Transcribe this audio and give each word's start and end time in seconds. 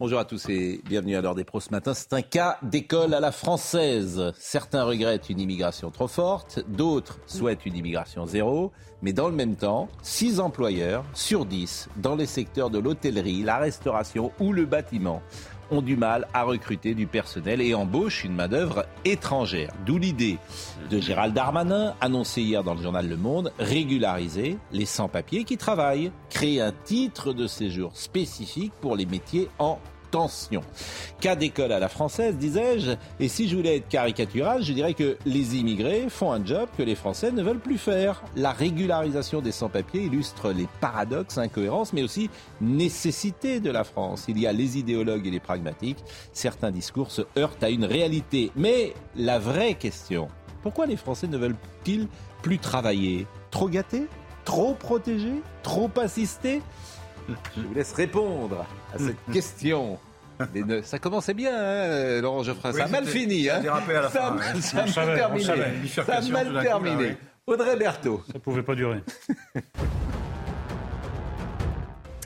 Bonjour 0.00 0.18
à 0.18 0.24
tous 0.24 0.48
et 0.48 0.80
bienvenue 0.84 1.14
à 1.14 1.20
l'heure 1.20 1.36
des 1.36 1.44
pros 1.44 1.60
ce 1.60 1.70
matin. 1.70 1.94
C'est 1.94 2.12
un 2.14 2.20
cas 2.20 2.58
d'école 2.62 3.14
à 3.14 3.20
la 3.20 3.30
française. 3.30 4.32
Certains 4.36 4.82
regrettent 4.82 5.30
une 5.30 5.38
immigration 5.38 5.92
trop 5.92 6.08
forte, 6.08 6.64
d'autres 6.68 7.20
souhaitent 7.26 7.64
une 7.64 7.76
immigration 7.76 8.26
zéro. 8.26 8.72
Mais 9.02 9.12
dans 9.12 9.28
le 9.28 9.36
même 9.36 9.54
temps, 9.54 9.88
6 10.02 10.40
employeurs 10.40 11.04
sur 11.14 11.46
10 11.46 11.90
dans 11.98 12.16
les 12.16 12.26
secteurs 12.26 12.70
de 12.70 12.80
l'hôtellerie, 12.80 13.44
la 13.44 13.58
restauration 13.58 14.32
ou 14.40 14.52
le 14.52 14.66
bâtiment 14.66 15.22
ont 15.70 15.82
du 15.82 15.96
mal 15.96 16.28
à 16.34 16.44
recruter 16.44 16.94
du 16.94 17.06
personnel 17.06 17.60
et 17.60 17.74
embauchent 17.74 18.24
une 18.24 18.34
main-d'œuvre 18.34 18.86
étrangère. 19.04 19.72
D'où 19.86 19.98
l'idée 19.98 20.38
de 20.90 21.00
Gérald 21.00 21.34
Darmanin, 21.34 21.94
annoncé 22.00 22.42
hier 22.42 22.64
dans 22.64 22.74
le 22.74 22.82
journal 22.82 23.08
Le 23.08 23.16
Monde, 23.16 23.52
régulariser 23.58 24.58
les 24.72 24.86
sans-papiers 24.86 25.44
qui 25.44 25.56
travaillent, 25.56 26.12
créer 26.30 26.60
un 26.60 26.72
titre 26.84 27.32
de 27.32 27.46
séjour 27.46 27.96
spécifique 27.96 28.72
pour 28.80 28.96
les 28.96 29.06
métiers 29.06 29.48
en 29.58 29.78
tension. 30.14 30.60
Cas 31.18 31.34
d'école 31.34 31.72
à 31.72 31.80
la 31.80 31.88
française, 31.88 32.36
disais-je, 32.36 32.92
et 33.18 33.26
si 33.26 33.48
je 33.48 33.56
voulais 33.56 33.78
être 33.78 33.88
caricatural, 33.88 34.62
je 34.62 34.72
dirais 34.72 34.94
que 34.94 35.18
les 35.26 35.56
immigrés 35.56 36.06
font 36.08 36.30
un 36.30 36.46
job 36.46 36.68
que 36.78 36.84
les 36.84 36.94
Français 36.94 37.32
ne 37.32 37.42
veulent 37.42 37.58
plus 37.58 37.78
faire. 37.78 38.22
La 38.36 38.52
régularisation 38.52 39.40
des 39.40 39.50
sans-papiers 39.50 40.02
illustre 40.02 40.52
les 40.52 40.68
paradoxes, 40.80 41.36
incohérences, 41.36 41.92
mais 41.92 42.04
aussi 42.04 42.30
nécessités 42.60 43.58
de 43.58 43.72
la 43.72 43.82
France. 43.82 44.26
Il 44.28 44.38
y 44.38 44.46
a 44.46 44.52
les 44.52 44.78
idéologues 44.78 45.26
et 45.26 45.32
les 45.32 45.40
pragmatiques. 45.40 46.04
Certains 46.32 46.70
discours 46.70 47.10
se 47.10 47.22
heurtent 47.36 47.64
à 47.64 47.70
une 47.70 47.84
réalité. 47.84 48.52
Mais 48.54 48.94
la 49.16 49.40
vraie 49.40 49.74
question, 49.74 50.28
pourquoi 50.62 50.86
les 50.86 50.96
Français 50.96 51.26
ne 51.26 51.38
veulent-ils 51.38 52.06
plus 52.40 52.60
travailler? 52.60 53.26
Trop 53.50 53.68
gâtés? 53.68 54.06
Trop 54.44 54.74
protégés? 54.74 55.42
Trop 55.64 55.90
assistés? 56.00 56.62
Je 57.56 57.60
vous 57.62 57.74
laisse 57.74 57.92
répondre 57.92 58.66
à 58.94 58.98
cette 58.98 59.16
question. 59.32 59.98
Mais 60.54 60.62
ne- 60.62 60.82
ça 60.82 60.98
commençait 60.98 61.34
bien, 61.34 61.52
hein, 61.56 62.20
Laurent 62.20 62.42
Geoffrin. 62.42 62.72
Oui, 62.72 62.78
ça 62.78 62.84
a 62.84 62.88
mal 62.88 63.06
fini. 63.06 63.44
ça 63.44 63.56
a 63.56 63.58
Hein. 63.60 63.62
mal 63.64 65.16
terminé. 65.16 65.44
Ça 65.88 66.02
a 66.16 66.20
mal 66.22 66.62
terminé. 66.62 67.16
Audrey 67.46 67.76
Berthaud. 67.76 68.22
Ça 68.32 68.38
pouvait 68.38 68.62
pas 68.62 68.74
durer. 68.74 69.00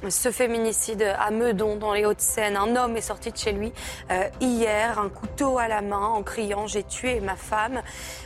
Ce 0.07 0.31
féminicide 0.31 1.03
à 1.19 1.33
Meudon, 1.33 1.75
dans 1.75 1.93
les 1.93 2.07
Hauts-de-Seine, 2.07 2.57
un 2.57 2.77
homme 2.77 2.97
est 2.97 3.01
sorti 3.01 3.33
de 3.33 3.37
chez 3.37 3.51
lui 3.51 3.73
euh, 4.13 4.29
hier, 4.41 5.01
un 5.01 5.09
couteau 5.09 5.59
à 5.59 5.67
la 5.67 5.83
main, 5.83 6.07
en 6.07 6.23
criant⁇ 6.23 6.65
J'ai 6.69 6.85
tué 6.85 7.19
ma 7.21 7.35
femme 7.35 7.83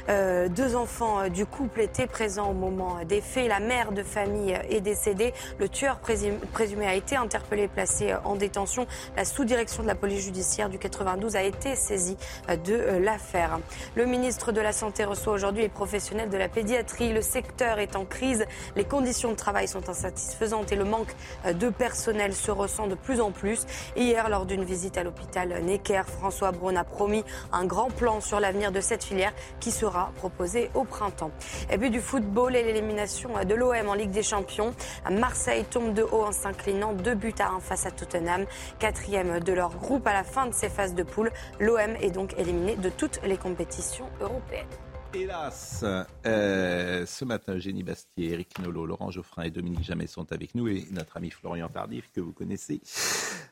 Euh, 0.08 0.48
Deux 0.48 0.76
enfants 0.76 1.20
euh, 1.20 1.28
du 1.28 1.46
couple 1.46 1.80
étaient 1.80 2.06
présents 2.06 2.50
au 2.50 2.52
moment 2.52 2.98
des 3.08 3.20
faits. 3.22 3.48
La 3.48 3.60
mère 3.60 3.92
de 3.92 4.02
famille 4.02 4.58
est 4.68 4.80
décédée. 4.80 5.32
Le 5.58 5.68
tueur 5.68 5.98
présumé, 6.00 6.86
a 6.86 6.94
été 6.94 7.16
interpellé 7.16 7.68
placé 7.68 8.12
euh, 8.12 8.16
en 8.24 8.34
détention. 8.34 8.86
La 9.16 9.24
sous-direction 9.24 9.82
de 9.82 9.88
la 9.88 9.94
police 9.94 10.24
judiciaire 10.24 10.68
du 10.68 10.78
92 10.78 11.36
a 11.36 11.42
été 11.42 11.74
saisie 11.74 12.18
euh, 12.50 12.56
de 12.56 12.98
l'affaire. 12.98 13.60
Le 13.94 14.04
ministre 14.04 14.52
de 14.52 14.60
la 14.60 14.72
Santé 14.72 15.04
reçoit 15.04 15.32
aujourd'hui 15.32 15.62
les 15.62 15.68
professionnels 15.70 16.28
de 16.28 16.36
la 16.36 16.48
pédiatrie. 16.48 17.12
Le 17.14 17.22
secteur 17.22 17.78
est 17.78 17.96
en 17.96 18.04
crise. 18.04 18.44
Les 18.76 18.84
conditions 18.84 19.30
de 19.30 19.36
travail 19.36 19.68
sont 19.68 19.88
insatisfaisantes 19.88 20.70
et 20.70 20.76
le 20.76 20.84
manque 20.84 21.14
euh, 21.46 21.52
de 21.62 21.70
personnel 21.70 22.34
se 22.34 22.50
ressent 22.50 22.88
de 22.88 22.96
plus 22.96 23.20
en 23.20 23.30
plus. 23.30 23.66
Hier, 23.96 24.28
lors 24.28 24.46
d'une 24.46 24.64
visite 24.64 24.98
à 24.98 25.04
l'hôpital 25.04 25.62
Necker, 25.62 26.02
François 26.06 26.50
Braun 26.50 26.76
a 26.76 26.82
promis 26.82 27.24
un 27.52 27.64
grand 27.64 27.88
plan 27.88 28.20
sur 28.20 28.40
l'avenir 28.40 28.72
de 28.72 28.80
cette 28.80 29.04
filière 29.04 29.32
qui 29.60 29.70
sera 29.70 30.10
proposé 30.16 30.70
au 30.74 30.82
printemps. 30.82 31.30
Et 31.70 31.78
puis 31.78 31.90
du 31.90 32.00
football 32.00 32.56
et 32.56 32.64
l'élimination 32.64 33.30
de 33.44 33.54
l'OM 33.54 33.88
en 33.88 33.94
Ligue 33.94 34.10
des 34.10 34.24
Champions. 34.24 34.74
Marseille 35.08 35.64
tombe 35.64 35.94
de 35.94 36.02
haut 36.02 36.24
en 36.24 36.32
s'inclinant 36.32 36.94
2 36.94 37.14
buts 37.14 37.34
à 37.38 37.50
1 37.50 37.60
face 37.60 37.86
à 37.86 37.92
Tottenham. 37.92 38.44
Quatrième 38.80 39.38
de 39.38 39.52
leur 39.52 39.76
groupe 39.76 40.06
à 40.08 40.12
la 40.12 40.24
fin 40.24 40.46
de 40.46 40.54
ces 40.54 40.68
phases 40.68 40.94
de 40.94 41.04
poule. 41.04 41.30
L'OM 41.60 41.96
est 42.00 42.10
donc 42.10 42.34
éliminé 42.38 42.74
de 42.74 42.88
toutes 42.88 43.20
les 43.22 43.36
compétitions 43.36 44.06
européennes. 44.20 44.66
Hélas, 45.14 45.84
euh, 46.24 47.04
ce 47.04 47.24
matin, 47.26 47.54
Eugénie 47.54 47.82
Bastier, 47.82 48.30
Eric 48.32 48.58
Nolot, 48.60 48.86
Laurent 48.86 49.10
Geoffrin 49.10 49.42
et 49.42 49.50
Dominique 49.50 49.82
Jamais 49.84 50.06
sont 50.06 50.32
avec 50.32 50.54
nous 50.54 50.68
et 50.68 50.86
notre 50.90 51.18
ami 51.18 51.30
Florian 51.30 51.68
Tardif, 51.68 52.10
que 52.12 52.20
vous 52.20 52.32
connaissez. 52.32 52.80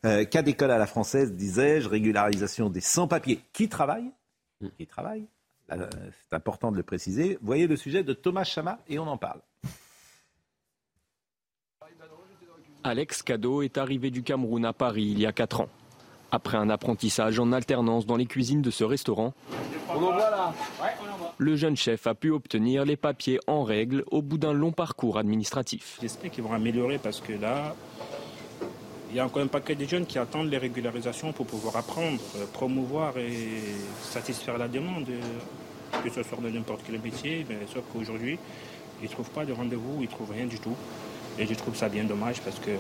Euh, 0.07 0.25
cas 0.25 0.41
d'école 0.41 0.71
à 0.71 0.79
la 0.79 0.87
française, 0.87 1.35
disais-je, 1.35 1.87
régularisation 1.87 2.71
des 2.71 2.81
sans-papiers 2.81 3.41
qui 3.53 3.69
travaillent. 3.69 4.11
Qui 4.79 4.87
travaillent. 4.87 5.27
Euh, 5.73 5.87
C'est 6.29 6.37
important 6.37 6.73
de 6.73 6.79
le 6.79 6.83
préciser. 6.83 7.39
Voyez 7.43 7.67
le 7.67 7.77
sujet 7.77 8.05
de 8.05 8.15
Thomas 8.15 8.45
Chama 8.45 8.79
et 8.89 8.99
on 8.99 9.07
en 9.07 9.19
parle. 9.19 9.41
Alex 12.83 13.23
Cado 13.23 13.61
est 13.61 13.77
arrivé 13.77 14.11
du 14.11 14.23
Cameroun 14.23 14.65
à 14.65 14.73
Paris 14.73 15.09
il 15.13 15.19
y 15.21 15.27
a 15.27 15.33
4 15.33 15.61
ans. 15.61 15.69
Après 16.33 16.57
un 16.57 16.71
apprentissage 16.71 17.39
en 17.39 17.53
alternance 17.53 18.07
dans 18.07 18.17
les 18.17 18.27
cuisines 18.27 18.63
de 18.63 18.71
ce 18.71 18.85
restaurant, 18.85 19.33
le 21.39 21.57
jeune 21.57 21.77
chef 21.77 22.07
a 22.07 22.15
pu 22.15 22.31
obtenir 22.31 22.85
les 22.85 22.97
papiers 22.97 23.41
en 23.47 23.65
règle 23.65 24.05
au 24.11 24.23
bout 24.23 24.39
d'un 24.39 24.53
long 24.53 24.73
parcours 24.73 25.19
administratif. 25.19 25.99
J'espère 26.01 26.31
qu'ils 26.31 26.45
vont 26.45 26.53
améliorer 26.53 26.99
parce 26.99 27.21
que 27.21 27.33
là, 27.33 27.75
il 29.11 29.17
y 29.17 29.21
a 29.21 29.27
encore 29.27 29.43
un 29.43 29.49
paquet 29.49 29.75
de 29.75 29.85
jeunes 29.85 30.07
qui 30.07 30.19
attendent 30.19 30.51
les 30.51 30.59
régularisations 30.59 31.33
pour 31.33 31.47
pouvoir 31.47 31.77
apprendre, 31.77 32.21
euh, 32.37 32.45
promouvoir 32.53 33.19
et 33.19 33.59
satisfaire 34.03 34.57
la 34.57 34.69
demande, 34.69 35.09
euh, 35.09 35.99
que 36.05 36.11
ce 36.11 36.23
soit 36.23 36.39
dans 36.41 36.49
n'importe 36.49 36.83
quel 36.87 37.01
métier. 37.01 37.45
Mais 37.49 37.59
sauf 37.73 37.83
qu'aujourd'hui, 37.93 38.39
ils 39.03 39.09
ne 39.09 39.11
trouvent 39.11 39.31
pas 39.31 39.45
de 39.45 39.53
rendez-vous, 39.53 39.97
ils 39.99 40.03
ne 40.03 40.07
trouvent 40.07 40.31
rien 40.31 40.47
du 40.47 40.61
tout. 40.61 40.77
Et 41.39 41.47
je 41.47 41.55
trouve 41.55 41.75
ça 41.75 41.89
bien 41.89 42.05
dommage 42.05 42.41
parce 42.41 42.59
que 42.59 42.71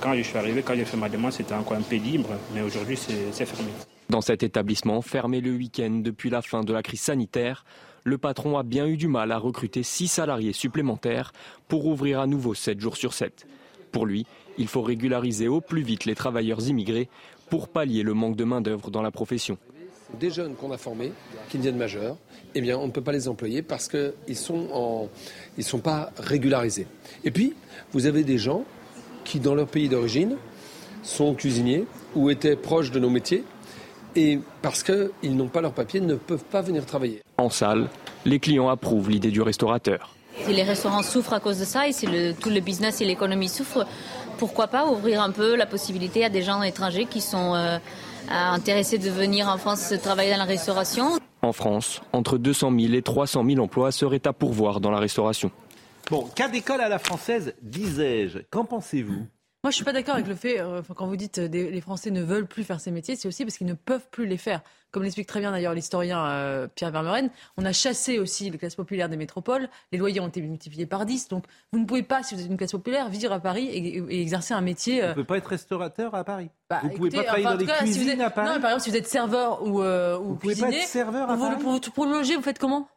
quand 0.00 0.14
je 0.14 0.22
suis 0.22 0.36
arrivé, 0.36 0.62
quand 0.62 0.74
j'ai 0.74 0.84
fait 0.84 0.96
ma 0.96 1.08
demande, 1.08 1.32
c'était 1.32 1.54
encore 1.54 1.76
un 1.76 1.82
peu 1.82 1.96
libre, 1.96 2.30
mais 2.54 2.62
aujourd'hui, 2.62 2.96
c'est 2.96 3.46
fermé. 3.46 3.70
Dans 4.08 4.20
cet 4.20 4.42
établissement, 4.42 5.00
fermé 5.02 5.40
le 5.40 5.52
week-end 5.52 6.00
depuis 6.02 6.30
la 6.30 6.42
fin 6.42 6.62
de 6.62 6.72
la 6.72 6.82
crise 6.82 7.00
sanitaire, 7.00 7.64
le 8.04 8.18
patron 8.18 8.58
a 8.58 8.62
bien 8.62 8.86
eu 8.86 8.96
du 8.96 9.08
mal 9.08 9.30
à 9.30 9.38
recruter 9.38 9.82
6 9.82 10.08
salariés 10.08 10.52
supplémentaires 10.52 11.32
pour 11.68 11.86
ouvrir 11.86 12.20
à 12.20 12.26
nouveau 12.26 12.54
7 12.54 12.80
jours 12.80 12.96
sur 12.96 13.12
7. 13.12 13.46
Pour 13.92 14.06
lui, 14.06 14.26
il 14.58 14.68
faut 14.68 14.82
régulariser 14.82 15.48
au 15.48 15.60
plus 15.60 15.82
vite 15.82 16.06
les 16.06 16.14
travailleurs 16.14 16.66
immigrés 16.66 17.08
pour 17.48 17.68
pallier 17.68 18.02
le 18.02 18.14
manque 18.14 18.36
de 18.36 18.44
main-d'œuvre 18.44 18.90
dans 18.90 19.02
la 19.02 19.10
profession. 19.10 19.58
Des 20.18 20.30
jeunes 20.30 20.54
qu'on 20.54 20.72
a 20.72 20.78
formés, 20.78 21.12
qui 21.48 21.58
deviennent 21.58 21.76
majeurs, 21.76 22.16
eh 22.54 22.60
bien, 22.60 22.76
on 22.78 22.86
ne 22.86 22.92
peut 22.92 23.00
pas 23.02 23.12
les 23.12 23.28
employer 23.28 23.62
parce 23.62 23.88
qu'ils 23.88 24.36
sont 24.36 24.68
en, 24.72 25.08
ils 25.56 25.64
sont 25.64 25.78
pas 25.78 26.10
régularisés. 26.18 26.86
Et 27.24 27.30
puis, 27.30 27.54
vous 27.92 28.06
avez 28.06 28.24
des 28.24 28.38
gens 28.38 28.64
qui, 29.24 29.38
dans 29.40 29.54
leur 29.54 29.66
pays 29.68 29.88
d'origine, 29.88 30.36
sont 31.02 31.34
cuisiniers 31.34 31.84
ou 32.14 32.30
étaient 32.30 32.56
proches 32.56 32.90
de 32.90 32.98
nos 32.98 33.10
métiers, 33.10 33.44
et 34.16 34.40
parce 34.62 34.82
qu'ils 34.82 35.36
n'ont 35.36 35.46
pas 35.48 35.60
leur 35.60 35.72
papier, 35.72 36.00
ne 36.00 36.16
peuvent 36.16 36.44
pas 36.44 36.60
venir 36.62 36.84
travailler. 36.84 37.22
En 37.38 37.48
salle, 37.50 37.88
les 38.24 38.40
clients 38.40 38.68
approuvent 38.68 39.08
l'idée 39.08 39.30
du 39.30 39.40
restaurateur. 39.40 40.14
Si 40.44 40.52
les 40.52 40.62
restaurants 40.64 41.02
souffrent 41.02 41.34
à 41.34 41.40
cause 41.40 41.58
de 41.60 41.64
ça 41.64 41.86
et 41.86 41.92
si 41.92 42.06
le- 42.06 42.32
tout 42.32 42.50
le 42.50 42.60
business 42.60 43.00
et 43.00 43.04
l'économie 43.04 43.48
souffrent, 43.48 43.86
pourquoi 44.38 44.66
pas 44.68 44.86
ouvrir 44.86 45.22
un 45.22 45.30
peu 45.30 45.54
la 45.54 45.66
possibilité 45.66 46.24
à 46.24 46.28
des 46.30 46.42
gens 46.42 46.62
étrangers 46.62 47.04
qui 47.04 47.20
sont 47.20 47.54
euh, 47.54 47.78
intéressés 48.30 48.98
de 48.98 49.10
venir 49.10 49.48
en 49.48 49.58
France 49.58 49.92
travailler 50.02 50.30
dans 50.30 50.38
la 50.38 50.44
restauration 50.44 51.18
En 51.42 51.52
France, 51.52 52.00
entre 52.12 52.38
200 52.38 52.72
000 52.78 52.94
et 52.94 53.02
300 53.02 53.44
000 53.44 53.60
emplois 53.60 53.92
seraient 53.92 54.26
à 54.26 54.32
pourvoir 54.32 54.80
dans 54.80 54.90
la 54.90 54.98
restauration. 54.98 55.50
Bon, 56.10 56.26
cas 56.34 56.48
d'école 56.48 56.80
à 56.80 56.88
la 56.88 56.98
française, 56.98 57.54
disais-je. 57.62 58.38
Qu'en 58.50 58.64
pensez-vous? 58.64 59.26
Moi, 59.62 59.70
je 59.70 59.76
suis 59.76 59.84
pas 59.84 59.92
d'accord 59.92 60.14
avec 60.14 60.26
le 60.26 60.34
fait, 60.34 60.58
euh, 60.58 60.80
quand 60.96 61.06
vous 61.06 61.16
dites 61.16 61.36
euh, 61.38 61.46
des- 61.48 61.70
les 61.70 61.80
Français 61.82 62.10
ne 62.10 62.22
veulent 62.22 62.46
plus 62.46 62.64
faire 62.64 62.80
ces 62.80 62.90
métiers, 62.90 63.14
c'est 63.14 63.28
aussi 63.28 63.44
parce 63.44 63.58
qu'ils 63.58 63.66
ne 63.66 63.74
peuvent 63.74 64.08
plus 64.10 64.24
les 64.26 64.38
faire. 64.38 64.62
Comme 64.90 65.02
l'explique 65.02 65.26
très 65.26 65.38
bien 65.40 65.50
d'ailleurs 65.50 65.74
l'historien 65.74 66.24
euh, 66.26 66.66
Pierre 66.74 66.90
Vermeuren, 66.90 67.28
on 67.58 67.64
a 67.66 67.72
chassé 67.72 68.18
aussi 68.18 68.48
les 68.48 68.56
classes 68.56 68.74
populaires 68.74 69.10
des 69.10 69.18
métropoles, 69.18 69.68
les 69.92 69.98
loyers 69.98 70.18
ont 70.20 70.28
été 70.28 70.40
multipliés 70.40 70.86
par 70.86 71.04
10, 71.04 71.28
donc 71.28 71.44
vous 71.72 71.78
ne 71.78 71.84
pouvez 71.84 72.02
pas, 72.02 72.22
si 72.22 72.34
vous 72.34 72.40
êtes 72.40 72.46
une 72.46 72.56
classe 72.56 72.72
populaire, 72.72 73.10
vivre 73.10 73.32
à 73.32 73.38
Paris 73.38 73.66
et, 73.66 73.98
et 73.98 74.22
exercer 74.22 74.54
un 74.54 74.62
métier... 74.62 75.02
Euh, 75.04 75.08
ne 75.10 75.14
peut 75.14 75.24
pas 75.24 75.36
être 75.36 75.46
restaurateur 75.48 76.14
à 76.14 76.24
Paris. 76.24 76.48
bah, 76.70 76.80
vous 76.82 76.88
ne 76.88 76.94
pouvez 76.96 77.08
écoutez, 77.08 77.16
pas 77.18 77.24
travailler 77.24 77.46
enfin, 77.46 77.54
dans 77.56 77.60
les 77.60 77.66
tout 77.66 77.70
cas, 77.72 77.78
si 77.80 77.84
vous 77.92 77.92
cuisines 77.98 78.20
êtes- 78.20 78.20
à 78.26 78.30
Paris. 78.30 78.48
Non, 78.48 78.54
mais 78.54 78.60
par 78.62 78.70
exemple, 78.70 78.84
si 78.84 78.90
vous 78.90 78.96
êtes 78.96 79.08
serveur 79.08 79.62
ou, 79.62 79.82
ou 79.82 80.28
Vous 80.28 80.36
pouvez 80.36 80.54
pas 80.54 80.60
cuisinier, 80.62 80.78
être 80.84 80.88
serveur 80.88 81.24
à 81.30 81.34
pour, 81.36 81.44
vous- 81.44 81.50
Paris 81.50 81.62
pour, 81.62 81.92
pour 81.92 82.06
le 82.06 82.12
loger, 82.12 82.34
vous 82.36 82.42
faites 82.42 82.58
comment? 82.58 82.88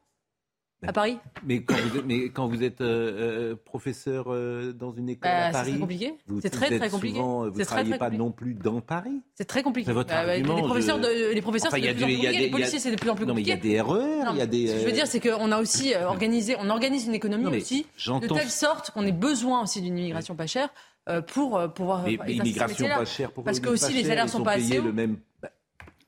À 0.87 0.93
Paris 0.93 1.17
Mais 1.45 1.61
quand 1.63 1.75
vous 1.75 1.97
êtes, 1.97 2.05
mais 2.05 2.29
quand 2.29 2.47
vous 2.47 2.63
êtes 2.63 2.81
euh, 2.81 3.51
euh, 3.51 3.55
professeur 3.55 4.25
euh, 4.29 4.73
dans 4.73 4.91
une 4.91 5.09
école 5.09 5.29
Bah, 5.31 5.45
à 5.45 5.47
c'est 5.47 5.51
Paris, 5.53 5.71
très 5.71 5.79
compliqué. 5.79 6.13
vous- 6.27 6.41
C'est 6.41 6.49
très, 6.49 6.77
très 6.77 6.89
compliqué. 6.89 7.15
souvent- 7.17 7.39
vous 7.39 7.45
C'est 7.45 7.49
ne 7.49 7.53
très, 7.55 7.65
travaillez 7.65 7.89
très 7.91 7.97
pas 7.99 8.05
compliqué. 8.05 8.23
non 8.23 8.31
plus 8.31 8.53
dans 8.55 8.81
Paris. 8.81 9.21
C'est 9.35 9.45
très 9.45 9.63
compliqué. 9.63 9.85
C'est 9.87 9.93
votre 9.93 10.09
Bah, 10.09 10.25
bah, 10.25 10.31
argument, 10.33 10.55
les 10.55 10.61
professeurs, 10.63 10.97
je- 10.97 11.29
de- 11.29 11.33
les 11.33 11.41
professeurs, 11.41 11.71
Enfin, 11.73 11.81
c'est 11.81 11.89
a 11.89 11.93
de 11.93 11.97
plus 11.97 12.03
en 12.03 12.07
plus 12.07 12.13
a 12.13 12.17
compliqué. 12.17 12.37
des- 12.37 12.43
Les 12.45 12.51
policiers, 12.51 12.79
c'est 12.79 12.91
de 12.91 12.95
plus 12.97 13.09
en 13.09 13.15
plus 13.15 13.25
Non, 13.25 13.33
mais 13.33 13.41
il 13.41 13.47
y 13.47 13.51
compliqué. 13.51 13.67
a 13.69 13.71
des 13.71 13.77
erreurs, 13.77 14.33
il 14.33 14.37
y 14.37 14.41
a 14.41 14.45
des. 14.45 14.67
Ce 14.67 14.73
que 14.73 14.79
je 14.79 14.83
veux 14.85 14.89
euh, 14.89 14.93
dire, 14.93 15.07
c'est 15.07 15.19
qu'on 15.19 15.51
a 15.51 15.59
aussi 15.59 15.93
euh, 15.93 16.07
organisé, 16.07 16.55
on 16.59 16.69
organise 16.69 17.07
une 17.07 17.13
économie 17.15 17.43
Non, 17.43 17.51
mais 17.51 17.57
aussi 17.61 17.85
de 18.05 18.27
telle 18.27 18.49
sorte 18.49 18.91
qu'on 18.91 19.05
ait 19.05 19.11
besoin 19.11 19.63
aussi 19.63 19.81
d'une 19.81 19.97
immigration 19.97 20.35
pas 20.35 20.47
chère 20.47 20.69
euh, 21.09 21.21
pour 21.21 21.57
euh, 21.57 21.67
pouvoir. 21.67 22.03
Mais 22.05 22.17
ce 22.25 22.31
immigration 22.31 22.87
pas 22.87 23.05
chère, 23.05 23.31
pourquoi 23.31 23.51
Parce 23.51 23.59
que 23.59 23.69
aussi 23.69 23.85
pas 23.85 23.91
les 23.91 24.03
salaires 24.03 24.29
sont 24.29 24.43
pas 24.43 24.53
assez 24.53 24.79
le 24.79 24.91
même. 24.93 25.17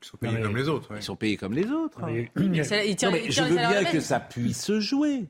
Ils 0.06 0.10
sont 0.10 0.16
payés 0.18 0.32
comme 0.42 0.56
les 0.56 0.68
autres. 0.68 0.90
ouais. 0.92 0.98
Ils 1.00 1.02
sont 1.02 1.16
payés 1.16 1.36
comme 1.36 1.52
les 1.54 1.70
autres. 1.70 1.98
Mais- 2.06 2.30
Non, 3.06 3.12
mais 3.12 3.30
je 3.30 3.42
veux 3.42 3.56
bien 3.70 3.84
que 3.92 4.00
ça 4.00 4.20
puisse 4.20 4.62
se 4.64 4.80
jouer. 4.80 5.26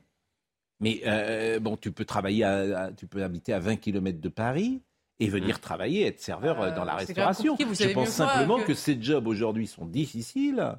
Mais 0.79 1.01
euh, 1.07 1.59
bon, 1.59 1.75
tu 1.77 1.91
peux 1.91 2.05
travailler, 2.05 2.43
à, 2.43 2.83
à- 2.85 2.91
tu 2.91 3.07
peux 3.07 3.23
habiter 3.23 3.53
à 3.53 3.59
20 3.59 3.77
km 3.77 4.19
de 4.21 4.29
Paris 4.29 4.81
et 5.19 5.27
venir 5.27 5.59
travailler, 5.59 6.05
être 6.05 6.19
serveur 6.19 6.61
euh, 6.61 6.67
Euh, 6.67 6.75
dans 6.75 6.83
la 6.85 6.93
même 6.93 7.05
restauration. 7.07 7.55
Je 7.73 7.93
pense 7.95 8.09
simplement 8.09 8.59
que- 8.59 8.67
que... 8.67 8.73
ces 8.75 9.01
jobs 9.01 9.25
aujourd'hui 9.27 9.65
sont 9.65 9.85
difficiles, 9.85 10.75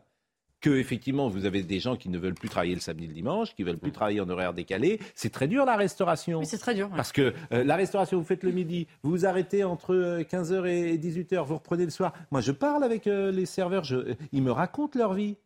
que 0.60 0.70
effectivement 0.70 1.28
vous 1.28 1.44
avez 1.44 1.62
des 1.62 1.78
gens 1.80 1.96
qui 1.96 2.08
ne 2.08 2.18
veulent 2.18 2.34
plus 2.34 2.48
travailler 2.48 2.74
le 2.74 2.80
samedi 2.80 3.04
et 3.04 3.08
le 3.08 3.14
dimanche, 3.14 3.54
qui 3.54 3.62
veulent 3.62 3.78
plus 3.78 3.92
travailler 3.92 4.20
en 4.20 4.28
horaire 4.28 4.52
décalé. 4.54 4.98
C'est 5.14 5.30
très 5.30 5.46
dur 5.46 5.64
la 5.64 5.76
restauration. 5.76 6.40
Oui, 6.40 6.46
c'est 6.46 6.58
très 6.58 6.74
dur. 6.74 6.88
ouais. 6.90 6.96
Parce 6.96 7.12
que 7.12 7.32
euh, 7.52 7.64
la 7.64 7.76
restauration, 7.76 8.18
vous 8.18 8.24
faites 8.24 8.42
le 8.42 8.50
midi, 8.52 8.86
vous 9.02 9.10
vous 9.10 9.26
arrêtez 9.26 9.62
entre 9.64 10.20
15h 10.22 10.66
et 10.66 10.98
18h, 10.98 11.44
vous 11.44 11.54
reprenez 11.56 11.84
le 11.84 11.90
soir. 11.90 12.12
Moi, 12.30 12.40
je 12.40 12.52
parle 12.52 12.82
avec 12.84 13.06
euh, 13.06 13.30
les 13.30 13.46
serveurs, 13.46 13.84
je, 13.84 13.96
euh, 13.96 14.14
ils 14.32 14.42
me 14.42 14.50
racontent 14.52 14.98
leur 14.98 15.14
vie. 15.14 15.36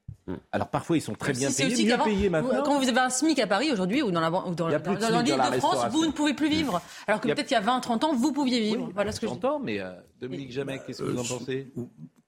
Alors 0.52 0.68
parfois, 0.68 0.96
ils 0.96 1.00
sont 1.00 1.14
très 1.14 1.32
bien 1.32 1.48
Si, 1.48 1.54
c'est 1.54 1.62
payés, 1.64 1.74
aussi 1.74 1.86
mieux 1.86 2.04
payés 2.04 2.26
vous- 2.28 2.32
maintenant. 2.32 2.62
Quand 2.62 2.78
vous 2.78 2.88
avez 2.88 3.00
un 3.00 3.10
SMIC 3.10 3.38
à 3.40 3.46
Paris 3.48 3.72
aujourd'hui 3.72 4.02
ou 4.02 4.12
dans 4.12 4.20
la 4.20 4.30
ou 4.30 4.54
dans, 4.54 4.68
de 4.68 5.58
France, 5.58 5.86
vous 5.90 6.06
ne 6.06 6.12
pouvez 6.12 6.32
plus 6.34 6.48
vivre. 6.48 6.80
Alors 7.08 7.20
que 7.20 7.26
peut-être 7.26 7.50
il 7.50 7.54
y 7.54 7.56
a 7.56 7.60
20, 7.60 7.80
30 7.80 8.04
ans, 8.04 8.14
vous 8.14 8.32
pouviez 8.32 8.60
vivre. 8.60 8.88
voilà 8.94 9.10
ce 9.10 9.20
que 9.20 9.26
je 9.26 9.32
dis. 9.32 9.38
J'entends, 9.42 9.58
mais 9.58 9.80
euh, 9.80 9.90
Dominique 10.20 10.52
Jamais, 10.52 10.80
qu'est-ce 10.86 11.02
que 11.02 11.08
vous 11.10 11.18
en 11.18 11.24
Euh, 11.24 11.38
pensez? 11.38 11.72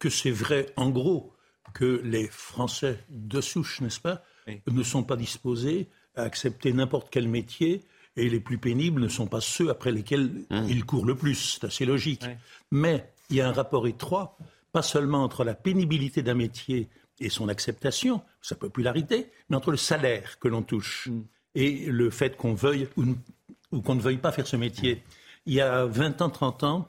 Que 0.00 0.10
c'est 0.10 0.32
vrai, 0.32 0.66
en 0.76 0.90
gros, 0.90 1.33
que 1.74 2.00
les 2.04 2.28
Français 2.28 2.98
de 3.10 3.40
souche, 3.42 3.80
n'est-ce 3.82 4.00
pas, 4.00 4.22
Oui. 4.46 4.62
ne 4.66 4.82
sont 4.82 5.02
pas 5.02 5.16
disposés 5.16 5.88
à 6.16 6.22
accepter 6.22 6.72
n'importe 6.72 7.08
quel 7.10 7.28
métier 7.28 7.82
et 8.16 8.30
les 8.30 8.40
plus 8.40 8.58
pénibles 8.58 9.02
ne 9.02 9.08
sont 9.08 9.26
pas 9.26 9.40
ceux 9.40 9.68
après 9.70 9.90
lesquels 9.90 10.30
ils 10.68 10.84
courent 10.86 11.04
le 11.04 11.16
plus. 11.16 11.58
C'est 11.58 11.66
assez 11.66 11.84
logique. 11.84 12.22
Oui. 12.24 12.34
Mais 12.70 13.12
il 13.28 13.36
y 13.36 13.40
a 13.40 13.48
un 13.48 13.52
rapport 13.52 13.86
étroit, 13.88 14.38
pas 14.72 14.82
seulement 14.82 15.24
entre 15.24 15.44
la 15.44 15.54
pénibilité 15.54 16.22
d'un 16.22 16.34
métier 16.34 16.88
et 17.20 17.28
son 17.28 17.48
acceptation, 17.48 18.22
sa 18.40 18.54
popularité, 18.54 19.30
mais 19.48 19.56
entre 19.56 19.70
le 19.72 19.76
salaire 19.76 20.38
que 20.38 20.48
l'on 20.48 20.62
touche 20.62 21.08
et 21.54 21.86
le 21.86 22.10
fait 22.10 22.36
qu'on 22.36 22.54
veuille 22.54 22.88
ou, 22.96 23.80
qu'on 23.80 23.94
ne 23.96 24.00
veuille 24.00 24.18
pas 24.18 24.32
faire 24.32 24.46
ce 24.46 24.56
métier. 24.56 25.02
Il 25.46 25.54
y 25.54 25.60
a 25.60 25.84
20 25.86 26.22
ans, 26.22 26.30
30 26.30 26.62
ans, 26.62 26.88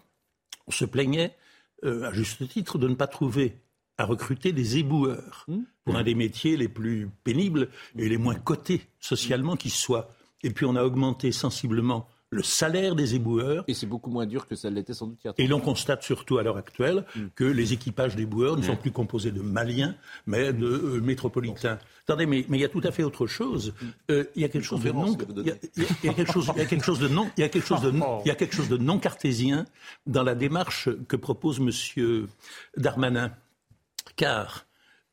on 0.68 0.72
se 0.72 0.86
plaignait, 0.86 1.36
euh, 1.84 2.04
à 2.04 2.14
juste 2.14 2.48
titre, 2.48 2.78
de 2.78 2.88
ne 2.88 2.96
pas 2.96 3.08
trouver 3.08 3.56
à 3.98 4.06
recruter 4.06 4.52
des 4.52 4.78
éboueurs 4.78 5.46
pour 5.86 5.96
un 5.96 6.04
des 6.04 6.16
métiers 6.16 6.58
les 6.58 6.68
plus 6.68 7.10
pénibles 7.24 7.70
et 7.98 8.10
les 8.10 8.18
moins 8.18 8.36
cotés 8.36 8.82
socialement 9.00 9.56
qui 9.56 9.70
soient. 9.70 10.10
Et 10.44 10.50
puis 10.52 10.66
on 10.66 10.76
a 10.76 10.84
augmenté 10.84 11.32
sensiblement 11.32 12.08
le 12.32 12.44
salaire 12.44 12.96
des 12.96 13.16
éboueurs. 13.16 13.64
Et 13.68 13.74
c'est 13.74 13.86
beaucoup 13.86 14.10
moins 14.10 14.26
dur 14.26 14.48
que 14.48 14.56
ça 14.56 14.70
l'était 14.70 14.94
sans 14.94 15.08
doute 15.08 15.20
il 15.24 15.28
y 15.28 15.30
a 15.30 15.34
Et 15.38 15.48
30 15.48 15.50
l'on 15.50 15.60
constate 15.62 16.04
surtout 16.04 16.38
à 16.38 16.44
l'heure 16.44 16.58
actuelle 16.58 17.06
que 17.36 17.46
les 17.46 17.72
équipages 17.72 18.16
des 18.18 18.26
boueurs 18.26 18.58
ne 18.58 18.64
sont 18.64 18.76
plus 18.76 18.92
composés 18.92 19.32
de 19.32 19.42
Maliens, 19.42 19.96
mais 20.26 20.52
de 20.52 20.66
euh, 20.66 21.02
métropolitains. 21.02 21.80
Attendez, 22.04 22.26
mais, 22.26 22.46
mais 22.50 22.58
il 22.58 22.62
y 22.62 22.66
a 22.66 22.70
tout 22.70 22.82
à 22.84 22.92
fait 22.92 23.04
autre 23.04 23.28
chose. 23.28 23.74
Euh, 24.12 24.26
il 24.36 24.42
y 24.42 24.46
a 24.46 24.50
quelque 24.50 24.66
chose 24.66 24.82
de 24.84 24.90
conférence 24.92 25.12
non, 25.12 25.16
que 25.16 25.26
vous 25.26 25.42
il 25.42 25.48
y 25.48 25.52
a- 25.52 25.56
il 25.78 25.84
y 25.84 25.86
a- 25.86 25.90
il 26.04 26.08
y 26.08 26.10
a 26.10 26.14
quelque 26.14 26.34
chose, 26.34 26.52
il 26.56 26.60
y 26.60 26.62
a 26.62 26.66
quelque 26.66 26.84
chose 26.86 27.00
de 27.00 27.08
non, 27.08 27.30
il 27.38 27.42
y 27.42 27.44
a 27.44 27.50
quelque 27.50 27.68
chose 27.68 27.82
de, 27.82 27.92
non- 27.92 28.20
il 28.26 28.28
y 28.28 28.32
a 28.32 28.36
quelque 28.36 28.56
chose 28.56 28.70
de 28.70 28.78
non 28.78 29.00
cartésien 29.00 29.66
dans 30.06 30.24
la 30.24 30.36
démarche 30.36 30.90
que 31.08 31.16
propose 31.16 31.60
Monsieur 31.62 32.28
Darmanin, 32.76 33.32
car 34.16 34.66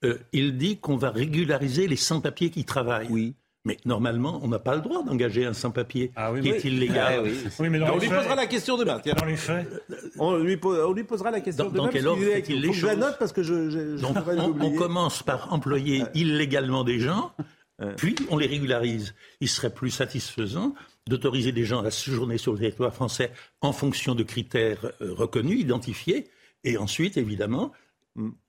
euh, 0.05 0.19
il 0.33 0.57
dit 0.59 0.79
qu'on 0.79 0.97
va 0.97 1.11
régulariser 1.11 1.87
les 1.87 1.97
sans-papiers 1.97 2.51
qui 2.51 2.65
travaillent. 2.65 3.09
Oui. 3.11 3.35
Mais 3.65 3.77
normalement, 3.85 4.41
on 4.43 4.49
n'a 4.49 4.59
pas 4.59 4.75
le 4.75 4.81
droit 4.81 5.05
d'engager 5.05 5.47
un 5.47 5.53
sans-papier 5.53 6.11
Ah 6.17 6.33
oui, 6.33 6.41
qui 6.41 6.51
oui. 6.51 6.57
est 6.57 6.65
illégal. 6.65 7.15
Ah 7.19 7.23
oui. 7.23 7.33
Oui, 7.61 7.69
mais 7.69 7.79
dans 7.79 7.93
on 7.93 7.99
lui 7.99 8.09
faits- 8.09 8.19
posera 8.19 8.35
la 8.35 8.47
question 8.47 8.77
demain. 8.77 8.99
tiens. 9.01 9.15
Dans 9.15 9.25
les 9.25 9.37
faits, 9.37 9.69
On 10.19 10.37
lui, 10.37 10.57
po- 10.57 10.75
on 10.75 10.93
lui 10.93 11.05
posera 11.05 11.31
la 11.31 11.41
question 11.41 11.67
Dans- 11.67 11.71
demain. 11.71 11.85
dans 11.85 11.89
quel 11.91 12.09
ordre 12.09 12.23
fait-il 12.25 12.61
les 12.61 12.73
choses 12.73 12.97
note 12.97 13.17
parce 13.21 13.31
que 13.33 13.45
je, 13.45 13.71
je, 13.71 13.97
je 13.99 14.03
Donc, 14.03 14.15
pourrais 14.19 14.37
on, 14.41 14.73
commence 14.75 15.23
par 15.23 15.53
employer 15.53 16.03
illégalement 16.15 16.83
des 16.83 16.99
gens, 16.99 17.33
puis 17.99 18.17
on 18.31 18.37
les 18.37 18.49
régularise. 18.49 19.15
Il 19.41 19.49
serait 19.49 19.73
plus 19.73 19.91
satisfaisant 19.93 20.75
d'autoriser 21.07 21.53
des 21.53 21.65
gens 21.65 21.85
à 21.85 21.93
séjourner 21.93 22.39
sur 22.39 22.53
le 22.55 22.59
territoire 22.59 22.93
français 22.93 23.31
en 23.61 23.73
fonction 23.73 24.17
de 24.17 24.25
critères 24.25 24.91
euh, 25.01 25.13
reconnus, 25.15 25.61
identifiés, 25.61 26.27
et 26.65 26.77
ensuite, 26.79 27.17
évidemment, 27.17 27.67
mm, 27.69 27.71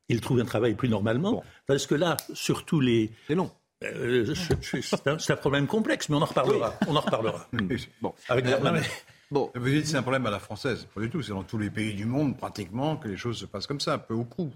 ils 0.09 0.21
trouvent 0.21 0.39
un 0.39 0.45
travail 0.45 0.75
plus 0.75 0.89
normalement. 0.89 1.43
Parce 1.65 1.87
que 1.87 1.95
là, 1.95 2.17
surtout 2.33 2.79
les... 2.79 3.11
C'est 3.27 3.35
long. 3.35 3.51
euh, 3.83 4.33
c'est 4.81 5.31
un, 5.31 5.35
problème 5.35 5.67
complexe, 5.67 6.09
mais 6.09 6.15
on 6.15 6.21
en 6.21 6.25
reparlera. 6.25 6.73
On 6.87 6.95
en 6.95 7.01
reparlera. 7.01 7.47
Bon. 8.01 8.13
Avec 8.29 8.45
Euh, 8.45 8.51
Darmanin. 8.51 8.77
non, 8.77 8.81
mais- 8.81 8.89
Bon. 9.31 9.51
Vous 9.55 9.67
dites 9.69 9.81
que 9.83 9.87
c'est 9.87 9.97
un 9.97 10.03
problème 10.03 10.25
à 10.27 10.29
la 10.29 10.39
française. 10.39 10.87
Pas 10.93 11.01
du 11.01 11.09
tout. 11.09 11.21
C'est 11.23 11.31
dans 11.31 11.43
tous 11.43 11.57
les 11.57 11.69
pays 11.71 11.93
du 11.95 12.05
monde, 12.05 12.37
pratiquement, 12.37 12.97
que 12.97 13.07
les 13.07 13.17
choses 13.17 13.37
se 13.39 13.45
passent 13.45 13.65
comme 13.65 13.79
ça, 13.79 13.97
peu 13.97 14.13
ou 14.13 14.25
prou. 14.25 14.51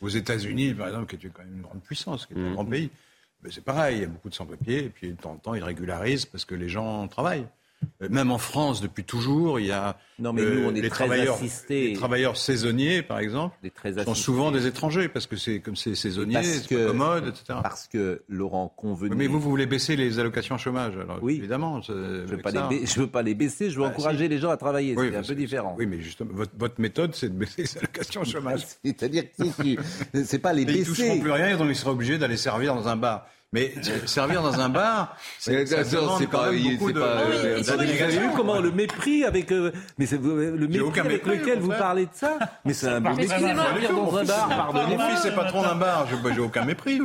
Aux 0.00 0.08
États-Unis, 0.08 0.74
par 0.74 0.88
exemple, 0.88 1.16
qui 1.16 1.26
est 1.26 1.30
quand 1.30 1.42
même 1.42 1.54
une 1.56 1.62
grande 1.62 1.82
puissance, 1.82 2.26
qui 2.26 2.34
est 2.34 2.36
un 2.36 2.52
grand 2.52 2.64
pays, 2.64 2.90
c'est 3.50 3.64
pareil. 3.64 3.96
Il 3.98 4.00
y 4.02 4.04
a 4.04 4.08
beaucoup 4.08 4.28
de 4.28 4.34
sans-papiers, 4.34 4.84
et 4.84 4.88
puis 4.90 5.10
de 5.10 5.16
temps 5.20 5.32
en 5.32 5.36
temps, 5.36 5.54
ils 5.54 5.62
régularisent 5.64 6.26
parce 6.26 6.44
que 6.44 6.54
les 6.54 6.68
gens 6.68 7.08
travaillent. 7.08 7.46
Euh, 8.02 8.08
Même 8.10 8.30
en 8.30 8.38
France, 8.38 8.80
depuis 8.80 9.04
toujours, 9.04 9.60
il 9.60 9.66
y 9.66 9.70
a 9.72 9.96
Non, 10.18 10.32
mais 10.32 10.42
nous, 10.42 10.64
on 10.66 10.70
est 10.74 10.80
les 10.80 10.88
très 10.88 11.04
travailleurs, 11.06 11.36
assistés. 11.36 11.88
les 11.90 11.92
travailleurs 11.94 12.36
saisonniers, 12.36 13.02
par 13.02 13.18
exemple, 13.18 13.56
très 13.74 14.04
sont 14.04 14.14
souvent 14.14 14.50
des 14.50 14.66
étrangers 14.66 15.08
parce 15.08 15.26
que 15.26 15.36
c'est 15.36 15.60
comme 15.60 15.76
c'est 15.76 15.94
saisonnier, 15.94 16.42
c'est 16.42 16.74
commode, 16.86 17.28
etc. 17.28 17.58
Parce 17.62 17.86
que 17.88 18.22
Laurent 18.28 18.68
convenu. 18.76 19.14
Mais 19.16 19.26
vous, 19.26 19.40
vous 19.40 19.50
voulez 19.50 19.66
baisser 19.66 19.96
les 19.96 20.18
allocations 20.18 20.58
chômage, 20.58 20.94
alors 20.96 21.18
Oui. 21.22 21.36
évidemment. 21.36 21.80
je 21.80 21.92
ne 21.92 22.24
veux, 22.26 22.38
pas 22.38 22.50
les 22.50 22.58
ba- 22.80 22.84
je 22.84 23.00
veux 23.00 23.06
pas 23.06 23.22
les 23.22 23.34
baisser, 23.34 23.70
je 23.70 23.76
veux 23.76 23.82
Bah, 23.82 23.88
encourager 23.90 24.24
si. 24.24 24.28
les 24.28 24.38
gens 24.38 24.50
à 24.50 24.56
travailler. 24.56 24.94
Oui, 24.96 25.06
c'est 25.08 25.10
un 25.10 25.18
parce 25.18 25.28
peu 25.28 25.34
différent. 25.34 25.74
Oui, 25.78 25.86
mais 25.86 26.00
justement, 26.00 26.30
votre, 26.34 26.52
votre 26.58 26.80
méthode, 26.80 27.14
c'est 27.14 27.28
de 27.28 27.34
baisser 27.38 27.62
les 27.62 27.78
allocations 27.78 28.24
chômage. 28.24 28.62
C'est-à-dire 28.84 29.24
que 29.36 29.44
si 29.62 29.78
c'est 30.24 30.38
pas 30.38 30.52
les 30.52 30.62
Et 30.62 30.78
ils 30.80 30.86
toucheront 30.86 31.08
baisser. 31.08 31.20
plus 31.20 31.30
rien, 31.32 31.56
donc 31.56 31.68
ils 31.70 31.76
seraient 31.76 31.90
obligés 31.90 32.18
d'aller 32.18 32.36
servir 32.36 32.74
dans 32.74 32.88
un 32.88 32.96
bar. 32.96 33.26
Mais 33.54 33.72
euh, 33.88 34.06
servir 34.06 34.40
dans 34.42 34.58
un 34.60 34.68
bar, 34.70 35.14
c'est 35.38 35.52
pas, 35.66 36.46
euh, 36.48 37.58
vous 37.58 37.70
avez 37.70 38.18
vu 38.18 38.28
comment 38.34 38.58
le 38.60 38.70
mépris 38.70 39.24
avec, 39.24 39.52
euh, 39.52 39.70
mais 39.98 40.06
c'est 40.06 40.16
le 40.22 40.66
mépris 40.68 41.00
avec 41.00 41.26
lequel 41.26 41.58
vous 41.58 41.68
parlez 41.68 42.06
de 42.06 42.10
ça. 42.14 42.38
Mais 42.64 42.72
c'est 42.72 42.86
un 42.88 43.00
mépris. 43.00 43.28
Servir 43.28 43.54
dans 43.92 44.16
un 44.16 44.24
bar, 44.24 44.48
Mon 44.48 44.56
pardonnez-moi. 44.56 45.10
fils 45.10 45.24
est 45.26 45.34
patron 45.34 45.62
d'un 45.62 45.74
bar, 45.74 46.06
je- 46.10 46.16
bah, 46.16 46.30
j'ai 46.34 46.40
aucun 46.40 46.64
mépris. 46.64 46.98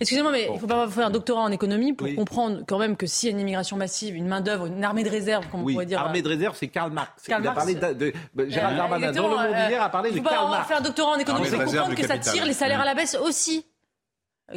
Excusez-moi, 0.00 0.32
mais 0.32 0.46
il 0.48 0.54
ne 0.54 0.58
faut 0.58 0.66
pas 0.66 0.88
faire 0.88 1.06
un 1.06 1.10
doctorat 1.10 1.42
en 1.42 1.52
économie 1.52 1.92
pour 1.92 2.08
comprendre 2.16 2.62
quand 2.66 2.78
même 2.78 2.96
que 2.96 3.06
s'il 3.06 3.28
y 3.28 3.32
a 3.32 3.34
une 3.34 3.40
immigration 3.40 3.76
massive, 3.76 4.16
une 4.16 4.26
main-d'œuvre, 4.26 4.66
une 4.66 4.82
armée 4.82 5.04
de 5.04 5.10
réserve, 5.10 5.46
comme 5.50 5.60
on 5.62 5.70
pourrait 5.70 5.86
dire. 5.86 6.00
armée 6.00 6.22
de 6.22 6.28
réserve, 6.28 6.56
c'est 6.58 6.68
Karl 6.68 6.90
Marx. 6.92 7.10
Karl 7.26 7.42
Marx. 7.42 7.64
Gérald 7.68 8.02
Euh, 8.02 8.76
Darmanin. 8.76 9.12
Dans 9.12 9.22
le 9.28 9.36
monde 9.36 9.46
euh, 9.46 9.68
hier 9.68 9.82
a 9.82 9.88
parlé 9.88 10.10
de 10.10 10.18
Karl 10.20 10.50
Marx. 10.50 10.68
faire 10.68 10.78
un 10.78 10.82
doctorat 10.82 11.12
en 11.12 11.18
économie 11.18 11.48
pour 11.48 11.64
comprendre 11.64 11.94
que 11.94 12.06
ça 12.06 12.18
tire 12.18 12.44
les 12.44 12.52
salaires 12.54 12.80
à 12.80 12.84
la 12.84 12.94
baisse 12.94 13.16
aussi. 13.22 13.64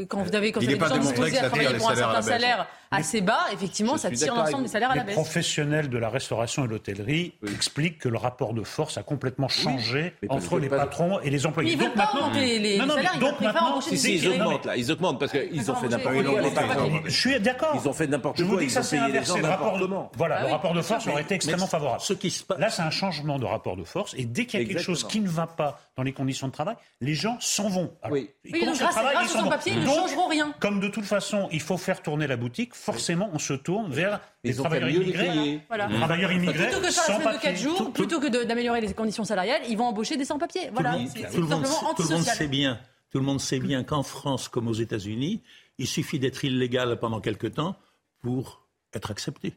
Quand 0.07 0.23
vous 0.23 0.35
avez, 0.35 0.51
quand 0.51 0.61
Il 0.61 0.69
vous 0.69 0.75
n'est 0.75 0.81
avez 0.81 0.89
pas 0.89 0.97
démontré 0.97 1.31
que 1.31 1.37
à 1.37 1.49
travailler 1.49 1.77
pour 1.77 1.91
un 1.91 1.95
certain 1.95 2.21
salaire 2.21 2.67
assez 2.91 3.21
bas, 3.21 3.39
effectivement, 3.53 3.93
Je 3.93 3.99
ça 4.01 4.11
tire 4.11 4.35
l'ensemble 4.35 4.63
des 4.63 4.67
vous. 4.67 4.71
salaires 4.73 4.91
à 4.91 4.95
la 4.95 5.01
Les 5.01 5.07
baisse. 5.07 5.15
professionnels 5.15 5.89
de 5.89 5.97
la 5.97 6.09
restauration 6.09 6.63
et 6.65 6.67
de 6.67 6.71
l'hôtellerie 6.73 7.33
expliquent 7.51 7.99
que 7.99 8.09
le 8.09 8.17
rapport 8.17 8.53
de 8.53 8.63
force 8.63 8.97
a 8.97 9.03
complètement 9.03 9.47
changé 9.47 10.13
entre 10.29 10.59
les 10.59 10.69
patrons 10.69 11.19
et 11.21 11.29
les 11.29 11.45
employés. 11.45 11.69
Mais 11.69 11.73
ils 11.75 11.79
veulent 11.79 11.95
Donc 11.95 11.97
pas 11.97 12.11
augmenter 12.17 12.59
les, 12.59 12.77
Non, 12.77 12.85
non, 12.85 12.95
les 12.95 13.01
mais 13.01 13.07
salaires, 13.07 13.11
ils 13.15 13.19
donc 13.19 13.35
préfèrent 13.35 13.53
maintenant- 13.53 13.69
embaucher 13.71 13.89
Si, 13.97 14.11
des 14.11 14.19
si, 14.19 14.25
ils 14.25 14.27
augmentent 14.29 14.65
là, 14.65 14.75
ils 14.77 14.91
augmentent 14.91 15.19
parce 15.19 15.31
qu'ils 15.31 15.71
ont 15.71 15.75
fait 15.75 15.87
n'importe 15.87 16.15
Oui, 16.15 16.23
quoi. 16.23 16.33
oui, 16.33 16.41
les 16.43 16.91
oui. 16.91 16.99
Je 17.05 17.09
suis 17.19 17.39
d'accord. 17.39 17.79
Ils 17.81 17.87
ont 17.87 17.93
fait 17.93 18.07
n'importe 18.07 18.37
Je 18.37 18.43
vous 18.43 18.51
quoi, 18.51 18.59
dis 18.59 18.65
ils 18.65 18.67
que 18.67 18.73
ça 18.73 18.83
c'est 18.83 18.99
les 18.99 19.13
Le 19.41 19.47
rapport, 19.47 19.77
comment. 19.79 20.11
voilà, 20.17 20.35
Ah 20.35 20.39
le 20.41 20.45
oui, 20.47 20.51
rapport 20.51 20.73
de 20.73 20.81
sûr, 20.81 20.95
force 20.95 21.07
aurait 21.07 21.21
été 21.21 21.35
extrêmement 21.35 21.67
favorable. 21.67 22.01
ce 22.01 22.13
qui 22.13 22.29
se 22.29 22.43
passe- 22.43 22.59
Là, 22.59 22.69
c'est 22.69 22.81
un 22.81 22.91
changement 22.91 23.39
de 23.39 23.45
rapport 23.45 23.77
de 23.77 23.83
force. 23.83 24.13
Et 24.17 24.25
dès 24.25 24.45
qu'il 24.45 24.59
y 24.59 24.63
a 24.63 24.67
quelque 24.67 24.81
chose 24.81 25.07
qui 25.07 25.19
ne 25.21 25.29
va 25.29 25.47
pas 25.47 25.79
dans 25.95 26.03
les 26.03 26.13
conditions 26.13 26.47
de 26.47 26.51
travail, 26.51 26.75
les 26.99 27.13
gens 27.13 27.37
s'en 27.39 27.69
vont. 27.69 27.91
Alors, 28.01 28.13
Oui. 28.17 28.29
ils 28.43 28.53
Oui, 28.53 28.65
donc 28.65 28.77
grâce- 28.77 28.91
travail, 28.93 29.13
grâce 29.15 29.25
ils 29.27 29.29
au 29.29 29.33
s'en 29.33 29.37
vont. 29.39 29.43
sans-papier, 29.45 29.73
ils 29.75 29.81
ne 29.81 29.85
changeront 29.87 30.27
rien. 30.27 30.53
Comme 30.59 30.79
de 30.79 30.87
toute 30.87 31.05
façon, 31.05 31.47
il 31.51 31.61
faut 31.61 31.77
faire 31.77 32.01
tourner 32.01 32.27
la 32.27 32.37
boutique, 32.37 32.73
forcément, 32.81 33.29
on 33.33 33.39
se 33.39 33.53
tourne 33.53 33.91
vers 33.91 34.19
les 34.43 34.53
travailleurs 34.55 34.89
immigrés. 34.89 35.61
Voilà. 35.67 35.87
Travailleurs 35.87 36.31
immigrés 36.31 36.67
Plutôt 36.69 36.81
que 36.81 36.87
de 36.87 36.91
faire 36.91 37.03
la 37.07 37.15
semaine 37.15 37.19
de 37.19 37.23
4 37.23 37.41
papier. 37.41 37.55
jours, 37.57 37.77
Tout- 37.77 37.91
plutôt 37.91 38.19
que 38.19 38.27
d'améliorer 38.43 38.81
les 38.81 38.93
conditions 38.93 39.23
salariales, 39.23 39.61
ils 39.69 39.77
vont 39.77 39.85
embaucher 39.85 40.17
des 40.17 40.25
sans-papiers. 40.25 40.69
Voilà, 40.73 40.91
tout, 40.91 40.97
le 40.97 41.01
monde- 41.03 41.11
c'est 41.13 41.21
simplement 41.21 41.31
sait- 41.31 41.35
tout 41.35 41.41
le 41.41 41.47
monde 41.47 41.91
antisocial. 41.91 42.35
sait 42.37 42.47
bien, 42.47 42.79
tout 43.11 43.19
le 43.19 43.25
monde 43.25 43.39
sait 43.39 43.59
bien 43.59 43.83
qu'en 43.83 44.03
France 44.03 44.47
comme 44.49 44.67
aux 44.67 44.73
États-Unis, 44.73 45.41
il 45.77 45.87
suffit 45.87 46.19
d'être 46.19 46.43
illégal 46.43 46.97
pendant 46.99 47.19
quelque 47.21 47.47
temps 47.47 47.75
pour 48.21 48.67
être 48.93 49.11
accepté. 49.11 49.53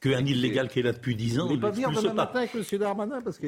Qu'un 0.00 0.24
illégal 0.24 0.68
qui 0.68 0.78
est 0.78 0.82
là 0.84 0.92
depuis 0.92 1.16
10 1.16 1.40
ans, 1.40 1.46
Vous 1.48 1.54
on 1.54 1.58
pas 1.58 1.68
ne 1.70 1.72
venir 1.72 1.90
demain 1.90 2.12
matin 2.14 2.38
avec 2.38 2.54
M. 2.54 2.78
Darmanin 2.78 3.20
parce 3.20 3.38
que 3.38 3.46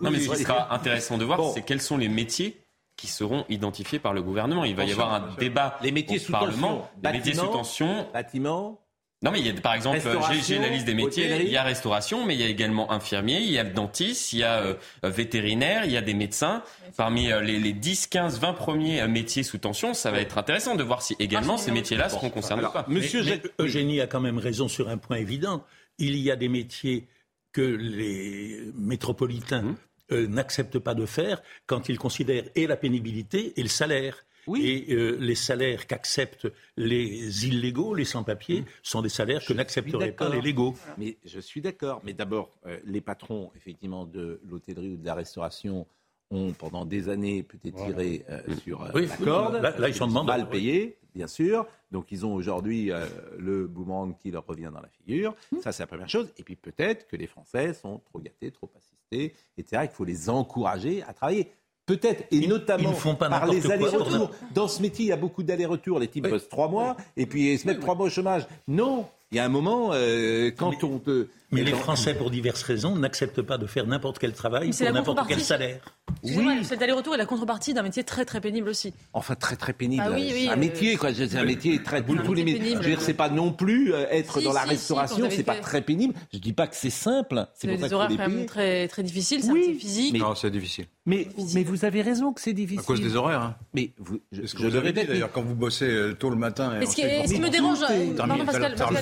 Non, 0.00 0.10
mais 0.10 0.18
ce 0.18 0.30
qui 0.30 0.42
sera 0.42 0.74
intéressant 0.74 1.16
de 1.16 1.24
voir, 1.24 1.38
Bon. 1.38 1.52
c'est 1.54 1.62
quels 1.62 1.80
sont 1.80 1.96
les 1.96 2.08
métiers 2.08 2.60
qui 3.00 3.06
seront 3.06 3.44
identifiés 3.48 3.98
par 3.98 4.12
le 4.12 4.22
gouvernement. 4.22 4.64
Il 4.64 4.76
va 4.76 4.84
y 4.84 4.92
avoir 4.92 5.14
un 5.14 5.34
débat 5.38 5.78
Les 5.82 5.92
métiers 5.92 6.18
au 6.18 6.20
sous 6.20 6.32
Parlement. 6.32 6.76
tension. 6.78 6.88
Les 7.02 7.12
métiers 7.12 7.32
sous 7.34 7.40
Bâtiment, 7.40 7.52
tension. 7.58 8.06
Bâtiment. 8.12 8.80
Non, 9.22 9.30
mais 9.30 9.40
il 9.40 9.46
y 9.46 9.50
a, 9.50 9.60
par 9.60 9.74
exemple, 9.74 9.98
j'ai- 10.46 10.58
la 10.58 10.68
liste 10.68 10.86
des 10.86 10.94
métiers. 10.94 11.24
hôtellerie. 11.26 11.44
Il 11.44 11.52
y 11.52 11.56
a 11.58 11.62
restauration, 11.62 12.24
mais 12.24 12.34
il 12.34 12.40
y 12.40 12.44
a 12.44 12.46
également 12.48 12.90
infirmier, 12.90 13.40
il 13.40 13.50
y 13.50 13.58
a 13.58 13.64
dentiste, 13.64 14.32
il 14.32 14.38
y 14.38 14.44
a 14.44 14.60
euh, 14.60 14.74
euh, 15.04 15.10
vétérinaire, 15.10 15.84
il 15.84 15.92
y 15.92 15.98
a 15.98 16.00
des 16.00 16.14
médecins. 16.14 16.62
Parmi 16.96 17.30
euh, 17.30 17.42
les, 17.42 17.58
les 17.58 17.74
10, 17.74 18.06
15, 18.06 18.38
20 18.40 18.54
premiers 18.54 19.02
euh, 19.02 19.08
métiers 19.08 19.42
sous 19.42 19.58
tension, 19.58 19.92
ça 19.92 20.10
va 20.10 20.20
être 20.20 20.38
intéressant 20.38 20.74
de 20.74 20.82
voir 20.82 21.02
si 21.02 21.16
également 21.18 21.58
ces 21.58 21.70
métiers-là 21.70 22.08
seront 22.08 22.30
concernés 22.30 22.64
ou 22.64 22.70
pas. 22.70 22.86
Mais- 22.88 23.00
mais 23.12 23.42
Eugénie 23.58 24.00
a 24.00 24.06
quand 24.06 24.20
même 24.20 24.38
raison 24.38 24.68
sur 24.68 24.88
un 24.88 24.96
point 24.96 25.16
évident. 25.18 25.64
Il 25.98 26.16
y 26.16 26.30
a 26.30 26.36
des 26.36 26.48
métiers 26.48 27.06
que 27.52 27.60
les 27.60 28.70
métropolitains 28.74 29.60
Hum. 29.60 29.76
Euh, 30.12 30.26
n'acceptent 30.26 30.78
pas 30.78 30.94
de 30.94 31.06
faire 31.06 31.42
quand 31.66 31.88
ils 31.88 31.98
considèrent 31.98 32.48
et 32.54 32.66
la 32.66 32.76
pénibilité 32.76 33.58
et 33.58 33.62
le 33.62 33.68
salaire. 33.68 34.24
Et 34.56 34.92
euh, 34.92 35.16
les 35.20 35.34
salaires 35.34 35.86
qu'acceptent 35.86 36.48
les 36.76 37.46
illégaux, 37.46 37.94
les 37.94 38.04
sans-papiers, 38.04 38.64
sont 38.82 39.02
des 39.02 39.08
salaires 39.08 39.44
que 39.44 39.52
n'accepteraient 39.52 40.12
pas 40.12 40.28
les 40.28 40.40
légaux. 40.40 40.74
Mais 40.98 41.18
je 41.24 41.38
suis 41.38 41.60
d'accord. 41.60 42.00
Mais 42.04 42.14
d'abord, 42.14 42.50
euh, 42.66 42.78
les 42.84 43.00
patrons, 43.00 43.52
effectivement, 43.54 44.06
de 44.06 44.40
l'hôtellerie 44.48 44.90
ou 44.90 44.96
de 44.96 45.04
la 45.04 45.14
restauration 45.14 45.86
ont 46.30 46.52
pendant 46.52 46.84
des 46.84 47.08
années 47.08 47.42
peut-être 47.42 47.76
tiré 47.84 48.24
euh, 48.30 48.40
sur 48.62 48.82
euh, 48.82 48.90
Oui, 48.94 49.06
la 49.06 49.14
oui, 49.18 49.24
corde. 49.24 49.54
là- 49.54 49.76
là, 49.78 49.88
ils 49.88 49.94
sont 49.94 50.06
mal 50.08 50.48
payés, 50.48 50.96
bien 51.14 51.26
sûr. 51.26 51.66
Donc 51.90 52.06
ils 52.12 52.24
ont 52.24 52.34
aujourd'hui 52.34 52.92
euh, 52.92 53.04
le 53.38 53.66
boomerang 53.66 54.16
qui 54.16 54.30
leur 54.30 54.46
revient 54.46 54.70
dans 54.72 54.80
la 54.80 54.88
figure. 54.88 55.34
Ça, 55.62 55.72
c'est 55.72 55.82
la 55.82 55.86
première 55.88 56.08
chose. 56.08 56.28
Et 56.38 56.42
puis 56.44 56.56
peut-être 56.56 57.06
que 57.08 57.16
les 57.16 57.26
Français 57.26 57.74
sont 57.74 57.98
trop 58.10 58.20
gâtés, 58.20 58.50
trop 58.52 58.70
assistés, 58.76 59.34
etc. 59.58 59.82
Il 59.90 59.94
faut 59.94 60.04
les 60.04 60.30
encourager 60.30 61.02
à 61.02 61.12
travailler. 61.12 61.48
Peut-être, 61.86 62.24
et 62.30 62.46
notamment 62.46 62.90
ils 62.90 62.90
ne 62.90 62.94
font 62.94 63.16
pas 63.16 63.28
par 63.28 63.46
les 63.48 63.68
allers-retours. 63.68 64.30
Dans 64.54 64.68
ce 64.68 64.80
métier, 64.80 65.06
il 65.06 65.08
y 65.08 65.12
a 65.12 65.16
beaucoup 65.16 65.42
d'allers-retours. 65.42 65.98
Les 65.98 66.06
types 66.06 66.28
bossent 66.28 66.48
trois 66.48 66.68
mois 66.68 66.96
et 67.16 67.26
puis 67.26 67.54
ils 67.54 67.58
se 67.58 67.66
mettent 67.66 67.80
trois 67.80 67.96
mois 67.96 68.06
au 68.06 68.10
chômage. 68.10 68.46
Non, 68.68 69.08
il 69.32 69.38
y 69.38 69.40
a 69.40 69.44
un 69.44 69.48
moment, 69.48 69.90
euh, 69.92 70.52
quand 70.56 70.84
on 70.84 71.00
te... 71.00 71.26
Mais 71.52 71.62
les 71.62 71.72
Français, 71.72 72.14
pour 72.14 72.30
diverses 72.30 72.62
raisons, 72.62 72.96
n'acceptent 72.96 73.42
pas 73.42 73.58
de 73.58 73.66
faire 73.66 73.86
n'importe 73.86 74.18
quel 74.18 74.32
travail 74.32 74.70
pour 74.70 74.92
n'importe 74.92 75.28
quel 75.28 75.40
salaire. 75.40 75.80
Excusez-moi, 76.22 76.54
cet 76.64 76.82
aller-retour 76.82 77.14
est 77.14 77.18
la 77.18 77.26
contrepartie 77.26 77.72
d'un 77.72 77.82
métier 77.82 78.04
très 78.04 78.24
très 78.24 78.40
pénible 78.40 78.68
aussi. 78.68 78.92
Enfin, 79.12 79.34
très 79.34 79.56
très 79.56 79.72
pénible. 79.72 80.02
Ah 80.06 80.10
oui, 80.12 80.30
oui, 80.32 80.48
un 80.48 80.52
euh, 80.52 80.56
métier, 80.56 80.96
quoi. 80.96 81.14
C'est 81.14 81.36
un 81.36 81.44
métier 81.44 81.82
très. 81.82 82.02
Tous, 82.02 82.34
les 82.34 82.44
métiers. 82.44 82.60
pénible. 82.60 82.82
Je 82.82 82.88
veux 82.88 82.94
dire, 82.94 83.00
c'est 83.00 83.14
pas 83.14 83.28
non 83.28 83.52
plus 83.52 83.94
euh, 83.94 84.06
être 84.10 84.38
Si, 84.38 84.44
dans 84.44 84.52
la 84.52 84.60
si, 84.60 84.66
si, 84.66 84.72
restauration, 84.72 85.24
avez 85.24 85.36
c'est 85.36 85.42
pas 85.42 85.56
très 85.56 85.82
pénible. 85.82 86.14
Je 86.32 86.38
dis 86.38 86.52
pas 86.52 86.66
que 86.66 86.76
c'est 86.76 86.90
simple. 86.90 87.46
C'est 87.54 87.68
pour 87.68 87.80
ça 87.80 87.88
des 87.88 87.94
horaires 87.94 88.08
les 88.08 88.16
quand 88.16 88.28
même 88.28 88.46
très, 88.46 88.88
très 88.88 89.02
difficiles, 89.02 89.42
c'est 89.42 89.50
un 89.50 89.54
métier 89.54 89.74
physique. 89.74 90.18
Non, 90.18 90.34
c'est 90.34 90.50
difficile. 90.50 90.86
Mais, 91.06 91.28
mais 91.54 91.64
vous 91.64 91.84
avez 91.84 92.02
raison 92.02 92.32
que 92.32 92.40
c'est 92.40 92.52
difficile. 92.52 92.80
À 92.80 92.84
cause 92.84 93.00
des 93.00 93.16
horaires. 93.16 93.40
Hein. 93.40 93.56
Mais 93.72 93.92
vous, 93.98 94.20
je, 94.32 94.42
que 94.42 94.46
je 94.46 94.56
vous 94.58 94.70
le 94.70 94.78
répète. 94.78 95.08
d'ailleurs, 95.08 95.32
quand 95.32 95.42
vous 95.42 95.54
bossez 95.54 95.88
euh, 95.88 96.12
tôt 96.12 96.28
le 96.28 96.36
matin. 96.36 96.78
Et 96.80 96.86
ce 96.86 96.94
qui, 96.94 97.40
me 97.40 97.48
dérange, 97.48 97.78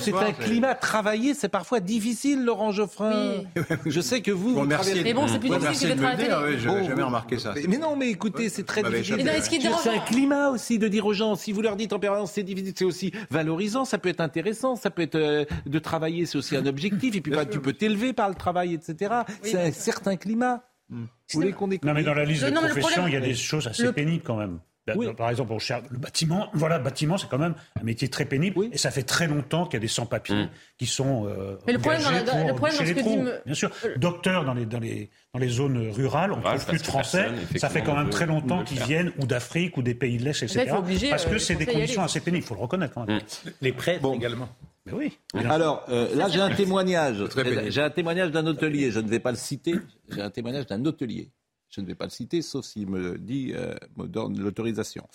C'est 0.01 0.13
un 0.13 0.31
climat 0.31 0.75
travaillé, 0.75 1.33
c'est 1.33 1.49
parfois 1.49 1.81
difficile, 1.81 2.38
Laurent 2.45 2.71
Geoffrin. 2.71 3.43
Je 3.85 4.01
sais 4.01 4.21
que 4.21 4.31
vous, 4.31 4.49
Vous 4.49 4.53
vous 4.55 4.59
remerciez. 4.61 4.93
travaillez- 4.93 5.03
Mais 5.03 5.13
bon, 5.19 5.27
c'est 5.27 5.39
plus 5.39 5.49
difficile 5.49 5.89
que 5.89 5.93
de 5.95 5.99
d'être 5.99 6.01
me 6.01 6.05
à 6.05 6.09
la 6.09 6.15
le 6.17 6.23
dire, 6.23 6.37
télé. 6.39 6.51
oui, 6.55 6.59
je 6.61 6.67
n'avais 6.69 6.87
jamais 6.87 7.03
remarqué 7.03 7.37
ça. 7.39 7.53
Mais, 7.55 7.63
mais 7.67 7.77
non, 7.77 7.95
mais 7.95 8.09
écoutez, 8.09 8.49
c'est 8.49 8.63
très 8.65 8.83
difficile. 8.83 9.19
Et 9.19 9.23
ben, 9.23 9.41
C'est 9.41 9.89
un 9.89 9.99
climat 9.99 10.49
aussi 10.49 10.79
de 10.79 10.87
dire 10.87 11.05
aux 11.05 11.13
gens, 11.13 11.35
si 11.35 11.51
vous 11.51 11.61
leur 11.61 11.75
dites 11.75 11.93
en 11.93 11.99
permanence 11.99 12.31
c'est 12.33 12.43
difficile, 12.43 12.73
c'est 12.75 12.85
aussi 12.85 13.11
valorisant, 13.29 13.85
ça 13.85 13.97
peut 13.97 14.09
être 14.09 14.21
intéressant, 14.21 14.75
ça 14.75 14.89
peut 14.89 15.01
être 15.01 15.15
euh, 15.15 15.45
de 15.65 15.79
travailler, 15.79 16.25
c'est 16.25 16.37
aussi 16.37 16.55
un 16.55 16.65
objectif, 16.65 17.15
et 17.15 17.21
puis 17.21 17.31
bah, 17.31 17.45
tu 17.45 17.59
peux 17.59 17.73
t'élever 17.73 18.13
par 18.13 18.29
le 18.29 18.35
travail, 18.35 18.73
etc. 18.73 19.13
c'est 19.41 19.61
un 19.61 19.71
certain 19.71 20.15
climat. 20.15 20.63
Vous 20.91 21.05
voulez 21.33 21.51
qu'on 21.51 21.69
écoute 21.69 21.87
Non, 21.87 21.93
mais 21.93 22.03
dans 22.03 22.15
la 22.15 22.25
liste 22.25 22.43
de 22.45 22.51
professions, 22.51 23.05
il 23.07 23.13
y 23.13 23.17
a 23.17 23.19
des 23.21 23.35
choses 23.35 23.67
assez 23.67 23.83
Le- 23.83 23.93
pénibles 23.93 24.23
quand 24.23 24.35
même. 24.37 24.59
Bah, 24.93 24.99
Oui. 25.07 25.13
Par 25.15 25.29
exemple, 25.29 25.51
on 25.53 25.59
cherche 25.59 25.83
le 25.89 25.97
bâtiment. 25.97 26.47
Voilà, 26.53 26.77
le 26.77 26.83
bâtiment, 26.83 27.17
c'est 27.17 27.27
quand 27.29 27.37
même 27.37 27.55
un 27.79 27.83
métier 27.83 28.07
très 28.09 28.25
pénible. 28.25 28.57
Oui. 28.57 28.69
Et 28.73 28.77
ça 28.77 28.91
fait 28.91 29.03
très 29.03 29.27
longtemps 29.27 29.65
qu'il 29.65 29.73
y 29.75 29.77
a 29.77 29.79
des 29.81 29.87
sans-papiers 29.87 30.47
qui 30.77 30.85
sont. 30.85 31.25
euh, 31.27 31.55
Mais 31.67 31.73
le 31.73 31.79
problème 31.79 32.01
dans 32.03 32.11
la- 32.11 32.21
engagés 32.21 32.39
le 32.39 32.47
pour 32.49 32.55
problème 32.57 32.77
dans 32.77 32.83
boucher 32.83 32.93
ce 32.93 32.93
les 32.99 33.03
que 33.03 33.09
dit 33.09 33.17
me- 33.17 33.41
Bien 33.45 33.53
sûr. 33.55 33.71
Docteurs 33.97 34.45
dans 34.45 34.53
les, 34.53 34.65
dans, 34.65 34.79
les, 34.79 35.09
dans 35.33 35.39
les 35.39 35.49
zones 35.49 35.89
rurales, 35.91 36.31
on 36.33 36.37
ne 36.37 36.41
trouve 36.43 36.65
plus 36.65 36.77
de 36.79 36.83
Français. 36.85 37.27
Ça 37.57 37.69
fait 37.69 37.81
quand 37.81 37.95
même 37.95 38.09
très 38.09 38.25
longtemps 38.25 38.63
qu'ils 38.63 38.81
viennent 38.83 39.11
ou 39.19 39.25
d'Afrique 39.25 39.77
ou 39.77 39.81
des 39.81 39.95
pays 39.95 40.17
de 40.17 40.23
l'Est, 40.25 40.43
etc. 40.43 40.59
fait, 40.59 40.65
il 40.65 40.69
faut 40.69 40.77
obliger, 40.77 41.09
parce 41.09 41.25
euh, 41.25 41.29
que 41.29 41.33
les 41.35 41.39
c'est 41.39 41.55
des 41.55 41.65
conditions 41.65 42.03
assez 42.03 42.19
pénibles, 42.19 42.43
il 42.43 42.47
faut 42.47 42.55
le 42.55 42.61
reconnaître 42.61 42.93
quand 42.93 43.05
même. 43.05 43.19
Les 43.61 43.71
prêtres 43.71 44.13
également. 44.13 44.49
Mais 44.85 44.93
oui. 44.93 45.17
Alors, 45.49 45.85
euh, 45.89 46.15
là, 46.15 46.29
j'ai 46.29 46.39
un 46.39 46.49
témoignage. 46.55 47.23
J'ai 47.67 47.81
un 47.81 47.89
témoignage 47.89 48.31
d'un 48.31 48.47
hôtelier. 48.47 48.91
Je 48.91 48.99
ne 48.99 49.07
vais 49.09 49.19
pas 49.19 49.31
le 49.31 49.37
citer. 49.37 49.75
J'ai 50.09 50.21
un 50.21 50.29
témoignage 50.29 50.65
d'un 50.67 50.83
hôtelier. 50.85 51.29
Je 51.69 51.81
ne 51.81 51.85
vais 51.85 51.95
pas 51.95 52.05
le 52.05 52.11
citer, 52.11 52.41
sauf 52.41 52.65
s'il 52.65 52.89
me 52.89 53.17
dit, 53.17 53.51
euh, 53.53 53.75
me 53.97 54.07
donne 54.07 54.39
l'autorisation. 54.39 55.07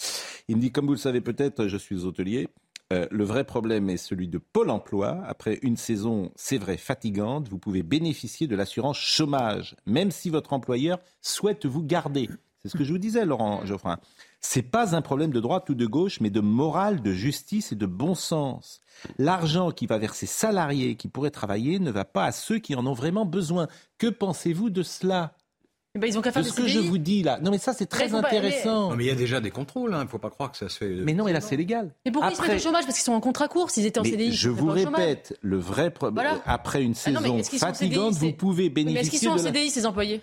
Il 0.48 0.56
me 0.56 0.60
dit, 0.60 0.70
comme 0.70 0.86
vous 0.86 0.92
le 0.92 0.98
savez 0.98 1.20
peut-être, 1.20 1.66
je 1.66 1.76
suis 1.76 2.04
hôtelier. 2.04 2.48
Euh, 2.92 3.06
le 3.10 3.24
vrai 3.24 3.44
problème 3.44 3.90
est 3.90 3.96
celui 3.96 4.28
de 4.28 4.38
Pôle 4.38 4.70
emploi. 4.70 5.22
Après 5.26 5.58
une 5.62 5.76
saison, 5.76 6.30
c'est 6.36 6.58
vrai, 6.58 6.76
fatigante, 6.76 7.48
vous 7.48 7.58
pouvez 7.58 7.82
bénéficier 7.82 8.46
de 8.46 8.54
l'assurance 8.54 8.98
chômage, 8.98 9.74
même 9.86 10.10
si 10.10 10.30
votre 10.30 10.52
employeur 10.52 10.98
souhaite 11.22 11.66
vous 11.66 11.82
garder. 11.82 12.28
C'est 12.60 12.68
ce 12.68 12.76
que 12.76 12.84
je 12.84 12.92
vous 12.92 12.98
disais, 12.98 13.26
Laurent 13.26 13.66
Geoffrin. 13.66 13.98
C'est 14.40 14.62
pas 14.62 14.94
un 14.94 15.02
problème 15.02 15.32
de 15.32 15.40
droite 15.40 15.68
ou 15.70 15.74
de 15.74 15.86
gauche, 15.86 16.20
mais 16.20 16.30
de 16.30 16.40
morale, 16.40 17.02
de 17.02 17.12
justice 17.12 17.72
et 17.72 17.76
de 17.76 17.86
bon 17.86 18.14
sens. 18.14 18.80
L'argent 19.18 19.70
qui 19.70 19.86
va 19.86 19.98
vers 19.98 20.14
ces 20.14 20.26
salariés 20.26 20.96
qui 20.96 21.08
pourraient 21.08 21.30
travailler 21.30 21.78
ne 21.78 21.90
va 21.90 22.04
pas 22.04 22.24
à 22.24 22.32
ceux 22.32 22.58
qui 22.58 22.74
en 22.74 22.86
ont 22.86 22.94
vraiment 22.94 23.26
besoin. 23.26 23.68
Que 23.98 24.06
pensez-vous 24.06 24.70
de 24.70 24.82
cela? 24.82 25.34
Eh 25.96 26.00
ben, 26.00 26.08
ils 26.08 26.18
ont 26.18 26.22
qu'à 26.22 26.30
De 26.30 26.34
faire 26.34 26.44
ce 26.44 26.52
que 26.52 26.66
je 26.66 26.78
CDI. 26.78 26.88
vous 26.88 26.98
dis 26.98 27.22
là. 27.22 27.38
Non, 27.40 27.52
mais 27.52 27.58
ça, 27.58 27.72
c'est 27.72 27.86
très 27.86 28.08
pas- 28.08 28.18
intéressant. 28.18 28.90
Non, 28.90 28.96
mais 28.96 29.04
il 29.04 29.06
y 29.06 29.10
a 29.10 29.14
déjà 29.14 29.40
des 29.40 29.52
contrôles, 29.52 29.92
il 29.96 30.02
ne 30.02 30.08
faut 30.08 30.18
pas 30.18 30.28
croire 30.30 30.50
que 30.50 30.56
ça 30.58 30.68
se 30.68 30.78
fait. 30.78 30.88
Mais 30.88 31.12
non, 31.14 31.24
mais 31.24 31.32
là, 31.32 31.40
c'est 31.40 31.56
légal. 31.56 31.90
Mais 32.04 32.10
pourquoi 32.10 32.32
ils 32.32 32.36
se 32.36 32.42
mettent 32.42 32.56
au 32.56 32.58
chômage 32.58 32.84
Parce 32.84 32.96
qu'ils 32.96 33.04
sont 33.04 33.12
en 33.12 33.20
contrat 33.20 33.46
court. 33.46 33.70
S'ils 33.70 33.86
étaient 33.86 34.00
en 34.00 34.02
Mais 34.02 34.10
CDI, 34.10 34.32
je 34.32 34.48
vous 34.48 34.66
répète, 34.70 35.38
le 35.40 35.56
vrai 35.56 35.90
problème, 35.92 36.14
Voilà. 36.26 36.42
après 36.46 36.82
une 36.82 36.94
Ah 37.06 37.10
non, 37.12 37.20
saison 37.20 37.42
CDI, 37.44 37.58
fatigante, 37.60 38.14
vous 38.14 38.32
pouvez 38.32 38.64
Oui, 38.64 38.72
Mais 38.74 38.80
est-ce 38.80 39.10
qu'ils 39.10 39.20
bénéficier 39.20 39.28
sont 39.28 39.34
en 39.34 39.36
la... 39.36 39.42
CDI, 39.42 39.70
ces 39.70 39.86
employés 39.86 40.20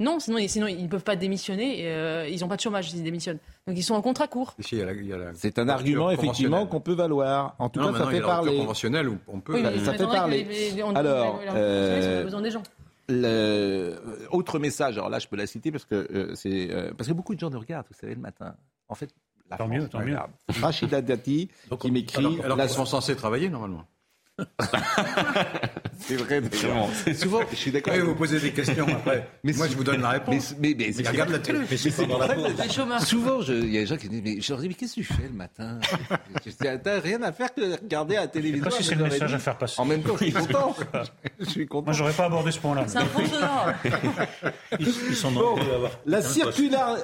Non, 0.00 0.20
sinon, 0.20 0.38
sinon 0.48 0.68
ils 0.68 0.82
ne 0.84 0.88
peuvent 0.88 1.04
pas 1.04 1.16
démissionner. 1.16 1.82
et, 1.82 1.86
euh, 1.88 2.26
ils 2.26 2.40
n'ont 2.40 2.48
pas 2.48 2.56
de 2.56 2.62
chômage 2.62 2.90
s'ils 2.90 3.02
démissionnent. 3.02 3.40
Donc 3.66 3.76
ils 3.76 3.82
sont 3.82 3.94
en 3.94 4.00
contrat 4.00 4.26
court. 4.26 4.54
C'est 4.58 5.58
un 5.58 5.68
argument 5.68 6.12
effectivement 6.12 6.66
qu'on 6.66 6.80
peut 6.80 6.94
valoir. 6.94 7.56
En 7.58 7.68
tout 7.68 7.78
Non, 7.80 7.92
cas, 7.92 7.98
ça 8.04 8.06
fait 8.10 8.22
parler. 8.22 8.56
conventionnelle 8.56 9.10
où 9.10 9.18
on 9.28 9.40
peut. 9.40 9.52
Oui, 9.52 9.62
Ça- 9.62 9.70
mais 9.70 9.84
ça 9.84 9.92
fait 9.92 10.06
parler. 10.06 10.44
que 10.44 10.48
les- 10.50 10.70
les- 10.70 10.82
on- 10.82 10.94
Alors, 10.96 11.40
les- 11.40 11.46
les- 11.46 11.52
les- 11.52 11.58
euh, 11.58 12.16
on 12.16 12.20
a 12.20 12.24
besoin 12.24 12.40
des 12.40 12.50
gens. 12.50 12.62
Le... 13.08 13.98
Autre 14.30 14.58
message, 14.58 14.96
alors 14.96 15.10
là 15.10 15.18
je 15.18 15.28
peux 15.28 15.36
la 15.36 15.46
citer 15.46 15.70
parce 15.70 15.84
que 15.84 15.94
euh, 16.12 16.34
c'est 16.34 16.70
euh, 16.70 16.92
parce 16.96 17.08
que 17.08 17.14
beaucoup 17.14 17.34
de 17.34 17.40
gens 17.40 17.50
nous 17.50 17.58
regardent, 17.58 17.86
vous 17.90 17.98
savez, 17.98 18.14
le 18.14 18.20
matin. 18.20 18.56
En 18.88 18.94
fait, 18.94 19.10
la 19.50 19.56
Tant 19.56 19.66
France 19.66 19.78
mieux, 19.78 19.88
tant 19.88 20.00
mieux. 20.00 20.16
Rachida 20.60 21.02
Dati 21.02 21.50
qui 21.80 21.90
m'écrit. 21.90 22.18
Alors, 22.18 22.44
alors 22.44 22.56
la- 22.56 22.68
sont 22.68 22.86
censés 22.86 23.14
travailler 23.16 23.48
normalement? 23.50 23.84
C'est 25.98 26.16
vrai, 26.16 26.40
d'ailleurs. 26.40 26.88
Souvent, 27.16 27.40
je 27.50 27.56
suis 27.56 27.70
d'accord. 27.70 27.92
Oui, 27.94 28.00
avec 28.00 28.10
vous 28.10 28.16
posez 28.16 28.40
des 28.40 28.50
questions 28.52 28.86
après. 28.88 29.28
Mais 29.44 29.52
Moi, 29.52 29.68
je 29.68 29.76
vous 29.76 29.84
donne 29.84 30.02
la 30.02 30.10
réponse. 30.10 30.54
mais, 30.58 30.74
mais, 30.76 30.90
Mais 30.96 31.08
regarde 31.08 31.30
la 31.30 31.38
télé. 31.38 31.60
Mais 31.70 31.76
c'est 31.76 32.06
la 32.06 32.28
pause. 32.34 32.72
Chômeurs. 32.72 33.00
Souvent, 33.02 33.40
je- 33.40 33.52
il 33.52 33.72
y 33.72 33.78
a 33.78 33.80
des 33.80 33.86
gens 33.86 33.96
qui 33.96 34.08
disent 34.08 34.22
Mais 34.24 34.40
je 34.40 34.52
leur 34.52 34.60
dis, 34.60 34.68
mais 34.68 34.74
qu'est-ce 34.74 34.96
que 34.96 35.00
tu 35.00 35.04
fais 35.04 35.22
le 35.22 35.30
matin? 35.34 35.78
Je 36.44 36.50
dis, 36.50 36.56
T'as 36.82 37.00
rien 37.00 37.22
à 37.22 37.32
faire 37.32 37.54
que 37.54 37.60
de 37.60 37.72
regarder 37.80 38.16
à 38.16 38.20
la 38.22 38.26
Je 38.26 38.32
télévision. 38.32 38.64
sais 38.70 38.76
pas 38.76 38.82
si 38.82 38.88
c'est 38.88 38.94
le 38.96 39.04
9h30. 39.04 39.10
message 39.12 39.34
à 39.34 39.38
faire 39.38 39.58
passer. 39.58 39.80
En 39.80 39.84
même 39.84 40.02
temps, 40.02 40.16
je 40.18 40.24
suis 40.24 40.32
content. 40.32 40.76
Je 41.38 41.44
suis 41.44 41.66
content. 41.66 41.84
Moi, 41.86 41.92
j'aurais 41.94 42.12
pas 42.12 42.24
abordé 42.26 42.50
ce 42.50 42.58
point-là. 42.58 42.84
C'est 42.88 42.98
un 42.98 43.04
faux 43.06 43.24
sonore. 43.24 43.72
Ils, 44.80 44.88
ils 45.10 45.14
sont 45.16 45.30
Bon, 45.32 45.56
la 46.06 46.22
circulaire, 46.22 46.96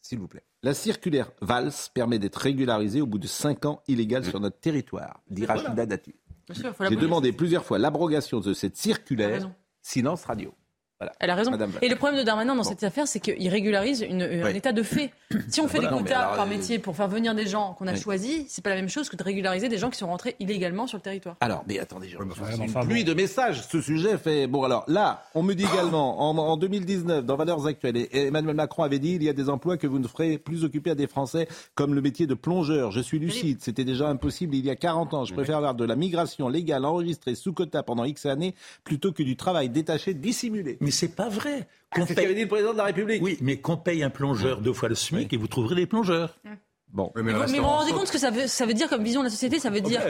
s'il 0.00 0.18
vous 0.18 0.28
plaît, 0.28 0.44
la 0.62 0.74
circulaire 0.74 1.30
VALS 1.40 1.90
permet 1.92 2.18
d'être 2.20 2.36
régularisée 2.36 3.00
au 3.00 3.06
bout 3.06 3.18
de 3.18 3.26
5 3.26 3.64
ans 3.66 3.82
illégale 3.88 4.24
sur 4.24 4.38
notre 4.40 4.58
territoire, 4.60 5.20
dit 5.28 5.44
Rachida 5.44 5.86
Datu. 5.86 6.14
J'ai 6.50 6.96
demandé 6.96 7.32
plusieurs 7.32 7.64
fois 7.64 7.78
l'abrogation 7.78 8.40
de 8.40 8.54
cette 8.54 8.76
circulaire. 8.76 9.50
Silence 9.82 10.24
radio. 10.24 10.54
Voilà. 11.02 11.12
Elle 11.18 11.30
a 11.30 11.34
raison. 11.34 11.50
Madame 11.50 11.72
Et 11.82 11.88
le 11.88 11.96
problème 11.96 12.20
de 12.20 12.24
Darmanin 12.24 12.54
dans 12.54 12.62
cette 12.62 12.84
affaire, 12.84 13.08
c'est 13.08 13.18
qu'il 13.18 13.48
régularise 13.48 14.02
une- 14.08 14.22
un 14.22 14.54
état 14.54 14.70
de 14.72 14.82
fait. 14.84 15.10
Si 15.48 15.60
on 15.60 15.66
fait 15.66 15.78
Voilà. 15.80 15.96
des 15.96 16.02
quotas 16.02 16.18
alors, 16.20 16.36
par 16.36 16.46
euh, 16.46 16.48
métier 16.48 16.78
pour 16.78 16.94
faire 16.94 17.08
venir 17.08 17.34
des 17.34 17.46
gens 17.46 17.74
qu'on 17.74 17.88
a 17.88 17.92
Oui. 17.94 18.00
choisis, 18.00 18.44
c'est 18.48 18.62
pas 18.62 18.70
la 18.70 18.76
même 18.76 18.88
chose 18.88 19.08
que 19.08 19.16
de 19.16 19.22
régulariser 19.24 19.68
des 19.68 19.78
gens 19.78 19.90
qui 19.90 19.98
sont 19.98 20.06
rentrés 20.06 20.36
illégalement 20.38 20.86
sur 20.86 20.98
le 20.98 21.02
territoire. 21.02 21.34
Alors, 21.40 21.64
mais 21.66 21.78
attendez, 21.80 22.08
enfin, 22.16 22.44
une 22.54 22.62
enfin, 22.62 22.80
pluie 22.86 23.02
bon. 23.02 23.10
de 23.10 23.14
messages. 23.14 23.62
Ce 23.68 23.80
sujet 23.80 24.16
fait. 24.18 24.46
Bon, 24.46 24.62
alors 24.62 24.84
là, 24.86 25.24
on 25.34 25.42
me 25.42 25.54
dit 25.54 25.64
également, 25.64 26.22
en, 26.30 26.38
en 26.38 26.56
2019, 26.56 27.24
dans 27.24 27.36
Valeurs 27.36 27.66
Actuelles, 27.66 27.96
et 27.96 28.26
Emmanuel 28.26 28.54
Macron 28.54 28.84
avait 28.84 29.00
dit 29.00 29.14
il 29.14 29.22
y 29.24 29.28
a 29.28 29.32
des 29.32 29.48
emplois 29.48 29.76
que 29.76 29.88
vous 29.88 29.98
ne 29.98 30.06
ferez 30.06 30.38
plus 30.38 30.62
occuper 30.62 30.90
à 30.90 30.94
des 30.94 31.08
Français, 31.08 31.48
comme 31.74 31.94
le 31.94 32.00
métier 32.00 32.26
de 32.28 32.34
plongeur. 32.34 32.92
Je 32.92 33.00
suis 33.00 33.18
lucide. 33.18 33.58
C'était 33.60 33.84
déjà 33.84 34.08
impossible 34.08 34.54
il 34.54 34.64
y 34.64 34.70
a 34.70 34.76
40 34.76 35.14
ans. 35.14 35.24
Je 35.24 35.34
préfère 35.34 35.56
avoir 35.56 35.74
de 35.74 35.84
la 35.84 35.96
migration 35.96 36.48
légale 36.48 36.84
enregistrée 36.84 37.34
sous 37.34 37.52
quota 37.52 37.82
pendant 37.82 38.04
X 38.04 38.26
années 38.26 38.54
plutôt 38.84 39.10
que 39.12 39.22
du 39.24 39.34
travail 39.36 39.68
détaché 39.70 40.14
dissimulé. 40.14 40.76
Mais 40.80 40.91
c'est 40.92 41.14
pas 41.14 41.28
vrai. 41.28 41.66
Ah, 41.90 42.00
qu'on 42.00 42.06
paye... 42.06 42.24
avait 42.24 42.34
dit 42.34 42.42
le 42.42 42.48
président 42.48 42.72
de 42.72 42.78
la 42.78 42.84
République. 42.84 43.22
Oui, 43.22 43.38
mais 43.40 43.56
qu'on 43.58 43.76
paye 43.76 44.02
un 44.02 44.10
plongeur 44.10 44.60
deux 44.60 44.72
fois 44.72 44.88
le 44.88 44.94
SMIC 44.94 45.32
et 45.32 45.36
vous 45.36 45.48
trouverez 45.48 45.74
des 45.74 45.86
plongeurs. 45.86 46.38
Ah. 46.46 46.50
Bon. 46.92 47.10
Mais, 47.16 47.32
vous 47.32 47.56
vous 47.56 47.62
rendez 47.62 47.92
compte 47.92 48.06
ce 48.06 48.12
que 48.12 48.18
ça 48.18 48.30
veut, 48.66 48.74
dire 48.74 48.88
comme 48.88 49.02
vision 49.02 49.20
de 49.20 49.26
la 49.26 49.30
société 49.30 49.58
Ça 49.58 49.70
veut 49.70 49.80
dire 49.80 50.02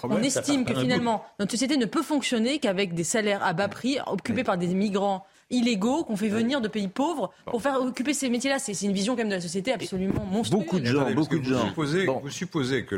qu'on 0.00 0.22
estime 0.22 0.64
que 0.64 0.74
finalement 0.74 1.24
notre 1.38 1.50
société 1.50 1.76
ne 1.76 1.84
peut 1.84 2.02
fonctionner 2.02 2.58
qu'avec 2.58 2.94
des 2.94 3.04
salaires 3.04 3.44
à 3.44 3.52
bas 3.52 3.68
prix 3.68 3.98
occupés 4.06 4.44
par 4.44 4.56
des 4.56 4.68
migrants 4.68 5.26
illégaux 5.50 6.04
qu'on 6.04 6.16
fait 6.16 6.30
venir 6.30 6.62
de 6.62 6.68
pays 6.68 6.88
pauvres 6.88 7.30
pour 7.44 7.60
faire 7.60 7.80
occuper 7.82 8.14
ces 8.14 8.30
métiers-là. 8.30 8.58
C'est 8.58 8.80
une 8.80 8.92
vision 8.92 9.12
quand 9.12 9.18
même 9.18 9.28
de 9.28 9.34
la 9.34 9.40
société 9.42 9.72
absolument 9.72 10.24
monstrueuse. 10.24 10.64
Beaucoup 10.64 10.80
de 10.80 10.86
gens, 10.86 11.12
beaucoup 11.12 11.38
de 11.38 11.44
gens. 11.44 12.20
Vous 12.22 12.30
supposez 12.30 12.86
que 12.86 12.94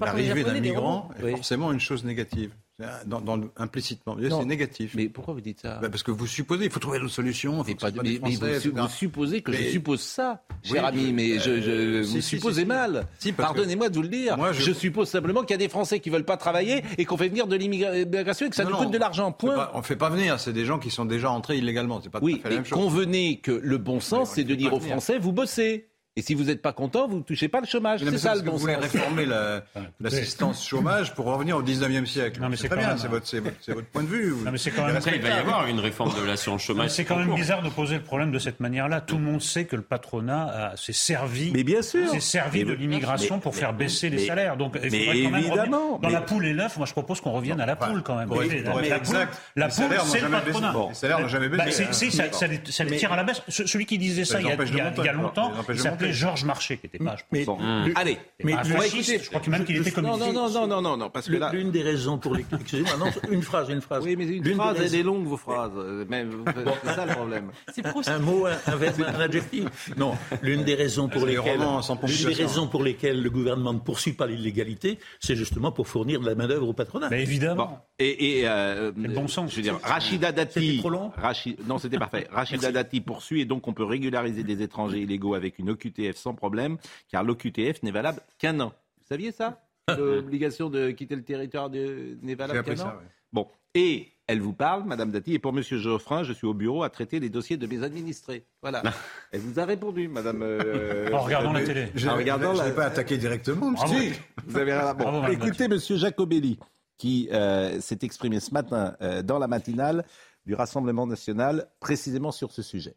l'arrivée 0.00 0.42
d'un 0.42 0.60
migrant 0.60 1.10
est 1.22 1.32
forcément 1.32 1.72
une 1.72 1.80
chose 1.80 2.04
négative. 2.04 2.52
Ah, 2.82 3.00
implicitement. 3.56 4.16
C'est 4.18 4.44
négatif. 4.44 4.92
Mais 4.94 5.08
pourquoi 5.08 5.34
vous 5.34 5.40
dites 5.40 5.60
ça 5.60 5.78
bah, 5.80 5.88
Parce 5.88 6.02
que 6.02 6.10
vous 6.10 6.26
supposez, 6.26 6.66
il 6.66 6.70
faut 6.70 6.80
trouver 6.80 6.98
une 6.98 7.08
solution. 7.08 7.62
Pas, 7.62 7.90
mais, 8.02 8.18
vous, 8.18 8.88
supposez 8.88 9.42
que 9.42 9.52
je 9.52 9.70
suppose 9.70 10.00
ça, 10.00 10.42
cher 10.62 10.90
mais 10.92 11.38
je, 11.38 11.50
euh, 11.50 12.02
vous 12.04 12.20
supposez 12.20 12.64
mal. 12.64 13.06
Pardonnez-moi 13.36 13.88
de 13.88 13.94
vous 13.94 14.02
le 14.02 14.08
dire. 14.08 14.36
Je... 14.52 14.72
suppose 14.72 15.08
simplement 15.08 15.42
qu'il 15.42 15.50
y 15.50 15.54
a 15.54 15.58
des 15.58 15.68
Français 15.68 16.00
qui 16.00 16.10
ne 16.10 16.14
veulent 16.14 16.24
pas 16.24 16.36
travailler 16.36 16.82
et 16.96 17.04
qu'on 17.04 17.16
fait 17.16 17.28
venir 17.28 17.46
de 17.46 17.54
euh, 17.54 17.58
l'immigration 17.58 18.46
et 18.46 18.50
que 18.50 18.56
ça 18.56 18.64
nous 18.64 18.76
coûte 18.76 18.90
de 18.90 18.98
l'argent. 18.98 19.32
Point. 19.32 19.68
On 19.74 19.78
ne 19.78 19.82
fait 19.82 19.96
pas 19.96 20.08
venir, 20.08 20.40
c'est 20.40 20.52
des 20.52 20.64
gens 20.64 20.78
qui 20.78 20.90
sont 20.90 21.04
déjà 21.04 21.30
entrés 21.30 21.58
illégalement. 21.58 22.00
C'est 22.02 22.10
pas 22.10 22.20
oui. 22.22 22.42
Convenez 22.70 23.40
que 23.40 23.52
le 23.52 23.78
bon 23.78 24.00
sens, 24.00 24.32
c'est 24.34 24.44
de 24.44 24.54
dire 24.54 24.72
aux 24.72 24.80
Français, 24.80 25.18
vous 25.18 25.32
bossez. 25.32 25.89
Et 26.20 26.22
si 26.22 26.34
vous 26.34 26.44
n'êtes 26.44 26.60
pas 26.60 26.74
content, 26.74 27.08
vous 27.08 27.16
ne 27.16 27.22
touchez 27.22 27.48
pas 27.48 27.60
le 27.62 27.66
chômage. 27.66 28.00
C'est 28.04 28.18
ça 28.18 28.34
le 28.34 28.42
bon 28.42 28.52
vous 28.52 28.58
voulez 28.58 28.74
réformer 28.74 29.26
l'assistance 30.00 30.66
chômage 30.66 31.14
pour 31.14 31.24
revenir 31.24 31.56
au 31.56 31.62
19e 31.62 32.04
siècle. 32.04 32.42
C'est 32.56 32.68
très 32.68 32.76
bien, 32.76 32.94
c'est 32.98 33.08
votre, 33.08 33.86
point 33.90 34.02
de 34.02 34.08
vue. 34.08 34.34
Non, 34.44 34.52
il 34.54 35.22
va 35.22 35.28
y 35.28 35.32
avoir 35.32 35.66
une 35.66 35.80
réforme 35.80 36.12
de 36.20 36.26
l'assurance 36.26 36.62
chômage. 36.62 36.90
C'est 36.90 37.06
quand 37.06 37.16
même 37.16 37.34
bizarre 37.34 37.62
de 37.62 37.70
poser 37.70 37.94
le 37.96 38.02
problème 38.02 38.32
de 38.32 38.38
cette 38.38 38.60
manière-là. 38.60 39.00
Tout 39.00 39.16
le 39.16 39.22
monde 39.22 39.40
sait 39.40 39.64
que 39.64 39.76
le 39.76 39.82
patronat 39.82 40.74
s'est 40.76 40.92
servi, 40.92 41.52
mais 41.54 41.64
servi 42.20 42.64
de 42.64 42.74
l'immigration 42.74 43.38
pour 43.38 43.54
faire 43.54 43.72
baisser 43.72 44.10
les 44.10 44.26
salaires. 44.26 44.58
Donc, 44.58 44.76
évidemment, 44.82 45.98
dans 45.98 46.10
la 46.10 46.20
poule 46.20 46.44
et 46.44 46.52
l'œuf, 46.52 46.76
moi 46.76 46.84
je 46.84 46.92
propose 46.92 47.22
qu'on 47.22 47.32
revienne 47.32 47.62
à 47.62 47.66
la 47.66 47.76
poule 47.76 48.02
quand 48.02 48.16
même. 48.16 48.28
La 49.56 49.68
poule, 49.68 49.86
c'est 50.04 50.20
le 50.20 50.28
patronat. 50.28 50.74
Les 50.90 50.94
salaires 50.94 51.20
n'ont 51.20 51.28
jamais 51.28 51.48
bah, 51.48 51.64
baissé. 51.64 51.84
Hein. 51.84 52.30
Ça 52.70 52.84
les 52.84 52.96
tire 52.98 53.12
à 53.14 53.16
la 53.16 53.24
baisse. 53.24 53.40
Celui 53.48 53.86
qui 53.86 53.96
disait 53.96 54.26
ça 54.26 54.38
il 54.38 54.46
y 54.46 55.08
a 55.08 55.12
longtemps, 55.12 55.52
il 55.70 55.80
s'appelait 55.80 56.09
s'appelle 56.10 56.28
Georges 56.28 56.44
Marché, 56.44 56.76
qui 56.76 56.86
n'était 56.86 57.02
pas, 57.02 57.16
je 57.16 57.44
pense. 57.44 57.60
Hum. 57.60 57.92
Allez, 57.94 58.18
mais 58.42 58.54
je 58.62 59.28
crois 59.28 59.40
que 59.40 59.50
même 59.50 59.64
qu'il 59.64 59.76
était 59.76 59.90
communiste. 59.90 60.20
Non, 60.20 60.48
non, 60.48 60.66
non, 60.66 60.82
non, 60.82 60.96
non, 60.96 61.10
parce 61.10 61.28
que 61.28 61.36
là. 61.36 61.50
L'une 61.52 61.70
des 61.70 61.82
raisons 61.82 62.18
pour 62.18 62.34
les. 62.34 62.44
Excusez-moi, 62.52 63.10
une 63.30 63.42
phrase, 63.42 63.68
une 63.70 63.80
phrase. 63.80 64.04
Oui, 64.04 64.16
mais 64.16 64.26
une 64.26 64.54
phrase, 64.54 64.76
elle 64.80 64.94
est 64.94 65.02
longue, 65.02 65.26
vos 65.26 65.36
phrases. 65.36 65.72
C'est 65.74 66.94
ça 66.94 67.06
le 67.06 67.12
problème. 67.14 67.50
Un 68.06 68.18
mot, 68.18 68.46
un 68.46 68.52
un 68.66 69.20
adjectif. 69.20 69.90
Non, 69.96 70.14
l'une 70.42 70.64
des 70.64 70.74
raisons 70.74 71.08
pour 71.08 71.26
lesquelles. 71.26 71.60
L'une 71.60 72.26
des 72.26 72.34
raisons 72.34 72.66
pour 72.66 72.82
lesquelles 72.82 73.22
le 73.22 73.30
gouvernement 73.30 73.72
ne 73.72 73.78
poursuit 73.78 74.12
pas 74.12 74.26
l'illégalité, 74.26 74.98
c'est 75.20 75.36
justement 75.36 75.72
pour 75.72 75.88
fournir 75.88 76.20
de 76.20 76.26
la 76.26 76.34
main-d'œuvre 76.34 76.68
au 76.68 76.72
patronat. 76.72 77.08
Mais 77.10 77.22
évidemment. 77.22 77.66
Bon. 77.66 77.78
Et, 77.98 78.38
et 78.38 78.48
euh, 78.48 78.92
bon 78.94 79.28
sens. 79.28 79.50
Je 79.50 79.56
veux 79.56 79.62
dire, 79.62 79.78
Rachida 79.82 80.32
Dati. 80.32 80.78
Trop 80.78 80.90
long 80.90 81.12
Rachi... 81.16 81.56
Non, 81.66 81.78
c'était 81.78 81.98
parfait. 81.98 82.26
Rachida 82.32 82.72
Dati 82.72 83.00
poursuit 83.00 83.42
et 83.42 83.44
donc 83.44 83.68
on 83.68 83.72
peut 83.72 83.84
régulariser 83.84 84.42
des 84.42 84.62
étrangers 84.62 85.00
illégaux 85.00 85.34
avec 85.34 85.58
une 85.58 85.68
sans 86.14 86.34
problème, 86.34 86.78
car 87.08 87.24
l'OQTF 87.24 87.82
n'est 87.82 87.90
valable 87.90 88.20
qu'un 88.38 88.58
an. 88.60 88.72
Vous 88.98 89.06
saviez 89.08 89.32
ça? 89.32 89.62
L'obligation 89.88 90.70
de 90.70 90.90
quitter 90.90 91.16
le 91.16 91.22
territoire 91.22 91.70
de... 91.70 92.18
n'est 92.22 92.34
valable 92.34 92.62
qu'un 92.62 92.80
an? 92.80 92.92
Bon, 93.32 93.48
et 93.74 94.08
elle 94.26 94.40
vous 94.40 94.52
parle, 94.52 94.84
Madame 94.84 95.10
Dati, 95.10 95.34
et 95.34 95.38
pour 95.40 95.52
Monsieur 95.52 95.78
Geoffrin, 95.78 96.22
je 96.22 96.32
suis 96.32 96.46
au 96.46 96.54
bureau 96.54 96.84
à 96.84 96.90
traiter 96.90 97.18
les 97.18 97.30
dossiers 97.30 97.56
de 97.56 97.66
mes 97.66 97.82
administrés. 97.82 98.44
Voilà. 98.62 98.82
elle 99.32 99.40
vous 99.40 99.58
a 99.58 99.64
répondu, 99.64 100.06
Madame. 100.06 100.42
Euh, 100.42 101.10
en 101.12 101.20
regardant 101.22 101.52
la 101.52 101.64
télé. 101.64 101.88
Je, 101.96 102.08
en 102.08 102.14
regardant 102.14 102.54
pas 102.74 102.84
attaqué 102.84 103.18
directement. 103.18 103.72
Bravo. 103.72 103.92
Je 103.92 103.98
dis. 103.98 104.12
Vous 104.46 104.56
avez 104.56 104.80
bon. 104.96 105.26
Écoutez, 105.26 105.66
Monsieur 105.66 105.96
Jacobelli, 105.96 106.60
qui 106.96 107.28
euh, 107.32 107.80
s'est 107.80 107.98
exprimé 108.02 108.38
ce 108.38 108.54
matin 108.54 108.94
euh, 109.00 109.22
dans 109.22 109.40
la 109.40 109.48
matinale 109.48 110.04
du 110.46 110.54
Rassemblement 110.54 111.08
national, 111.08 111.68
précisément 111.80 112.30
sur 112.30 112.52
ce 112.52 112.62
sujet. 112.62 112.94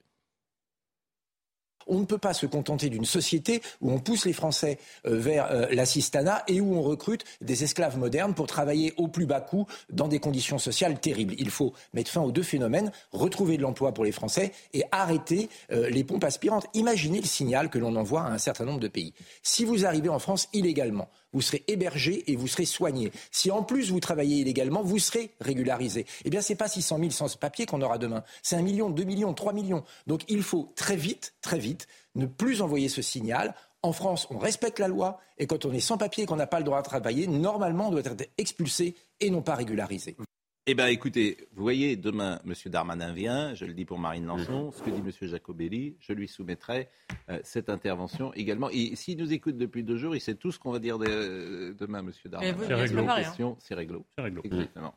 On 1.88 2.00
ne 2.00 2.06
peut 2.06 2.18
pas 2.18 2.34
se 2.34 2.46
contenter 2.46 2.90
d'une 2.90 3.06
société 3.06 3.62
où 3.82 3.92
on 3.92 4.00
pousse 4.00 4.26
les 4.26 4.34
Français 4.34 4.78
euh, 5.06 5.18
vers 5.18 5.52
euh, 5.52 5.68
l'assistanat 5.72 6.44
et 6.48 6.62
où 6.62 6.76
on 6.76 6.82
recrute 6.82 7.24
des 7.42 7.64
esclaves 7.64 7.98
modernes 7.98 8.34
pour 8.34 8.48
travailler 8.48 8.94
au 8.98 9.08
plus 9.08 9.26
bas 9.26 9.42
coût 9.42 9.66
dans 9.90 10.08
des 10.08 10.20
conditions 10.20 10.58
sociales 10.58 11.00
terribles. 11.00 11.36
Il 11.38 11.50
faut 11.50 11.74
mettre 11.94 12.12
fin 12.12 12.22
aux 12.22 12.32
deux 12.32 12.44
phénomènes, 12.44 12.92
retrouver 13.12 13.58
de 13.58 13.62
l'emploi 13.62 13.94
pour 13.94 14.06
les 14.06 14.12
Français 14.12 14.52
et 14.74 14.84
arrêter 14.92 15.50
euh, 15.72 15.90
les 15.90 16.04
pompes 16.04 16.24
aspirantes. 16.24 16.68
Imaginez 16.74 17.20
le 17.20 17.28
signal 17.28 17.70
que 17.70 17.80
l'on 17.80 17.96
envoie 17.96 18.22
à 18.22 18.32
un 18.32 18.38
certain 18.38 18.66
nombre 18.66 18.80
de 18.80 18.88
pays. 18.88 19.14
Si 19.42 19.66
vous 19.66 19.86
arrivez 19.86 20.10
en 20.10 20.20
France 20.20 20.48
illégalement, 20.54 21.10
vous 21.34 21.42
serez 21.42 21.64
hébergé 21.68 22.32
et 22.32 22.36
vous 22.36 22.48
serez 22.48 22.66
soigné. 22.66 23.12
Si 23.32 23.52
en 23.52 23.64
plus 23.64 23.92
vous 23.92 24.00
travaillez 24.00 24.38
illégalement, 24.38 24.84
vous 24.84 25.00
serez 25.00 25.32
régularisé. 25.42 26.06
Eh 26.26 26.30
bien, 26.30 26.42
c'est 26.42 26.56
pas 26.56 26.68
600 26.68 27.00
000 27.00 27.12
sans 27.12 27.36
papier 27.36 27.66
qu'on 27.66 27.82
aura 27.82 27.98
demain. 27.98 28.24
C'est 28.42 28.56
un 28.56 28.62
million, 28.62 28.90
deux 28.90 29.04
millions, 29.04 29.34
trois 29.34 29.54
millions. 29.54 29.84
Donc, 30.08 30.22
il 30.28 30.44
faut 30.44 30.72
très 30.76 30.96
vite, 30.96 31.34
très 31.42 31.60
vite, 31.60 31.88
ne 32.16 32.26
plus 32.26 32.62
envoyer 32.62 32.90
ce 32.90 33.02
signal. 33.02 33.56
En 33.82 33.92
France, 33.92 34.28
on 34.30 34.38
respecte 34.38 34.80
la 34.80 34.88
loi 34.88 35.20
et 35.38 35.48
quand 35.48 35.66
on 35.66 35.74
est 35.74 35.82
sans 35.82 35.98
papier 35.98 36.24
et 36.24 36.26
qu'on 36.26 36.38
n'a 36.38 36.48
pas 36.48 36.60
le 36.60 36.64
droit 36.64 36.82
de 36.82 36.86
travailler, 36.86 37.28
normalement, 37.28 37.90
on 37.90 37.92
doit 37.92 38.02
être 38.02 38.30
expulsé 38.38 38.96
et 39.20 39.30
non 39.30 39.42
pas 39.42 39.56
régularisé. 39.56 40.16
Eh 40.66 40.76
bien, 40.76 40.88
écoutez, 40.88 41.50
vous 41.56 41.62
voyez, 41.62 41.98
demain, 41.98 42.40
M. 42.46 42.54
Darmanin 42.68 43.12
vient, 43.12 43.54
je 43.54 43.66
le 43.66 43.74
dis 43.74 43.84
pour 43.84 44.00
Marine 44.00 44.26
Lançon, 44.26 44.68
mhm. 44.68 44.72
ce 44.72 44.82
que 44.82 44.92
dit 44.92 45.02
M. 45.06 45.28
Jacobelli, 45.28 45.98
je 46.00 46.14
lui 46.14 46.30
soumettrai 46.30 46.88
euh, 47.30 47.38
cette 47.44 47.70
intervention 47.70 48.34
également. 48.34 48.70
S'il 48.94 49.18
nous 49.18 49.34
écoute 49.34 49.58
depuis 49.58 49.84
deux 49.84 49.98
jours, 49.98 50.16
il 50.16 50.22
sait 50.22 50.36
tout 50.36 50.54
ce 50.54 50.60
qu'on 50.60 50.72
va 50.72 50.80
dire 50.80 50.98
euh, 51.02 51.74
demain, 51.78 52.00
M. 52.00 52.12
Darmanin. 52.28 52.56
C'est 52.66 53.76
réglo. 53.76 54.06
C'est 54.16 54.22
réglo. 54.22 54.42
Exactement. 54.46 54.96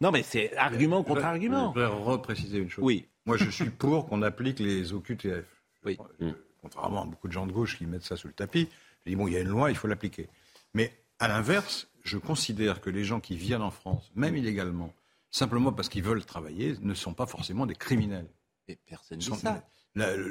Non, 0.00 0.10
mais 0.10 0.24
c'est 0.24 0.56
argument 0.56 1.04
contre 1.04 1.24
argument. 1.24 1.72
Je 1.76 1.80
voudrais 1.80 1.96
repréciser 2.04 2.58
une 2.58 2.70
chose. 2.70 2.84
Oui. 2.84 3.06
Moi, 3.24 3.36
je 3.36 3.48
suis 3.50 3.70
pour 3.70 4.06
qu'on 4.06 4.20
applique 4.22 4.58
les 4.58 4.92
OQTF. 4.92 5.46
Oui. 5.84 5.96
Contrairement 6.60 7.02
à 7.04 7.06
beaucoup 7.06 7.28
de 7.28 7.32
gens 7.32 7.46
de 7.46 7.52
gauche 7.52 7.78
qui 7.78 7.86
mettent 7.86 8.02
ça 8.02 8.16
sous 8.16 8.26
le 8.26 8.32
tapis, 8.34 8.68
je 9.06 9.10
dis, 9.10 9.16
bon, 9.16 9.28
il 9.28 9.34
y 9.34 9.36
a 9.36 9.40
une 9.40 9.48
loi, 9.48 9.70
il 9.70 9.76
faut 9.76 9.86
l'appliquer. 9.86 10.28
Mais 10.72 10.92
à 11.20 11.28
l'inverse, 11.28 11.86
je 12.02 12.18
considère 12.18 12.80
que 12.80 12.90
les 12.90 13.04
gens 13.04 13.20
qui 13.20 13.36
viennent 13.36 13.62
en 13.62 13.70
France, 13.70 14.10
même 14.16 14.36
illégalement, 14.36 14.92
simplement 15.34 15.72
parce 15.72 15.88
qu'ils 15.88 16.04
veulent 16.04 16.24
travailler, 16.24 16.76
ne 16.80 16.94
sont 16.94 17.12
pas 17.12 17.26
forcément 17.26 17.66
des 17.66 17.74
criminels. 17.74 18.28
Et 18.68 18.76
personne 18.76 19.18
ne 19.18 19.22
dit 19.22 19.30
ça. 19.36 19.64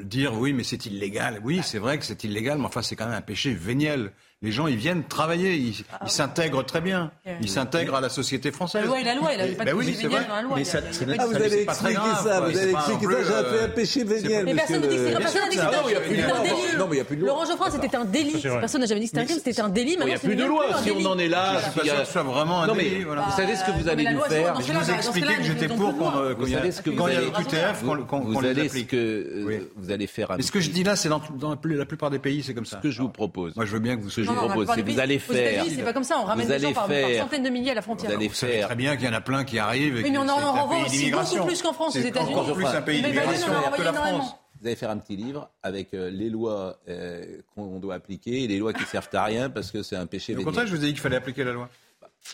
Dire 0.05 0.33
oui, 0.33 0.53
mais 0.53 0.63
c'est 0.63 0.85
illégal. 0.85 1.41
Oui, 1.43 1.57
bah. 1.57 1.63
c'est 1.63 1.79
vrai 1.79 1.99
que 1.99 2.05
c'est 2.05 2.23
illégal, 2.23 2.57
mais 2.57 2.65
enfin, 2.65 2.81
c'est 2.81 2.95
quand 2.95 3.05
même 3.05 3.13
un 3.13 3.21
péché 3.21 3.53
véniel. 3.53 4.13
Les 4.43 4.51
gens, 4.51 4.67
ils 4.67 4.75
viennent 4.75 5.05
travailler, 5.05 5.55
ils 5.55 5.85
ah 6.01 6.05
s'intègrent 6.05 6.65
très 6.65 6.81
bien, 6.81 7.11
ils 7.39 7.47
s'intègrent 7.47 7.95
à 7.95 8.01
la 8.01 8.09
société 8.09 8.51
française. 8.51 8.81
La 8.81 8.87
loi 8.87 8.99
est 8.99 9.03
la 9.05 9.15
loi, 9.15 9.29
il 9.31 9.37
n'avait 9.37 9.53
pas 9.53 9.63
de 9.63 9.71
ben 9.71 10.27
dans 10.27 10.35
la 10.35 10.41
loi. 10.41 10.57
Mais 10.57 10.65
ça, 10.65 10.79
c'est 10.91 11.07
ah, 11.17 11.25
vous 11.25 11.35
avez 11.35 11.61
expliqué 11.61 11.95
ça, 12.21 12.41
vous 12.41 12.57
avez 12.57 12.71
expliqué 12.71 13.05
ça, 13.05 13.13
j'ai 13.13 13.23
fait 13.23 13.39
un 13.39 13.63
euh, 13.63 13.67
péché 13.69 14.03
véniel. 14.03 14.43
Mais 14.43 14.55
personne 14.55 14.81
n'a 14.81 14.87
dit 14.87 14.97
que 14.97 15.07
c'était 15.07 16.29
un 16.29 16.43
délit. 16.43 16.77
Non, 16.77 16.87
mais 16.89 16.91
il 16.91 16.95
n'y 16.95 16.99
a 16.99 17.05
plus 17.05 17.15
de 17.15 17.21
loi. 17.21 17.29
Laurent 17.29 17.45
Geoffroy, 17.45 17.71
c'était 17.71 17.95
un 17.95 18.03
délit. 18.03 18.41
Personne 18.41 18.81
n'a 18.81 18.87
jamais 18.87 18.99
dit 18.99 19.05
que 19.05 19.11
c'était 19.11 19.21
un 19.21 19.25
crime, 19.25 19.41
c'était 19.45 19.61
un 19.61 19.69
délit. 19.69 19.97
Il 19.97 20.05
n'y 20.05 20.13
a 20.13 20.19
plus 20.19 20.35
de 20.35 20.43
loi 20.43 20.65
si 20.83 20.91
on 20.91 21.05
en 21.05 21.17
est 21.17 21.29
là. 21.29 21.53
Je 21.59 21.63
suis 21.63 21.79
pas 21.79 21.85
sûr 21.85 21.99
que 21.99 22.05
ce 22.05 22.11
soit 22.11 22.23
vraiment 22.23 22.63
un 22.63 22.75
délit. 22.75 23.03
Vous 23.03 23.37
savez 23.37 23.55
ce 23.55 23.63
que 23.63 23.71
vous 23.71 23.87
allez 23.87 24.03
bah, 24.03 24.11
nous 24.11 24.21
faire 24.23 24.59
Je 24.59 24.73
vous 24.73 24.91
ai 24.91 24.93
expliqué 24.93 25.35
que 25.35 25.43
j'étais 25.43 25.67
pour 25.69 25.97
qu'on... 25.97 26.17
Euh, 26.17 26.35
quand 26.35 26.45
il 26.45 27.13
y 27.13 27.17
a 27.17 27.21
QTF, 27.31 27.83
qu'on 28.09 28.41
les 28.41 28.59
applique. 28.59 28.93
Vous 28.93 29.89
allez 29.89 30.07
faire 30.07 30.31
un. 30.31 30.35
Mais 30.35 30.43
ce 30.43 30.51
que 30.51 30.59
je 30.59 30.69
dis 30.69 30.83
là, 30.83 30.97
c'est 30.97 31.07
dans 31.07 31.57
la 31.63 31.85
plupart 31.85 32.09
des 32.09 32.19
pays, 32.19 32.43
c'est 32.43 32.53
comme 32.53 32.65
ça. 32.65 32.77
Ce 32.77 32.81
que 32.83 32.91
je 32.91 33.01
vous 33.01 33.07
propose. 33.07 33.55
Moi, 33.55 33.63
je 33.63 33.71
veux 33.71 33.79
bien 33.79 33.95
que 33.95 34.01
vous 34.01 34.09
vous 34.33 34.65
c'est 34.73 34.81
vous 34.81 34.99
allez 34.99 35.19
faire. 35.19 35.65
C'est 35.69 35.83
pas 35.83 35.93
comme 35.93 36.03
ça, 36.03 36.17
on 36.19 36.25
ramène 36.25 36.47
des 36.47 36.59
gens 36.59 36.73
par, 36.73 36.87
centaines 36.87 37.43
de 37.43 37.49
milliers 37.49 37.71
à 37.71 37.75
la 37.75 37.81
frontière. 37.81 38.11
Vous 38.11 38.17
allez 38.17 38.29
faire. 38.29 38.67
très 38.67 38.75
bien 38.75 38.95
qu'il 38.95 39.05
y 39.05 39.09
en 39.09 39.13
a 39.13 39.21
plein 39.21 39.43
qui 39.43 39.59
arrivent. 39.59 40.01
Mais 40.03 40.17
on 40.17 40.27
en 40.27 40.35
renvoie 40.35 40.85
aussi 40.85 41.11
beaucoup 41.11 41.45
plus 41.45 41.61
qu'en 41.61 41.73
France, 41.73 41.95
aux 41.95 41.99
États-Unis. 41.99 42.33
Encore 42.33 42.53
plus 42.53 42.65
un 42.65 42.81
pays 42.81 43.01
d'immigration 43.01 43.47
que 43.75 43.81
la 43.81 43.93
France 43.93 44.35
vous 44.63 44.69
allez 44.69 44.77
faire 44.77 44.91
un 44.91 44.97
petit 44.97 45.17
livre 45.17 45.49
avec 45.61 45.93
euh, 45.93 46.09
les 46.09 46.29
lois 46.29 46.77
euh, 46.87 47.41
qu'on 47.53 47.79
doit 47.79 47.95
appliquer 47.95 48.45
et 48.45 48.47
les 48.47 48.59
lois 48.59 48.71
qui 48.71 48.85
servent 48.85 49.09
à 49.11 49.25
rien 49.25 49.49
parce 49.49 49.71
que 49.71 49.83
c'est 49.83 49.97
un 49.97 50.05
péché. 50.05 50.37
Au 50.37 50.41
contraire, 50.41 50.65
je 50.65 50.73
vous 50.73 50.81
ai 50.81 50.87
dit 50.87 50.93
qu'il 50.93 51.01
fallait 51.01 51.17
appliquer 51.17 51.43
la 51.43 51.51
loi. 51.51 51.69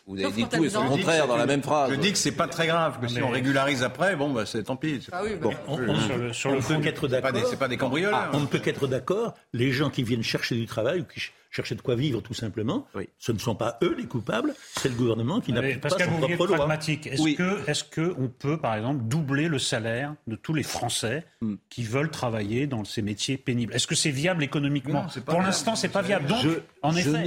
Vous 0.05 0.23
avez 0.23 0.31
dit 0.31 0.45
tout 0.47 0.63
et 0.63 0.69
son 0.69 0.85
contraire 0.87 1.27
dans 1.27 1.37
la 1.37 1.47
même 1.47 1.63
phrase. 1.63 1.89
Je 1.89 1.95
dis 1.95 2.11
que 2.11 2.17
c'est 2.19 2.31
pas 2.31 2.47
très 2.47 2.67
grave, 2.67 2.99
que 3.01 3.07
si 3.07 3.21
on 3.23 3.29
régularise 3.29 3.81
après, 3.81 4.15
bon, 4.15 4.29
bah, 4.29 4.45
c'est 4.45 4.63
tant 4.63 4.75
pis. 4.75 5.07
Ah 5.11 5.23
bah, 5.41 5.49
on, 5.67 6.31
sur 6.33 6.51
le, 6.51 6.81
qu'être 6.81 7.07
d'accord. 7.07 7.47
C'est 7.49 7.57
pas 7.57 7.67
des 7.67 7.77
cambrioleurs. 7.77 8.27
Ah, 8.27 8.29
on 8.33 8.41
ne 8.41 8.45
peut 8.45 8.59
ah, 8.61 8.65
qu'être 8.65 8.85
d'accord. 8.85 9.33
Les 9.53 9.71
gens 9.71 9.89
qui 9.89 10.03
viennent 10.03 10.21
chercher 10.21 10.53
du 10.53 10.67
travail 10.67 11.01
ou 11.01 11.05
qui 11.05 11.31
chercher 11.49 11.75
de 11.75 11.81
quoi 11.81 11.95
vivre 11.95 12.21
tout 12.21 12.33
simplement. 12.33 12.87
Ce 13.17 13.31
ne 13.31 13.37
sont 13.37 13.55
pas 13.55 13.77
eux 13.83 13.95
les 13.97 14.05
coupables, 14.05 14.53
c'est 14.75 14.89
le 14.89 14.95
gouvernement 14.95 15.41
qui 15.41 15.51
ah 15.51 15.55
n'applique 15.55 15.81
pas 15.81 15.89
son 15.89 15.97
propre 15.97 16.47
loi. 16.47 16.57
pragmatique, 16.57 17.07
est-ce 17.07 17.21
oui. 17.21 17.35
que 17.35 17.69
est-ce 17.69 17.83
que 17.83 18.13
on 18.17 18.27
peut 18.27 18.57
par 18.57 18.75
exemple 18.75 19.03
doubler 19.05 19.47
le 19.47 19.59
salaire 19.59 20.15
de 20.27 20.35
tous 20.35 20.53
les 20.53 20.63
Français 20.63 21.25
hmm. 21.41 21.55
qui 21.69 21.83
veulent 21.83 22.11
travailler 22.11 22.67
dans 22.67 22.83
ces 22.83 23.01
métiers 23.01 23.37
pénibles? 23.37 23.73
Est-ce 23.73 23.87
que 23.87 23.95
c'est 23.95 24.11
viable 24.11 24.43
économiquement? 24.43 25.07
Pour 25.25 25.41
l'instant, 25.41 25.75
c'est 25.75 25.89
pas 25.89 26.01
viable. 26.01 26.27
Donc, 26.27 26.45
en 26.81 26.95
effet, 26.95 27.25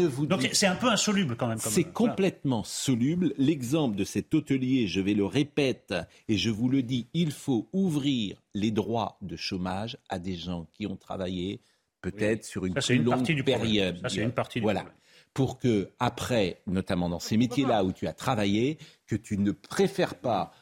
c'est 0.52 0.66
un 0.66 0.76
peu 0.76 0.88
insoluble 0.88 1.36
quand 1.36 1.48
même. 1.48 1.58
C'est 1.58 1.84
complètement 1.84 2.64
soluble. 2.64 3.34
L'exemple 3.38 3.96
de 3.96 4.04
cet 4.04 4.34
hôtelier, 4.34 4.86
je 4.86 5.00
vais 5.00 5.14
le 5.14 5.24
répète 5.24 5.94
et 6.28 6.36
je 6.36 6.50
vous 6.50 6.68
le 6.68 6.82
dis, 6.82 7.08
il 7.14 7.32
faut 7.32 7.68
ouvrir 7.72 8.42
les 8.54 8.70
droits 8.70 9.18
de 9.22 9.36
chômage 9.36 9.96
à 10.08 10.18
des 10.18 10.36
gens 10.36 10.66
qui 10.74 10.86
ont 10.86 10.96
travaillé 10.96 11.60
peut-être 12.02 12.44
sur 12.44 12.66
une 12.66 12.74
Ça, 12.74 12.80
plus 12.80 12.96
une 12.96 13.04
longue 13.04 13.14
partie 13.14 13.34
du 13.34 13.42
problème. 13.42 13.60
période. 13.62 13.98
Ça, 14.02 14.08
c'est 14.10 14.22
une 14.22 14.32
partie 14.32 14.58
du 14.58 14.64
voilà. 14.64 14.80
problème. 14.80 14.98
Pour 15.32 15.58
que 15.58 15.88
après, 15.98 16.60
notamment 16.66 17.08
dans 17.08 17.18
ces 17.20 17.38
métiers-là 17.38 17.84
où 17.84 17.92
tu 17.92 18.06
as 18.06 18.12
travaillé, 18.12 18.76
que 19.06 19.16
tu 19.16 19.38
ne 19.38 19.50
préfères 19.52 20.16
pas 20.16 20.52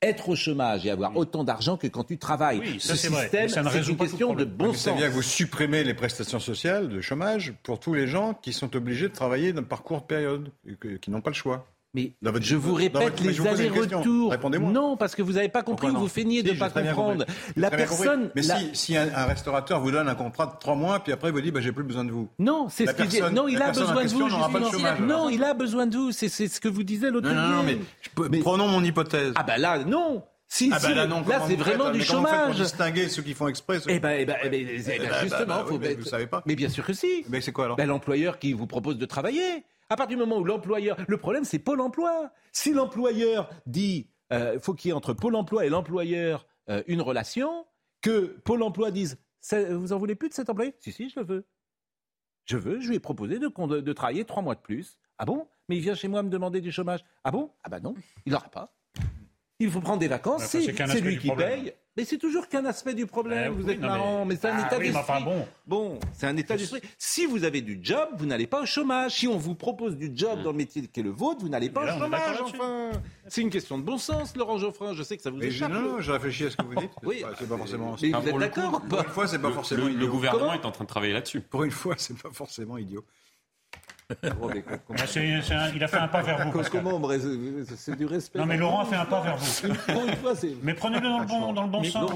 être 0.00 0.28
au 0.30 0.36
chômage 0.36 0.86
et 0.86 0.90
avoir 0.90 1.16
autant 1.16 1.42
d'argent 1.44 1.76
que 1.76 1.86
quand 1.88 2.04
tu 2.04 2.16
travailles. 2.16 2.60
Oui, 2.60 2.80
ça, 2.80 2.94
Ce 2.94 2.96
c'est 3.02 3.08
vrai. 3.08 3.22
système, 3.22 3.42
Mais 3.42 3.48
ça 3.48 3.62
ne 3.62 3.68
c'est 3.68 3.78
résout 3.78 3.90
une 3.92 3.96
pas 3.98 4.04
question 4.04 4.32
de 4.34 4.44
bon 4.44 4.68
Mais 4.68 4.72
ça 4.74 4.78
sens. 4.78 4.92
veut 4.94 4.98
dire 5.00 5.08
que 5.08 5.14
vous 5.14 5.22
supprimez 5.22 5.82
les 5.84 5.92
prestations 5.92 6.38
sociales 6.38 6.88
de 6.88 7.00
chômage 7.00 7.52
pour 7.64 7.80
tous 7.80 7.92
les 7.94 8.06
gens 8.06 8.32
qui 8.32 8.52
sont 8.52 8.74
obligés 8.76 9.08
de 9.08 9.12
travailler 9.14 9.52
dans- 9.52 9.64
par 9.64 9.82
courte 9.82 10.06
période, 10.06 10.50
et 10.66 10.76
que- 10.76 10.96
qui 10.96 11.10
n'ont 11.10 11.20
pas 11.20 11.30
le 11.30 11.34
choix. 11.34 11.66
Mais 11.92 12.12
je 12.40 12.54
vous 12.56 12.74
répète 12.74 13.20
je 13.20 13.24
les 13.28 13.46
allers-retours. 13.48 14.32
Non, 14.60 14.96
parce 14.96 15.16
que 15.16 15.22
vous 15.22 15.32
n'avez 15.32 15.48
pas 15.48 15.62
compris, 15.62 15.88
non 15.88 15.98
vous 15.98 16.08
feignez 16.08 16.42
de 16.42 16.48
Si, 16.48 16.54
ne 16.54 16.58
pas 16.60 16.70
comprendre. 16.70 17.24
La 17.56 17.70
personne. 17.70 18.30
Mais 18.36 18.42
la- 18.42 18.58
si, 18.58 18.70
si 18.74 18.96
un, 18.96 19.08
un 19.14 19.24
restaurateur 19.26 19.80
vous 19.80 19.90
donne 19.90 20.08
un 20.08 20.14
contrat 20.14 20.46
de 20.46 20.52
trois 20.60 20.76
mois, 20.76 21.00
puis 21.00 21.12
après 21.12 21.30
vous 21.32 21.40
dit 21.40 21.50
bah, 21.50 21.60
j'ai 21.60 21.72
plus 21.72 21.82
besoin 21.84 22.04
de 22.04 22.12
vous. 22.12 22.28
Non, 22.38 22.68
c'est 22.68 22.86
ce 22.86 22.92
qu'il 22.92 23.06
dit. 23.06 23.16
personne- 23.18 23.34
Non, 23.34 23.48
il 23.48 23.56
a 23.56 23.66
personne 23.66 23.94
besoin 23.94 24.04
de 24.04 24.08
vous. 24.08 24.70
chômage, 24.70 25.00
non, 25.00 25.28
il 25.28 25.42
a 25.42 25.54
besoin 25.54 25.86
de 25.86 25.96
vous. 25.96 26.12
C'est 26.12 26.28
ce 26.28 26.60
que 26.60 26.68
vous 26.68 26.84
disait 26.84 27.10
l'autre 27.10 27.28
Non, 27.28 27.34
non, 27.34 27.48
non, 27.56 27.62
mais, 27.64 28.38
prenons 28.40 28.68
mon 28.68 28.84
hypothèse. 28.84 29.32
Ah 29.34 29.42
bah 29.42 29.58
là, 29.58 29.78
non. 29.84 30.22
Si, 30.52 30.68
Ah 30.72 30.80
si, 30.80 30.86
bah 30.88 30.94
là, 30.94 30.94
là, 31.02 31.06
non, 31.06 31.22
c'est 31.46 31.54
vraiment 31.54 31.84
faites, 31.84 31.92
du 31.92 31.98
mais 32.00 32.04
comment 32.04 32.22
vous 32.22 32.26
chômage. 32.28 32.46
Pour 32.56 32.64
distinguer 32.64 33.08
ceux 33.08 33.22
qui 33.22 33.34
font 33.34 33.46
exprès. 33.46 33.78
ceux 33.78 33.90
Eh 33.90 34.00
ben, 34.00 34.16
eh 34.18 34.24
ben, 34.24 34.36
eh 34.42 34.48
ben, 34.48 34.66
eh 34.68 34.98
ben, 34.98 35.08
justement, 35.22 35.46
bah, 35.46 35.64
faut 35.66 35.74
oui, 35.74 35.78
mais 35.80 35.94
vous 35.94 36.04
savez 36.04 36.26
pas. 36.26 36.42
Mais 36.44 36.56
bien 36.56 36.68
sûr 36.68 36.84
que 36.84 36.92
si. 36.92 37.24
Mais 37.28 37.40
c'est 37.40 37.52
quoi 37.52 37.66
alors 37.66 37.76
Ben, 37.76 37.86
l'employeur 37.86 38.38
qui 38.40 38.52
vous 38.52 38.66
propose 38.66 38.98
de 38.98 39.06
travailler. 39.06 39.64
À 39.90 39.96
partir 39.96 40.16
du 40.16 40.22
moment 40.22 40.38
où 40.38 40.44
l'employeur, 40.44 40.96
le 41.08 41.16
problème 41.16 41.44
c'est 41.44 41.58
Pôle 41.58 41.80
Emploi. 41.80 42.32
Si 42.52 42.72
l'employeur 42.72 43.50
dit, 43.66 44.08
euh, 44.32 44.58
faut 44.60 44.72
qu'il 44.74 44.88
y 44.88 44.92
ait 44.92 44.94
entre 44.94 45.12
Pôle 45.12 45.34
Emploi 45.34 45.66
et 45.66 45.68
l'employeur 45.68 46.46
euh, 46.68 46.82
une 46.86 47.00
relation, 47.02 47.66
que 48.00 48.38
Pôle 48.44 48.62
Emploi 48.62 48.90
dise, 48.92 49.18
vous 49.52 49.92
en 49.92 49.98
voulez 49.98 50.14
plus 50.14 50.28
de 50.28 50.34
cet 50.34 50.48
employé? 50.48 50.74
Si 50.78 50.92
si, 50.92 51.10
je 51.10 51.18
le 51.20 51.26
veux. 51.26 51.46
Je 52.46 52.56
veux. 52.56 52.80
Je 52.80 52.88
lui 52.88 52.96
ai 52.96 53.00
proposé 53.00 53.38
de, 53.38 53.48
con- 53.48 53.66
de- 53.66 53.80
de 53.80 53.92
travailler 53.92 54.24
trois 54.24 54.42
mois 54.42 54.54
de 54.54 54.60
plus. 54.60 54.98
Ah 55.18 55.24
bon? 55.26 55.48
Mais 55.68 55.76
il 55.76 55.82
vient 55.82 55.94
chez 55.94 56.08
moi 56.08 56.22
me 56.22 56.30
demander 56.30 56.60
du 56.60 56.70
chômage. 56.72 57.00
Ah 57.24 57.30
bon? 57.30 57.50
Ah 57.64 57.68
bah 57.68 57.80
non, 57.80 57.94
il 58.26 58.32
n'aura 58.32 58.48
pas. 58.48 58.74
Il 59.58 59.70
faut 59.70 59.80
prendre 59.80 59.98
des 59.98 60.08
vacances. 60.08 60.42
Enfin, 60.54 60.86
c'est 60.86 61.00
lui 61.00 61.18
qui 61.18 61.26
problème. 61.26 61.62
paye. 61.64 61.74
Mais 62.00 62.06
c'est 62.06 62.16
toujours 62.16 62.48
qu'un 62.48 62.64
aspect 62.64 62.94
du 62.94 63.04
problème. 63.06 63.52
Eh 63.52 63.60
vous 63.60 63.66
oui, 63.66 63.72
êtes 63.74 63.80
mais- 63.80 63.86
marrant, 63.86 64.24
mais, 64.24 64.36
c'est 64.36 64.48
un 64.48 64.56
Ah 64.56 64.60
état 64.66 64.78
oui, 64.78 64.86
mais 64.88 64.92
d'esprit. 64.94 65.02
enfin, 65.16 65.20
bon. 65.20 65.46
Bon, 65.66 66.00
c'est 66.14 66.26
un 66.26 66.36
état 66.38 66.56
d'esprit. 66.56 66.80
Si 66.96 67.26
vous 67.26 67.44
avez 67.44 67.60
du 67.60 67.78
job, 67.82 68.08
vous 68.16 68.24
n'allez 68.24 68.46
pas 68.46 68.62
au 68.62 68.66
chômage. 68.66 69.16
Si 69.16 69.28
on 69.28 69.36
vous 69.36 69.54
propose 69.54 69.96
du 69.98 70.10
job 70.14 70.42
dans 70.42 70.50
le 70.52 70.56
métier 70.56 70.80
qui 70.86 71.00
est 71.00 71.02
le 71.02 71.10
vôtre, 71.10 71.40
vous 71.42 71.50
n'allez 71.50 71.68
pas 71.68 71.84
là, 71.84 71.96
au 71.96 71.98
chômage. 72.00 72.40
Enfin, 72.40 72.90
c'est 73.28 73.42
une 73.42 73.50
question 73.50 73.76
de 73.76 73.82
bon 73.82 73.98
sens, 73.98 74.34
Laurent 74.34 74.56
Geoffrin. 74.58 74.94
Je 74.94 75.02
sais 75.02 75.16
que 75.18 75.22
ça 75.22 75.28
vous 75.30 75.36
Mais 75.36 75.50
je, 75.50 75.56
échappe. 75.56 75.72
non, 75.72 75.80
non, 75.82 76.00
je 76.00 76.10
réfléchis 76.10 76.46
à 76.46 76.50
ce 76.50 76.56
que 76.56 76.62
vous 76.64 76.74
dites. 76.74 76.90
Oui. 77.02 77.22
C'est 77.38 77.46
pas- 77.46 77.56
forcément. 77.58 77.94
Mais 78.00 78.10
vous 78.12 78.28
êtes 78.28 78.38
d'accord 78.38 78.80
Pour 78.88 79.00
une 79.00 79.04
fois, 79.08 79.26
c'est 79.26 79.38
pas 79.38 79.52
forcément 79.52 79.86
le- 79.86 80.06
gouvernement 80.06 80.54
est 80.54 80.64
en 80.64 80.72
train 80.72 80.84
de 80.84 80.88
travailler 80.88 81.12
là-dessus. 81.12 81.42
Pour 81.42 81.64
une 81.64 81.70
fois, 81.70 81.94
c'est 81.98 82.16
pas 82.16 82.30
forcément 82.32 82.78
idiot. 82.78 83.04
Ah, 83.74 83.76
c'est- 83.76 83.76
c'est 83.76 83.88
un- 83.90 83.99
il 85.74 85.82
a 85.84 85.88
fait 85.88 85.96
un 85.96 86.08
pas 86.08 86.22
vers 86.22 86.46
vous. 86.50 86.62
Comment 86.70 87.10
C'est 87.76 87.96
du 87.96 88.06
respect. 88.06 88.38
Non, 88.38 88.46
mais 88.46 88.56
Laurent 88.56 88.80
a 88.80 88.84
fait 88.86 88.96
un 88.96 89.04
pas 89.04 89.20
vers 89.22 89.36
vous. 89.36 89.68
Mais 90.62 90.74
prenez-le 90.74 91.02
dans 91.08 91.20
le 91.20 91.26
bon, 91.26 91.52
dans 91.52 91.64
le 91.64 91.70
bon 91.70 91.80
Mais, 91.80 91.90
sens. 91.90 92.10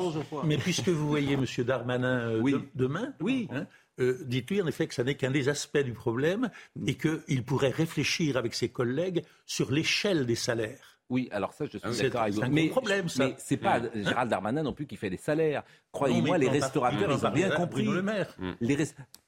Mais 0.44 0.57
puisque 0.59 0.88
vous 0.88 1.09
voyez 1.09 1.35
M. 1.35 1.44
Darmanin 1.64 2.18
euh, 2.30 2.40
Oui. 2.40 2.52
de- 2.52 2.62
demain, 2.74 3.12
Oui. 3.20 3.48
hein, 3.52 3.66
euh, 4.00 4.18
dites-lui 4.26 4.61
en 4.62 4.66
effet 4.66 4.87
que 4.87 4.94
ça 4.94 5.04
n'est 5.04 5.14
qu'un 5.14 5.30
des 5.30 5.48
aspects 5.48 5.78
du 5.78 5.92
problème 5.92 6.50
et 6.87 6.94
qu'il 6.96 7.44
pourrait 7.44 7.70
réfléchir 7.70 8.37
avec 8.37 8.54
ses 8.54 8.68
collègues 8.68 9.22
sur 9.46 9.70
l'échelle 9.70 10.26
des 10.26 10.35
salaires. 10.35 10.98
Oui, 11.11 11.28
alors 11.33 11.52
ça, 11.52 11.66
je 11.66 11.76
suis 11.76 11.80
C'est- 11.92 12.04
d'accord 12.04 12.22
avec 12.22 12.35
c'est 12.35 12.40
vous. 12.40 12.46
un 12.46 12.48
Mais, 12.48 12.66
gros 12.68 12.80
problème, 12.80 13.09
ça. 13.11 13.26
mais 13.26 13.35
c'est 13.38 13.59
pas 13.59 13.78
Gérald 13.94 14.30
Darmanin 14.30 14.62
non 14.62 14.72
plus 14.72 14.87
qui 14.87 14.96
fait 14.96 15.11
les 15.11 15.18
salaires. 15.18 15.62
Croyez-moi, 15.92 16.38
les 16.38 16.48
restaurateurs, 16.48 17.11
ils 17.12 17.26
ont 17.26 17.30
bien 17.30 17.50
compris. 17.50 17.85
Le 17.85 18.02
Maire. 18.02 18.35
Les 18.61 18.74
rest- 18.74 18.96
Et 18.98 19.02
Olivier 19.02 19.23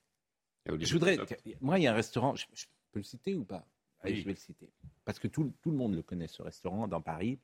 Je 0.66 0.92
voudrais. 0.92 1.18
Moi, 1.61 1.79
il 1.79 1.83
y 1.83 1.87
a 1.87 1.92
un 1.92 1.96
restaurant. 1.96 2.35
Je, 2.35 2.46
je 2.55 2.64
peux 2.92 2.98
le 3.00 3.05
citer 3.05 3.35
ou 3.35 3.44
pas? 3.44 3.66
Allez, 4.00 4.14
Oui. 4.14 4.20
je 4.20 4.24
vais 4.26 4.33
le 4.33 4.38
citer. 4.38 4.68
Parce 5.05 5.18
que 5.18 5.29
tout, 5.29 5.52
tout 5.62 5.70
le 5.70 5.76
monde 5.76 5.94
le 5.94 6.02
connaît, 6.02 6.26
ce 6.29 6.42
restaurant 6.42 6.87
dans 6.88 7.00
Paris, 7.00 7.38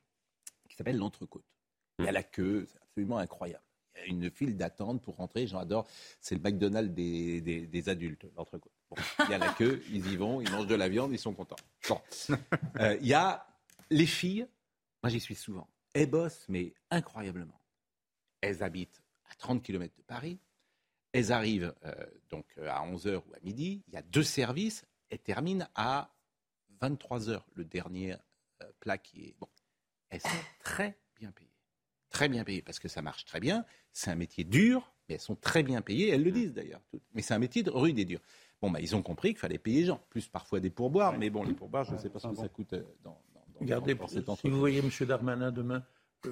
qui 0.69 0.75
s'appelle 0.75 0.97
l'Entrecôte. 0.97 1.45
Il 1.99 2.05
y 2.05 2.07
a 2.07 2.11
la 2.11 2.23
queue, 2.23 2.65
c'est 2.71 2.79
absolument 2.81 3.17
incroyable. 3.17 3.63
Il 3.95 3.99
y 3.99 4.03
a 4.03 4.07
une 4.07 4.29
file 4.31 4.57
d'attente 4.57 5.01
pour 5.01 5.15
rentrer. 5.17 5.45
J'en 5.47 5.59
adore. 5.59 5.87
C'est 6.19 6.35
le 6.35 6.41
McDonald's 6.41 6.93
des, 6.93 7.41
des, 7.41 7.67
des 7.67 7.89
adultes, 7.89 8.25
l'Entrecôte. 8.35 8.71
Bon, 8.89 8.95
il 9.25 9.31
y 9.31 9.33
a 9.33 9.37
la 9.37 9.53
queue, 9.53 9.81
ils 9.91 10.11
y 10.11 10.17
vont, 10.17 10.41
ils 10.41 10.49
mangent 10.51 10.67
de 10.67 10.75
la 10.75 10.89
viande, 10.89 11.11
ils 11.13 11.19
sont 11.19 11.33
contents. 11.33 11.55
Bon. 11.87 12.01
Euh, 12.79 12.97
il 13.01 13.07
y 13.07 13.13
a 13.13 13.45
les 13.89 14.05
filles. 14.07 14.47
Moi, 15.03 15.09
j'y 15.09 15.19
suis 15.19 15.35
souvent. 15.35 15.67
Elles 15.93 16.09
bossent, 16.09 16.45
mais 16.49 16.73
incroyablement. 16.89 17.59
Elles 18.41 18.63
habitent 18.63 19.03
à 19.29 19.35
30 19.35 19.61
km 19.63 19.93
de 19.95 20.01
Paris. 20.03 20.39
Elles 21.13 21.31
arrivent 21.31 21.73
euh, 21.85 21.93
donc 22.29 22.45
euh, 22.57 22.67
à 22.69 22.85
11h 22.85 23.15
ou 23.17 23.33
à 23.33 23.39
midi. 23.43 23.81
Il 23.87 23.93
y 23.93 23.97
a 23.97 24.01
deux 24.01 24.23
services. 24.23 24.83
Elles 25.09 25.19
terminent 25.19 25.67
à 25.75 26.09
23h, 26.81 27.41
le 27.53 27.63
dernier 27.63 28.13
euh, 28.61 28.65
plat 28.79 28.97
qui 28.97 29.21
est. 29.25 29.35
Bon. 29.39 29.47
Elles 30.09 30.21
sont 30.21 30.27
très 30.63 30.97
bien 31.15 31.31
payées. 31.31 31.49
Très 32.09 32.27
bien 32.29 32.43
payées 32.43 32.61
parce 32.61 32.79
que 32.79 32.87
ça 32.87 33.01
marche 33.01 33.25
très 33.25 33.39
bien. 33.39 33.65
C'est 33.91 34.11
un 34.11 34.15
métier 34.15 34.43
dur, 34.43 34.91
mais 35.07 35.15
elles 35.15 35.21
sont 35.21 35.35
très 35.35 35.63
bien 35.63 35.81
payées. 35.81 36.09
Elles 36.09 36.23
le 36.23 36.31
disent 36.31 36.53
d'ailleurs. 36.53 36.81
Mais 37.13 37.21
c'est 37.21 37.33
un 37.33 37.39
métier 37.39 37.63
de 37.63 37.69
rude 37.71 37.97
et 37.99 38.05
dur. 38.05 38.19
Bon, 38.61 38.71
bah, 38.71 38.79
ils 38.79 38.95
ont 38.95 39.01
compris 39.01 39.29
qu'il 39.29 39.39
fallait 39.39 39.57
payer 39.57 39.81
les 39.81 39.85
gens. 39.87 40.01
Plus 40.09 40.27
parfois 40.27 40.59
des 40.59 40.69
pourboires. 40.69 41.17
Mais 41.17 41.29
bon, 41.29 41.43
les 41.43 41.53
pourboires, 41.53 41.83
je 41.83 41.93
ne 41.93 41.97
sais 41.97 42.09
pas 42.09 42.19
ce 42.19 42.27
que 42.27 42.35
ça 42.35 42.47
coûte 42.49 42.73
dans, 42.73 42.81
dans, 43.03 43.21
dans, 43.33 43.59
Regardez, 43.59 43.93
dans 43.95 44.07
cette 44.07 44.29
si 44.39 44.49
vous 44.49 44.59
voyez 44.59 44.79
M. 44.79 44.89
Darmanin 45.07 45.51
demain, 45.51 45.83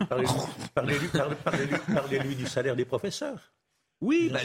parlez-lui 0.09 0.29
parlez- 0.73 1.35
parlez-lui- 1.43 1.93
parlez-lui 1.93 2.35
du 2.35 2.45
salaire 2.47 2.75
des 2.75 2.85
professeurs. 2.85 3.51
Oui, 4.01 4.29
bah, 4.33 4.39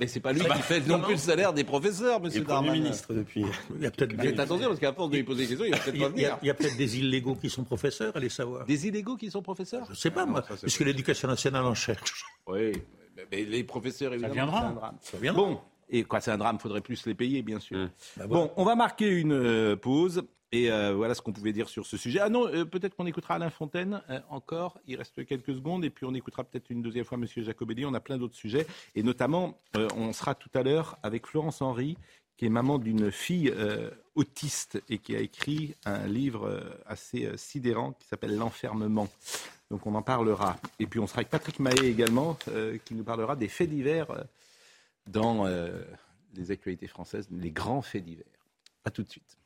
mais 0.00 0.06
c'est 0.06 0.20
pas 0.20 0.32
lui 0.32 0.40
Ça, 0.40 0.54
qui 0.54 0.62
fait 0.62 0.80
non 0.86 0.98
plus 1.00 1.12
le 1.12 1.18
salaire 1.18 1.52
des 1.52 1.64
professeurs, 1.64 2.18
monsieur 2.20 2.40
Darmanin. 2.44 2.80
ministre 2.80 3.12
depuis. 3.12 3.44
Il 3.76 3.82
y 3.82 3.86
a 3.86 3.90
peut-être 3.90 4.10
Faites 4.22 4.34
des, 4.34 4.40
attention 4.40 4.68
parce 4.68 4.80
qu'à 4.80 4.94
force 4.94 5.10
de 5.10 5.16
lui 5.16 5.22
poser 5.22 5.42
des 5.42 5.48
questions, 5.48 5.66
il 5.66 5.70
va 5.72 5.78
peut-être 5.78 5.94
il 5.96 6.00
y 6.00 6.04
a- 6.04 6.08
pas 6.08 6.14
il 6.16 6.22
y 6.22 6.24
a- 6.24 6.28
venir. 6.30 6.38
il 6.42 6.46
y 6.46 6.50
a 6.50 6.54
peut-être 6.54 6.76
des 6.78 6.98
illégaux 6.98 7.34
qui 7.34 7.50
sont 7.50 7.62
professeurs, 7.64 8.16
allez 8.16 8.30
savoir. 8.30 8.64
Des 8.64 8.86
illégaux 8.86 9.16
qui 9.18 9.30
sont 9.30 9.42
professeurs? 9.42 9.84
Je 9.86 9.90
ne 9.90 9.96
sais 9.96 10.10
pas, 10.10 10.24
moi, 10.24 10.40
ça, 10.42 10.54
c'est 10.56 10.62
puisque 10.62 10.80
l'éducation 10.80 11.28
nationale 11.28 11.64
en 11.66 11.74
cherche. 11.74 12.24
Oui, 12.46 12.72
mais, 13.30 13.44
les 13.44 13.64
professeurs, 13.64 14.14
évidemment, 14.14 14.32
viendra. 14.34 14.66
un 14.66 14.72
drame. 14.72 14.96
Ça 15.02 15.18
viendra. 15.18 15.42
Bon, 15.42 15.60
et 15.92 16.02
quoi, 16.04 16.20
c'est 16.20 16.32
un 16.32 16.38
drame, 16.38 16.58
faudrait 16.58 16.80
plus 16.80 17.06
les 17.06 17.14
payer, 17.14 17.42
bien 17.42 17.60
sûr. 17.60 17.88
Bah, 18.16 18.26
voilà. 18.26 18.46
Bon, 18.46 18.52
on 18.56 18.64
va 18.64 18.74
marquer 18.74 19.08
une 19.08 19.32
euh, 19.32 19.76
pause. 19.76 20.24
Et 20.54 20.70
euh, 20.70 20.92
voilà 20.94 21.14
ce 21.14 21.22
qu'on 21.22 21.32
pouvait 21.32 21.54
dire 21.54 21.66
sur 21.66 21.86
ce 21.86 21.96
sujet. 21.96 22.18
Ah 22.20 22.28
non, 22.28 22.46
euh, 22.46 22.66
peut-être 22.66 22.94
qu'on 22.94 23.06
écoutera 23.06 23.36
Alain 23.36 23.48
Fontaine 23.48 24.02
euh, 24.10 24.20
encore. 24.28 24.78
Il 24.86 24.96
reste 24.96 25.24
quelques 25.24 25.54
secondes. 25.54 25.82
Et 25.82 25.88
puis 25.88 26.04
on 26.04 26.12
écoutera 26.12 26.44
peut-être 26.44 26.68
une 26.68 26.82
deuxième 26.82 27.06
fois 27.06 27.16
Monsieur 27.16 27.42
Jacobelli. 27.42 27.86
On 27.86 27.94
a 27.94 28.00
plein 28.00 28.18
d'autres 28.18 28.36
sujets. 28.36 28.66
Et 28.94 29.02
notamment, 29.02 29.58
euh, 29.76 29.88
on 29.96 30.12
sera 30.12 30.34
tout 30.34 30.50
à 30.52 30.62
l'heure 30.62 30.98
avec 31.02 31.26
Florence 31.26 31.62
Henry, 31.62 31.96
qui 32.36 32.44
est 32.44 32.50
maman 32.50 32.78
d'une 32.78 33.10
fille 33.10 33.50
euh, 33.56 33.88
autiste 34.14 34.82
et 34.90 34.98
qui 34.98 35.16
a 35.16 35.20
écrit 35.20 35.74
un 35.86 36.06
livre 36.06 36.46
euh, 36.46 36.60
assez 36.84 37.24
euh, 37.24 37.38
sidérant 37.38 37.92
qui 37.92 38.06
s'appelle 38.06 38.36
L'enfermement. 38.36 39.08
Donc 39.70 39.86
on 39.86 39.94
en 39.94 40.02
parlera. 40.02 40.58
Et 40.78 40.86
puis 40.86 41.00
on 41.00 41.06
sera 41.06 41.20
avec 41.20 41.30
Patrick 41.30 41.60
Mahé 41.60 41.86
également, 41.86 42.36
euh, 42.48 42.76
qui 42.84 42.94
nous 42.94 43.04
parlera 43.04 43.36
des 43.36 43.48
faits 43.48 43.70
divers 43.70 44.10
euh, 44.10 44.22
dans 45.06 45.46
euh, 45.46 45.82
les 46.34 46.50
actualités 46.50 46.86
françaises, 46.86 47.28
les 47.30 47.50
grands 47.50 47.82
faits 47.82 48.04
divers. 48.04 48.26
À 48.84 48.90
tout 48.90 49.02
de 49.02 49.08
suite. 49.08 49.38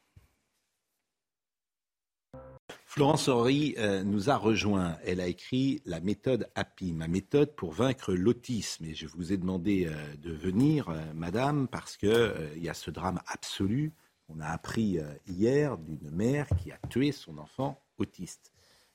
Florence 2.84 3.28
Horry 3.28 3.74
euh, 3.76 4.02
nous 4.02 4.30
a 4.30 4.36
rejoint. 4.36 4.96
Elle 5.04 5.20
a 5.20 5.26
écrit 5.26 5.82
la 5.84 6.00
méthode 6.00 6.48
Happy, 6.54 6.92
ma 6.92 7.08
méthode 7.08 7.54
pour 7.54 7.72
vaincre 7.72 8.14
l'autisme. 8.14 8.86
Et 8.86 8.94
je 8.94 9.06
vous 9.06 9.32
ai 9.32 9.36
demandé 9.36 9.86
euh, 9.86 10.16
de 10.16 10.32
venir, 10.32 10.88
madame, 11.14 11.68
parce 11.68 11.96
qu'il 11.96 12.32
il 12.56 12.62
y 12.62 12.70
a 12.70 12.74
ce 12.74 12.90
drame 12.90 13.20
absolu. 13.26 13.92
On 14.28 14.40
a 14.40 14.46
appris 14.46 14.98
hier 15.28 15.78
d'une 15.78 16.10
mère 16.10 16.48
qui 16.60 16.72
a 16.72 16.78
tué 16.88 17.12
son 17.12 17.38
enfant 17.38 17.80
autiste. 17.98 18.50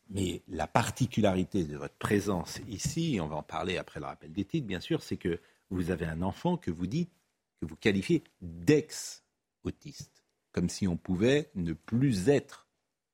Mais 0.09 0.41
la 0.49 0.67
particularité 0.67 1.63
de 1.63 1.77
votre 1.77 1.95
présence 1.95 2.59
ici, 2.67 3.15
et 3.15 3.21
on 3.21 3.27
va 3.27 3.37
en 3.37 3.43
parler 3.43 3.77
après 3.77 4.01
le 4.01 4.07
rappel 4.07 4.33
des 4.33 4.43
titres, 4.43 4.67
bien 4.67 4.81
sûr, 4.81 5.01
c'est 5.03 5.15
que 5.15 5.39
vous 5.71 5.91
avez 5.91 6.05
un 6.05 6.21
enfant 6.21 6.57
que 6.57 6.71
vous 6.71 6.87
dites, 6.87 7.11
que 7.59 7.65
vous 7.65 7.75
qualifiez 7.75 8.23
d'ex-autiste. 8.41 10.23
Comme 10.51 10.69
si 10.69 10.87
on 10.87 10.97
pouvait 10.97 11.49
ne 11.55 11.73
plus 11.73 12.29
être 12.29 12.67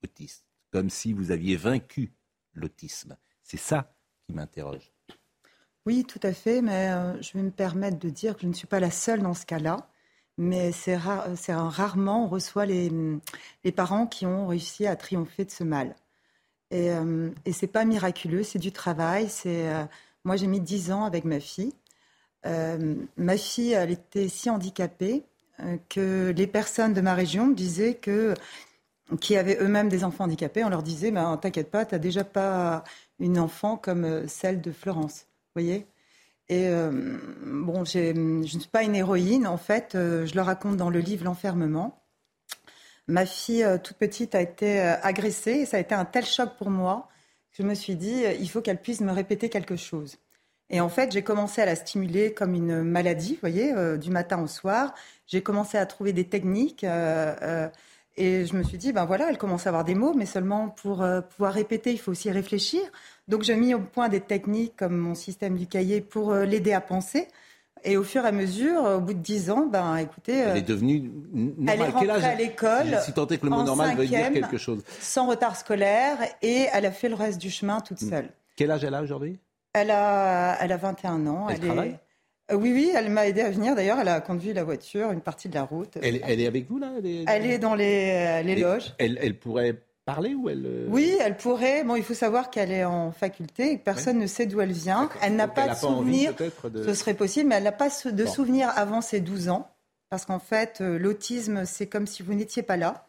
autiste. 0.04 0.46
Comme 0.72 0.90
si 0.90 1.14
vous 1.14 1.32
aviez 1.32 1.56
vaincu 1.56 2.12
l'autisme. 2.54 3.16
C'est 3.44 3.58
ça 3.58 3.94
qui 4.26 4.34
m'interroge. 4.34 4.92
Oui, 5.86 6.04
tout 6.04 6.20
à 6.24 6.34
fait, 6.34 6.62
mais 6.62 6.90
euh, 6.92 7.22
je 7.22 7.34
vais 7.34 7.44
me 7.44 7.52
permettre 7.52 7.98
de 8.00 8.10
dire 8.10 8.36
que 8.36 8.42
je 8.42 8.48
ne 8.48 8.54
suis 8.54 8.68
pas 8.68 8.80
la 8.80 8.92
seule 8.92 9.22
dans 9.22 9.34
ce 9.34 9.46
cas-là. 9.46 9.90
Mais 10.40 10.72
c'est 10.72 10.94
un- 10.94 11.70
rarement 11.70 12.26
on 12.26 12.28
reçoit 12.28 12.66
les, 12.66 12.92
les 13.64 13.72
parents 13.72 14.06
qui 14.06 14.26
ont 14.26 14.48
réussi 14.48 14.86
à 14.86 14.96
triompher 14.96 15.46
de 15.46 15.52
ce 15.52 15.64
mal. 15.64 15.96
Et, 16.70 16.92
euh, 16.92 17.32
et 17.46 17.54
c'est 17.54 17.68
pas 17.68 17.86
miraculeux, 17.86 18.44
c'est 18.44 18.60
du 18.60 18.72
travail. 18.72 19.30
Euh, 19.46 19.86
moi 20.26 20.36
j'ai 20.36 20.48
mis 20.48 20.60
10 20.62 20.92
ans 20.92 21.06
avec 21.06 21.24
ma 21.26 21.40
fille. 21.40 21.74
Euh, 22.48 22.96
ma 23.18 23.38
fille, 23.38 23.74
elle 23.74 23.92
était 23.92 24.30
si 24.30 24.50
handicapée 24.50 25.24
euh, 25.60 25.78
que 25.90 26.34
les 26.36 26.48
personnes 26.48 26.94
de 26.94 27.02
ma 27.02 27.14
région 27.14 27.50
disaient 27.50 27.96
que 27.96 28.34
qui 29.22 29.38
avaient 29.38 29.58
eux-mêmes 29.62 29.88
des 29.88 30.04
enfants 30.04 30.26
handicapés, 30.26 30.66
on 30.66 30.70
leur 30.70 30.84
disait 30.84 31.12
ben, 31.12 31.38
T'inquiète 31.38 31.72
pas, 31.72 31.86
tu 31.86 31.96
n'as 31.96 32.00
déjà 32.00 32.24
pas 32.24 32.84
une 33.20 33.40
enfant 33.40 33.78
comme 33.78 34.04
euh, 34.06 34.28
celle 34.28 34.62
de 34.62 34.72
Florence. 34.72 35.28
Vous 35.56 35.62
voyez? 35.62 35.88
Et 36.50 36.70
bon, 37.46 37.84
je 37.84 38.14
ne 38.14 38.46
suis 38.46 38.70
pas 38.70 38.84
une 38.84 38.96
héroïne. 38.96 39.46
En 39.46 39.58
fait, 39.58 39.90
je 39.96 40.34
le 40.34 40.42
raconte 40.42 40.78
dans 40.78 40.90
le 40.90 41.00
livre 41.00 41.26
L'enfermement. 41.26 42.02
Ma 43.08 43.26
fille 43.26 43.68
toute 43.84 43.98
petite 43.98 44.34
a 44.34 44.42
été 44.42 44.80
agressée 44.80 45.52
et 45.52 45.66
ça 45.66 45.76
a 45.76 45.82
été 45.82 45.94
un 45.94 46.06
tel 46.06 46.26
choc 46.26 46.52
pour 46.58 46.70
moi 46.70 47.10
que 47.52 47.64
je 47.64 47.68
me 47.68 47.74
suis 47.74 47.98
dit, 47.98 48.24
il 48.40 48.50
faut 48.50 48.62
qu'elle 48.62 48.82
puisse 48.82 49.02
me 49.02 49.12
répéter 49.12 49.50
quelque 49.50 49.76
chose. 49.76 50.20
Et 50.70 50.82
en 50.82 50.90
fait, 50.90 51.12
j'ai 51.12 51.22
commencé 51.22 51.62
à 51.62 51.66
la 51.66 51.76
stimuler 51.76 52.34
comme 52.34 52.54
une 52.54 52.84
maladie, 52.84 53.34
vous 53.34 53.40
voyez, 53.40 53.74
du 53.98 54.10
matin 54.10 54.42
au 54.42 54.48
soir. 54.48 54.94
J'ai 55.26 55.42
commencé 55.42 55.78
à 55.78 55.86
trouver 55.86 56.12
des 56.12 56.26
techniques. 56.26 56.84
et 56.84 58.46
je 58.46 58.54
me 58.54 58.64
suis 58.64 58.78
dit, 58.78 58.92
ben 58.92 59.06
voilà, 59.06 59.30
elle 59.30 59.38
commence 59.38 59.66
à 59.66 59.70
avoir 59.70 59.86
des 59.86 59.96
mots, 59.96 60.14
mais 60.14 60.26
seulement 60.26 60.68
pour 60.68 61.06
pouvoir 61.30 61.54
répéter, 61.54 61.94
il 61.94 62.00
faut 62.00 62.12
aussi 62.12 62.30
réfléchir. 62.32 62.82
Donc 63.28 63.44
j'ai 63.44 63.56
mis 63.56 63.74
au 63.74 63.80
point 63.80 64.10
des 64.10 64.22
techniques 64.22 64.76
comme 64.78 64.98
mon 64.98 65.16
système 65.16 65.58
du 65.58 65.68
cahier 65.68 66.02
pour 66.02 66.32
euh, 66.32 66.46
l'aider 66.46 66.74
à 66.74 66.82
penser. 66.82 67.28
Et 67.84 67.96
au 67.96 68.04
fur 68.04 68.26
et 68.26 68.28
à 68.28 68.32
mesure, 68.32 68.84
au 68.84 69.00
bout 69.00 69.14
de 69.14 69.20
dix 69.20 69.52
ans, 69.52 69.68
ben 69.68 69.98
écoutez, 69.98 70.34
elle 70.34 70.58
est 70.58 70.62
devenue 70.62 71.12
normale. 71.32 71.56
Elle 71.68 71.82
est 71.82 71.90
rentrée 71.90 72.26
à 72.26 72.36
l'école. 72.36 73.00
Si 73.04 73.14
tant 73.14 73.28
est 73.28 73.38
que 73.38 73.46
le 73.46 73.52
mot 73.52 73.64
normal 73.64 73.96
veut 73.96 74.08
dire 74.08 74.32
quelque 74.32 74.58
chose. 74.58 74.82
Sans 75.00 75.28
retard 75.28 75.56
scolaire 75.56 76.18
et 76.42 76.68
elle 76.74 76.86
a 76.86 76.92
fait 76.92 77.08
le 77.08 77.16
reste 77.16 77.40
du 77.40 77.52
chemin 77.52 77.80
toute 77.82 78.02
hmm. 78.02 78.10
seule. 78.10 78.30
Quel 78.56 78.72
âge 78.72 78.84
elle 78.84 78.96
a 78.96 79.02
aujourd'hui? 79.04 79.38
Elle 79.82 79.92
a, 79.92 80.58
elle 80.62 80.72
a 80.72 80.78
21 80.78 81.28
ans. 81.28 81.50
Elle, 81.50 81.60
travaille 81.60 82.00
euh, 82.52 82.56
oui, 82.56 82.72
oui, 82.72 82.92
elle 82.96 83.10
m'a 83.10 83.28
aidé 83.28 83.42
à 83.42 83.50
venir. 83.50 83.76
D'ailleurs, 83.76 84.00
elle 84.00 84.08
a 84.08 84.22
conduit 84.22 84.54
la 84.54 84.64
voiture, 84.64 85.12
une 85.12 85.22
partie 85.22 85.50
de 85.50 85.56
la 85.56 85.64
route. 85.64 85.98
Elle, 86.02 86.22
elle 86.24 86.40
est 86.40 86.48
avec 86.48 86.70
vous 86.70 86.78
là? 86.78 86.92
Elle 87.28 87.46
est, 87.46 87.60
dans 87.60 87.76
les, 87.76 88.12
euh, 88.14 88.42
les 88.42 88.56
loges. 88.56 88.94
Elle, 89.00 89.20
elle 89.22 89.38
pourrait 89.38 89.76
parler 90.06 90.34
ou 90.34 90.48
elle 90.48 90.66
euh, 90.66 90.86
Oui, 90.88 91.18
elle 91.20 91.36
pourrait. 91.36 91.84
Bon, 91.84 91.98
il 91.98 92.04
faut 92.04 92.14
savoir 92.14 92.50
qu'elle 92.50 92.72
est 92.72 92.86
en 92.86 93.12
faculté 93.12 93.72
et 93.72 93.80
que 93.80 93.84
personne 93.84 94.18
ne 94.18 94.28
sait 94.28 94.46
d'où 94.46 94.62
elle 94.62 94.72
vient. 94.72 95.10
Elle 95.22 95.36
n'a 95.36 95.50
pas 95.50 95.68
de 95.68 95.76
souvenir. 95.76 96.34
Ce 96.74 96.94
serait 96.94 97.16
possible, 97.16 97.50
mais 97.50 97.56
elle 97.56 97.64
n'a 97.64 97.74
pas 97.74 97.90
de 98.06 98.26
souvenir 98.26 98.72
avant 98.76 99.02
ses 99.02 99.20
12 99.20 99.50
ans. 99.50 99.70
Parce 100.10 100.24
qu'en 100.24 100.40
fait, 100.40 100.80
l'autisme, 100.80 101.66
c'est 101.66 101.88
comme 101.88 102.08
si 102.08 102.24
vous 102.24 102.34
n'étiez 102.34 102.64
pas 102.64 102.78
là. 102.78 103.08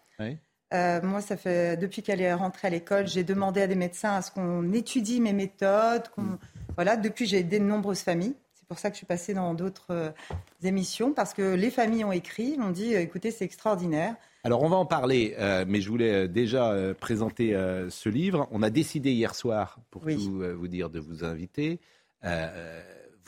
Euh, 0.75 1.01
moi, 1.03 1.21
ça 1.21 1.37
fait 1.37 1.79
depuis 1.79 2.03
qu'elle 2.03 2.21
est 2.21 2.35
rentrée 2.35 2.69
à 2.69 2.71
l'école, 2.71 3.07
j'ai 3.07 3.25
demandé 3.25 3.63
à 3.63 3.67
des 3.67 3.75
médecins 3.75 4.15
à 4.17 4.23
ce 4.23 4.31
qu'on 4.31 4.73
étudie 4.73 5.21
mes 5.21 5.33
méthodes. 5.33 6.05
Mm. 6.17 6.35
Voilà, 6.79 6.97
depuis, 6.97 7.27
j'ai 7.27 7.39
aidé 7.39 7.59
de 7.59 7.65
nombreuses 7.65 8.03
familles. 8.03 8.37
C'est 8.55 8.69
pour 8.69 8.79
ça 8.79 8.89
que 8.89 8.95
je 8.95 8.99
suis 8.99 9.07
passée 9.07 9.35
dans 9.35 9.53
d'autres 9.53 10.15
émissions 10.63 11.13
parce 11.13 11.35
que 11.35 11.55
les 11.57 11.73
familles 11.73 12.05
ont 12.05 12.13
écrit, 12.13 12.57
m'ont 12.57 12.71
dit, 12.71 12.95
écoutez, 12.95 13.33
c'est 13.33 13.45
extraordinaire. 13.45 14.15
Alors 14.45 14.63
on 14.63 14.69
va 14.69 14.77
en 14.77 14.87
parler, 14.87 15.35
euh, 15.41 15.65
mais 15.67 15.81
je 15.81 15.89
voulais 15.89 16.13
euh, 16.13 16.29
déjà 16.29 16.71
euh, 16.71 16.95
présenter 16.95 17.53
ce 17.91 18.09
livre. 18.09 18.47
On 18.53 18.63
a 18.63 18.71
décidé 18.71 19.11
hier 19.11 19.35
soir, 19.35 19.81
pour 19.91 20.03
tout 20.03 20.41
vous 20.57 20.69
dire, 20.69 20.89
de 20.89 21.01
vous 21.01 21.25
inviter. 21.25 21.81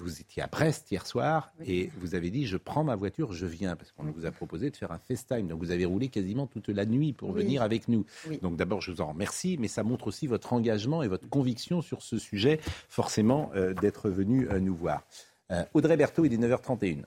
Vous 0.03 0.21
étiez 0.21 0.43
à 0.43 0.47
Brest 0.47 0.91
hier 0.91 1.07
soir 1.07 1.53
et 1.65 1.91
vous 1.99 2.15
avez 2.15 2.31
dit 2.31 2.47
je 2.47 2.57
prends 2.57 2.85
ma 2.85 2.97
voiture, 2.97 3.33
je 3.33 3.47
viens 3.47 3.77
parce 3.77 3.93
qu'on 3.93 4.05
vous 4.05 4.27
a 4.27 4.31
proposé 4.31 4.71
de 4.71 4.77
faire 4.77 4.93
un 4.93 4.99
FaceTime. 4.99 5.47
Donc 5.47 5.61
vous 5.61 5.71
avez 5.71 5.85
roulé 5.85 6.09
quasiment 6.09 6.47
toute 6.47 6.69
la 6.69 6.87
nuit 6.87 7.13
pour 7.13 7.33
venir 7.33 7.63
avec 7.63 7.89
nous. 7.89 8.05
Donc 8.43 8.57
d'abord 8.57 8.81
je 8.81 8.93
vous 8.93 9.01
en 9.01 9.09
remercie, 9.09 9.57
mais 9.59 9.69
ça 9.69 9.83
montre 9.83 10.07
aussi 10.07 10.27
votre 10.27 10.53
engagement 10.53 11.03
et 11.03 11.09
votre 11.09 11.29
conviction 11.29 11.83
sur 11.83 12.03
ce 12.03 12.19
sujet, 12.19 12.61
forcément 12.89 13.51
d'être 13.81 14.11
venu 14.11 14.49
nous 14.61 14.75
voir. 14.75 15.05
Audrey 15.75 15.97
Berthaud, 15.97 16.25
il 16.25 16.33
est 16.33 16.39
9h31. 16.39 17.05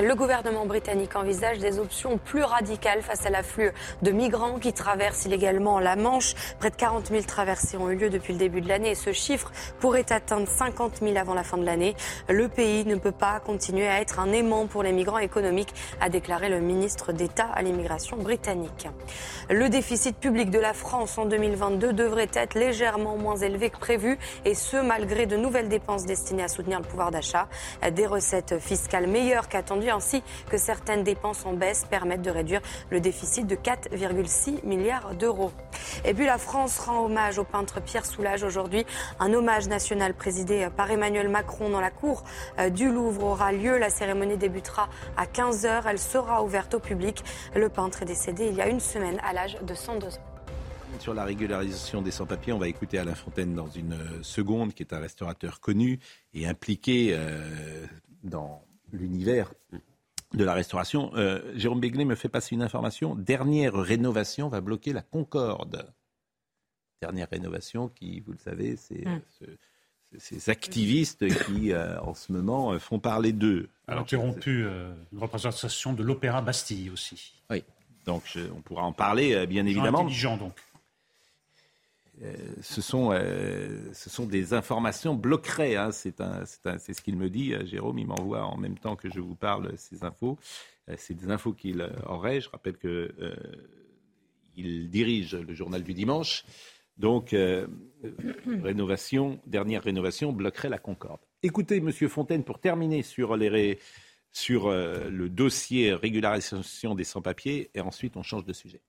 Le 0.00 0.14
gouvernement 0.14 0.64
britannique 0.64 1.16
envisage 1.16 1.58
des 1.58 1.80
options 1.80 2.18
plus 2.18 2.44
radicales 2.44 3.02
face 3.02 3.26
à 3.26 3.30
l'afflux 3.30 3.72
de 4.02 4.12
migrants 4.12 4.60
qui 4.60 4.72
traversent 4.72 5.24
illégalement 5.24 5.80
la 5.80 5.96
Manche. 5.96 6.34
Près 6.60 6.70
de 6.70 6.76
40 6.76 7.08
000 7.08 7.22
traversées 7.22 7.76
ont 7.76 7.90
eu 7.90 7.96
lieu 7.96 8.08
depuis 8.08 8.32
le 8.32 8.38
début 8.38 8.60
de 8.60 8.68
l'année 8.68 8.90
et 8.90 8.94
ce 8.94 9.12
chiffre 9.12 9.50
pourrait 9.80 10.12
atteindre 10.12 10.46
50 10.46 10.98
000 11.02 11.16
avant 11.16 11.34
la 11.34 11.42
fin 11.42 11.58
de 11.58 11.64
l'année. 11.64 11.96
Le 12.28 12.46
pays 12.46 12.84
ne 12.84 12.94
peut 12.94 13.10
pas 13.10 13.40
continuer 13.40 13.88
à 13.88 14.00
être 14.00 14.20
un 14.20 14.30
aimant 14.30 14.68
pour 14.68 14.84
les 14.84 14.92
migrants 14.92 15.18
économiques, 15.18 15.74
a 16.00 16.08
déclaré 16.08 16.48
le 16.48 16.60
ministre 16.60 17.12
d'État 17.12 17.48
à 17.52 17.62
l'immigration 17.62 18.18
britannique. 18.18 18.86
Le 19.50 19.68
déficit 19.68 20.16
public 20.16 20.50
de 20.50 20.60
la 20.60 20.74
France 20.74 21.18
en 21.18 21.24
2022 21.24 21.92
devrait 21.92 22.30
être 22.34 22.54
légèrement 22.54 23.16
moins 23.16 23.36
élevé 23.36 23.70
que 23.70 23.78
prévu 23.78 24.16
et 24.44 24.54
ce 24.54 24.76
malgré 24.76 25.26
de 25.26 25.36
nouvelles 25.36 25.68
dépenses 25.68 26.06
destinées 26.06 26.44
à 26.44 26.48
soutenir 26.48 26.78
le 26.78 26.86
pouvoir 26.86 27.10
d'achat. 27.10 27.48
Des 27.90 28.06
recettes 28.06 28.60
fiscales 28.60 29.08
meilleures 29.08 29.48
qu'attendues 29.48 29.87
ainsi 29.90 30.22
que 30.50 30.58
certaines 30.58 31.04
dépenses 31.04 31.44
en 31.46 31.52
baisse 31.52 31.84
permettent 31.88 32.22
de 32.22 32.30
réduire 32.30 32.60
le 32.90 33.00
déficit 33.00 33.46
de 33.46 33.54
4,6 33.56 34.64
milliards 34.64 35.14
d'euros. 35.14 35.52
Et 36.04 36.14
puis 36.14 36.26
la 36.26 36.38
France 36.38 36.78
rend 36.78 37.04
hommage 37.04 37.38
au 37.38 37.44
peintre 37.44 37.80
Pierre 37.80 38.06
Soulages 38.06 38.42
aujourd'hui. 38.42 38.84
Un 39.20 39.32
hommage 39.32 39.68
national 39.68 40.14
présidé 40.14 40.68
par 40.76 40.90
Emmanuel 40.90 41.28
Macron 41.28 41.70
dans 41.70 41.80
la 41.80 41.90
cour 41.90 42.24
euh, 42.58 42.70
du 42.70 42.90
Louvre 42.90 43.24
aura 43.24 43.52
lieu. 43.52 43.78
La 43.78 43.90
cérémonie 43.90 44.36
débutera 44.36 44.88
à 45.16 45.26
15h. 45.26 45.82
Elle 45.86 45.98
sera 45.98 46.42
ouverte 46.42 46.74
au 46.74 46.80
public. 46.80 47.22
Le 47.54 47.68
peintre 47.68 48.02
est 48.02 48.06
décédé 48.06 48.46
il 48.46 48.54
y 48.54 48.60
a 48.60 48.68
une 48.68 48.80
semaine 48.80 49.18
à 49.22 49.32
l'âge 49.32 49.58
de 49.62 49.74
102 49.74 50.06
ans. 50.06 50.38
Sur 50.98 51.14
la 51.14 51.24
régularisation 51.24 52.02
des 52.02 52.10
sans-papiers, 52.10 52.52
on 52.52 52.58
va 52.58 52.66
écouter 52.66 52.98
Alain 52.98 53.14
Fontaine 53.14 53.54
dans 53.54 53.68
une 53.68 53.96
seconde, 54.22 54.74
qui 54.74 54.82
est 54.82 54.92
un 54.92 54.98
restaurateur 54.98 55.60
connu 55.60 56.00
et 56.34 56.46
impliqué 56.46 57.10
euh, 57.12 57.86
dans 58.24 58.62
l'univers 58.92 59.52
de 60.34 60.44
la 60.44 60.54
restauration. 60.54 61.10
Euh, 61.14 61.40
Jérôme 61.56 61.80
Béglé 61.80 62.04
me 62.04 62.14
fait 62.14 62.28
passer 62.28 62.54
une 62.54 62.62
information. 62.62 63.14
Dernière 63.14 63.74
rénovation 63.74 64.48
va 64.48 64.60
bloquer 64.60 64.92
la 64.92 65.02
Concorde. 65.02 65.92
Dernière 67.00 67.28
rénovation 67.30 67.88
qui, 67.88 68.20
vous 68.20 68.32
le 68.32 68.38
savez, 68.38 68.76
c'est 68.76 69.06
hum. 69.06 69.20
ces 70.18 70.50
activistes 70.50 71.26
qui, 71.44 71.72
euh, 71.72 72.00
en 72.00 72.14
ce 72.14 72.32
moment, 72.32 72.72
euh, 72.72 72.78
font 72.78 72.98
parler 72.98 73.32
d'eux. 73.32 73.68
Alors, 73.86 74.02
interrompu 74.02 74.66
une 75.12 75.18
représentation 75.18 75.92
de 75.92 76.02
l'Opéra 76.02 76.42
Bastille 76.42 76.90
aussi. 76.90 77.40
Oui, 77.50 77.64
donc 78.04 78.36
on 78.54 78.60
pourra 78.60 78.82
en 78.82 78.92
parler, 78.92 79.46
bien 79.46 79.64
évidemment. 79.64 80.00
Intelligent, 80.00 80.36
donc. 80.36 80.52
Euh, 82.22 82.34
ce, 82.62 82.80
sont, 82.80 83.10
euh, 83.12 83.92
ce 83.92 84.10
sont 84.10 84.26
des 84.26 84.52
informations 84.52 85.14
bloqueraient. 85.14 85.76
Hein. 85.76 85.92
C'est 85.92 86.12
ce 86.18 87.02
qu'il 87.02 87.16
me 87.16 87.30
dit. 87.30 87.54
Euh, 87.54 87.64
Jérôme, 87.64 87.98
il 87.98 88.06
m'envoie 88.06 88.44
en 88.44 88.56
même 88.56 88.78
temps 88.78 88.96
que 88.96 89.08
je 89.10 89.20
vous 89.20 89.36
parle 89.36 89.72
ces 89.76 90.04
infos. 90.04 90.38
C'est 90.96 91.14
des 91.14 91.30
infos 91.30 91.52
qu'il 91.52 91.86
aurait. 92.06 92.40
Je 92.40 92.48
rappelle 92.48 92.78
que 92.78 93.12
il 94.56 94.88
dirige 94.88 95.34
le 95.34 95.54
journal 95.54 95.82
du 95.82 95.92
dimanche. 95.92 96.46
Donc, 96.96 97.36
rénovation, 98.62 99.38
dernière 99.46 99.82
rénovation, 99.82 100.32
bloquerait 100.32 100.70
la 100.70 100.78
Concorde. 100.78 101.20
Écoutez, 101.42 101.80
Monsieur 101.80 102.08
Fontaine, 102.08 102.42
pour 102.42 102.58
terminer 102.58 103.02
sur 103.02 103.36
le 103.36 105.26
dossier 105.28 105.92
régularisation 105.92 106.94
des 106.94 107.04
sans-papiers, 107.04 107.70
et 107.74 107.82
ensuite 107.82 108.16
on 108.16 108.22
change 108.22 108.46
de 108.46 108.54
sujet 108.54 108.80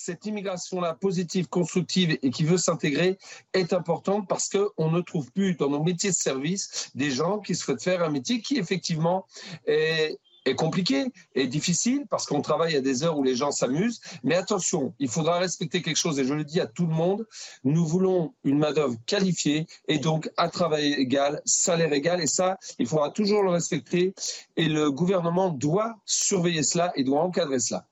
cette 0.00 0.24
immigration-là 0.24 0.94
positive, 0.94 1.48
constructive 1.48 2.18
et 2.22 2.30
qui 2.30 2.44
veut 2.44 2.56
s'intégrer 2.56 3.18
est 3.52 3.72
importante 3.72 4.26
parce 4.28 4.48
qu'on 4.48 4.90
ne 4.90 5.00
trouve 5.00 5.30
plus 5.32 5.54
dans 5.56 5.68
nos 5.68 5.82
métiers 5.82 6.10
de 6.10 6.14
service 6.14 6.90
des 6.94 7.10
gens 7.10 7.38
qui 7.38 7.54
souhaitent 7.54 7.82
faire 7.82 8.02
un 8.02 8.10
métier 8.10 8.40
qui 8.40 8.56
effectivement 8.56 9.26
est, 9.66 10.18
compliqué 10.56 11.04
et 11.36 11.46
difficile 11.46 12.06
parce 12.10 12.26
qu'on 12.26 12.40
travaille 12.40 12.74
à 12.74 12.80
des 12.80 13.04
heures 13.04 13.16
où 13.16 13.22
les 13.22 13.36
gens 13.36 13.52
s'amusent. 13.52 14.00
Mais 14.24 14.34
attention, 14.34 14.94
il 14.98 15.08
faudra 15.08 15.38
respecter 15.38 15.80
quelque 15.80 15.98
chose 15.98 16.18
et 16.18 16.24
je 16.24 16.34
le 16.34 16.42
dis 16.42 16.58
à 16.58 16.66
tout 16.66 16.86
le 16.86 16.92
monde, 16.92 17.24
nous 17.62 17.86
voulons 17.86 18.34
une 18.42 18.58
main-d'œuvre 18.58 18.96
qualifiée 19.06 19.68
et 19.86 19.98
donc 19.98 20.28
à 20.36 20.48
travail 20.48 20.94
égal, 20.94 21.40
salaire 21.44 21.92
égal 21.92 22.20
et 22.20 22.26
ça, 22.26 22.58
il 22.80 22.88
faudra 22.88 23.10
toujours 23.10 23.44
le 23.44 23.50
respecter 23.50 24.12
et 24.56 24.64
le 24.64 24.90
gouvernement 24.90 25.50
doit 25.50 25.94
surveiller 26.04 26.64
cela 26.64 26.90
et 26.96 27.04
doit 27.04 27.20
encadrer 27.22 27.60
cela. 27.60 27.86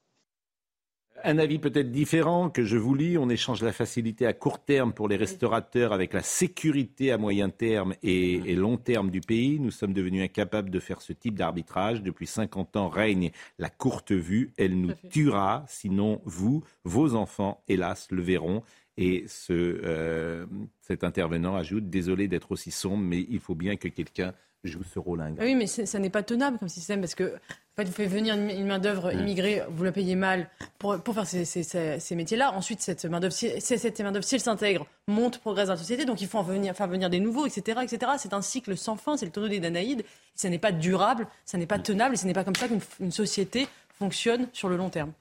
Un 1.24 1.38
avis 1.38 1.58
peut-être 1.58 1.90
différent 1.90 2.48
que 2.48 2.64
je 2.64 2.76
vous 2.76 2.94
lis. 2.94 3.18
On 3.18 3.28
échange 3.28 3.62
la 3.62 3.72
facilité 3.72 4.26
à 4.26 4.32
court 4.32 4.60
terme 4.60 4.92
pour 4.92 5.08
les 5.08 5.16
restaurateurs 5.16 5.92
avec 5.92 6.12
la 6.12 6.22
sécurité 6.22 7.10
à 7.10 7.18
moyen 7.18 7.50
terme 7.50 7.94
et, 8.02 8.54
long 8.54 8.76
terme 8.76 9.10
du 9.10 9.20
pays. 9.20 9.58
Nous 9.58 9.70
sommes 9.70 9.92
devenus 9.92 10.22
incapables 10.22 10.70
de 10.70 10.78
faire 10.78 11.00
ce 11.02 11.12
type 11.12 11.36
d'arbitrage. 11.36 12.02
Depuis 12.02 12.26
50 12.26 12.76
ans 12.76 12.88
règne 12.88 13.30
la 13.58 13.68
courte 13.68 14.12
vue. 14.12 14.52
Elle 14.58 14.80
nous 14.80 14.92
tuera, 15.10 15.64
sinon 15.66 16.20
vous, 16.24 16.62
vos 16.84 17.14
enfants, 17.14 17.62
hélas, 17.68 18.08
le 18.10 18.22
verront. 18.22 18.62
Et 19.00 19.24
ce, 19.28 19.52
euh, 19.52 20.44
cet 20.80 21.04
intervenant 21.04 21.54
ajoute, 21.54 21.88
désolé 21.88 22.26
d'être 22.26 22.50
aussi 22.50 22.72
sombre, 22.72 23.04
mais 23.04 23.24
il 23.30 23.38
faut 23.38 23.54
bien 23.54 23.76
que 23.76 23.86
quelqu'un 23.86 24.34
joue 24.64 24.82
ce 24.82 24.98
rôle 24.98 25.20
ah 25.20 25.30
Oui, 25.38 25.54
mais 25.54 25.68
ça 25.68 25.98
n'est 26.00 26.10
pas 26.10 26.24
tenable 26.24 26.58
comme 26.58 26.68
système 26.68 27.00
parce 27.00 27.14
que 27.14 27.32
en 27.34 27.80
fait, 27.80 27.84
vous 27.84 27.92
faites 27.92 28.10
venir 28.10 28.34
une, 28.34 28.66
main-d'œuvre 28.66 29.14
immigrée, 29.14 29.62
vous 29.70 29.84
la 29.84 29.92
payez 29.92 30.16
mal 30.16 30.50
pour, 30.80 31.00
pour 31.00 31.14
faire 31.14 31.28
ces, 31.28 31.44
ces, 31.44 32.16
métiers-là. 32.16 32.52
Ensuite, 32.54 32.80
cette 32.80 33.04
main-d'œuvre, 33.04 33.32
si, 33.32 33.48
cette 33.60 34.00
main 34.00 34.20
si 34.20 34.34
elle 34.34 34.40
s'intègre, 34.40 34.84
monte, 35.06 35.38
progresse 35.38 35.68
dans 35.68 35.74
la 35.74 35.78
société, 35.78 36.04
donc 36.04 36.20
il 36.20 36.26
faut 36.26 36.38
en 36.38 36.42
venir, 36.42 36.74
faire 36.74 36.88
venir 36.88 37.08
des 37.08 37.20
nouveaux, 37.20 37.46
etc. 37.46 37.78
etc. 37.84 38.12
C'est 38.18 38.32
un 38.32 38.42
cycle 38.42 38.76
sans 38.76 38.96
fin, 38.96 39.16
c'est 39.16 39.26
le 39.26 39.30
tonneau 39.30 39.46
des 39.46 39.60
Danaïdes. 39.60 40.04
Ce 40.34 40.48
n'est 40.48 40.58
pas 40.58 40.72
durable, 40.72 41.28
ça 41.44 41.56
n'est 41.56 41.66
pas 41.66 41.78
tenable 41.78 42.14
et 42.14 42.18
ce 42.18 42.26
n'est 42.26 42.32
pas 42.32 42.42
comme 42.42 42.56
ça 42.56 42.66
qu'une 42.66 43.12
société 43.12 43.68
fonctionne 43.96 44.48
sur 44.52 44.68
le 44.68 44.76
long 44.76 44.90
terme. 44.90 45.12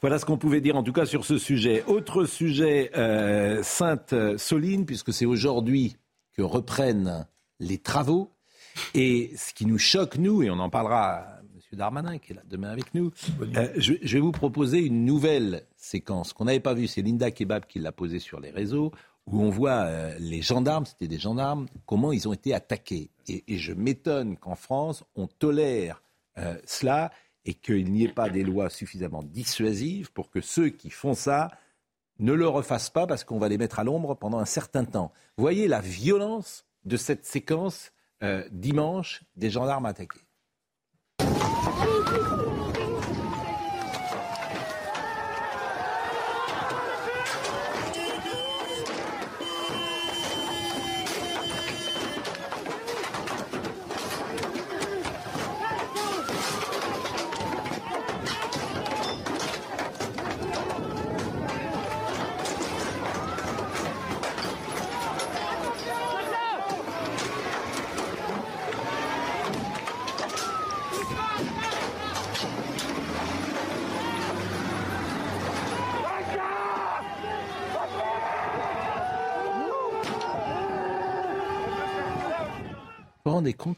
Voilà 0.00 0.18
ce 0.18 0.24
qu'on 0.24 0.36
pouvait 0.36 0.60
dire 0.60 0.76
en 0.76 0.82
tout 0.82 0.92
cas 0.92 1.06
sur 1.06 1.24
ce 1.24 1.38
sujet. 1.38 1.82
Autre 1.86 2.26
sujet, 2.26 2.90
euh, 2.96 3.62
Sainte-Soline, 3.62 4.84
puisque 4.86 5.12
c'est 5.12 5.24
aujourd'hui 5.24 5.96
que 6.36 6.42
reprennent 6.42 7.26
les 7.58 7.78
travaux. 7.78 8.30
Et 8.92 9.32
ce 9.36 9.54
qui 9.54 9.66
nous 9.66 9.78
choque, 9.78 10.18
nous, 10.18 10.42
et 10.42 10.50
on 10.50 10.58
en 10.58 10.68
parlera 10.68 11.14
à 11.14 11.40
M. 11.40 11.78
Darmanin 11.78 12.18
qui 12.18 12.32
est 12.32 12.34
là 12.34 12.42
demain 12.48 12.70
avec 12.70 12.92
nous, 12.94 13.12
euh, 13.56 13.68
je, 13.76 13.94
je 14.02 14.14
vais 14.14 14.20
vous 14.20 14.32
proposer 14.32 14.80
une 14.80 15.04
nouvelle 15.04 15.64
séquence 15.76 16.32
qu'on 16.32 16.44
n'avait 16.44 16.60
pas 16.60 16.74
vue. 16.74 16.86
C'est 16.86 17.02
Linda 17.02 17.30
Kebab 17.30 17.66
qui 17.66 17.78
l'a 17.78 17.92
posée 17.92 18.18
sur 18.18 18.40
les 18.40 18.50
réseaux, 18.50 18.92
où 19.26 19.40
on 19.40 19.48
voit 19.48 19.84
euh, 19.84 20.14
les 20.18 20.42
gendarmes, 20.42 20.86
c'était 20.86 21.08
des 21.08 21.18
gendarmes, 21.18 21.66
comment 21.86 22.12
ils 22.12 22.28
ont 22.28 22.32
été 22.32 22.52
attaqués. 22.52 23.10
Et, 23.28 23.44
et 23.48 23.58
je 23.58 23.72
m'étonne 23.72 24.36
qu'en 24.36 24.56
France, 24.56 25.04
on 25.14 25.26
tolère 25.26 26.02
cela 26.66 27.12
et 27.46 27.54
qu'il 27.54 27.90
n'y 27.92 28.04
ait 28.04 28.12
pas 28.12 28.30
des 28.30 28.42
lois 28.42 28.70
suffisamment 28.70 29.22
dissuasives 29.22 30.12
pour 30.12 30.30
que 30.30 30.40
ceux 30.40 30.68
qui 30.68 30.90
font 30.90 31.14
ça 31.14 31.50
ne 32.18 32.32
le 32.32 32.48
refassent 32.48 32.90
pas 32.90 33.06
parce 33.06 33.24
qu'on 33.24 33.38
va 33.38 33.48
les 33.48 33.58
mettre 33.58 33.78
à 33.78 33.84
l'ombre 33.84 34.14
pendant 34.14 34.38
un 34.38 34.44
certain 34.44 34.84
temps. 34.84 35.12
Voyez 35.36 35.68
la 35.68 35.80
violence 35.80 36.64
de 36.84 36.96
cette 36.96 37.26
séquence 37.26 37.92
euh, 38.22 38.46
dimanche 38.52 39.22
des 39.36 39.50
gendarmes 39.50 39.86
attaqués. 39.86 40.20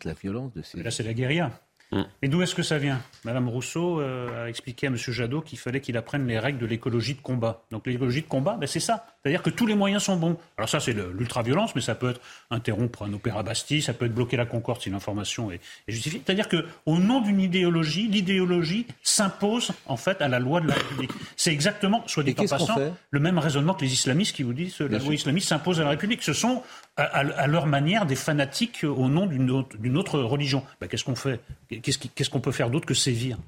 La 0.06 0.14
violence 0.14 0.52
de 0.54 0.62
ces... 0.62 0.82
Là, 0.82 0.90
c'est 0.90 1.02
la 1.02 1.14
guérilla. 1.14 1.50
Mais 1.92 2.28
d'où 2.28 2.42
est-ce 2.42 2.54
que 2.54 2.62
ça 2.62 2.78
vient? 2.78 3.00
Madame 3.24 3.48
Rousseau 3.48 4.00
euh, 4.00 4.44
a 4.44 4.48
expliqué 4.48 4.88
à 4.88 4.90
M. 4.90 4.96
Jadot 4.96 5.40
qu'il 5.40 5.58
fallait 5.58 5.80
qu'il 5.80 5.96
apprenne 5.96 6.26
les 6.26 6.38
règles 6.38 6.58
de 6.58 6.66
l'écologie 6.66 7.14
de 7.14 7.20
combat. 7.20 7.62
Donc 7.70 7.86
l'écologie 7.86 8.22
de 8.22 8.26
combat, 8.26 8.56
ben, 8.56 8.66
c'est 8.66 8.80
ça. 8.80 9.06
C'est-à-dire 9.26 9.42
que 9.42 9.50
tous 9.50 9.66
les 9.66 9.74
moyens 9.74 10.04
sont 10.04 10.16
bons. 10.16 10.36
Alors 10.56 10.68
ça, 10.68 10.78
c'est 10.78 10.92
le- 10.92 11.12
l'ultra-violence, 11.12 11.74
mais 11.74 11.80
ça 11.80 11.96
peut 11.96 12.10
être 12.10 12.20
interrompre 12.50 13.02
un 13.02 13.12
opéra 13.12 13.42
Bastille, 13.42 13.82
ça 13.82 13.92
peut 13.92 14.04
être 14.06 14.14
bloquer 14.14 14.36
la 14.36 14.46
Concorde 14.46 14.80
si 14.80 14.88
l'information 14.88 15.50
est, 15.50 15.56
est 15.88 15.92
justifiée. 15.92 16.22
C'est-à-dire 16.24 16.48
qu'au 16.48 16.98
nom 16.98 17.20
d'une 17.20 17.40
idéologie, 17.40 18.06
l'idéologie 18.06 18.86
s'impose 19.02 19.72
en 19.86 19.96
fait 19.96 20.22
à 20.22 20.28
la 20.28 20.38
loi 20.38 20.60
de 20.60 20.68
la 20.68 20.74
République. 20.74 21.10
C'est 21.34 21.52
exactement, 21.52 22.04
soit 22.06 22.22
dit 22.22 22.30
en 22.38 22.44
passant, 22.58 22.74
le 23.10 23.18
même 23.20 23.38
raisonnement 23.38 23.74
que 23.74 23.84
les 23.84 23.92
islamistes 23.92 24.36
qui 24.36 24.44
vous 24.44 24.52
disent 24.52 24.76
que 24.76 24.84
la 24.84 24.98
loi 24.98 25.14
islamiste 25.14 25.48
s'impose 25.48 25.80
à 25.80 25.84
la 25.84 25.90
République. 25.90 26.22
Ce 26.22 26.32
sont, 26.32 26.62
à, 26.96 27.02
à- 27.02 27.18
à 27.18 27.46
leur 27.48 27.66
manière, 27.66 28.06
des 28.06 28.14
fanatiques 28.14 28.84
au 28.84 29.08
nom 29.08 29.26
d'une 29.26 29.50
autre, 29.50 30.20
religion. 30.20 30.62
Ben, 30.80 30.86
qu'est-ce 30.88 31.02
qu'on 31.04 31.16
fait? 31.16 31.40
Qu'est-ce 31.82 32.30
qu'on 32.30 32.40
peut 32.40 32.52
faire 32.52 32.70
d'autre 32.70 32.86
que 32.86 32.94
sévir? 32.94 33.38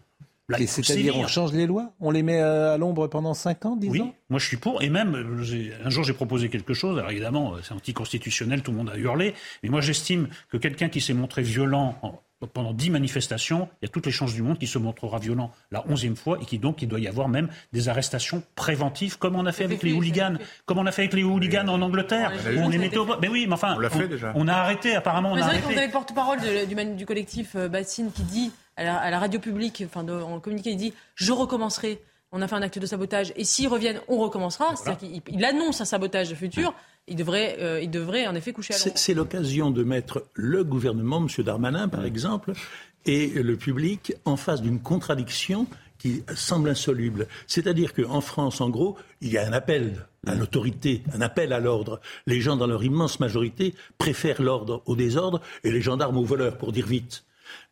Là, 0.51 0.59
Et 0.59 0.63
il 0.63 0.69
faut 0.69 0.83
C'est-à-dire 0.83 1.15
on 1.17 1.27
change 1.27 1.53
les 1.53 1.67
lois? 1.67 1.93
On 2.01 2.11
les 2.11 2.23
met 2.23 2.41
euh, 2.41 2.75
à 2.75 2.79
l'ombre 2.79 3.07
pendant 3.09 3.35
5 3.35 3.67
ans, 3.67 3.77
10 3.77 3.89
Oui, 3.91 4.01
ans? 4.01 4.15
moi 4.31 4.39
je 4.41 4.47
suis 4.47 4.57
pour. 4.57 4.83
Et 4.83 4.89
même, 4.89 5.15
euh, 5.15 5.71
un 5.85 5.91
jour 5.91 6.05
j'ai 6.05 6.15
proposé 6.15 6.49
quelque 6.49 6.73
chose. 6.73 6.99
Alors 6.99 7.11
évidemment, 7.11 7.55
euh, 7.55 7.59
c'est 7.63 7.75
anticonstitutionnel, 7.75 8.63
tout 8.63 8.71
le 8.71 8.79
monde 8.79 8.89
a 8.91 8.97
hurlé. 8.97 9.35
Mais 9.63 9.69
moi 9.69 9.83
j'estime 9.83 10.29
que 10.51 10.57
quelqu'un 10.57 10.89
qui 10.89 11.03
s'est 11.03 11.13
montré 11.13 11.43
violent 11.43 11.97
en- 12.03 12.19
pendant 12.55 12.73
dix 12.73 12.89
manifestations, 12.89 13.69
il 13.83 13.87
y 13.87 13.89
a 13.89 13.93
toutes 13.93 14.07
les 14.07 14.13
chances 14.13 14.33
du 14.33 14.43
monde 14.43 14.59
qu'il 14.59 14.69
se 14.69 14.79
montrera 14.79 15.19
violent 15.19 15.51
la 15.73 15.85
onzième 15.89 16.15
fois 16.15 16.39
et 16.41 16.45
qui 16.47 16.59
donc 16.59 16.81
il 16.83 16.89
doit 16.89 17.01
y 17.01 17.09
avoir 17.09 17.29
même 17.29 17.49
des 17.73 17.89
arrestations 17.89 18.45
préventives, 18.55 19.19
comme 19.19 19.35
on 19.35 19.45
a 19.45 19.51
fait 19.53 19.65
avec 19.65 19.83
les 19.83 19.93
hooligans, 19.93 20.39
comme 20.65 20.79
on 20.79 20.87
a 20.87 20.93
fait 20.93 21.03
avec 21.03 21.15
les 21.15 21.25
hooligans 21.25 21.67
en 21.67 21.83
Angleterre, 21.83 22.33
On 22.57 22.67
où 22.69 22.71
les 22.71 22.79
mettait 22.79 22.97
au 22.97 23.07
Mais 23.21 23.27
oui, 23.29 23.47
mais 23.49 23.55
enfin, 23.55 23.75
On 23.77 23.81
l'a 23.81 23.91
fait 23.91 24.07
déjà. 24.07 24.33
on 24.37 24.47
a 24.47 24.55
arrêté. 24.55 24.95
Apparemment, 24.95 25.33
on 25.33 25.35
Mais 25.35 25.43
a 25.43 25.47
arrêté. 25.47 25.63
qu'on 25.65 25.73
avait 25.77 25.87
le 25.87 25.93
porte-parole 25.93 26.39
du, 26.97 27.05
collectif 27.07 27.57
euh, 27.57 27.69
Bassine 27.69 28.13
qui 28.13 28.23
dit 28.23 28.53
à 28.79 28.85
la, 28.85 28.97
à 28.97 29.11
la 29.11 29.19
radio 29.19 29.39
publique, 29.41 29.83
enfin 29.87 30.05
de- 30.05 30.13
en 30.13 30.41
communiqué, 30.41 30.71
il 30.71 30.77
dit 30.77 30.95
je 31.15 31.33
recommencerai. 31.33 32.01
On 32.33 32.43
a 32.43 32.49
fait 32.49 32.57
un 32.57 32.63
acte 32.63 32.79
de 32.79 32.85
sabotage 32.87 33.33
et 33.37 33.45
s'ils 33.45 33.69
reviennent, 33.69 34.01
on 34.09 34.19
recommencera. 34.19 34.77
C'est-à-dire 34.77 34.99
qu'il 35.25 35.35
il 35.35 35.45
annonce 35.45 35.81
un 35.81 35.87
sabotage 35.87 36.35
futur. 36.35 36.75
Il 37.07 37.17
devrait, 37.17 37.57
euh, 37.61 37.81
il 37.81 37.91
devrait 37.91 38.27
en 38.27 38.35
effet 38.35 38.53
coucher 38.53 38.75
à 38.75 38.77
l'ombre. 38.77 38.91
C'est 38.95 38.99
c'est 38.99 39.15
l'occasion 39.15 39.71
de 39.71 39.83
mettre 39.83 40.25
le 40.35 40.63
gouvernement, 40.63 41.19
M. 41.27 41.45
Darmanin 41.45 41.89
par 41.89 42.05
exemple, 42.05 42.53
et 43.07 43.29
le 43.29 43.57
public 43.57 44.13
en 44.27 44.37
face 44.37 44.61
d'une 44.61 44.79
contradiction 44.81 45.67
qui 45.99 46.23
semble 46.37 46.69
insoluble. 46.69 47.27
C'est-à-dire 47.47 47.95
qu'en 47.95 48.21
France, 48.21 48.61
en 48.61 48.69
gros, 48.69 48.97
il 49.23 49.33
y 49.33 49.39
a 49.39 49.47
un 49.49 49.53
appel 49.55 50.07
à 50.27 50.35
l'autorité, 50.35 51.03
un 51.15 51.23
appel 51.23 51.53
à 51.55 51.61
l'ordre. 51.61 51.99
Les 52.27 52.41
gens, 52.43 52.57
dans 52.57 52.67
leur 52.67 52.85
immense 52.85 53.19
majorité, 53.21 53.75
préfèrent 53.97 54.43
l'ordre 54.43 54.83
au 54.87 54.95
désordre 54.95 55.41
et 55.65 55.73
les 55.73 55.81
gendarmes 55.81 56.19
aux 56.19 56.25
voleurs, 56.25 56.59
pour 56.59 56.73
dire 56.73 56.87
vite. 56.87 57.25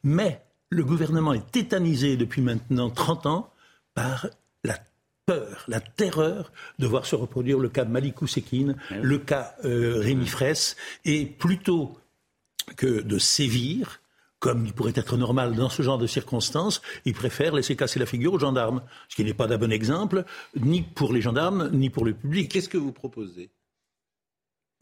Mais 0.02 0.40
le 0.70 0.84
gouvernement 0.84 1.32
est 1.32 1.50
tétanisé 1.50 2.16
depuis 2.16 2.42
maintenant 2.42 2.90
30 2.90 3.26
ans 3.26 3.52
par 3.94 4.28
la 4.64 4.78
peur, 5.26 5.64
la 5.68 5.80
terreur 5.80 6.52
de 6.78 6.86
voir 6.86 7.06
se 7.06 7.16
reproduire 7.16 7.58
le 7.58 7.68
cas 7.68 7.84
de 7.84 7.90
Malikou 7.90 8.26
Sekine, 8.26 8.76
le 8.90 9.18
cas 9.18 9.54
euh, 9.64 10.00
Rémi 10.00 10.26
Fraisse, 10.26 10.76
et 11.04 11.26
plutôt 11.26 11.96
que 12.76 13.00
de 13.00 13.18
sévir, 13.18 14.00
comme 14.38 14.66
il 14.66 14.72
pourrait 14.72 14.92
être 14.94 15.16
normal 15.16 15.54
dans 15.54 15.68
ce 15.68 15.82
genre 15.82 15.98
de 15.98 16.06
circonstances, 16.06 16.82
il 17.04 17.14
préfère 17.14 17.54
laisser 17.54 17.76
casser 17.76 17.98
la 17.98 18.06
figure 18.06 18.34
aux 18.34 18.38
gendarmes, 18.38 18.82
ce 19.08 19.16
qui 19.16 19.24
n'est 19.24 19.34
pas 19.34 19.46
d'un 19.46 19.58
bon 19.58 19.72
exemple, 19.72 20.24
ni 20.56 20.82
pour 20.82 21.12
les 21.12 21.20
gendarmes, 21.20 21.70
ni 21.72 21.90
pour 21.90 22.04
le 22.04 22.14
public. 22.14 22.50
Qu'est-ce 22.50 22.68
que 22.68 22.78
vous 22.78 22.92
proposez? 22.92 23.50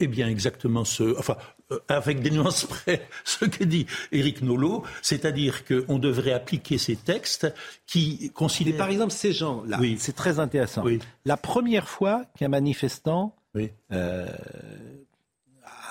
Eh 0.01 0.07
bien, 0.07 0.27
exactement 0.27 0.83
ce, 0.83 1.17
enfin, 1.17 1.37
euh, 1.71 1.79
avec 1.87 2.19
des 2.21 2.29
nuances 2.29 2.65
près, 2.69 3.07
ce 3.23 3.45
que 3.45 3.63
dit 3.63 3.85
Éric 4.11 4.41
Nolot, 4.41 4.83
c'est-à-dire 5.01 5.63
qu'on 5.65 5.99
devrait 5.99 6.33
appliquer 6.33 6.77
ces 6.77 6.97
textes 6.97 7.47
qui 7.87 8.29
considèrent. 8.31 8.75
Par 8.77 8.89
exemple, 8.89 9.13
ces 9.13 9.31
gens-là, 9.31 9.77
Oui. 9.79 9.95
c'est 9.97 10.15
très 10.15 10.39
intéressant. 10.39 10.83
Oui. 10.83 10.99
La 11.23 11.37
première 11.37 11.87
fois 11.87 12.25
qu'un 12.37 12.49
manifestant 12.49 13.35
Oui. 13.53 13.71
euh, 13.93 14.27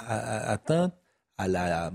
a, 0.06 0.50
atteint 0.50 0.92
à 1.38 1.48
la, 1.48 1.86
à 1.86 1.92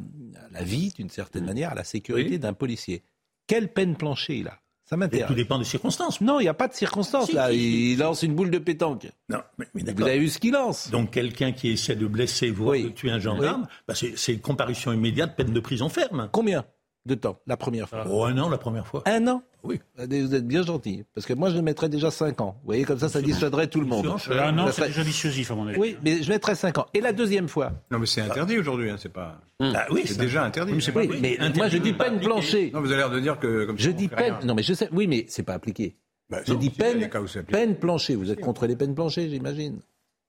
la 0.51 0.63
vie, 0.63 0.91
d'une 0.97 1.09
certaine 1.09 1.45
manière, 1.45 1.71
à 1.71 1.75
la 1.75 1.83
sécurité 1.83 2.37
d'un 2.39 2.53
policier, 2.53 3.03
quelle 3.47 3.71
peine 3.71 3.95
plancher 3.95 4.37
il 4.37 4.47
a 4.47 4.59
Ça 4.89 4.95
Et 4.95 4.99
m'intéresse. 4.99 5.27
tout 5.27 5.35
dépend 5.35 5.59
des 5.59 5.65
circonstances. 5.65 6.19
Non, 6.19 6.39
il 6.39 6.43
n'y 6.43 6.49
a 6.49 6.55
pas 6.55 6.67
de 6.67 6.73
circonstance 6.73 7.27
Si, 7.27 7.33
là. 7.33 7.51
si, 7.51 7.59
si. 7.59 7.91
il 7.91 7.99
lance 7.99 8.23
une 8.23 8.33
boule 8.33 8.49
de 8.49 8.57
pétanque. 8.57 9.07
Non, 9.29 9.37
mais, 9.59 9.67
mais 9.75 9.83
Vous 9.93 10.01
avez 10.01 10.17
vu 10.17 10.29
ce 10.29 10.39
qu'il 10.39 10.53
lance 10.53 10.89
Donc 10.89 11.11
quelqu'un 11.11 11.51
qui 11.51 11.69
essaie 11.69 11.95
de 11.95 12.07
blesser, 12.07 12.49
voire 12.49 12.71
Oui. 12.71 12.85
de 12.85 12.89
tuer 12.89 13.11
un 13.11 13.19
gendarme, 13.19 13.67
bah, 13.87 13.93
c'est 13.93 14.17
c'est 14.17 14.33
une 14.33 14.39
comparution 14.41 14.91
immédiate, 14.91 15.35
peine 15.37 15.53
de 15.53 15.59
prison 15.59 15.89
ferme. 15.89 16.27
Combien? 16.31 16.65
De 17.05 17.15
temps 17.15 17.39
la 17.47 17.57
première 17.57 17.87
fois 17.89 18.05
Oh, 18.09 18.23
un 18.25 18.37
an 18.37 18.49
la 18.49 18.57
première 18.57 18.85
fois. 18.85 19.01
Un 19.05 19.25
an 19.27 19.41
Oui. 19.63 19.79
Vous 19.97 20.35
êtes 20.35 20.45
bien 20.47 20.63
gentil. 20.63 21.03
Parce 21.15 21.25
que 21.25 21.33
moi, 21.33 21.49
je 21.49 21.57
mettrais 21.59 21.89
déjà 21.89 22.11
5 22.11 22.39
ans. 22.41 22.55
Vous 22.61 22.65
voyez, 22.67 22.83
comme 22.85 22.99
ça, 22.99 23.09
ça 23.09 23.21
dissuaderait 23.21 23.67
tout 23.67 23.79
le 23.79 23.87
monde. 23.87 24.05
Un 24.29 24.57
an, 24.59 24.67
c'est 24.71 24.87
déjà 24.87 25.03
dissuasif 25.03 25.51
à 25.51 25.55
mon 25.55 25.67
avis. 25.67 25.79
Oui, 25.79 25.97
mais 26.03 26.21
je 26.21 26.29
mettrais 26.29 26.55
5 26.55 26.77
ans. 26.77 26.85
Et 26.93 27.01
la 27.01 27.13
deuxième 27.13 27.47
fois 27.47 27.71
Non, 27.91 27.99
mais 27.99 28.05
c'est 28.05 28.21
interdit 28.21 28.57
aujourd'hui, 28.59 28.89
hein, 28.89 28.95
c'est 28.99 29.11
pas. 29.13 29.39
Ah 29.61 29.87
oui, 29.91 30.03
C'est 30.05 30.17
déjà 30.19 30.43
interdit. 30.43 30.73
mais 30.73 30.93
pas- 30.93 30.99
Oui, 30.99 31.07
oui, 31.09 31.17
mais 31.21 31.33
interdit, 31.39 31.57
moi, 31.59 31.67
je 31.69 31.77
dis 31.77 31.93
peine 31.93 32.19
plancher. 32.19 32.71
Non, 32.73 32.81
vous 32.81 32.87
avez 32.91 32.97
l'air 32.97 33.09
de 33.09 33.19
dire 33.19 33.39
que 33.39 33.65
comme 33.65 33.77
Je 33.79 33.89
dis 33.91 34.07
peine. 34.07 34.35
rien. 34.35 34.39
Non, 34.45 34.53
mais 34.55 34.63
je 34.63 34.73
sais. 34.73 34.89
Oui, 34.91 35.07
mais 35.07 35.25
c'est 35.29 35.43
pas 35.43 35.53
appliqué. 35.53 35.95
Bah, 36.29 36.39
je 36.45 36.53
non, 36.53 36.59
dis 36.59 36.69
peine. 36.69 37.09
Peine 37.47 37.75
plancher. 37.75 38.15
Vous 38.15 38.29
êtes 38.31 38.39
contre 38.41 38.67
les 38.67 38.75
peines 38.75 38.93
planchées, 38.93 39.29
j'imagine. 39.29 39.79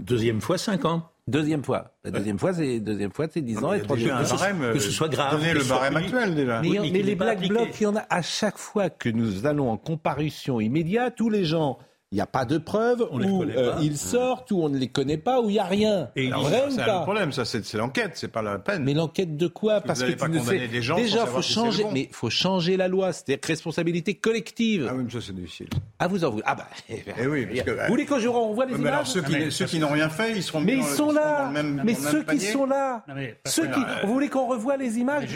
Deuxième 0.02 0.40
fois, 0.40 0.56
cinq 0.56 0.84
ans. 0.86 1.10
Deuxième 1.30 1.62
fois. 1.64 1.92
La 2.04 2.10
deuxième 2.10 2.38
fois, 2.38 2.52
c'est 2.52 2.80
deuxième 2.80 3.12
fois, 3.12 3.26
c'est 3.32 3.40
10 3.40 3.54
Non, 3.60 3.68
ans 3.68 3.72
et 3.72 3.76
il 3.76 3.78
y 3.78 3.82
a 3.82 3.84
3 3.84 3.96
déjà 3.96 4.16
un 4.16 4.22
que 4.22 4.28
ce- 4.28 4.34
barème. 4.34 4.72
que 4.72 4.78
ce 4.80 4.90
soit 4.90 5.08
grave, 5.08 5.32
Donnez 5.38 5.54
le 5.54 5.64
barème 5.64 5.96
actuel 5.96 6.34
déjà. 6.34 6.60
Mais, 6.60 6.68
Oui, 6.68 6.74
mais 6.74 6.80
mais 6.90 6.90
qu'il 6.98 7.06
les 7.06 7.14
Black. 7.14 7.48
Blocs, 7.48 7.80
il 7.80 7.84
y 7.84 7.86
en 7.86 7.96
a 7.96 8.04
à 8.10 8.22
chaque 8.22 8.58
fois 8.58 8.90
que 8.90 9.08
nous 9.08 9.46
allons 9.46 9.70
en 9.70 9.76
comparution 9.76 10.60
immédiate, 10.60 11.14
tous 11.16 11.30
les 11.30 11.44
gens 11.44 11.78
il 12.12 12.16
n'y 12.16 12.20
a 12.20 12.26
pas 12.26 12.44
de 12.44 12.58
preuves, 12.58 13.06
On 13.12 13.18
les 13.18 13.28
où 13.28 13.38
connaît 13.38 13.56
euh, 13.56 13.72
pas. 13.74 13.78
ils 13.82 13.96
sortent, 13.96 14.50
où 14.50 14.62
on 14.64 14.68
ne 14.68 14.76
les 14.76 14.88
connaît 14.88 15.16
pas, 15.16 15.40
où 15.40 15.48
il 15.48 15.52
n'y 15.52 15.58
a 15.60 15.64
rien. 15.64 16.10
Et 16.16 16.28
c'est 16.70 16.84
le 16.84 17.02
problème, 17.02 17.30
ça, 17.30 17.44
c'est 17.44 17.74
l'enquête, 17.74 18.12
c'est 18.14 18.26
pas 18.32 18.42
la 18.42 18.58
peine. 18.58 18.82
Mais 18.82 18.94
l'enquête 18.94 19.36
de 19.36 19.46
quoi 19.46 19.80
Parce 19.80 20.00
Parce 20.00 20.12
que 20.12 20.18
vous 20.18 20.26
que 20.26 20.30
n'allez 20.32 20.40
tu 20.40 20.44
ne 20.54 20.58
fais... 20.60 20.68
des 20.68 20.82
gens 20.82 20.96
sans 20.96 21.02
Déjà, 21.02 21.26
faut 21.26 21.40
changer, 21.42 21.84
bon. 21.84 21.92
mais 21.92 22.08
faut 22.10 22.28
changer 22.30 22.76
la 22.76 22.88
loi. 22.88 23.12
C'est-à-dire 23.12 23.38
responsabilité 23.46 24.14
collective. 24.14 24.88
Ah 24.90 24.94
oui, 24.96 25.04
mais 25.04 25.10
ça, 25.12 25.18
c'est 25.24 25.34
difficile. 25.34 25.68
Ah 26.00 26.08
vous 26.08 26.24
en 26.24 26.30
voulez 26.30 26.42
Ah 26.46 26.56
bah. 26.56 26.66
Eh 26.88 27.26
oui, 27.28 27.46
parce 27.46 27.62
que, 27.62 27.70
Vous 27.70 27.86
voulez 27.88 28.06
que 28.06 28.18
je 28.18 28.28
renvoie 28.28 28.66
les 28.66 28.72
mais 28.72 28.78
images 28.80 28.92
alors, 28.92 29.06
ceux 29.06 29.22
qui, 29.22 29.34
Ah, 29.36 29.38
mais 29.38 29.50
ceux 29.50 29.64
parce 29.66 29.70
qui 29.72 29.78
n'ont 29.78 29.88
rien 29.92 30.08
fait, 30.08 30.32
ils 30.34 30.42
seront 30.42 30.60
Mais 30.60 30.74
mis 30.74 30.82
ils 30.82 30.86
sont 30.86 31.12
là. 31.12 31.52
mais 31.84 31.94
ceux 31.94 32.24
qui 32.24 32.40
sont 32.40 32.66
là, 32.66 33.04
ceux 33.46 33.66
qui, 33.68 33.80
vous 34.04 34.12
voulez 34.12 34.28
qu'on 34.28 34.48
revoie 34.48 34.76
les 34.76 34.98
images 34.98 35.28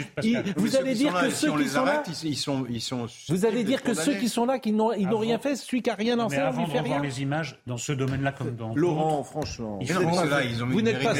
Vous 0.57 0.67
ceux 0.67 0.77
allez 0.79 0.91
qui 0.91 0.97
dire 0.99 1.11
sont 1.11 1.15
là, 1.17 1.23
que 1.23 1.29
ceux 1.33 1.49
on 1.51 1.55
qui 1.57 1.63
les 1.63 1.69
sont 1.69 1.85
là, 1.85 1.91
arrête, 1.93 2.07
ils, 2.23 2.35
sont, 2.35 2.65
ils 2.69 2.81
sont 2.81 3.05
vous 3.29 3.45
allez 3.45 3.63
dire 3.63 3.81
que 3.81 3.93
ceux 3.93 4.15
qui 4.15 4.27
sont 4.27 4.45
là, 4.45 4.59
qui 4.59 4.73
n'ont 4.73 4.91
ils 4.91 5.03
n'ont 5.05 5.11
Avant- 5.11 5.19
rien 5.19 5.39
fait, 5.39 5.55
celui 5.55 5.81
qui 5.81 5.89
a 5.89 5.95
rien 5.95 6.15
Mais 6.17 6.64
lui 6.65 6.79
de 6.79 6.83
rien. 6.83 7.01
les 7.01 7.21
images, 7.21 7.59
dans 7.67 7.77
ce 7.77 7.91
domaine-là 7.91 8.31
comme 8.31 8.55
dans 8.55 8.75
Laurent, 8.75 9.23
franchement, 9.23 9.79
il 9.81 9.91
faut, 9.91 10.01
vous 10.01 10.79
une 10.79 10.85
n'êtes 10.85 11.03
pas 11.03 11.13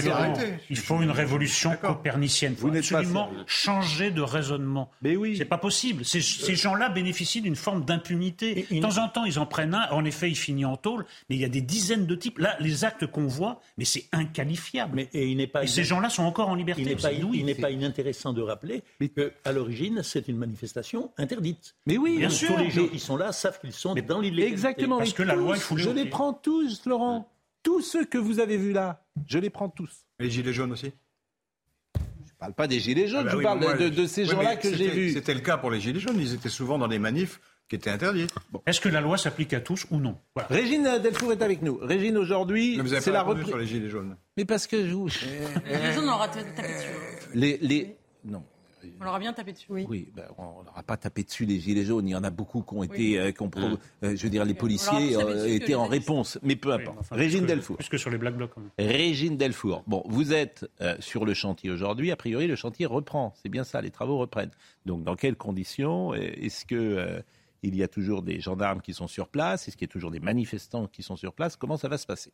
il 0.69 0.77
faut 0.77 1.01
une 1.01 1.11
révolution 1.11 1.75
copernicienne. 1.81 2.53
Il 2.53 2.57
faut 2.57 2.67
Vous 2.67 2.73
n'êtes 2.73 2.89
pas 2.89 2.99
absolument 2.99 3.29
changer 3.45 4.11
de 4.11 4.21
raisonnement. 4.21 4.89
Mais 5.01 5.15
oui. 5.15 5.35
C'est 5.37 5.45
pas 5.45 5.57
possible. 5.57 6.05
Ces, 6.05 6.21
ces 6.21 6.55
gens-là 6.55 6.89
bénéficient 6.89 7.41
d'une 7.41 7.55
forme 7.55 7.85
d'impunité. 7.85 8.67
De 8.69 8.81
temps 8.81 8.97
en 8.97 9.09
temps, 9.09 9.25
ils 9.25 9.39
en 9.39 9.45
prennent 9.45 9.73
un. 9.73 9.89
En 9.91 10.05
effet, 10.05 10.29
il 10.29 10.35
finit 10.35 10.65
en 10.65 10.77
tôle. 10.77 11.05
Mais 11.29 11.35
il 11.35 11.41
y 11.41 11.45
a 11.45 11.49
des 11.49 11.61
dizaines 11.61 12.05
de 12.05 12.15
types. 12.15 12.39
Là, 12.39 12.55
les 12.59 12.85
actes 12.85 13.05
qu'on 13.07 13.27
voit, 13.27 13.61
mais 13.77 13.85
c'est 13.85 14.05
inqualifiable. 14.11 14.95
Mais, 14.95 15.09
et 15.13 15.27
il 15.27 15.37
n'est 15.37 15.47
pas 15.47 15.63
Et 15.63 15.67
ces 15.67 15.83
gens-là 15.83 16.09
sont 16.09 16.23
encore 16.23 16.49
en 16.49 16.55
liberté. 16.55 16.81
Il 17.33 17.45
n'est 17.45 17.55
pas, 17.55 17.71
inintéressant 17.71 18.33
de 18.33 18.41
rappeler 18.41 18.83
qu'à 19.15 19.51
l'origine, 19.51 20.01
c'est 20.03 20.27
une 20.27 20.37
manifestation 20.37 21.11
interdite. 21.17 21.75
Mais 21.85 21.97
oui, 21.97 22.17
Bien 22.17 22.29
sûr. 22.29 22.55
Tous 22.55 22.57
les 22.57 22.69
gens 22.69 22.87
qui 22.87 22.99
sont 22.99 23.17
là 23.17 23.31
savent 23.31 23.59
qu'ils 23.59 23.73
sont 23.73 23.95
dans 23.95 24.19
l'illégalité. 24.19 24.51
Exactement. 24.51 24.97
Parce 24.97 25.13
que 25.13 25.23
la 25.23 25.34
loi, 25.35 25.55
tous, 25.55 25.59
il 25.59 25.63
faut 25.63 25.75
les 25.75 25.83
Je 25.83 25.89
les 25.89 26.05
prends 26.05 26.33
tous, 26.33 26.85
Laurent. 26.85 27.31
Tous 27.63 27.81
ceux 27.81 28.05
que 28.05 28.17
vous 28.17 28.39
avez 28.39 28.57
vus 28.57 28.73
là, 28.73 29.03
je 29.27 29.39
les 29.39 29.49
prends 29.49 29.69
tous. 29.69 30.05
Les 30.19 30.29
gilets 30.29 30.53
jaunes 30.53 30.71
aussi 30.71 30.91
Je 31.95 32.31
parle 32.39 32.53
pas 32.53 32.67
des 32.67 32.79
gilets 32.79 33.07
jaunes, 33.07 33.21
Ah 33.21 33.23
bah 33.25 33.31
je 33.31 33.37
oui, 33.37 33.43
parle 33.43 33.59
moi, 33.59 33.73
de, 33.73 33.89
de 33.89 34.05
ces 34.05 34.23
oui, 34.23 34.29
gens-là 34.29 34.55
que 34.55 34.73
j'ai 34.73 34.89
vus. 34.89 35.13
C'était 35.13 35.33
le 35.33 35.39
cas 35.39 35.57
pour 35.57 35.71
les 35.71 35.79
gilets 35.79 35.99
jaunes. 35.99 36.19
Ils 36.19 36.33
étaient 36.33 36.49
souvent 36.49 36.77
dans 36.77 36.87
des 36.87 36.99
manifs 36.99 37.39
qui 37.67 37.75
étaient 37.75 37.89
interdits. 37.89 38.27
Est-ce 38.67 38.79
que 38.79 38.89
la 38.89 39.01
loi 39.01 39.17
s'applique 39.17 39.53
à 39.53 39.59
tous 39.59 39.87
ou 39.89 39.97
non? 39.97 40.17
Voilà. 40.35 40.49
Régine 40.49 40.99
Delfour 41.01 41.31
est 41.31 41.41
avec 41.41 41.63
nous. 41.63 41.79
Régine, 41.81 42.17
aujourd'hui, 42.17 42.79
c'est 43.01 43.11
la 43.11 43.23
reprise. 43.23 43.47
sur 43.47 43.57
les 43.57 43.65
gilets 43.65 43.89
jaunes. 43.89 44.15
Mais 44.37 44.45
parce 44.45 44.67
que 44.67 44.85
je 44.87 44.93
vous... 44.93 45.07
Les 45.07 45.93
gens, 45.93 46.01
on 46.01 46.05
leur 46.05 46.21
a 46.21 46.27
tapé 46.27 46.61
dessus. 46.61 46.89
Les, 47.33 47.57
les... 47.57 47.95
Non. 48.23 48.43
On 48.99 49.03
leur 49.03 49.15
a 49.15 49.19
bien 49.19 49.33
tapé 49.33 49.53
dessus. 49.53 49.67
Oui, 49.69 50.09
ben, 50.15 50.25
on 50.37 50.63
n'aura 50.63 50.83
pas 50.83 50.97
tapé 50.97 51.23
dessus 51.23 51.45
les 51.45 51.59
gilets 51.59 51.85
jaunes. 51.85 52.07
Il 52.07 52.11
y 52.11 52.15
en 52.15 52.23
a 52.23 52.29
beaucoup 52.29 52.61
qui 52.61 52.73
ont 52.73 52.83
été, 52.83 53.19
euh, 53.19 53.31
qui 53.31 53.41
ont 53.41 53.49
pro- 53.49 53.61
Mmh. 53.69 53.77
euh, 54.03 54.15
je 54.15 54.23
veux 54.23 54.29
dire, 54.29 54.45
les 54.45 54.53
policiers 54.53 55.15
euh, 55.15 55.45
étaient 55.47 55.75
en 55.75 55.85
réponse. 55.85 56.37
Mais 56.43 56.55
peu 56.55 56.69
Oui, 56.75 56.81
importe. 56.81 56.97
enfin, 56.99 57.15
Régine 57.15 57.39
plus 57.41 57.47
que- 57.47 57.53
Delfour. 57.53 57.75
Plus 57.77 57.89
que 57.89 57.97
sur 57.97 58.09
les 58.09 58.17
Black 58.17 58.35
Blocs. 58.35 58.51
quand 58.53 58.61
même. 58.61 58.69
Régine 58.77 59.37
Delfour. 59.37 59.83
Bon, 59.87 60.03
vous 60.07 60.33
êtes 60.33 60.69
euh, 60.81 60.95
sur 60.99 61.25
le 61.25 61.33
chantier 61.33 61.69
aujourd'hui. 61.71 62.11
A 62.11 62.15
priori, 62.15 62.47
le 62.47 62.55
chantier 62.55 62.85
reprend. 62.85 63.33
C'est 63.41 63.49
bien 63.49 63.63
ça, 63.63 63.81
les 63.81 63.91
travaux 63.91 64.17
reprennent. 64.17 64.51
Donc, 64.85 65.03
dans 65.03 65.15
quelles 65.15 65.35
conditions? 65.37 66.13
Est-ce 66.13 66.65
que 66.65 66.75
euh, 66.75 67.21
il 67.63 67.75
y 67.75 67.83
a 67.83 67.87
toujours 67.87 68.21
des 68.21 68.39
gendarmes 68.39 68.81
qui 68.81 68.93
sont 68.93 69.07
sur 69.07 69.27
place? 69.27 69.67
Est-ce 69.67 69.75
qu'il 69.77 69.87
y 69.87 69.89
a 69.89 69.93
toujours 69.93 70.11
des 70.11 70.19
manifestants 70.19 70.87
qui 70.87 71.01
sont 71.03 71.15
sur 71.15 71.33
place? 71.33 71.55
Comment 71.55 71.77
ça 71.77 71.87
va 71.87 71.97
se 71.97 72.05
passer? 72.05 72.31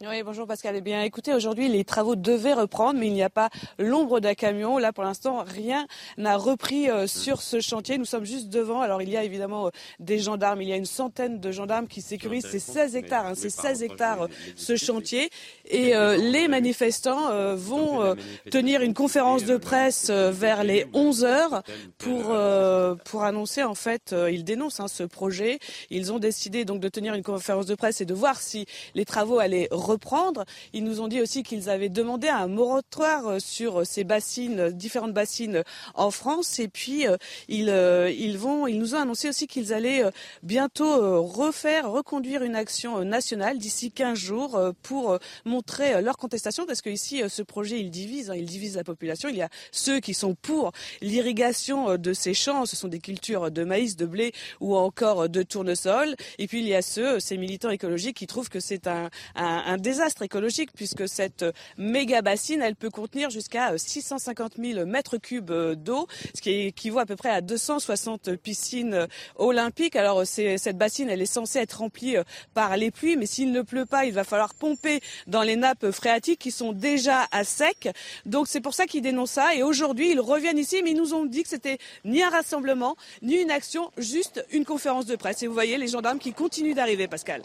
Oui, 0.00 0.22
bonjour 0.22 0.46
Pascal. 0.46 0.74
Eh 0.74 0.80
bien, 0.80 1.02
écoutez, 1.02 1.34
aujourd'hui, 1.34 1.68
les 1.68 1.84
travaux 1.84 2.16
devaient 2.16 2.54
reprendre, 2.54 2.98
mais 2.98 3.08
il 3.08 3.12
n'y 3.12 3.22
a 3.22 3.28
pas 3.28 3.50
l'ombre 3.78 4.20
d'un 4.20 4.32
camion. 4.32 4.78
Là, 4.78 4.90
pour 4.90 5.04
l'instant, 5.04 5.44
rien 5.46 5.86
n'a 6.16 6.38
repris 6.38 6.88
euh, 6.88 7.06
sur 7.06 7.42
ce 7.42 7.60
chantier. 7.60 7.98
Nous 7.98 8.06
sommes 8.06 8.24
juste 8.24 8.48
devant. 8.48 8.80
Alors, 8.80 9.02
il 9.02 9.10
y 9.10 9.18
a 9.18 9.22
évidemment 9.22 9.66
euh, 9.66 9.70
des 10.00 10.18
gendarmes. 10.18 10.62
Il 10.62 10.68
y 10.68 10.72
a 10.72 10.76
une 10.76 10.86
centaine 10.86 11.40
de 11.40 11.52
gendarmes 11.52 11.88
qui 11.88 12.00
sécurisent 12.00 12.46
ces 12.46 12.58
16 12.58 12.96
hectares. 12.96 13.26
hein, 13.26 13.34
ces 13.34 13.50
16 13.50 13.82
hectares, 13.82 14.28
ce 14.56 14.76
chantier. 14.76 15.28
Et 15.66 15.94
euh, 15.94 16.16
les 16.16 16.48
manifestants 16.48 17.28
euh, 17.30 17.54
vont 17.54 18.02
euh, 18.02 18.14
tenir 18.50 18.80
une 18.80 18.94
conférence 18.94 19.44
de 19.44 19.58
presse 19.58 20.08
euh, 20.08 20.30
vers 20.32 20.64
les 20.64 20.86
11 20.94 21.24
heures 21.24 21.62
pour 21.98 22.30
euh, 22.30 22.94
pour 23.04 23.24
annoncer 23.24 23.62
en 23.62 23.74
fait, 23.74 24.14
euh, 24.14 24.30
ils 24.30 24.44
dénoncent 24.44 24.80
hein, 24.80 24.88
ce 24.88 25.02
projet. 25.02 25.58
Ils 25.90 26.12
ont 26.14 26.18
décidé 26.18 26.64
donc 26.64 26.80
de 26.80 26.88
tenir 26.88 27.12
une 27.12 27.22
conférence 27.22 27.66
de 27.66 27.74
presse 27.74 28.00
et 28.00 28.06
de 28.06 28.14
voir 28.14 28.40
si 28.40 28.64
les 28.94 29.04
travaux 29.04 29.38
allaient 29.38 29.68
reprendre. 29.84 30.44
Ils 30.72 30.84
nous 30.84 31.00
ont 31.00 31.08
dit 31.08 31.20
aussi 31.20 31.42
qu'ils 31.42 31.68
avaient 31.68 31.88
demandé 31.88 32.28
un 32.28 32.46
moratoire 32.46 33.26
euh, 33.26 33.38
sur 33.38 33.86
ces 33.86 34.04
bassines, 34.04 34.60
euh, 34.60 34.70
différentes 34.70 35.12
bassines 35.12 35.62
en 35.94 36.10
France. 36.10 36.58
Et 36.58 36.68
puis 36.68 37.06
euh, 37.06 37.16
ils 37.48 37.68
euh, 37.68 38.10
ils 38.10 38.38
vont, 38.38 38.66
ils 38.66 38.78
nous 38.78 38.94
ont 38.94 38.98
annoncé 38.98 39.28
aussi 39.28 39.46
qu'ils 39.46 39.72
allaient 39.72 40.04
euh, 40.04 40.10
bientôt 40.42 40.90
euh, 40.90 41.18
refaire, 41.18 41.90
reconduire 41.90 42.42
une 42.42 42.56
action 42.56 42.98
euh, 42.98 43.04
nationale 43.04 43.58
d'ici 43.58 43.90
15 43.90 44.18
jours 44.18 44.56
euh, 44.56 44.72
pour 44.82 45.12
euh, 45.12 45.18
montrer 45.44 45.94
euh, 45.94 46.00
leur 46.00 46.16
contestation 46.16 46.66
parce 46.66 46.82
que 46.82 46.90
ici 46.90 47.22
euh, 47.22 47.28
ce 47.28 47.42
projet 47.42 47.80
il 47.80 47.90
divise, 47.90 48.30
hein, 48.30 48.34
il 48.36 48.46
divise 48.46 48.76
la 48.76 48.84
population. 48.84 49.28
Il 49.28 49.36
y 49.36 49.42
a 49.42 49.48
ceux 49.70 50.00
qui 50.00 50.14
sont 50.14 50.34
pour 50.34 50.72
l'irrigation 51.00 51.90
euh, 51.90 51.96
de 51.96 52.12
ces 52.12 52.34
champs, 52.34 52.66
ce 52.66 52.76
sont 52.76 52.88
des 52.88 53.00
cultures 53.00 53.50
de 53.50 53.64
maïs, 53.64 53.96
de 53.96 54.06
blé 54.06 54.32
ou 54.60 54.76
encore 54.76 55.22
euh, 55.22 55.28
de 55.28 55.42
tournesol. 55.42 56.14
Et 56.38 56.46
puis 56.46 56.60
il 56.60 56.68
y 56.68 56.74
a 56.74 56.82
ceux, 56.82 57.14
euh, 57.16 57.20
ces 57.20 57.36
militants 57.36 57.70
écologiques 57.70 58.16
qui 58.16 58.26
trouvent 58.26 58.48
que 58.48 58.60
c'est 58.60 58.86
un, 58.86 59.10
un, 59.34 59.62
un 59.66 59.71
désastre 59.78 60.22
écologique 60.22 60.70
puisque 60.74 61.08
cette 61.08 61.42
euh, 61.42 61.52
méga 61.78 62.22
bassine 62.22 62.62
elle 62.62 62.76
peut 62.76 62.90
contenir 62.90 63.30
jusqu'à 63.30 63.72
euh, 63.72 63.78
650 63.78 64.54
000 64.58 64.86
mètres 64.86 65.18
cubes 65.18 65.50
euh, 65.50 65.74
d'eau, 65.74 66.06
ce 66.34 66.40
qui 66.40 66.50
équivaut 66.50 66.98
à 66.98 67.06
peu 67.06 67.16
près 67.16 67.30
à 67.30 67.40
260 67.40 68.36
piscines 68.36 68.94
euh, 68.94 69.06
olympiques. 69.36 69.96
Alors 69.96 70.20
euh, 70.20 70.24
cette 70.24 70.78
bassine 70.78 71.08
elle 71.08 71.22
est 71.22 71.26
censée 71.26 71.58
être 71.58 71.78
remplie 71.78 72.16
euh, 72.16 72.24
par 72.54 72.76
les 72.76 72.90
pluies, 72.90 73.16
mais 73.16 73.26
s'il 73.26 73.52
ne 73.52 73.62
pleut 73.62 73.86
pas, 73.86 74.04
il 74.04 74.12
va 74.12 74.24
falloir 74.24 74.54
pomper 74.54 75.00
dans 75.26 75.42
les 75.42 75.56
nappes 75.56 75.90
phréatiques 75.90 76.38
qui 76.38 76.50
sont 76.50 76.72
déjà 76.72 77.26
à 77.30 77.44
sec. 77.44 77.88
Donc 78.26 78.48
c'est 78.48 78.60
pour 78.60 78.74
ça 78.74 78.86
qu'ils 78.86 79.02
dénoncent 79.02 79.32
ça. 79.32 79.54
Et 79.54 79.62
aujourd'hui, 79.62 80.10
ils 80.10 80.20
reviennent 80.20 80.58
ici, 80.58 80.82
mais 80.82 80.90
ils 80.90 80.96
nous 80.96 81.14
ont 81.14 81.24
dit 81.24 81.42
que 81.42 81.48
c'était 81.48 81.78
ni 82.04 82.22
un 82.22 82.30
rassemblement, 82.30 82.96
ni 83.22 83.36
une 83.36 83.50
action, 83.50 83.90
juste 83.96 84.44
une 84.52 84.64
conférence 84.64 85.06
de 85.06 85.16
presse. 85.16 85.42
Et 85.42 85.46
vous 85.46 85.54
voyez 85.54 85.78
les 85.78 85.88
gendarmes 85.88 86.18
qui 86.18 86.32
continuent 86.32 86.74
d'arriver, 86.74 87.08
Pascal. 87.08 87.42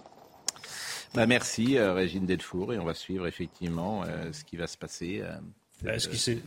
Bah, 1.18 1.26
Merci, 1.28 1.78
euh, 1.78 1.94
Régine 1.94 2.26
Delfour. 2.26 2.74
Et 2.74 2.80
on 2.80 2.86
va 2.86 2.94
suivre 2.94 3.28
effectivement 3.28 4.04
euh, 4.04 4.32
ce 4.32 4.44
qui 4.44 4.56
va 4.58 4.68
se 4.68 4.78
passer. 4.78 5.20
euh, 5.22 5.36
Euh, 5.86 6.00
Ce 6.00 6.08
qui, 6.08 6.18
s'est- 6.18 6.40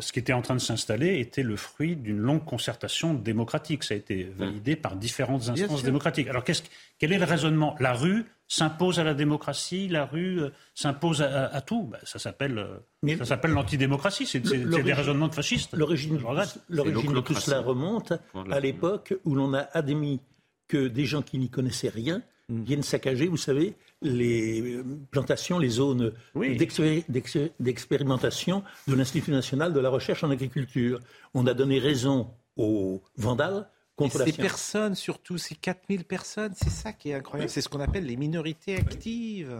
ce 0.00 0.12
qui 0.12 0.18
était 0.18 0.32
en 0.32 0.40
train 0.40 0.54
de 0.54 0.60
s'installer 0.60 1.18
était 1.20 1.42
le 1.42 1.56
fruit 1.56 1.94
d'une 1.94 2.16
longue 2.16 2.42
concertation 2.42 3.12
démocratique. 3.12 3.84
Ça 3.84 3.92
a 3.92 3.98
été 3.98 4.24
validé 4.24 4.76
par 4.76 4.96
différentes 4.96 5.46
instances 5.50 5.82
démocratiques. 5.82 6.26
Alors 6.28 6.42
quel 6.42 7.12
est 7.12 7.18
le 7.18 7.24
raisonnement? 7.26 7.76
La 7.80 7.92
rue 7.92 8.24
s'impose 8.48 8.98
à 8.98 9.04
la 9.04 9.12
démocratie, 9.12 9.88
la 9.88 10.06
rue 10.06 10.40
s'impose 10.74 11.20
à, 11.20 11.26
à- 11.48 11.56
à 11.56 11.60
tout? 11.60 11.82
Ben, 11.92 11.98
ça 12.04 12.18
s'appelle 12.18 12.56
euh, 12.56 12.78
Mais- 13.02 13.18
ça 13.18 13.26
s'appelle 13.26 13.50
l'antidémocratie. 13.50 14.24
C'est 14.24 14.40
des 14.40 14.56
L'origine- 14.64 14.92
raisonnement 14.94 15.28
de 15.28 15.34
fascistes. 15.34 15.74
L'origine 15.74 16.16
de 16.16 17.20
tout 17.20 17.34
cela 17.34 17.60
remonte 17.60 18.14
à 18.50 18.58
l'époque 18.58 19.12
où 19.26 19.34
l'on 19.34 19.52
a 19.52 19.68
admis 19.74 20.20
que 20.68 20.88
des 20.88 21.04
gens 21.04 21.20
qui 21.20 21.36
n'y 21.38 21.50
connaissaient 21.50 21.90
rien 21.90 22.22
Mm. 22.48 22.62
viennent 22.64 22.82
saccager, 22.82 23.28
vous 23.28 23.36
savez, 23.36 23.74
les 24.02 24.82
plantations, 25.10 25.58
les 25.58 25.68
zones 25.68 26.12
d'expé- 26.56 27.04
d'ex- 27.08 27.38
d'expérimentation 27.60 28.62
de 28.88 28.94
l'Institut 28.94 29.30
national 29.30 29.72
de 29.72 29.80
la 29.80 29.88
recherche 29.90 30.24
en 30.24 30.30
agriculture. 30.30 31.00
On 31.34 31.46
a 31.46 31.54
donné 31.54 31.78
raison 31.78 32.30
aux 32.56 33.00
vandales 33.16 33.68
contre 33.96 34.18
la 34.18 34.24
ces 34.24 34.32
science. 34.32 34.46
personnes, 34.46 34.94
surtout 34.94 35.38
ces 35.38 35.54
4000 35.54 36.04
personnes, 36.04 36.52
c'est 36.56 36.70
ça 36.70 36.92
qui 36.92 37.10
est 37.10 37.14
incroyable. 37.14 37.50
C'est 37.50 37.60
ce 37.60 37.68
qu'on 37.68 37.80
appelle 37.80 38.06
les 38.06 38.16
minorités 38.16 38.76
actives. 38.76 39.54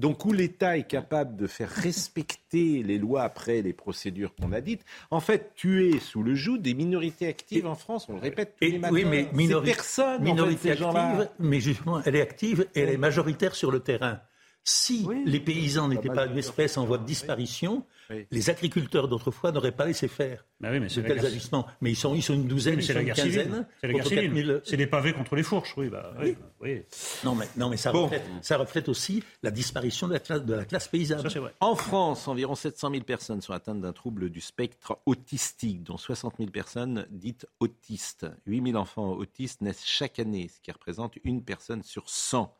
Donc 0.00 0.24
où 0.24 0.32
l'État 0.32 0.78
est 0.78 0.86
capable 0.88 1.36
de 1.36 1.46
faire 1.46 1.68
respecter 1.68 2.82
les 2.82 2.98
lois 2.98 3.22
après 3.22 3.60
les 3.60 3.74
procédures 3.74 4.34
qu'on 4.34 4.52
a 4.52 4.60
dites, 4.62 4.82
en 5.10 5.20
fait, 5.20 5.52
tu 5.54 5.88
es 5.90 5.98
sous 6.00 6.22
le 6.22 6.34
joug 6.34 6.56
des 6.58 6.72
minorités 6.74 7.28
actives 7.28 7.66
en 7.66 7.74
France. 7.74 8.06
On 8.08 8.14
le 8.14 8.20
répète 8.20 8.54
tous 8.58 8.66
les 8.66 8.78
matins. 8.78 8.94
Oui, 8.94 9.04
mais 9.04 9.28
minori- 9.34 9.66
personnes, 9.66 10.22
minorité 10.22 10.72
en 10.82 10.92
fait, 10.92 10.98
active, 10.98 11.28
mais 11.38 11.60
justement, 11.60 12.00
elle 12.04 12.16
est 12.16 12.22
active 12.22 12.66
et 12.74 12.80
elle 12.80 12.88
est 12.88 12.96
majoritaire 12.96 13.54
sur 13.54 13.70
le 13.70 13.80
terrain. 13.80 14.20
Si 14.64 15.06
les 15.26 15.40
paysans 15.40 15.88
n'étaient 15.88 16.08
pas 16.08 16.26
une 16.26 16.38
espèce 16.38 16.76
en 16.78 16.84
voie 16.86 16.98
de 16.98 17.04
disparition, 17.06 17.84
les 18.30 18.50
agriculteurs 18.50 19.08
d'autrefois 19.08 19.52
n'auraient 19.52 19.72
pas 19.72 19.86
laissé 19.86 20.08
faire 20.08 20.44
Bah 20.60 20.68
oui, 20.72 20.80
mais 20.80 20.88
de 20.88 21.00
tels 21.00 21.24
agissements. 21.24 21.66
Mais 21.80 21.90
ils 21.92 21.96
sont, 21.96 22.14
ils 22.14 22.22
sont 22.22 22.34
une 22.34 22.46
douzaine, 22.48 22.76
Mais 22.76 22.82
ils 22.82 22.86
c'est 22.86 22.92
sont 22.92 22.98
la 22.98 23.02
une 23.02 23.06
guerre 23.06 23.16
civile. 23.16 23.42
quinzaine. 23.44 23.66
C'est 23.80 23.86
la 23.86 23.92
guerre 23.92 24.02
contre 24.04 24.08
civile. 24.14 24.30
4000. 24.46 24.60
C'est 24.64 24.76
des 24.76 24.86
pavés 24.86 25.12
contre 25.12 25.36
les 25.36 25.42
fourches. 25.42 25.74
Oui, 25.76 25.88
bah, 25.88 26.12
oui, 26.20 26.36
oui. 26.60 26.82
Non, 27.24 27.34
mais, 27.34 27.48
non, 27.56 27.68
mais 27.68 27.76
ça, 27.76 27.90
reflète, 27.90 28.24
ça 28.42 28.56
reflète 28.56 28.88
aussi 28.88 29.22
la 29.42 29.50
disparition 29.50 30.08
de 30.08 30.12
la 30.14 30.18
classe, 30.20 30.44
de 30.44 30.54
la 30.54 30.64
classe 30.64 30.88
paysanne. 30.88 31.26
En 31.60 31.74
France, 31.76 32.26
environ 32.28 32.54
700 32.54 32.90
000 32.90 33.04
personnes 33.04 33.40
sont 33.40 33.52
atteintes 33.52 33.80
d'un 33.80 33.92
trouble 33.92 34.30
du 34.30 34.40
spectre 34.40 34.98
autistique, 35.06 35.82
dont 35.84 35.96
60 35.96 36.34
000 36.38 36.50
personnes 36.50 37.06
dites 37.10 37.46
autistes. 37.60 38.26
8 38.46 38.62
000 38.72 38.76
enfants 38.78 39.12
autistes 39.12 39.60
naissent 39.60 39.84
chaque 39.86 40.18
année, 40.18 40.48
ce 40.48 40.60
qui 40.60 40.70
représente 40.72 41.14
une 41.24 41.44
personne 41.44 41.82
sur 41.82 42.08
100. 42.10 42.56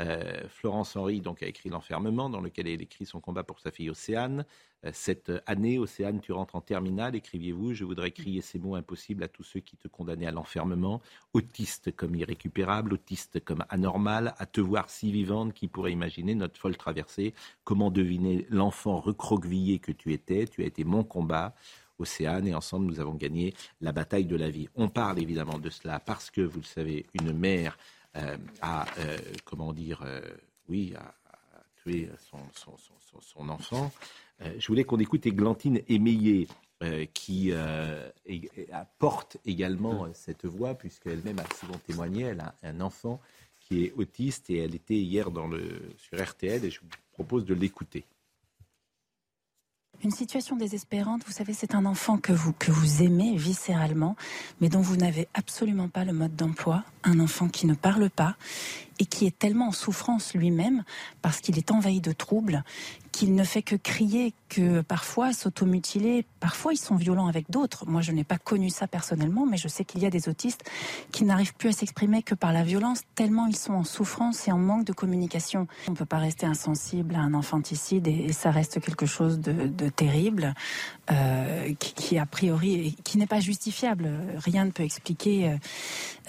Euh, 0.00 0.48
Florence 0.48 0.96
Henry 0.96 1.20
donc, 1.20 1.42
a 1.42 1.46
écrit 1.46 1.68
L'enfermement, 1.68 2.28
dans 2.28 2.40
lequel 2.40 2.66
elle 2.66 2.82
écrit 2.82 3.06
son 3.06 3.20
combat 3.20 3.44
pour 3.44 3.60
sa 3.60 3.70
fille 3.70 3.90
Océane. 3.90 4.44
Euh, 4.84 4.90
cette 4.92 5.32
année, 5.46 5.78
Océane, 5.78 6.20
tu 6.20 6.32
rentres 6.32 6.56
en 6.56 6.60
terminale, 6.60 7.14
écriviez-vous, 7.14 7.74
je 7.74 7.84
voudrais 7.84 8.10
crier 8.10 8.40
ces 8.40 8.58
mots 8.58 8.74
impossibles 8.74 9.22
à 9.22 9.28
tous 9.28 9.44
ceux 9.44 9.60
qui 9.60 9.76
te 9.76 9.88
condamnaient 9.88 10.26
à 10.26 10.32
l'enfermement. 10.32 11.00
Autiste 11.32 11.94
comme 11.94 12.14
irrécupérable, 12.14 12.94
autiste 12.94 13.42
comme 13.44 13.64
anormal, 13.68 14.34
à 14.38 14.46
te 14.46 14.60
voir 14.60 14.90
si 14.90 15.12
vivante, 15.12 15.54
qui 15.54 15.68
pourrait 15.68 15.92
imaginer 15.92 16.34
notre 16.34 16.58
folle 16.58 16.76
traversée 16.76 17.34
Comment 17.62 17.90
deviner 17.90 18.46
l'enfant 18.50 18.98
recroquevillé 18.98 19.78
que 19.78 19.92
tu 19.92 20.12
étais? 20.12 20.46
Tu 20.46 20.62
as 20.62 20.66
été 20.66 20.84
mon 20.84 21.04
combat. 21.04 21.54
Océane 22.00 22.48
et 22.48 22.54
ensemble 22.54 22.86
nous 22.86 22.98
avons 22.98 23.14
gagné 23.14 23.54
la 23.80 23.92
bataille 23.92 24.24
de 24.24 24.36
la 24.36 24.50
vie. 24.50 24.68
On 24.74 24.88
parle 24.88 25.20
évidemment 25.22 25.58
de 25.60 25.70
cela 25.70 26.00
parce 26.00 26.30
que, 26.30 26.40
vous 26.40 26.58
le 26.58 26.66
savez, 26.66 27.06
une 27.14 27.32
mère 27.32 27.78
a, 28.14 28.86
euh, 28.98 29.18
comment 29.44 29.72
dire, 29.72 30.02
euh, 30.04 30.20
oui, 30.68 30.94
a, 30.96 31.14
tué 31.82 32.08
son, 32.18 33.48
enfant. 33.48 33.92
je 34.40 34.66
voulais 34.66 34.84
qu'on 34.84 34.98
écoute 34.98 35.26
Églantine 35.26 35.80
Émeillé. 35.88 36.48
qui 37.12 37.52
apporte 38.72 39.36
également 39.44 40.06
cette 40.14 40.44
voix, 40.46 40.74
puisqu'elle-même 40.74 41.38
a 41.38 41.54
souvent 41.54 41.78
témoigné. 41.86 42.24
Elle 42.24 42.40
a 42.40 42.54
un 42.62 42.80
enfant 42.80 43.20
qui 43.60 43.84
est 43.84 43.92
autiste 43.92 44.50
et 44.50 44.58
elle 44.58 44.74
était 44.74 44.94
hier 44.94 45.30
dans 45.30 45.46
le, 45.46 45.80
sur 45.96 46.22
RTL 46.22 46.64
et 46.64 46.70
je 46.70 46.80
vous 46.80 46.88
propose 47.12 47.44
de 47.44 47.54
l'écouter. 47.54 48.04
Une 50.04 50.10
situation 50.10 50.54
désespérante, 50.54 51.22
vous 51.26 51.32
savez, 51.32 51.54
c'est 51.54 51.74
un 51.74 51.86
enfant 51.86 52.18
que 52.18 52.32
vous, 52.32 52.52
que 52.52 52.70
vous 52.70 53.02
aimez 53.02 53.36
viscéralement, 53.36 54.16
mais 54.60 54.68
dont 54.68 54.82
vous 54.82 54.98
n'avez 54.98 55.28
absolument 55.32 55.88
pas 55.88 56.04
le 56.04 56.12
mode 56.12 56.36
d'emploi. 56.36 56.84
Un 57.04 57.20
enfant 57.20 57.48
qui 57.48 57.66
ne 57.66 57.72
parle 57.72 58.10
pas 58.10 58.36
et 58.98 59.06
qui 59.06 59.26
est 59.26 59.38
tellement 59.38 59.68
en 59.68 59.72
souffrance 59.72 60.34
lui-même 60.34 60.84
parce 61.22 61.40
qu'il 61.40 61.56
est 61.56 61.70
envahi 61.70 62.02
de 62.02 62.12
troubles 62.12 62.64
qu'il 63.14 63.36
ne 63.36 63.44
fait 63.44 63.62
que 63.62 63.76
crier, 63.76 64.34
que 64.48 64.80
parfois 64.80 65.32
s'automutiler, 65.32 66.26
parfois 66.40 66.72
ils 66.72 66.78
sont 66.78 66.96
violents 66.96 67.28
avec 67.28 67.48
d'autres. 67.48 67.86
Moi, 67.86 68.00
je 68.00 68.10
n'ai 68.10 68.24
pas 68.24 68.38
connu 68.38 68.70
ça 68.70 68.88
personnellement, 68.88 69.46
mais 69.46 69.56
je 69.56 69.68
sais 69.68 69.84
qu'il 69.84 70.02
y 70.02 70.06
a 70.06 70.10
des 70.10 70.28
autistes 70.28 70.68
qui 71.12 71.24
n'arrivent 71.24 71.54
plus 71.54 71.68
à 71.68 71.72
s'exprimer 71.72 72.24
que 72.24 72.34
par 72.34 72.52
la 72.52 72.64
violence, 72.64 73.02
tellement 73.14 73.46
ils 73.46 73.54
sont 73.54 73.74
en 73.74 73.84
souffrance 73.84 74.48
et 74.48 74.52
en 74.52 74.58
manque 74.58 74.84
de 74.84 74.92
communication. 74.92 75.68
On 75.86 75.92
ne 75.92 75.96
peut 75.96 76.04
pas 76.04 76.18
rester 76.18 76.44
insensible 76.44 77.14
à 77.14 77.20
un 77.20 77.34
infanticide 77.34 78.08
et, 78.08 78.32
ça 78.32 78.50
reste 78.50 78.80
quelque 78.80 79.06
chose 79.06 79.38
de, 79.38 79.88
terrible, 79.90 80.52
euh, 81.10 81.74
qui, 81.78 82.18
a 82.18 82.24
priori, 82.24 82.96
qui 83.04 83.18
n'est 83.18 83.26
pas 83.26 83.40
justifiable. 83.40 84.10
Rien 84.36 84.64
ne 84.64 84.70
peut 84.70 84.82
expliquer, 84.82 85.50
euh, 85.50 85.56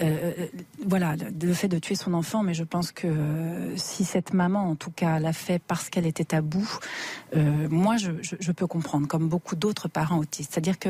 euh, 0.02 0.48
voilà, 0.86 1.16
le 1.16 1.54
fait 1.54 1.70
de 1.70 1.80
tuer 1.80 1.96
son 1.96 2.14
enfant, 2.14 2.44
mais 2.44 2.54
je 2.54 2.66
pense 2.66 2.92
que 2.92 3.74
si 3.78 4.04
cette 4.04 4.34
maman, 4.34 4.70
en 4.70 4.76
tout 4.76 4.92
cas, 4.92 5.20
l'a 5.20 5.32
fait 5.32 5.60
parce 5.60 5.90
qu'elle 5.90 6.06
était 6.06 6.36
à 6.36 6.42
bout, 6.42 6.80
moi, 7.70 7.96
je, 7.98 8.52
peux 8.52 8.68
comprendre, 8.68 9.08
comme 9.08 9.30
beaucoup 9.30 9.56
d'autres 9.56 9.88
parents 9.88 10.18
autistes. 10.18 10.52
C'est-à-dire 10.54 10.80
que, 10.80 10.90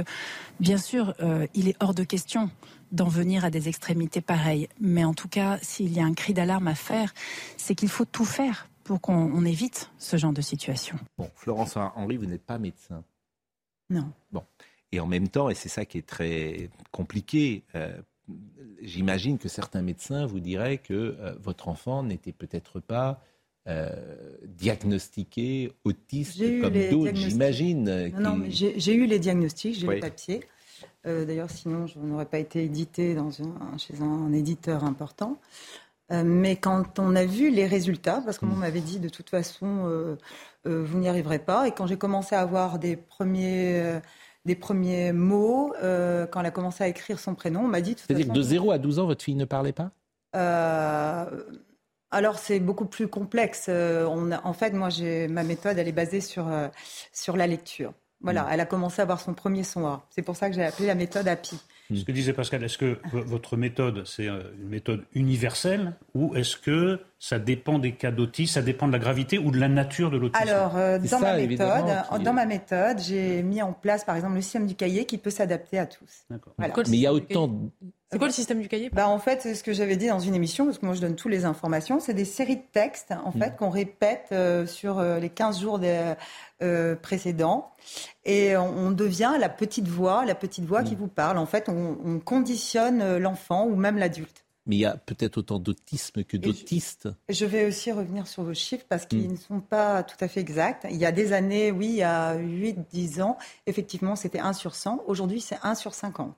bien 0.60 0.78
sûr, 0.78 1.14
il 1.54 1.68
est 1.68 1.76
hors 1.80 1.94
de 1.94 2.04
question 2.04 2.50
d'en 2.92 3.08
venir 3.08 3.46
à 3.46 3.50
des 3.50 3.68
extrémités 3.68 4.22
pareilles. 4.22 4.68
Mais 4.80 5.04
en 5.04 5.14
tout 5.14 5.28
cas, 5.28 5.60
s'il 5.62 5.94
y 5.94 6.00
a 6.00 6.06
un 6.06 6.14
cri 6.14 6.34
d'alarme 6.34 6.68
à 6.68 6.76
faire, 6.76 7.14
c'est 7.58 7.76
qu'il 7.76 7.90
faut 7.90 8.06
tout 8.06 8.26
faire 8.26 8.68
pour 8.84 9.02
qu'on 9.02 9.46
évite 9.46 9.92
ce 9.98 10.18
genre 10.18 10.34
de 10.34 10.42
situation. 10.42 10.98
Bon, 11.18 11.30
Florence 11.36 11.76
Henri, 11.76 12.18
vous 12.18 12.28
n'êtes 12.28 12.46
pas 12.46 12.58
médecin. 12.60 13.04
Non. 13.90 14.12
Bon. 14.32 14.44
Et 14.92 15.00
en 15.00 15.08
même 15.08 15.28
temps, 15.28 15.50
et 15.50 15.56
c'est 15.56 15.70
ça 15.70 15.86
qui 15.86 15.98
est 15.98 16.08
très 16.08 16.70
compliqué, 16.92 17.64
euh, 17.76 17.98
j'imagine 18.82 19.38
que 19.38 19.50
certains 19.50 19.82
médecins 19.82 20.26
vous 20.26 20.40
diraient 20.40 20.78
que 20.78 21.36
votre 21.40 21.68
enfant 21.68 22.04
n'était 22.04 22.32
peut-être 22.32 22.80
pas 22.80 23.22
euh, 23.68 23.90
diagnostiqué 24.44 25.72
autiste 25.86 26.40
comme 26.62 26.74
d'autres, 26.92 27.16
j'imagine. 27.16 28.12
Non, 28.20 28.44
j'ai 28.48 28.94
eu 28.94 29.08
les 29.08 29.18
diagnostics, 29.18 29.80
j'ai 29.80 29.88
le 29.88 30.00
papier. 30.00 30.42
Euh, 31.08 31.26
d'ailleurs, 31.26 31.50
sinon, 31.50 31.88
je 31.88 31.98
n'aurais 31.98 32.28
pas 32.28 32.38
été 32.38 32.64
édité 32.64 33.16
dans 33.16 33.42
un, 33.42 33.78
chez 33.80 33.96
un, 34.02 34.32
éditeur 34.34 34.84
important. 34.84 35.40
Euh, 36.12 36.24
mais 36.24 36.56
quand 36.56 37.00
on 37.00 37.16
a 37.16 37.26
vu 37.26 37.50
les 37.50 37.66
résultats, 37.66 38.22
parce 38.24 38.38
qu'on 38.38 38.46
m'avait 38.48 38.82
dit 38.82 39.00
de 39.00 39.10
toute 39.10 39.30
façon, 39.30 40.18
vous 40.66 40.98
n'y 40.98 41.10
arriverez 41.10 41.40
pas, 41.40 41.68
et 41.68 41.72
quand 41.72 41.88
j'ai 41.88 41.98
commencé 41.98 42.36
à 42.36 42.42
avoir 42.42 42.80
des 42.80 42.96
premiers 42.96 44.02
des 44.46 44.56
premiers 44.56 45.12
mots, 45.12 45.74
quand 45.82 46.40
elle 46.40 46.46
a 46.46 46.52
commencé 46.52 46.84
à 46.84 46.88
écrire 46.88 47.20
son 47.20 47.34
prénom, 47.34 47.62
on 47.62 47.68
m'a 47.68 47.82
dit... 47.82 47.96
C'est-à-dire 47.98 48.28
que 48.28 48.34
de 48.34 48.42
0 48.42 48.72
à 48.72 48.78
12 48.78 49.00
ans, 49.00 49.06
votre 49.08 49.24
fille 49.24 49.36
ne 49.36 49.46
parlait 49.46 49.74
pas? 49.74 49.92
Alors 52.16 52.40
c'est 52.40 52.62
beaucoup 52.62 52.86
plus 52.86 53.10
complexe. 53.10 53.66
Euh, 53.68 54.06
on 54.06 54.32
en 54.32 54.54
fait, 54.54 54.72
moi, 54.72 54.88
ma 55.30 55.44
méthode, 55.44 55.78
elle 55.78 55.90
est 55.90 55.92
basée 55.92 56.22
sur, 56.22 56.48
euh, 56.48 56.70
sur 57.12 57.36
la 57.36 57.46
lecture. 57.46 57.92
Voilà, 58.22 58.44
mm. 58.44 58.48
elle 58.52 58.60
a 58.62 58.66
commencé 58.66 59.02
à 59.02 59.04
avoir 59.04 59.20
son 59.20 59.34
premier 59.34 59.66
son 59.66 59.86
A. 59.86 60.06
C'est 60.12 60.22
pour 60.22 60.38
ça 60.38 60.50
que 60.50 60.56
j'ai 60.56 60.64
appelé 60.64 60.88
la 60.88 60.96
méthode 60.96 61.28
API. 61.28 61.60
Ce 61.94 62.04
que 62.04 62.12
disait 62.12 62.34
Pascal, 62.34 62.64
est-ce 62.64 62.78
que 62.78 62.98
votre 63.12 63.58
méthode, 63.58 64.06
c'est 64.06 64.28
euh, 64.28 64.42
une 64.60 64.70
méthode 64.70 65.04
universelle 65.14 65.96
ou 66.14 66.36
est-ce 66.36 66.58
que 66.58 67.00
ça 67.20 67.38
dépend 67.38 67.78
des 67.80 67.94
cas 67.94 68.12
d'autisme, 68.12 68.54
ça 68.54 68.62
dépend 68.62 68.88
de 68.88 68.92
la 68.92 69.00
gravité 69.00 69.38
ou 69.38 69.52
de 69.52 69.60
la 69.60 69.68
nature 69.68 70.10
de 70.10 70.18
l'autisme? 70.18 70.48
Alors, 70.48 70.74
dans, 70.74 71.20
ma 71.20 71.38
méthode, 71.38 72.24
dans 72.24 72.34
ma 72.34 72.46
méthode, 72.46 73.00
j'ai 73.00 73.44
mis 73.44 73.62
en 73.62 73.74
place, 73.74 74.04
par 74.04 74.16
exemple, 74.16 74.36
le 74.36 74.42
système 74.42 74.68
du 74.68 74.76
cahier 74.76 75.06
qui 75.06 75.18
peut 75.18 75.30
s'adapter 75.30 75.78
à 75.78 75.86
tous. 75.86 76.26
Mais 76.60 76.98
il 76.98 77.02
y 77.02 77.08
a 77.08 77.14
autant 77.14 77.72
c'est 78.12 78.20
quoi 78.20 78.28
le 78.28 78.34
système 78.34 78.62
du 78.62 78.68
cahier 78.68 78.90
bah, 78.92 79.10
En 79.10 79.18
fait, 79.18 79.42
c'est 79.42 79.56
ce 79.56 79.64
que 79.64 79.74
j'avais 79.74 79.96
dit 79.96 80.08
dans 80.08 80.20
une 80.20 80.36
émission, 80.36 80.66
parce 80.66 80.78
que 80.78 80.86
moi 80.86 80.94
je 80.94 81.02
donne 81.02 81.16
toutes 81.16 81.32
les 81.32 81.44
informations. 81.44 82.00
C'est 82.00 82.14
des 82.14 82.26
séries 82.26 82.58
de 82.58 82.64
textes 82.72 83.12
en 83.12 83.32
fait, 83.32 83.52
mm. 83.52 83.56
qu'on 83.58 83.70
répète 83.70 84.28
euh, 84.32 84.68
sur 84.68 85.00
euh, 85.00 85.20
les 85.20 85.30
15 85.30 85.60
jours 85.60 85.80
des, 85.80 86.14
euh, 86.62 86.96
précédents. 86.96 87.72
Et 88.24 88.56
on, 88.56 88.92
devient 88.92 89.34
la 89.40 89.50
petite 89.50 89.88
voix, 89.88 90.24
la 90.26 90.36
petite 90.36 90.66
voix 90.66 90.84
qui 90.84 90.96
mm. 90.96 91.00
vous 91.00 91.08
parle. 91.08 91.38
En 91.40 91.48
fait, 91.48 91.68
on, 91.68 92.20
conditionne 92.20 93.18
l'enfant 93.18 93.66
ou 93.66 93.76
même 93.76 93.98
l'adulte. 93.98 94.46
Mais 94.68 94.78
il 94.78 94.80
y 94.80 94.86
a 94.86 94.98
peut-être 94.98 95.38
autant 95.38 95.60
d'autisme 95.60 96.24
que 96.24 96.38
d'autistes. 96.38 97.10
Je, 97.30 97.46
vais 97.46 97.66
aussi 97.66 97.92
revenir 97.92 98.28
sur 98.28 98.44
vos 98.44 98.54
chiffres 98.54 98.86
parce 98.88 99.06
qu'ils 99.08 99.28
mm. 99.28 99.32
ne 99.32 99.38
sont 99.38 99.60
pas 99.60 100.04
tout 100.04 100.18
à 100.24 100.28
fait 100.28 100.42
exacts. 100.42 100.86
Il 100.90 100.98
y 100.98 101.06
a 101.06 101.12
des 101.12 101.34
années, 101.34 101.72
oui, 101.72 101.88
il 101.88 101.96
y 101.96 102.04
a 102.04 102.38
8-10 102.38 103.24
ans, 103.24 103.38
effectivement, 103.66 104.16
c'était 104.16 104.40
1 104.40 104.54
sur 104.54 104.76
100. 104.76 105.04
Aujourd'hui, 105.08 105.42
c'est 105.42 105.58
1 105.64 105.74
sur 105.74 105.96
50. 105.96 106.36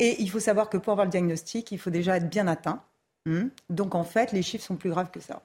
Et 0.00 0.20
il 0.20 0.30
faut 0.30 0.40
savoir 0.40 0.70
que 0.70 0.78
pour 0.78 0.92
avoir 0.92 1.04
le 1.04 1.10
diagnostic, 1.10 1.70
il 1.70 1.78
faut 1.78 1.90
déjà 1.90 2.16
être 2.16 2.28
bien 2.28 2.48
atteint. 2.48 2.82
Hmm. 3.26 3.48
Donc 3.68 3.94
en 3.94 4.02
fait, 4.02 4.32
les 4.32 4.42
chiffres 4.42 4.64
sont 4.64 4.76
plus 4.76 4.90
graves 4.90 5.10
que 5.10 5.20
ça. 5.20 5.42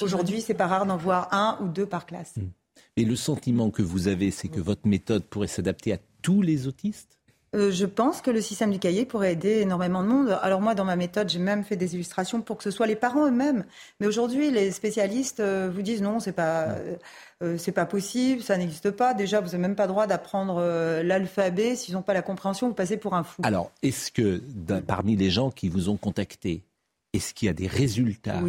Aujourd'hui, 0.00 0.40
c'est 0.40 0.54
pas 0.54 0.68
rare 0.68 0.86
d'en 0.86 0.96
voir 0.96 1.28
un 1.32 1.58
ou 1.60 1.68
deux 1.68 1.86
par 1.86 2.06
classe. 2.06 2.36
Hmm. 2.36 2.48
Et 2.96 3.04
le 3.04 3.16
sentiment 3.16 3.70
que 3.70 3.82
vous 3.82 4.08
avez, 4.08 4.30
c'est 4.30 4.48
que 4.48 4.60
votre 4.60 4.86
méthode 4.86 5.24
pourrait 5.24 5.48
s'adapter 5.48 5.92
à 5.92 5.98
tous 6.22 6.40
les 6.40 6.66
autistes? 6.66 7.18
Euh, 7.54 7.70
je 7.70 7.86
pense 7.86 8.20
que 8.20 8.30
le 8.30 8.40
système 8.40 8.70
du 8.70 8.78
cahier 8.78 9.04
pourrait 9.04 9.32
aider 9.32 9.60
énormément 9.60 10.02
de 10.02 10.08
monde. 10.08 10.38
Alors 10.42 10.60
moi, 10.60 10.74
dans 10.74 10.84
ma 10.84 10.96
méthode, 10.96 11.28
j'ai 11.28 11.38
même 11.38 11.62
fait 11.62 11.76
des 11.76 11.94
illustrations 11.94 12.40
pour 12.40 12.56
que 12.56 12.64
ce 12.64 12.70
soit 12.70 12.86
les 12.86 12.96
parents 12.96 13.26
eux-mêmes. 13.26 13.64
Mais 14.00 14.06
aujourd'hui, 14.06 14.50
les 14.50 14.72
spécialistes 14.72 15.40
euh, 15.40 15.70
vous 15.72 15.82
disent 15.82 16.02
non, 16.02 16.18
c'est 16.18 16.32
pas, 16.32 16.76
euh, 17.42 17.56
c'est 17.56 17.72
pas 17.72 17.86
possible, 17.86 18.42
ça 18.42 18.56
n'existe 18.56 18.90
pas. 18.90 19.14
Déjà, 19.14 19.40
vous 19.40 19.46
n'avez 19.46 19.58
même 19.58 19.76
pas 19.76 19.84
le 19.84 19.92
droit 19.92 20.06
d'apprendre 20.06 20.60
l'alphabet 21.02 21.76
s'ils 21.76 21.94
n'ont 21.94 22.02
pas 22.02 22.14
la 22.14 22.22
compréhension. 22.22 22.68
Vous 22.68 22.74
passez 22.74 22.96
pour 22.96 23.14
un 23.14 23.22
fou. 23.22 23.42
Alors, 23.44 23.70
est-ce 23.82 24.10
que 24.10 24.40
parmi 24.86 25.16
les 25.16 25.30
gens 25.30 25.50
qui 25.50 25.68
vous 25.68 25.88
ont 25.88 25.96
contacté, 25.96 26.62
est-ce 27.12 27.34
qu'il 27.34 27.46
y 27.46 27.50
a 27.50 27.54
des 27.54 27.66
résultats 27.66 28.40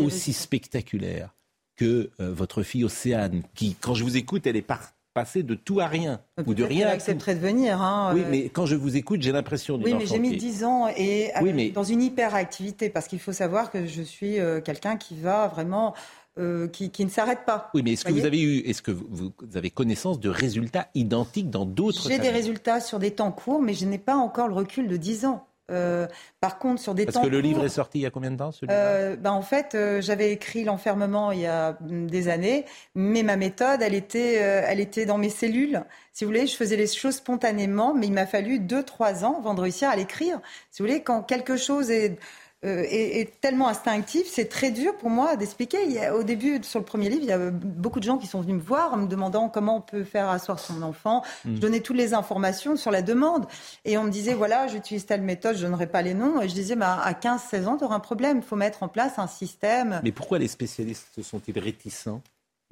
aussi 0.00 0.32
spectaculaires 0.32 1.34
que 1.76 2.10
votre 2.18 2.62
fille 2.62 2.84
Océane, 2.84 3.42
qui, 3.54 3.74
quand 3.80 3.94
je 3.94 4.04
vous 4.04 4.16
écoute, 4.16 4.46
elle 4.46 4.56
est 4.56 4.62
partie 4.62 4.92
passer 5.14 5.42
de 5.42 5.54
tout 5.54 5.80
à 5.80 5.86
rien 5.86 6.20
ou 6.46 6.54
de 6.54 6.64
rien. 6.64 6.88
Accepterait 6.88 7.34
de 7.34 7.40
venir. 7.40 7.80
Hein, 7.80 8.12
oui, 8.14 8.22
euh. 8.22 8.28
mais 8.30 8.48
quand 8.48 8.66
je 8.66 8.76
vous 8.76 8.96
écoute, 8.96 9.22
j'ai 9.22 9.32
l'impression 9.32 9.78
Oui, 9.82 9.94
mais 9.94 10.06
j'ai 10.06 10.18
mis 10.18 10.36
10 10.36 10.64
ans 10.64 10.88
et 10.96 11.30
dans 11.74 11.84
une 11.84 12.02
hyperactivité 12.02 12.88
parce 12.90 13.08
qu'il 13.08 13.20
faut 13.20 13.32
savoir 13.32 13.70
que 13.70 13.86
je 13.86 14.02
suis 14.02 14.38
euh, 14.38 14.60
quelqu'un 14.60 14.96
qui 14.96 15.16
va 15.16 15.48
vraiment. 15.48 15.94
Euh, 16.38 16.68
qui, 16.68 16.90
qui, 16.90 17.04
ne 17.04 17.10
s'arrête 17.10 17.44
pas. 17.44 17.70
Oui, 17.74 17.82
mais 17.84 17.94
est-ce 17.94 18.04
que 18.04 18.12
vous 18.12 18.24
avez 18.24 18.40
eu, 18.40 18.58
est-ce 18.60 18.82
que 18.82 18.92
vous, 18.92 19.32
avez 19.54 19.68
connaissance 19.68 20.20
de 20.20 20.30
résultats 20.30 20.86
identiques 20.94 21.50
dans 21.50 21.66
d'autres 21.66 22.08
J'ai 22.08 22.20
des 22.20 22.30
résultats 22.30 22.80
sur 22.80 23.00
des 23.00 23.10
temps 23.10 23.32
courts, 23.32 23.60
mais 23.60 23.74
je 23.74 23.84
n'ai 23.84 23.98
pas 23.98 24.14
encore 24.14 24.46
le 24.46 24.54
recul 24.54 24.86
de 24.86 24.96
10 24.96 25.26
ans. 25.26 25.44
Euh, 25.70 26.06
par 26.40 26.58
contre, 26.58 26.80
sur 26.80 26.94
des 26.94 27.04
Parce 27.04 27.14
temps. 27.14 27.22
Que 27.22 27.28
le 27.28 27.40
livre 27.40 27.64
est 27.64 27.70
sorti 27.70 27.98
il 27.98 28.02
y 28.02 28.06
a 28.06 28.10
combien 28.10 28.30
de 28.30 28.36
temps 28.36 28.50
euh, 28.68 29.16
ben, 29.16 29.32
En 29.32 29.42
fait, 29.42 29.74
euh, 29.74 30.00
j'avais 30.00 30.32
écrit 30.32 30.64
l'enfermement 30.64 31.32
il 31.32 31.40
y 31.40 31.46
a 31.46 31.76
mm, 31.80 32.06
des 32.06 32.28
années, 32.28 32.64
mais 32.94 33.22
ma 33.22 33.36
méthode, 33.36 33.82
elle 33.82 33.94
était, 33.94 34.34
elle 34.34 34.80
était 34.80 35.06
dans 35.06 35.18
mes 35.18 35.30
cellules. 35.30 35.82
Si 36.12 36.24
vous 36.24 36.30
voulez, 36.30 36.46
je 36.46 36.56
faisais 36.56 36.76
les 36.76 36.86
choses 36.86 37.16
spontanément, 37.16 37.94
mais 37.94 38.06
il 38.06 38.12
m'a 38.12 38.26
fallu 38.26 38.58
2-3 38.58 39.24
ans 39.24 39.36
avant 39.38 39.54
de 39.54 39.60
réussir 39.60 39.88
à 39.88 39.96
l'écrire. 39.96 40.40
Si 40.70 40.82
vous 40.82 40.88
voulez, 40.88 41.02
quand 41.02 41.22
quelque 41.22 41.56
chose 41.56 41.90
est 41.90 42.18
euh, 42.62 42.82
est, 42.82 43.20
est 43.20 43.40
tellement 43.40 43.68
instinctif, 43.68 44.26
c'est 44.26 44.50
très 44.50 44.70
dur 44.70 44.94
pour 44.98 45.08
moi 45.08 45.36
d'expliquer. 45.36 46.10
Au 46.10 46.22
début, 46.22 46.60
sur 46.62 46.78
le 46.78 46.84
premier 46.84 47.08
livre, 47.08 47.22
il 47.22 47.28
y 47.28 47.32
a 47.32 47.50
beaucoup 47.50 48.00
de 48.00 48.04
gens 48.04 48.18
qui 48.18 48.26
sont 48.26 48.42
venus 48.42 48.56
me 48.56 48.60
voir 48.60 48.92
en 48.92 48.98
me 48.98 49.06
demandant 49.06 49.48
comment 49.48 49.76
on 49.76 49.80
peut 49.80 50.04
faire 50.04 50.28
asseoir 50.28 50.58
son 50.58 50.82
enfant. 50.82 51.22
Mm. 51.46 51.54
Je 51.54 51.60
donnais 51.60 51.80
toutes 51.80 51.96
les 51.96 52.12
informations 52.12 52.76
sur 52.76 52.90
la 52.90 53.00
demande. 53.00 53.46
Et 53.86 53.96
on 53.96 54.04
me 54.04 54.10
disait, 54.10 54.34
voilà, 54.34 54.66
j'utilise 54.66 55.06
telle 55.06 55.22
méthode, 55.22 55.56
je 55.56 55.62
donnerai 55.62 55.86
pas 55.86 56.02
les 56.02 56.12
noms. 56.12 56.42
Et 56.42 56.50
je 56.50 56.54
disais, 56.54 56.76
bah, 56.76 57.00
à 57.02 57.12
15-16 57.12 57.66
ans, 57.66 57.76
tu 57.78 57.84
auras 57.84 57.96
un 57.96 58.00
problème. 58.00 58.38
Il 58.38 58.42
faut 58.42 58.56
mettre 58.56 58.82
en 58.82 58.88
place 58.88 59.18
un 59.18 59.26
système. 59.26 60.00
Mais 60.04 60.12
pourquoi 60.12 60.38
les 60.38 60.48
spécialistes 60.48 61.22
sont-ils 61.22 61.58
réticents? 61.58 62.20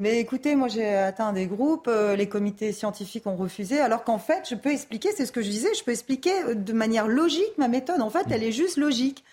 Mais 0.00 0.20
écoutez, 0.20 0.54
moi 0.54 0.68
j'ai 0.68 0.94
atteint 0.94 1.32
des 1.32 1.46
groupes, 1.46 1.88
euh, 1.88 2.14
les 2.14 2.28
comités 2.28 2.70
scientifiques 2.70 3.26
ont 3.26 3.34
refusé, 3.34 3.80
alors 3.80 4.04
qu'en 4.04 4.20
fait, 4.20 4.48
je 4.48 4.54
peux 4.54 4.70
expliquer, 4.70 5.08
c'est 5.10 5.26
ce 5.26 5.32
que 5.32 5.42
je 5.42 5.50
disais, 5.50 5.74
je 5.76 5.82
peux 5.82 5.90
expliquer 5.90 6.30
euh, 6.44 6.54
de 6.54 6.72
manière 6.72 7.08
logique 7.08 7.58
ma 7.58 7.66
méthode. 7.66 8.00
En 8.00 8.08
fait, 8.08 8.26
elle 8.30 8.44
est 8.44 8.52
juste 8.52 8.76
logique. 8.76 9.24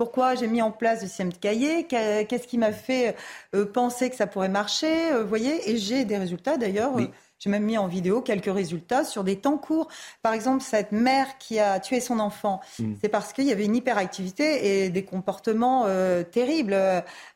Pourquoi 0.00 0.34
j'ai 0.34 0.46
mis 0.46 0.62
en 0.62 0.70
place 0.70 1.02
le 1.02 1.08
système 1.08 1.30
de 1.30 1.36
cahier 1.36 1.84
Qu'est- 1.84 2.24
Qu'est-ce 2.26 2.48
qui 2.48 2.56
m'a 2.56 2.72
fait 2.72 3.14
euh, 3.54 3.66
penser 3.66 4.08
que 4.08 4.16
ça 4.16 4.26
pourrait 4.26 4.48
marcher 4.48 5.12
euh, 5.12 5.22
Vous 5.24 5.28
voyez? 5.28 5.70
Et 5.70 5.76
j'ai 5.76 6.06
des 6.06 6.16
résultats 6.16 6.56
d'ailleurs. 6.56 6.96
euh, 6.98 7.06
J'ai 7.38 7.50
même 7.50 7.64
mis 7.64 7.76
en 7.76 7.86
vidéo 7.86 8.22
quelques 8.22 8.52
résultats 8.52 9.04
sur 9.04 9.24
des 9.24 9.36
temps 9.36 9.58
courts. 9.58 9.88
Par 10.22 10.32
exemple, 10.32 10.62
cette 10.62 10.92
mère 10.92 11.36
qui 11.38 11.58
a 11.58 11.80
tué 11.80 12.00
son 12.00 12.18
enfant, 12.18 12.60
Mm. 12.78 12.94
c'est 13.00 13.08
parce 13.10 13.34
qu'il 13.34 13.44
y 13.44 13.52
avait 13.52 13.66
une 13.66 13.76
hyperactivité 13.76 14.84
et 14.84 14.88
des 14.90 15.04
comportements 15.04 15.84
euh, 15.86 16.22
terribles. 16.22 16.74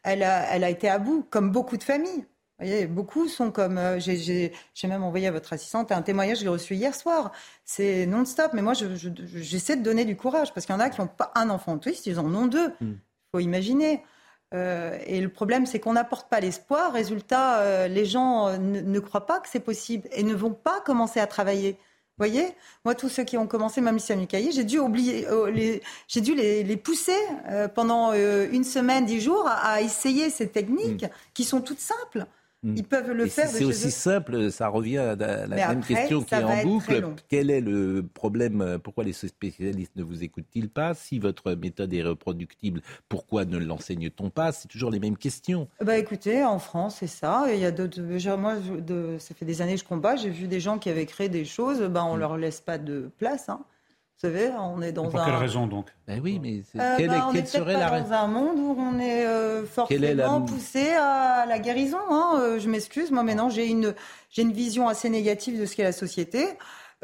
Elle 0.03 0.23
a, 0.23 0.47
elle 0.55 0.65
a 0.65 0.71
été 0.71 0.89
à 0.89 0.99
bout, 0.99 1.27
comme 1.31 1.51
beaucoup 1.51 1.77
de 1.77 1.85
familles. 1.85 2.25
Vous 2.61 2.67
voyez, 2.67 2.87
beaucoup 2.87 3.29
sont 3.29 3.51
comme. 3.51 3.79
euh, 3.79 3.99
j'ai- 3.99 4.53
même 4.85 5.03
envoyé 5.03 5.27
à 5.27 5.33
votre 5.33 5.53
assistante 5.53 5.91
un 5.91 6.03
témoignage 6.03 6.39
que 6.39 6.43
j'ai 6.45 6.49
reçu 6.49 6.75
hier 6.77 6.95
soir. 6.95 7.33
C'est 7.65 8.07
non-stop, 8.07 8.53
mais 8.53 8.63
moi, 8.63 8.75
je- 8.75 8.95
je- 8.95 9.09
j'essaie 9.25 9.77
de 9.77 9.83
donner 9.83 10.05
du 10.05 10.15
courage 10.17 10.55
parce 10.55 10.65
qu'il 10.65 10.73
y 10.75 10.79
en 10.79 10.81
a 10.81 10.89
qui 10.89 11.01
n'ont 11.01 11.09
pas 11.09 11.33
un 11.35 11.51
enfant 11.51 11.73
autiste, 11.75 12.07
ils 12.07 12.21
en 12.21 12.33
ont 12.35 12.47
deux. 12.47 12.73
Il 12.81 12.97
faut 13.33 13.41
imaginer. 13.41 14.03
Euh, 14.55 14.97
et 15.07 15.21
le 15.21 15.29
problème, 15.31 15.67
c'est 15.67 15.81
qu'on 15.81 15.95
n'apporte 15.95 16.29
pas 16.29 16.39
l'espoir. 16.39 16.93
Résultat, 16.93 17.59
euh, 17.59 17.89
les 17.89 18.05
gens 18.07 18.57
ne, 18.57 18.81
ne 18.81 19.01
croient 19.01 19.27
pas 19.27 19.41
que 19.41 19.49
c'est 19.49 19.59
possible 19.59 20.09
et 20.13 20.23
ne 20.23 20.35
vont 20.35 20.53
pas 20.53 20.81
commencer 20.81 21.19
à 21.19 21.27
travailler. 21.27 21.73
Vous 21.73 22.25
voyez? 22.25 22.47
Moi, 22.85 22.95
tous 22.95 23.09
ceux 23.09 23.25
qui 23.25 23.37
ont 23.37 23.49
commencé, 23.49 23.81
même 23.81 23.99
c'est 23.99 24.17
cahier, 24.27 24.53
j'ai 24.53 24.63
dû 24.63 24.79
oublier, 24.79 25.27
euh, 25.27 25.51
les, 25.51 25.83
j'ai 26.07 26.21
dû 26.21 26.37
les, 26.37 26.63
les 26.63 26.77
pousser 26.77 27.19
pendant 27.75 28.13
une 28.13 28.63
semaine, 28.63 29.07
dix 29.07 29.21
jours, 29.21 29.49
à, 29.49 29.55
à 29.73 29.81
essayer 29.81 30.31
ces 30.31 30.49
techniques 30.49 31.07
qui 31.33 31.43
sont 31.43 31.61
toutes 31.61 31.81
simples. 31.81 32.27
Ils 32.65 32.85
peuvent 32.85 33.11
le 33.13 33.27
Et 33.27 33.29
faire. 33.29 33.49
si 33.49 33.57
c'est 33.57 33.65
aussi 33.65 33.89
eux. 33.89 33.91
simple, 33.91 34.51
ça 34.51 34.69
revient 34.69 34.99
à 34.99 35.15
la 35.17 35.47
Mais 35.47 35.57
même 35.57 35.79
après, 35.79 35.95
question 35.95 36.23
qui 36.23 36.35
est 36.35 36.43
en 36.43 36.63
boucle. 36.63 37.05
Quel 37.29 37.51
est 37.51 37.61
le 37.61 38.03
problème 38.15 38.63
euh, 38.63 38.79
Pourquoi 38.79 39.05
les 39.05 39.13
spécialistes 39.13 39.95
ne 39.97 40.03
vous 40.03 40.23
écoutent-ils 40.25 40.69
pas? 40.71 40.95
Si 40.95 41.19
votre 41.19 41.53
méthode 41.55 41.93
est 41.93 42.03
reproductible, 42.03 42.81
pourquoi 43.09 43.45
ne 43.45 43.59
l'enseigne-t-on 43.59 44.31
pas? 44.31 44.53
C'est 44.53 44.69
toujours 44.69 44.91
les 44.91 45.01
mêmes 45.01 45.17
questions. 45.17 45.69
Bah 45.85 45.99
écoutez, 45.99 46.43
en 46.45 46.59
France, 46.59 46.97
c'est 47.01 47.07
ça. 47.07 47.45
Il 47.53 47.59
y 47.61 47.65
a 47.67 47.71
d'autres. 47.71 48.01
Moi, 48.37 48.55
je- 48.67 48.81
de- 48.81 49.17
ça 49.19 49.35
fait 49.35 49.45
des 49.45 49.61
années 49.63 49.75
que 49.75 49.81
je 49.81 49.85
combat. 49.85 50.17
J'ai 50.17 50.31
vu 50.31 50.49
des 50.49 50.61
gens 50.61 50.79
qui 50.79 50.89
avaient 50.91 51.07
créé 51.07 51.29
des 51.29 51.45
choses. 51.45 51.81
Bah, 51.83 52.03
Mm. 52.05 52.07
on 52.11 52.17
leur 52.17 52.37
laisse 52.37 52.61
pas 52.61 52.79
de 52.79 53.11
place. 53.19 53.49
hein. 53.49 53.61
Vous 54.23 54.29
savez, 54.31 54.51
on 54.59 54.81
est 54.81 54.93
dans 54.93 55.09
Pour 55.09 55.21
un. 55.21 55.25
quelle 55.27 55.35
raison 55.35 55.67
donc? 55.67 55.87
Ben 56.07 56.21
oui, 56.23 56.39
mais 56.41 56.63
c'est- 56.71 56.81
Euh, 56.81 56.95
quelle, 56.97 57.09
bah, 57.09 57.17
est- 57.17 57.23
on 57.23 57.33
quelle 57.33 57.43
est 57.43 57.47
serait 57.47 57.75
pas 57.75 57.91
la 57.91 58.01
dans 58.01 58.13
un 58.13 58.27
monde 58.29 58.59
où 58.59 58.77
on 58.79 58.99
est 58.99 59.27
euh, 59.27 59.65
Quelle 59.89 60.05
est 60.05 60.15
la- 60.15 60.25
forcément 60.25 60.47
poussé 60.47 60.91
à 60.93 61.45
la 61.47 61.59
guérison. 61.59 61.99
hein. 62.11 62.39
Euh, 62.41 62.59
je 62.59 62.69
m'excuse, 62.71 63.11
moi 63.11 63.23
maintenant 63.25 63.51
j'ai 63.51 63.67
une 63.67 63.95
j'ai 64.31 64.43
une 64.43 64.53
vision 64.53 64.89
assez 64.89 65.11
négative 65.11 65.61
de 65.61 65.67
ce 65.67 65.75
qu'est 65.77 65.83
la 65.83 65.93
société. 65.93 66.47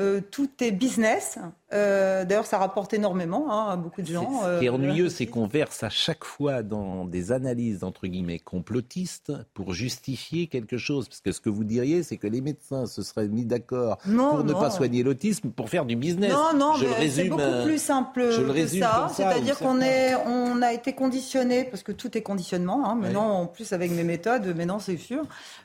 Euh, 0.00 0.20
tout 0.30 0.48
est 0.60 0.70
business. 0.70 1.38
Euh, 1.72 2.24
D'ailleurs, 2.24 2.46
ça 2.46 2.58
rapporte 2.58 2.92
énormément 2.94 3.46
hein, 3.50 3.72
à 3.72 3.76
beaucoup 3.76 4.02
de 4.02 4.06
gens. 4.06 4.42
Ce 4.42 4.58
qui 4.58 4.64
est 4.66 4.68
Euh, 4.68 4.72
ennuyeux, 4.72 5.08
c'est 5.08 5.26
qu'on 5.26 5.46
verse 5.46 5.82
à 5.82 5.88
chaque 5.88 6.24
fois 6.24 6.62
dans 6.62 7.04
des 7.04 7.30
analyses, 7.32 7.84
entre 7.84 8.06
guillemets, 8.08 8.38
complotistes 8.38 9.32
pour 9.54 9.72
justifier 9.72 10.46
quelque 10.48 10.78
chose. 10.78 11.08
Parce 11.08 11.20
que 11.20 11.32
ce 11.32 11.40
que 11.40 11.48
vous 11.48 11.62
diriez, 11.64 12.02
c'est 12.02 12.16
que 12.16 12.26
les 12.26 12.40
médecins 12.40 12.86
se 12.86 13.02
seraient 13.02 13.28
mis 13.28 13.44
d'accord 13.44 13.98
Non, 14.06 14.36
pour 14.36 14.44
ne 14.44 14.52
pas 14.52 14.70
soigner 14.70 15.02
l'autisme, 15.04 15.50
pour 15.50 15.68
faire 15.68 15.84
du 15.84 15.94
business. 15.96 16.32
Non, 16.32 16.56
non, 16.56 16.74
je 16.74 16.86
mais 16.86 17.08
c'est 17.08 17.24
beaucoup 17.28 17.40
euh, 17.42 17.64
plus 17.64 17.80
simple 17.80 18.30
je 18.32 18.40
le 18.40 18.46
que 18.48 18.52
résume 18.52 18.82
ça. 18.82 19.08
C'est-à-dire 19.14 19.58
qu'on 19.58 19.80
est, 19.80 20.16
on 20.26 20.62
a 20.62 20.72
été 20.72 20.92
conditionné, 20.92 21.64
parce 21.64 21.84
que 21.84 21.92
tout 21.92 22.18
est 22.18 22.22
conditionnement. 22.22 22.84
Hein, 22.88 22.96
maintenant, 22.96 23.28
en 23.42 23.46
plus 23.46 23.72
avec 23.72 23.92
mes 23.92 24.04
méthodes, 24.04 24.56
maintenant 24.56 24.80
c'est 24.80 24.96
sûr. 24.96 25.22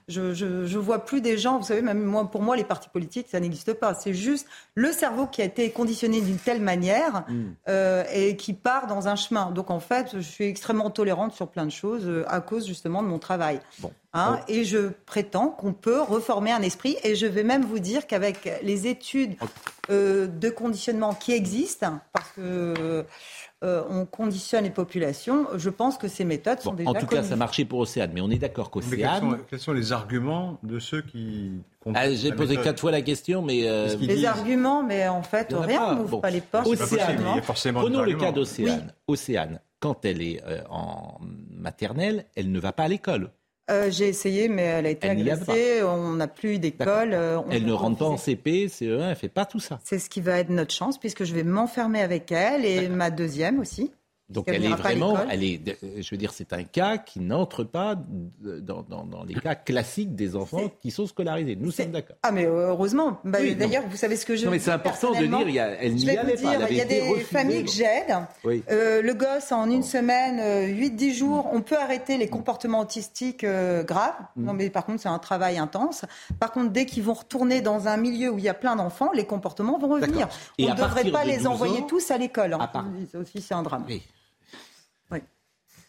Je, 0.07 0.35
je, 0.35 0.65
je 0.67 0.77
vois 0.77 0.99
plus 0.99 1.21
des 1.21 1.37
gens. 1.39 1.57
Vous 1.57 1.65
savez, 1.65 1.81
même 1.81 2.03
moi, 2.03 2.29
pour 2.29 2.43
moi, 2.43 2.55
les 2.55 2.63
partis 2.63 2.89
politiques, 2.89 3.25
ça 3.31 3.39
n'existe 3.39 3.73
pas. 3.73 3.95
C'est 3.95 4.13
juste 4.13 4.45
le 4.75 4.91
cerveau 4.91 5.25
qui 5.25 5.41
a 5.41 5.45
été 5.45 5.71
conditionné 5.71 5.94
d'une 6.03 6.37
telle 6.37 6.61
manière 6.61 7.25
Mm. 7.27 7.55
euh, 7.67 8.03
et 8.13 8.35
qui 8.35 8.53
part 8.53 8.87
dans 8.87 9.07
un 9.07 9.15
chemin. 9.15 9.51
Donc 9.51 9.69
en 9.69 9.79
fait, 9.79 10.11
je 10.13 10.19
suis 10.19 10.45
extrêmement 10.45 10.89
tolérante 10.89 11.33
sur 11.33 11.47
plein 11.47 11.65
de 11.65 11.71
choses 11.71 12.05
euh, 12.05 12.25
à 12.27 12.41
cause 12.41 12.65
justement 12.65 13.01
de 13.03 13.07
mon 13.07 13.19
travail. 13.19 13.59
Hein, 14.13 14.39
Et 14.47 14.63
je 14.63 14.89
prétends 15.05 15.49
qu'on 15.49 15.73
peut 15.73 16.01
reformer 16.01 16.51
un 16.51 16.61
esprit. 16.61 16.95
Et 17.03 17.15
je 17.15 17.25
vais 17.25 17.43
même 17.43 17.65
vous 17.65 17.79
dire 17.79 18.07
qu'avec 18.07 18.49
les 18.63 18.87
études 18.87 19.35
euh, 19.89 20.27
de 20.27 20.49
conditionnement 20.49 21.13
qui 21.13 21.33
existent, 21.33 21.99
parce 22.13 22.31
que 22.31 23.05
euh, 23.65 23.81
on 23.89 24.05
conditionne 24.05 24.63
les 24.63 24.69
populations, 24.69 25.47
je 25.57 25.69
pense 25.69 25.97
que 25.97 26.07
ces 26.07 26.23
méthodes 26.23 26.59
sont 26.61 26.73
déjà 26.73 26.89
En 26.89 26.93
tout 26.93 27.07
cas, 27.07 27.23
ça 27.23 27.35
marchait 27.35 27.65
pour 27.65 27.79
Océane, 27.79 28.11
mais 28.13 28.21
on 28.21 28.29
est 28.29 28.37
d'accord 28.37 28.69
Mais 28.75 28.81
quels 28.81 28.91
sont, 28.91 28.97
qu'Océane. 29.19 29.37
quels 29.49 29.59
sont 29.59 29.73
les 29.73 29.91
arguments 29.91 30.57
de 30.63 30.79
ceux 30.79 31.01
qui... 31.01 31.51
Ah, 31.93 32.09
J'ai 32.11 32.31
posé 32.31 32.51
méthode 32.51 32.63
quatre 32.63 32.79
fois 32.79 32.91
la 32.91 33.01
question, 33.01 33.41
mais. 33.41 33.67
euh, 33.67 33.87
Les 33.99 34.07
disent 34.15 34.25
arguments, 34.25 34.83
mais 34.83 35.07
en 35.07 35.21
fait, 35.23 35.53
en 35.53 35.61
rien 35.61 35.79
pas. 35.79 35.95
n'ouvre 35.95 36.09
Bon. 36.09 36.19
pas 36.21 36.29
les 36.31 36.41
portes. 36.41 36.67
Océane, 36.67 37.23
prenons 37.73 38.03
le 38.03 38.13
cas 38.15 38.31
d'Océane. 38.31 38.93
Océane, 39.07 39.59
quand 39.79 40.03
elle 40.05 40.21
est 40.21 40.41
euh, 40.47 40.61
en 40.69 41.19
maternelle, 41.51 42.25
elle 42.35 42.51
ne 42.51 42.59
va 42.59 42.71
pas 42.71 42.83
à 42.83 42.87
l'école. 42.87 43.29
Euh, 43.71 43.89
J'ai 43.89 44.07
essayé, 44.09 44.47
mais 44.47 44.61
elle 44.63 44.85
a 44.85 44.89
été 44.91 45.07
Elle 45.07 45.19
agressée. 45.21 45.81
On 45.83 46.13
n'a 46.13 46.27
plus 46.27 46.59
d'école. 46.59 47.13
euh, 47.13 47.39
Elle 47.49 47.65
ne 47.65 47.73
rentre 47.73 47.97
pas 47.97 48.05
en. 48.05 48.17
CP, 48.17 48.67
CE1, 48.67 49.09
elle 49.09 49.15
fait 49.15 49.27
pas 49.29 49.45
tout 49.45 49.59
ça. 49.59 49.79
C'est 49.83 49.97
ce 49.99 50.09
qui 50.09 50.21
va 50.21 50.37
être 50.39 50.49
notre 50.49 50.73
chance, 50.73 50.99
puisque 50.99 51.23
je 51.23 51.33
vais 51.33 51.43
m'enfermer 51.43 52.01
avec 52.01 52.31
elle 52.31 52.63
et 52.65 52.87
ma 52.89 53.09
deuxième 53.09 53.59
aussi. 53.59 53.91
Donc 54.27 54.45
elle 54.47 54.65
est 54.65 54.69
vraiment, 54.69 55.15
elle 55.29 55.43
est, 55.43 55.61
euh, 55.83 56.01
je 56.01 56.09
veux 56.09 56.17
dire, 56.17 56.33
c'est 56.33 56.51
un 56.51 56.63
cas 56.63 56.97
qui 56.97 57.19
n'entre 57.19 57.63
pas 57.63 57.95
dans, 58.41 58.81
dans- 58.81 59.05
dans 59.05 59.23
les 59.23 59.35
cas 59.35 59.53
classiques 59.53 60.15
des 60.15 60.35
enfants 60.35 60.71
qui 60.81 60.89
sont 60.89 61.05
scolarisés. 61.05 61.55
Nous 61.55 61.69
sommes 61.69 61.91
d'accord. 61.91 62.15
Ah 62.23 62.31
mais 62.31 62.45
euh, 62.47 62.69
heureusement. 62.69 63.19
Bah, 63.23 63.37
Oui, 63.41 63.55
D'ailleurs, 63.55 63.83
vous 63.87 63.95
savez 63.97 64.15
ce 64.15 64.25
que 64.25 64.35
je 64.35 64.45
Non, 64.45 64.51
mais 64.51 64.57
c'est 64.57 64.71
important 64.71 65.11
de 65.11 65.25
dire, 65.25 65.47
il 65.47 65.53
y 65.53 65.59
a- 65.59 65.69
elle 65.79 65.93
n'y 65.93 66.09
allait 66.09 66.31
pas, 66.31 66.37
dire, 66.37 66.67
il 66.71 66.75
y 66.77 66.81
a 66.81 66.85
des 66.85 67.01
refusée. 67.01 67.23
familles 67.25 67.63
que 67.65 67.71
j'aide. 67.71 68.15
Oui. 68.43 68.63
Euh, 68.71 69.03
le 69.03 69.13
gosse, 69.13 69.51
en 69.51 69.69
une 69.69 69.83
semaine, 69.83 70.39
euh, 70.39 70.65
8-10 70.73 71.13
jours, 71.13 71.47
on 71.53 71.61
peut 71.61 71.77
arrêter 71.77 72.17
les 72.17 72.27
comportements 72.27 72.79
autistiques 72.79 73.43
euh, 73.43 73.83
graves. 73.83 74.15
Mm. 74.35 74.43
Non, 74.45 74.53
mais 74.53 74.71
par 74.71 74.85
contre, 74.87 75.01
c'est 75.03 75.09
un 75.09 75.19
travail 75.19 75.59
intense. 75.59 76.03
Par 76.39 76.51
contre, 76.51 76.71
dès 76.71 76.87
qu'ils 76.87 77.03
vont 77.03 77.13
retourner 77.13 77.61
dans 77.61 77.87
un 77.87 77.97
milieu 77.97 78.31
où 78.31 78.39
il 78.39 78.43
y 78.43 78.49
a 78.49 78.55
plein 78.55 78.75
d'enfants, 78.75 79.11
les 79.13 79.25
comportements 79.25 79.77
vont 79.77 79.87
revenir. 79.89 80.27
Et 80.57 80.65
on 80.65 80.69
ne 80.71 80.75
devrait 80.75 81.11
pas 81.11 81.23
les 81.25 81.37
12 81.37 81.45
envoyer 81.47 81.79
ans- 81.81 81.87
tous 81.87 82.09
à 82.09 82.17
l'école. 82.17 82.53
hein. 82.53 82.67
Part- 82.73 82.87
aussi, 83.21 83.39
c'est 83.41 83.53
un 83.53 83.61
drame. 83.61 83.85
Oui. 83.87 84.01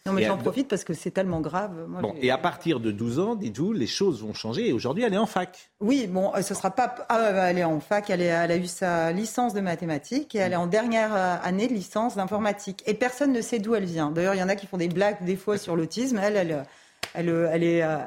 Non, 0.07 0.13
mais 0.13 0.23
j'en 0.25 0.37
profite 0.37 0.67
parce 0.67 0.83
que 0.83 0.93
c'est 0.93 1.11
tellement 1.11 1.41
grave. 1.41 1.85
Moi, 1.87 2.01
Bon, 2.01 2.15
et 2.21 2.31
à 2.31 2.37
partir 2.37 2.79
de 2.79 2.91
12 2.91 3.19
ans, 3.19 3.35
dites-vous, 3.35 3.73
les 3.73 3.87
choses 3.87 4.21
vont 4.23 4.33
changer. 4.33 4.67
Et 4.69 4.73
aujourd'hui, 4.73 5.03
elle 5.03 5.13
est 5.13 5.17
en 5.17 5.25
fac. 5.27 5.69
Oui, 5.79 6.07
bon, 6.07 6.31
euh, 6.35 6.41
ce 6.41 6.53
sera 6.53 6.71
pas. 6.71 6.95
Ah, 7.09 7.29
elle 7.49 7.59
est 7.59 7.63
en 7.63 7.79
fac, 7.79 8.09
elle, 8.09 8.21
est- 8.21 8.25
elle 8.25 8.51
a 8.51 8.57
eu 8.57 8.65
sa 8.65 9.11
licence 9.11 9.53
de 9.53 9.61
mathématiques 9.61 10.33
et 10.35 10.39
elle 10.39 10.53
est 10.53 10.57
en 10.57 10.67
dernière 10.67 11.15
euh, 11.15 11.35
année 11.43 11.67
de 11.67 11.73
licence 11.73 12.15
d'informatique. 12.15 12.83
Et 12.87 12.93
personne 12.93 13.31
ne 13.33 13.41
sait 13.41 13.59
d'où 13.59 13.75
elle 13.75 13.85
vient. 13.85 14.11
D'ailleurs, 14.11 14.33
il 14.35 14.39
y 14.39 14.43
en 14.43 14.49
a 14.49 14.55
qui 14.55 14.65
font 14.67 14.77
des 14.77 14.87
blagues 14.87 15.23
des 15.23 15.35
fois 15.35 15.57
sur 15.57 15.75
l'autisme. 15.75 16.19
Elle, 16.21 16.35
elle, 16.35 16.63
elle, 17.13 17.29
elle 17.51 17.63
est, 17.63 17.83
euh, 17.83 17.97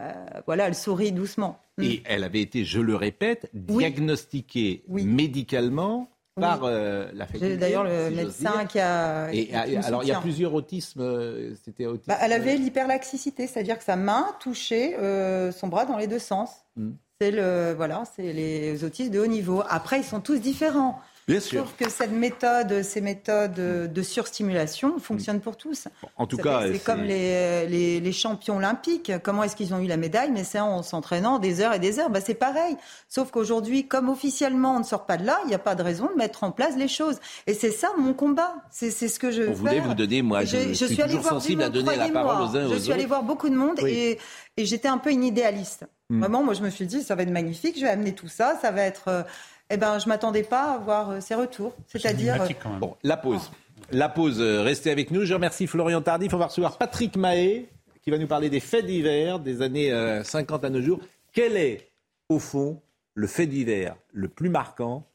voilà, 0.46 0.66
elle 0.66 0.74
sourit 0.74 1.12
doucement. 1.12 1.58
Mm. 1.78 1.82
Et 1.82 2.02
elle 2.04 2.24
avait 2.24 2.40
été, 2.42 2.64
je 2.64 2.80
le 2.80 2.96
répète, 2.96 3.48
diagnostiquée 3.54 4.84
médicalement 4.88 6.09
par 6.34 6.64
euh, 6.64 7.10
la 7.14 7.26
faculté. 7.26 7.48
J'ai 7.48 7.56
d'ailleurs 7.56 7.84
le 7.84 8.08
si 8.08 8.14
médecin 8.16 8.64
qui 8.66 8.78
a. 8.78 9.32
Et, 9.32 9.46
qui 9.46 9.54
alors, 9.54 10.02
il 10.02 10.08
y 10.08 10.12
a 10.12 10.20
plusieurs 10.20 10.54
autismes. 10.54 11.00
euh, 11.00 11.54
C'était 11.64 11.86
autisme. 11.86 12.08
Bah, 12.08 12.18
elle 12.20 12.32
avait 12.32 12.56
l'hyperlaxicité, 12.56 13.46
c'est-à-dire 13.46 13.78
que 13.78 13.84
sa 13.84 13.96
main 13.96 14.26
touchait 14.40 14.96
euh, 14.98 15.52
son 15.52 15.68
bras 15.68 15.86
dans 15.86 15.96
les 15.96 16.06
deux 16.06 16.18
sens. 16.18 16.50
Mm. 16.76 16.90
C'est 17.20 17.30
le, 17.30 17.74
voilà, 17.76 18.04
c'est 18.16 18.32
les 18.32 18.82
autistes 18.82 19.10
de 19.10 19.20
haut 19.20 19.26
niveau. 19.26 19.62
Après, 19.68 19.98
ils 19.98 20.04
sont 20.04 20.20
tous 20.20 20.40
différents. 20.40 21.00
Bien 21.30 21.40
sûr. 21.40 21.60
Sauf 21.62 21.74
que 21.78 21.88
cette 21.90 22.12
méthode, 22.12 22.82
ces 22.82 23.00
méthodes 23.00 23.54
de 23.92 24.02
surstimulation 24.02 24.98
fonctionnent 24.98 25.40
pour 25.40 25.56
tous. 25.56 25.88
En 26.16 26.26
tout 26.26 26.36
cas, 26.36 26.62
c'est 26.72 26.82
comme 26.82 27.02
les, 27.02 27.66
les, 27.66 28.00
les 28.00 28.12
champions 28.12 28.56
olympiques. 28.56 29.12
Comment 29.22 29.42
est-ce 29.44 29.56
qu'ils 29.56 29.72
ont 29.74 29.80
eu 29.80 29.86
la 29.86 29.96
médaille? 29.96 30.30
Mais 30.32 30.44
c'est 30.44 30.60
en 30.60 30.82
s'entraînant 30.82 31.38
des 31.38 31.60
heures 31.60 31.72
et 31.74 31.78
des 31.78 31.98
heures. 31.98 32.10
Bah, 32.10 32.20
c'est 32.20 32.34
pareil. 32.34 32.76
Sauf 33.08 33.30
qu'aujourd'hui, 33.30 33.86
comme 33.86 34.08
officiellement 34.08 34.74
on 34.76 34.80
ne 34.80 34.84
sort 34.84 35.06
pas 35.06 35.16
de 35.16 35.24
là, 35.24 35.38
il 35.44 35.48
n'y 35.48 35.54
a 35.54 35.58
pas 35.58 35.74
de 35.74 35.82
raison 35.82 36.08
de 36.12 36.16
mettre 36.16 36.44
en 36.44 36.50
place 36.50 36.76
les 36.76 36.88
choses. 36.88 37.18
Et 37.46 37.54
c'est 37.54 37.70
ça 37.70 37.88
mon 37.98 38.12
combat. 38.14 38.54
C'est 38.70 38.90
ce 38.90 39.18
que 39.18 39.30
je. 39.30 39.42
On 39.44 39.52
voulait 39.52 39.80
vous 39.80 39.94
donner, 39.94 40.22
moi, 40.22 40.44
je, 40.44 40.56
suis 40.74 40.74
suis 40.74 41.02
allée 41.02 41.14
toujours 41.14 41.30
sensible 41.30 41.62
à 41.62 41.68
donner 41.70 41.96
la 41.96 42.08
parole 42.08 42.42
aux 42.42 42.56
uns 42.56 42.66
aux 42.66 42.68
Je 42.68 42.74
autres. 42.74 42.82
suis 42.84 42.92
allée 42.92 43.06
voir 43.06 43.22
beaucoup 43.22 43.48
de 43.48 43.56
monde 43.56 43.78
Oui. 43.82 43.90
et, 43.92 44.18
et 44.56 44.64
j'étais 44.66 44.88
un 44.88 44.98
peu 44.98 45.10
une 45.10 45.24
idéaliste. 45.24 45.84
Vraiment, 46.12 46.42
moi, 46.42 46.54
je 46.54 46.62
me 46.62 46.70
suis 46.70 46.86
dit, 46.86 47.02
ça 47.02 47.14
va 47.14 47.22
être 47.22 47.30
magnifique, 47.30 47.76
je 47.76 47.82
vais 47.82 47.88
amener 47.90 48.12
tout 48.14 48.26
ça, 48.26 48.58
ça 48.60 48.72
va 48.72 48.82
être. 48.82 49.24
Euh, 49.70 49.74
eh 49.74 49.76
ben, 49.76 49.98
je 49.98 50.08
m'attendais 50.08 50.42
pas 50.42 50.72
à 50.72 50.74
avoir 50.74 51.10
euh, 51.10 51.20
ces 51.20 51.34
retours. 51.34 51.74
C'est-à-dire. 51.86 52.40
euh, 52.42 52.78
Bon, 52.78 52.96
la 53.02 53.16
pause. 53.16 53.50
La 53.92 54.08
pause, 54.08 54.40
euh, 54.40 54.62
restez 54.62 54.90
avec 54.90 55.10
nous. 55.10 55.24
Je 55.24 55.34
remercie 55.34 55.66
Florian 55.66 56.00
Tardif. 56.02 56.32
On 56.34 56.38
va 56.38 56.46
recevoir 56.46 56.78
Patrick 56.78 57.16
Mahé 57.16 57.68
qui 58.02 58.10
va 58.10 58.18
nous 58.18 58.26
parler 58.28 58.48
des 58.50 58.60
faits 58.60 58.86
divers 58.86 59.38
des 59.40 59.60
années 59.62 59.90
50 60.24 60.64
à 60.64 60.70
nos 60.70 60.80
jours. 60.80 61.00
Quel 61.32 61.56
est, 61.56 61.90
au 62.30 62.38
fond, 62.38 62.80
le 63.14 63.26
fait 63.26 63.46
divers 63.46 63.94
le 64.12 64.28
plus 64.28 64.48
marquant 64.48 65.06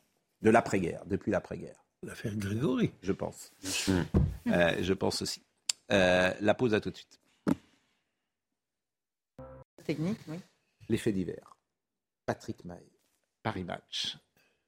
de 0.44 0.50
l'après-guerre, 0.52 1.02
depuis 1.08 1.32
l'après-guerre? 1.32 1.84
L'affaire 2.04 2.36
Grégory. 2.36 2.92
Je 3.02 3.12
pense. 3.12 3.52
Euh, 4.48 4.76
je 4.82 4.94
pense 4.94 5.24
aussi. 5.24 5.42
Euh, 5.92 6.32
la 6.42 6.54
pause 6.54 6.76
à 6.76 6.80
tout 6.80 6.92
de 6.92 6.96
suite. 6.98 7.20
Technique, 9.84 10.20
oui. 10.28 10.38
Les 10.90 10.98
faits 10.98 11.16
divers. 11.16 11.56
Patrick 12.26 12.64
Mahé, 12.66 12.86
Paris 13.44 13.64
Match, 13.64 14.18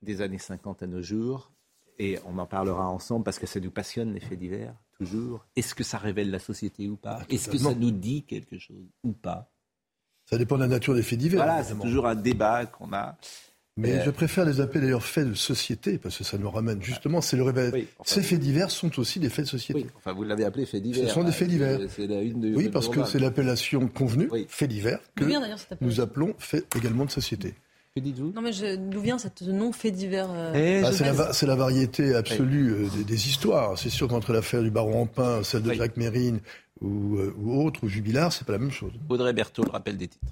des 0.08 0.22
années 0.22 0.40
50 0.40 0.82
à 0.82 0.88
nos 0.88 1.04
jours. 1.04 1.52
Et 2.00 2.18
on 2.26 2.38
en 2.38 2.46
parlera 2.46 2.90
ensemble 2.90 3.24
parce 3.24 3.40
que 3.40 3.48
ça 3.48 3.60
nous 3.60 3.72
passionne, 3.72 4.14
les 4.14 4.20
faits 4.20 4.40
divers, 4.40 4.74
toujours. 5.00 5.46
Est-ce 5.56 5.76
que 5.76 5.84
ça 5.84 5.98
révèle 5.98 6.32
la 6.32 6.40
société 6.40 6.88
ou 6.88 6.96
pas? 6.96 7.22
Est-ce 7.30 7.50
que 7.50 7.58
ça 7.58 7.74
nous 7.74 7.92
dit 7.92 8.24
quelque 8.24 8.58
chose 8.58 8.88
ou 9.04 9.12
pas? 9.12 9.52
Ça 10.26 10.38
dépend 10.38 10.56
de 10.56 10.62
la 10.62 10.68
nature 10.68 10.94
des 10.94 11.04
faits 11.04 11.20
divers. 11.20 11.44
Voilà, 11.44 11.64
c'est 11.64 11.78
toujours 11.80 12.08
un 12.08 12.16
débat 12.16 12.66
qu'on 12.66 12.94
a. 12.94 13.18
Mais 13.78 13.94
Euh, 13.94 14.06
je 14.06 14.10
préfère 14.10 14.44
les 14.44 14.60
appeler 14.60 14.82
d'ailleurs 14.82 15.04
faits 15.04 15.28
de 15.28 15.34
société, 15.36 16.00
parce 16.00 16.18
que 16.18 16.24
ça 16.24 16.38
nous 16.38 16.50
ramène 16.50 16.82
justement, 16.82 17.22
c'est 17.22 17.38
le 17.38 17.44
réveil. 17.44 17.72
Oui, 17.74 17.88
enfin, 18.00 18.16
Ces 18.16 18.24
faits 18.24 18.40
divers 18.40 18.72
sont 18.72 19.00
aussi 19.00 19.20
des 19.20 19.30
faits 19.30 19.46
de 19.46 19.50
société. 19.50 19.82
Oui, 19.82 19.90
enfin 19.96 20.14
vous 20.14 20.24
l'avez 20.24 20.46
appelé 20.46 20.66
faits 20.66 20.82
divers. 20.82 21.08
Ce 21.08 21.14
sont 21.14 21.24
des 21.24 21.30
hein, 21.30 21.32
faits 21.32 21.48
divers. 21.48 21.80
la 21.80 22.22
une 22.22 22.42
de 22.42 22.56
Oui, 22.56 22.70
parce 22.70 22.90
que 22.90 23.06
c'est 23.06 23.20
l'appellation 23.20 23.88
convenue, 23.88 24.30
faits 24.48 24.70
divers, 24.70 25.00
que 25.16 25.26
nous 25.80 26.02
appelons 26.02 26.34
faits 26.40 26.66
également 26.76 27.06
de 27.06 27.12
société. 27.12 27.54
Que 27.98 28.04
dites-vous? 28.04 28.32
Non, 28.36 28.42
mais 28.42 28.54
je- 28.54 28.76
d'où 28.76 29.00
vient 29.02 29.18
cette 29.18 29.42
nom 29.42 29.72
fait 29.72 29.90
divers 29.90 30.30
euh, 30.32 30.84
Ah, 30.86 30.92
c'est, 30.92 31.04
la, 31.04 31.14
va- 31.14 31.34
c'est 31.34 31.48
la 31.48 31.56
variété 31.56 32.14
absolue 32.14 32.72
euh, 32.74 32.88
des, 32.96 33.04
des 33.04 33.28
histoires. 33.28 33.76
C'est 33.78 33.90
sûr 33.90 34.08
qu'entre 34.08 34.34
l'affaire 34.34 34.62
du 34.62 34.70
baron 34.70 34.92
Rampin, 34.94 35.42
celle 35.44 35.64
de 35.64 35.74
Jacques 35.74 35.98
Mérine 35.98 36.40
ou, 36.82 37.16
euh, 37.18 37.34
ou 37.40 37.64
autre, 37.64 37.80
ou 37.84 37.88
Jubilard, 37.88 38.32
c'est 38.32 38.46
pas 38.46 38.52
la 38.54 38.60
même 38.60 38.70
chose. 38.72 38.92
Audrey 39.10 39.34
Berthaud, 39.34 39.64
le 39.64 39.72
rappel 39.72 39.98
des 39.98 40.10
titres. 40.10 40.28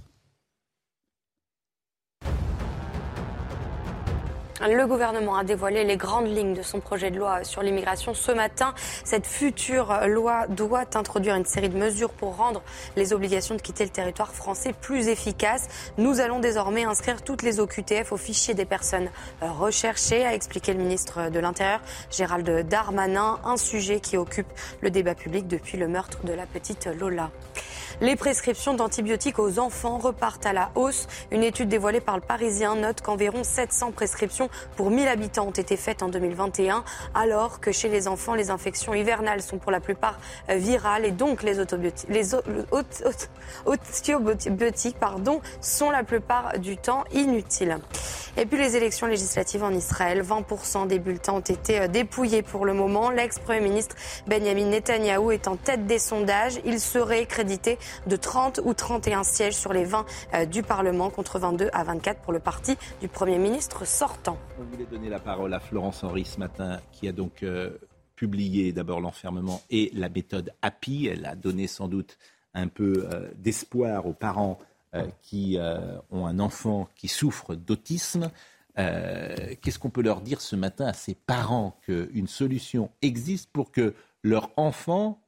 Le 4.62 4.88
gouvernement 4.88 5.36
a 5.36 5.44
dévoilé 5.44 5.84
les 5.84 5.98
grandes 5.98 6.28
lignes 6.28 6.54
de 6.54 6.62
son 6.62 6.80
projet 6.80 7.12
de 7.12 7.18
loi 7.18 7.44
sur 7.44 7.62
l'immigration 7.62 8.14
ce 8.14 8.32
matin. 8.32 8.74
Cette 9.04 9.28
future 9.28 10.08
loi 10.08 10.48
doit 10.48 10.86
introduire 10.96 11.36
une 11.36 11.44
série 11.46 11.68
de 11.68 11.78
mesures 11.78 12.12
pour 12.12 12.38
rendre 12.38 12.64
les 12.96 13.12
obligations 13.12 13.56
de 13.56 13.62
quitter 13.62 13.84
le 13.84 13.90
territoire 13.90 14.34
français 14.34 14.72
plus 14.72 15.10
efficaces. 15.10 15.68
Nous 15.98 16.22
allons 16.22 16.40
désormais 16.40 16.86
inscrire 16.86 17.22
toutes 17.22 17.42
les 17.42 17.60
OQTF 17.60 18.14
au 18.14 18.18
fichier 18.18 18.54
des 18.54 18.66
personnes 18.66 19.10
recherchées, 19.42 20.26
a 20.26 20.34
expliqué 20.34 20.72
le 20.72 20.80
ministre 20.80 21.30
de 21.30 21.40
l'Intérieur 21.40 21.82
Gérald 22.10 22.50
Darmanin, 22.68 23.40
un 23.44 23.58
sujet 23.58 24.00
qui 24.00 24.16
occupe 24.16 24.48
le 24.80 24.90
débat 24.90 25.16
public 25.16 25.48
depuis 25.48 25.78
le 25.78 25.90
meurtre 25.90 26.20
de 26.24 26.32
la 26.32 26.46
petite 26.46 26.88
Lola. 26.98 27.30
Les 28.02 28.16
prescriptions 28.16 28.74
d'antibiotiques 28.74 29.40
aux 29.40 29.60
enfants 29.60 29.98
repartent 29.98 30.46
à 30.46 30.54
la 30.54 30.70
hausse. 30.76 31.08
Une 31.32 31.44
étude 31.44 31.70
dévoilée 31.70 32.02
par 32.02 32.16
le 32.16 32.22
Parisien 32.22 32.76
note 32.76 33.02
qu'environ 33.02 33.44
700 33.44 33.92
prescriptions 33.92 34.50
pour 34.76 34.92
1000 34.92 35.08
habitants 35.08 35.48
ont 35.48 35.52
été 35.52 35.78
faites 35.78 36.04
en 36.04 36.10
2021, 36.10 36.84
alors 37.14 37.60
que 37.60 37.72
chez 37.72 37.88
les 37.90 38.08
enfants, 38.08 38.34
les 38.34 38.50
infections 38.50 38.94
hivernales 38.94 39.42
sont 39.42 39.58
pour 39.58 39.72
la 39.72 39.80
plupart 39.80 40.20
euh, 40.50 40.56
virales 40.56 41.06
et 41.06 41.12
donc 41.12 41.42
les, 41.44 41.60
autobiotiques, 41.60 42.10
les 42.10 42.36
o- 42.36 42.42
aut- 42.72 42.82
aut- 43.66 43.76
antibiotiques 44.30 45.00
pardon, 45.00 45.42
sont 45.62 45.90
la 45.90 46.04
plupart 46.04 46.60
du 46.60 46.78
temps 46.78 47.04
inutiles. 47.14 47.78
Et 48.38 48.46
puis 48.46 48.58
les 48.58 48.76
élections 48.76 49.08
législatives 49.08 49.64
en 49.64 49.72
Israël, 49.72 50.22
20% 50.22 50.88
des 50.88 51.00
bulletins 51.00 51.34
ont 51.34 51.40
été 51.40 51.80
euh, 51.80 51.88
dépouillés 51.88 52.42
pour 52.42 52.66
le 52.66 52.74
moment. 52.74 53.10
L'ex-premier 53.10 53.62
ministre 53.62 53.96
Benjamin 54.28 54.66
Netanyahou 54.66 55.32
est 55.32 55.48
en 55.48 55.56
tête 55.56 55.88
des 55.88 56.00
sondages. 56.00 56.60
Il 56.66 56.82
serait 56.82 57.26
crédité 57.28 57.80
de 58.08 58.16
30 58.16 58.62
ou 58.64 58.74
31 58.74 59.24
sièges 59.24 59.56
sur 59.56 59.74
les 59.74 59.84
20 59.84 60.06
euh, 60.34 60.46
du 60.46 60.64
Parlement 60.64 61.10
contre 61.10 61.40
22 61.40 61.70
à 61.74 61.84
24 61.84 62.22
pour 62.22 62.34
le 62.34 62.40
parti 62.40 62.78
du 63.02 63.08
Premier 63.08 63.38
ministre 63.38 63.86
sortant. 63.86 64.38
On 64.60 64.64
voulait 64.64 64.86
donner 64.86 65.10
la 65.10 65.20
parole 65.20 65.54
à 65.54 65.60
Florence 65.60 66.04
Henry 66.04 66.26
ce 66.26 66.40
matin, 66.40 66.80
qui 66.92 67.08
a 67.08 67.12
donc 67.12 67.44
euh, 67.44 67.72
publié 68.16 68.72
d'abord 68.72 69.02
l'enfermement 69.02 69.62
et 69.70 69.92
la 69.94 70.10
méthode 70.10 70.54
Happy. 70.62 71.08
Elle 71.08 71.26
a 71.26 71.36
donné 71.36 71.68
sans 71.68 71.88
doute 71.88 72.18
un 72.54 72.68
peu 72.68 73.08
euh, 73.12 73.30
d'espoir 73.36 74.06
aux 74.06 74.14
parents 74.14 74.60
qui 75.22 75.60
ont 76.10 76.26
un 76.26 76.40
enfant 76.40 76.88
qui 76.96 77.10
souffre 77.10 77.54
d'autisme. 77.54 78.32
Qu'est-ce 78.78 79.78
qu'on 79.78 79.90
peut 79.90 80.02
leur 80.02 80.22
dire 80.22 80.40
ce 80.40 80.56
matin 80.56 80.86
à 80.86 80.94
ces 80.94 81.16
parents 81.16 81.78
qu'une 81.86 82.30
solution 82.30 82.90
existe 83.02 83.50
pour 83.52 83.74
que 83.74 83.94
leur 84.24 84.52
enfant 84.56 85.22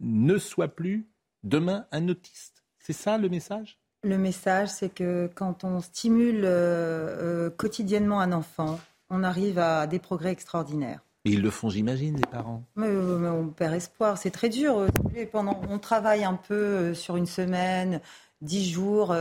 ne 0.00 0.38
soit 0.38 0.68
plus 0.68 1.09
demain 1.42 1.86
un 1.92 2.08
autiste 2.08 2.62
C'est 2.78 2.92
ça 2.92 3.18
le 3.18 3.28
message? 3.28 3.78
Le 4.02 4.16
message, 4.16 4.68
c'est 4.68 4.88
que 4.88 5.28
quand 5.34 5.62
on 5.62 5.80
stimule 5.80 6.44
euh, 6.44 7.48
euh, 7.48 7.50
quotidiennement 7.50 8.20
un 8.20 8.32
enfant, 8.32 8.80
on 9.10 9.22
arrive 9.22 9.58
à 9.58 9.86
des 9.86 9.98
progrès 9.98 10.30
extraordinaires. 10.30 11.00
Et 11.26 11.32
ils 11.32 11.42
le 11.42 11.50
font, 11.50 11.68
j'imagine, 11.68 12.16
les 12.16 12.22
parents. 12.22 12.64
Mais, 12.76 12.86
euh, 12.88 13.18
mais 13.18 13.28
on 13.28 13.48
perd 13.48 13.74
espoir. 13.74 14.16
C'est 14.16 14.30
très 14.30 14.48
dur. 14.48 14.86
Pendant, 15.32 15.60
on 15.68 15.78
travaille 15.78 16.24
un 16.24 16.34
peu 16.34 16.94
sur 16.94 17.18
une 17.18 17.26
semaine, 17.26 18.00
dix 18.40 18.70
jours, 18.70 19.14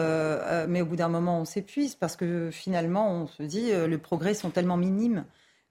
mais 0.70 0.82
au 0.82 0.86
bout 0.86 0.96
d'un 0.96 1.10
moment, 1.10 1.42
on 1.42 1.46
s'épuise 1.46 1.96
parce 1.96 2.16
que 2.16 2.50
finalement, 2.50 3.12
on 3.12 3.28
se 3.28 3.44
dit 3.44 3.72
les 3.74 3.98
progrès 3.98 4.34
sont 4.34 4.50
tellement 4.50 4.78
minimes. 4.78 5.26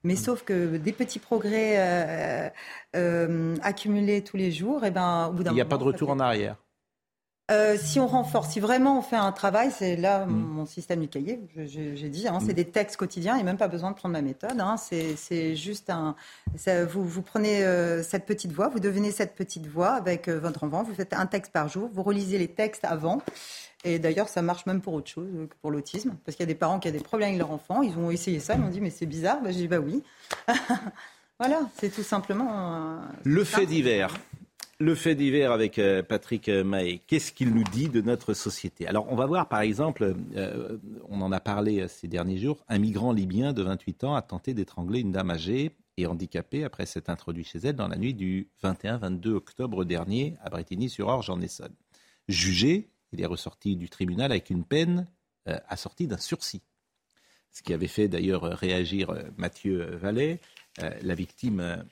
Mais 0.04 0.16
sauf 0.16 0.44
que 0.44 0.76
des 0.76 0.92
petits 0.92 1.18
progrès 1.18 1.74
euh, 1.76 2.48
euh, 2.96 3.56
accumulés 3.62 4.22
tous 4.22 4.36
les 4.36 4.52
jours, 4.52 4.84
et 4.84 4.90
ben, 4.90 5.28
au 5.28 5.32
bout 5.32 5.42
d'un 5.42 5.50
Il 5.50 5.54
n'y 5.54 5.60
a 5.60 5.64
moment, 5.64 5.76
pas 5.76 5.78
de 5.78 5.84
retour 5.84 6.10
en 6.10 6.20
arrière. 6.20 6.56
Euh, 7.50 7.76
si 7.78 7.98
on 7.98 8.06
renforce, 8.06 8.50
si 8.50 8.60
vraiment 8.60 8.98
on 8.98 9.02
fait 9.02 9.16
un 9.16 9.32
travail, 9.32 9.70
c'est 9.70 9.96
là 9.96 10.26
mon 10.26 10.66
système 10.66 11.00
du 11.00 11.08
cahier, 11.08 11.40
j'ai 11.56 12.08
dit, 12.10 12.28
hein, 12.28 12.38
c'est 12.40 12.52
Mm. 12.52 12.56
des 12.56 12.64
textes 12.66 12.96
quotidiens, 12.98 13.32
il 13.34 13.36
n'y 13.36 13.42
a 13.42 13.44
même 13.44 13.56
pas 13.56 13.68
besoin 13.68 13.90
de 13.90 13.96
prendre 13.96 14.12
ma 14.12 14.20
méthode, 14.22 14.60
hein, 14.60 14.76
c'est 14.76 15.56
juste 15.56 15.88
un... 15.90 16.14
ça- 16.56 16.84
vous, 16.84 17.04
vous 17.04 17.22
prenez 17.22 17.64
euh, 17.64 18.02
cette 18.02 18.26
petite 18.26 18.52
voix, 18.52 18.68
vous 18.68 18.80
devenez 18.80 19.10
cette 19.12 19.34
petite 19.34 19.66
voix 19.66 19.90
avec 19.92 20.28
euh, 20.28 20.38
votre 20.38 20.64
enfant, 20.64 20.82
vous 20.82 20.94
faites 20.94 21.14
un 21.14 21.26
texte 21.26 21.52
par 21.52 21.68
jour, 21.68 21.88
vous 21.92 22.02
relisez 22.02 22.36
les 22.38 22.48
textes 22.48 22.84
avant, 22.84 23.22
et 23.84 23.98
d'ailleurs 23.98 24.28
ça 24.28 24.42
marche 24.42 24.66
même 24.66 24.80
pour 24.82 24.92
autre 24.94 25.08
chose 25.08 25.28
que 25.48 25.54
pour 25.62 25.70
l'autisme, 25.70 26.16
parce 26.26 26.36
qu'il 26.36 26.42
y 26.44 26.48
a 26.48 26.52
des 26.52 26.58
parents 26.58 26.78
qui 26.80 26.88
ont 26.88 26.92
des 26.92 26.98
problèmes 26.98 27.28
avec 27.30 27.38
leur 27.38 27.50
enfant, 27.52 27.80
ils 27.82 27.96
ont 27.96 28.10
essayé 28.10 28.40
ça, 28.40 28.54
ils 28.54 28.60
m'ont 28.60 28.68
dit 28.68 28.80
mais 28.80 28.90
c'est 28.90 29.06
bizarre, 29.06 29.40
bah, 29.42 29.50
j'ai 29.52 29.60
dit 29.60 29.68
bah 29.68 29.78
oui. 29.78 30.02
voilà, 31.38 31.60
c'est 31.80 31.88
tout 31.88 32.02
simplement... 32.02 32.98
Le 33.24 33.44
fait 33.44 33.64
divers. 33.66 34.14
Le 34.80 34.94
fait 34.94 35.16
divers 35.16 35.50
avec 35.50 35.80
euh, 35.80 36.04
Patrick 36.04 36.48
Mahé. 36.48 37.02
Qu'est-ce 37.08 37.32
qu'il 37.32 37.52
nous 37.52 37.64
dit 37.64 37.88
de 37.88 38.00
notre 38.00 38.32
société? 38.32 38.86
Alors, 38.86 39.10
on 39.10 39.16
va 39.16 39.26
voir, 39.26 39.48
par 39.48 39.60
exemple, 39.60 40.14
euh, 40.36 40.78
on 41.08 41.20
en 41.20 41.32
a 41.32 41.40
parlé 41.40 41.80
euh, 41.80 41.88
ces 41.88 42.06
derniers 42.06 42.38
jours, 42.38 42.64
un 42.68 42.78
migrant 42.78 43.10
libyen 43.10 43.52
de 43.52 43.60
28 43.60 44.04
ans 44.04 44.14
a 44.14 44.22
tenté 44.22 44.54
d'étrangler 44.54 45.00
une 45.00 45.10
dame 45.10 45.32
âgée 45.32 45.72
et 45.96 46.06
handicapée 46.06 46.62
après 46.62 46.86
s'être 46.86 47.10
introduit 47.10 47.42
chez 47.42 47.58
elle 47.58 47.74
dans 47.74 47.88
la 47.88 47.96
nuit 47.96 48.14
du 48.14 48.50
21-22 48.62 49.30
octobre 49.30 49.84
dernier 49.84 50.36
à 50.44 50.48
Bretigny-sur-Orge 50.48 51.28
en 51.28 51.40
Essonne. 51.40 51.74
Jugé, 52.28 52.88
il 53.10 53.20
est 53.20 53.26
ressorti 53.26 53.74
du 53.74 53.88
tribunal 53.88 54.30
avec 54.30 54.48
une 54.48 54.62
peine 54.62 55.08
assortie 55.44 56.06
d'un 56.06 56.18
sursis. 56.18 56.62
Ce 57.50 57.62
qui 57.62 57.72
avait 57.72 57.88
fait 57.88 58.06
d'ailleurs 58.06 58.42
réagir 58.42 59.12
Mathieu 59.38 59.96
Vallet, 59.96 60.40
la 60.76 61.14
victime, 61.14 61.84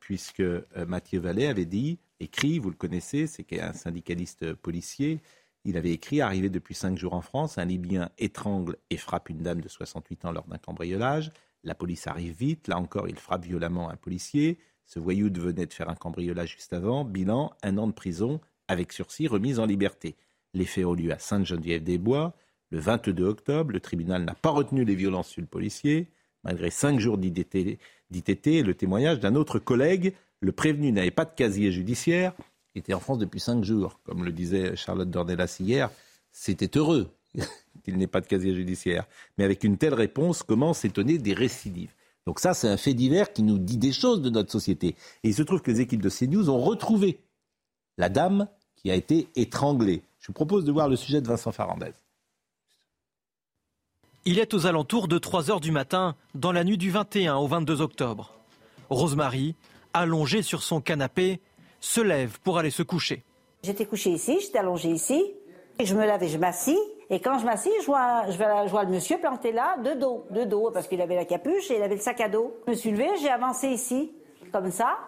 puisque 0.00 0.42
Mathieu 0.86 1.20
Vallet 1.20 1.46
avait 1.46 1.64
dit, 1.64 2.00
écrit, 2.24 2.58
vous 2.58 2.70
le 2.70 2.76
connaissez, 2.76 3.26
c'est 3.26 3.44
qu'un 3.44 3.72
syndicaliste 3.72 4.54
policier, 4.54 5.20
il 5.64 5.76
avait 5.76 5.92
écrit, 5.92 6.20
arrivé 6.20 6.50
depuis 6.50 6.74
cinq 6.74 6.98
jours 6.98 7.14
en 7.14 7.22
France, 7.22 7.56
un 7.56 7.64
Libyen 7.64 8.10
étrangle 8.18 8.76
et 8.90 8.96
frappe 8.96 9.30
une 9.30 9.38
dame 9.38 9.60
de 9.60 9.68
68 9.68 10.26
ans 10.26 10.32
lors 10.32 10.46
d'un 10.46 10.58
cambriolage. 10.58 11.32
La 11.62 11.74
police 11.74 12.06
arrive 12.06 12.34
vite, 12.34 12.68
là 12.68 12.78
encore, 12.78 13.08
il 13.08 13.16
frappe 13.16 13.44
violemment 13.44 13.88
un 13.88 13.96
policier. 13.96 14.58
Ce 14.84 14.98
voyou 14.98 15.30
venait 15.32 15.64
de 15.64 15.72
faire 15.72 15.88
un 15.88 15.94
cambriolage 15.94 16.52
juste 16.52 16.74
avant. 16.74 17.04
Bilan, 17.04 17.54
un 17.62 17.78
an 17.78 17.86
de 17.86 17.92
prison 17.92 18.40
avec 18.68 18.92
sursis, 18.92 19.26
remise 19.26 19.58
en 19.58 19.64
liberté. 19.64 20.16
Les 20.52 20.66
faits 20.66 20.84
ont 20.84 20.92
lieu 20.92 21.12
à 21.12 21.18
Sainte-Geneviève-des-Bois. 21.18 22.34
Le 22.70 22.78
22 22.78 23.24
octobre, 23.24 23.72
le 23.72 23.80
tribunal 23.80 24.24
n'a 24.24 24.34
pas 24.34 24.50
retenu 24.50 24.84
les 24.84 24.94
violences 24.94 25.28
sur 25.28 25.40
le 25.40 25.46
policier. 25.46 26.10
Malgré 26.42 26.70
cinq 26.70 27.00
jours 27.00 27.16
d'ITT, 27.16 27.78
le 28.10 28.72
témoignage 28.72 29.20
d'un 29.20 29.34
autre 29.34 29.58
collègue, 29.58 30.14
le 30.44 30.52
prévenu 30.52 30.92
n'avait 30.92 31.10
pas 31.10 31.24
de 31.24 31.34
casier 31.34 31.72
judiciaire, 31.72 32.34
il 32.74 32.80
était 32.80 32.94
en 32.94 33.00
France 33.00 33.18
depuis 33.18 33.40
cinq 33.40 33.64
jours. 33.64 33.98
Comme 34.04 34.24
le 34.24 34.32
disait 34.32 34.76
Charlotte 34.76 35.10
Dornelas 35.10 35.56
hier, 35.58 35.90
c'était 36.32 36.78
heureux 36.78 37.08
qu'il 37.84 37.96
n'ait 37.96 38.06
pas 38.06 38.20
de 38.20 38.26
casier 38.26 38.54
judiciaire. 38.54 39.06
Mais 39.38 39.44
avec 39.44 39.64
une 39.64 39.78
telle 39.78 39.94
réponse, 39.94 40.42
comment 40.42 40.74
s'étonner 40.74 41.18
des 41.18 41.34
récidives? 41.34 41.92
Donc 42.26 42.40
ça, 42.40 42.54
c'est 42.54 42.68
un 42.68 42.76
fait 42.76 42.94
divers 42.94 43.32
qui 43.32 43.42
nous 43.42 43.58
dit 43.58 43.78
des 43.78 43.92
choses 43.92 44.22
de 44.22 44.30
notre 44.30 44.50
société. 44.50 44.96
Et 45.22 45.28
il 45.28 45.34
se 45.34 45.42
trouve 45.42 45.62
que 45.62 45.70
les 45.70 45.80
équipes 45.80 46.02
de 46.02 46.10
CNews 46.10 46.50
ont 46.50 46.60
retrouvé 46.60 47.20
la 47.96 48.08
dame 48.08 48.48
qui 48.76 48.90
a 48.90 48.94
été 48.94 49.28
étranglée. 49.36 50.02
Je 50.20 50.28
vous 50.28 50.32
propose 50.32 50.64
de 50.64 50.72
voir 50.72 50.88
le 50.88 50.96
sujet 50.96 51.20
de 51.20 51.28
Vincent 51.28 51.52
Farandez. 51.52 51.92
Il 54.26 54.38
est 54.38 54.54
aux 54.54 54.66
alentours 54.66 55.06
de 55.06 55.18
3 55.18 55.50
heures 55.50 55.60
du 55.60 55.70
matin, 55.70 56.16
dans 56.34 56.52
la 56.52 56.64
nuit 56.64 56.78
du 56.78 56.90
21 56.90 57.36
au 57.36 57.46
22 57.46 57.82
octobre. 57.82 58.32
Rosemary, 58.88 59.54
allongé 59.94 60.42
sur 60.42 60.62
son 60.62 60.80
canapé, 60.80 61.40
se 61.80 62.00
lève 62.00 62.38
pour 62.40 62.58
aller 62.58 62.70
se 62.70 62.82
coucher. 62.82 63.22
J'étais 63.62 63.86
couché 63.86 64.10
ici, 64.10 64.38
j'étais 64.40 64.58
allongé 64.58 64.90
ici. 64.90 65.24
Et 65.78 65.86
je 65.86 65.94
me 65.96 66.04
lève 66.04 66.22
et 66.22 66.28
je 66.28 66.38
m'assis. 66.38 66.78
Et 67.10 67.20
quand 67.20 67.38
je 67.38 67.44
m'assis, 67.44 67.70
je 67.80 67.86
vois, 67.86 68.30
je, 68.30 68.36
vois, 68.36 68.66
je 68.66 68.70
vois 68.70 68.84
le 68.84 68.90
monsieur 68.90 69.18
planté 69.18 69.50
là, 69.52 69.76
de 69.78 69.98
dos, 69.98 70.24
de 70.30 70.44
dos, 70.44 70.70
parce 70.72 70.86
qu'il 70.86 71.00
avait 71.00 71.16
la 71.16 71.24
capuche 71.24 71.70
et 71.70 71.76
il 71.76 71.82
avait 71.82 71.96
le 71.96 72.00
sac 72.00 72.20
à 72.20 72.28
dos. 72.28 72.54
Je 72.66 72.72
me 72.72 72.76
suis 72.76 72.90
levée, 72.90 73.08
j'ai 73.20 73.28
avancé 73.28 73.68
ici, 73.68 74.12
comme 74.52 74.70
ça. 74.70 74.98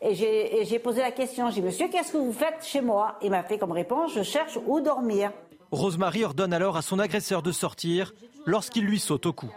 Et 0.00 0.14
j'ai 0.14 0.78
posé 0.78 1.00
la 1.00 1.10
question. 1.10 1.50
J'ai 1.50 1.60
dit, 1.60 1.66
monsieur, 1.66 1.88
qu'est-ce 1.88 2.12
que 2.12 2.18
vous 2.18 2.32
faites 2.32 2.64
chez 2.64 2.80
moi? 2.80 3.16
Il 3.22 3.30
m'a 3.30 3.42
fait 3.42 3.58
comme 3.58 3.72
réponse, 3.72 4.14
je 4.14 4.22
cherche 4.22 4.58
où 4.66 4.80
dormir. 4.80 5.32
Rosemary 5.70 6.24
ordonne 6.24 6.52
alors 6.52 6.76
à 6.76 6.82
son 6.82 6.98
agresseur 6.98 7.42
de 7.42 7.50
sortir 7.50 8.12
lorsqu'il 8.46 8.84
lui 8.84 8.98
saute 8.98 9.26
au 9.26 9.32
cou. 9.32 9.50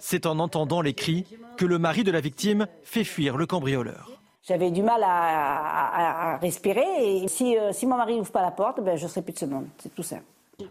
C'est 0.00 0.26
en 0.26 0.38
entendant 0.38 0.80
les 0.80 0.94
cris 0.94 1.24
que 1.56 1.64
le 1.64 1.78
mari 1.78 2.02
de 2.02 2.10
la 2.10 2.20
victime 2.20 2.66
fait 2.82 3.04
fuir 3.04 3.36
le 3.36 3.46
cambrioleur. 3.46 4.10
J'avais 4.42 4.70
du 4.70 4.82
mal 4.82 5.02
à, 5.04 6.38
respirer 6.40 6.82
et 7.22 7.28
si, 7.28 7.56
euh, 7.56 7.72
si 7.72 7.86
mon 7.86 7.96
mari 7.96 8.16
n'ouvre 8.16 8.32
pas 8.32 8.42
la 8.42 8.50
porte, 8.50 8.82
ben, 8.82 8.96
je 8.96 9.04
ne 9.04 9.08
serai 9.08 9.22
plus 9.22 9.34
de 9.34 9.38
ce 9.38 9.44
monde. 9.44 9.66
C'est 9.78 9.94
tout 9.94 10.02
simple. 10.02 10.24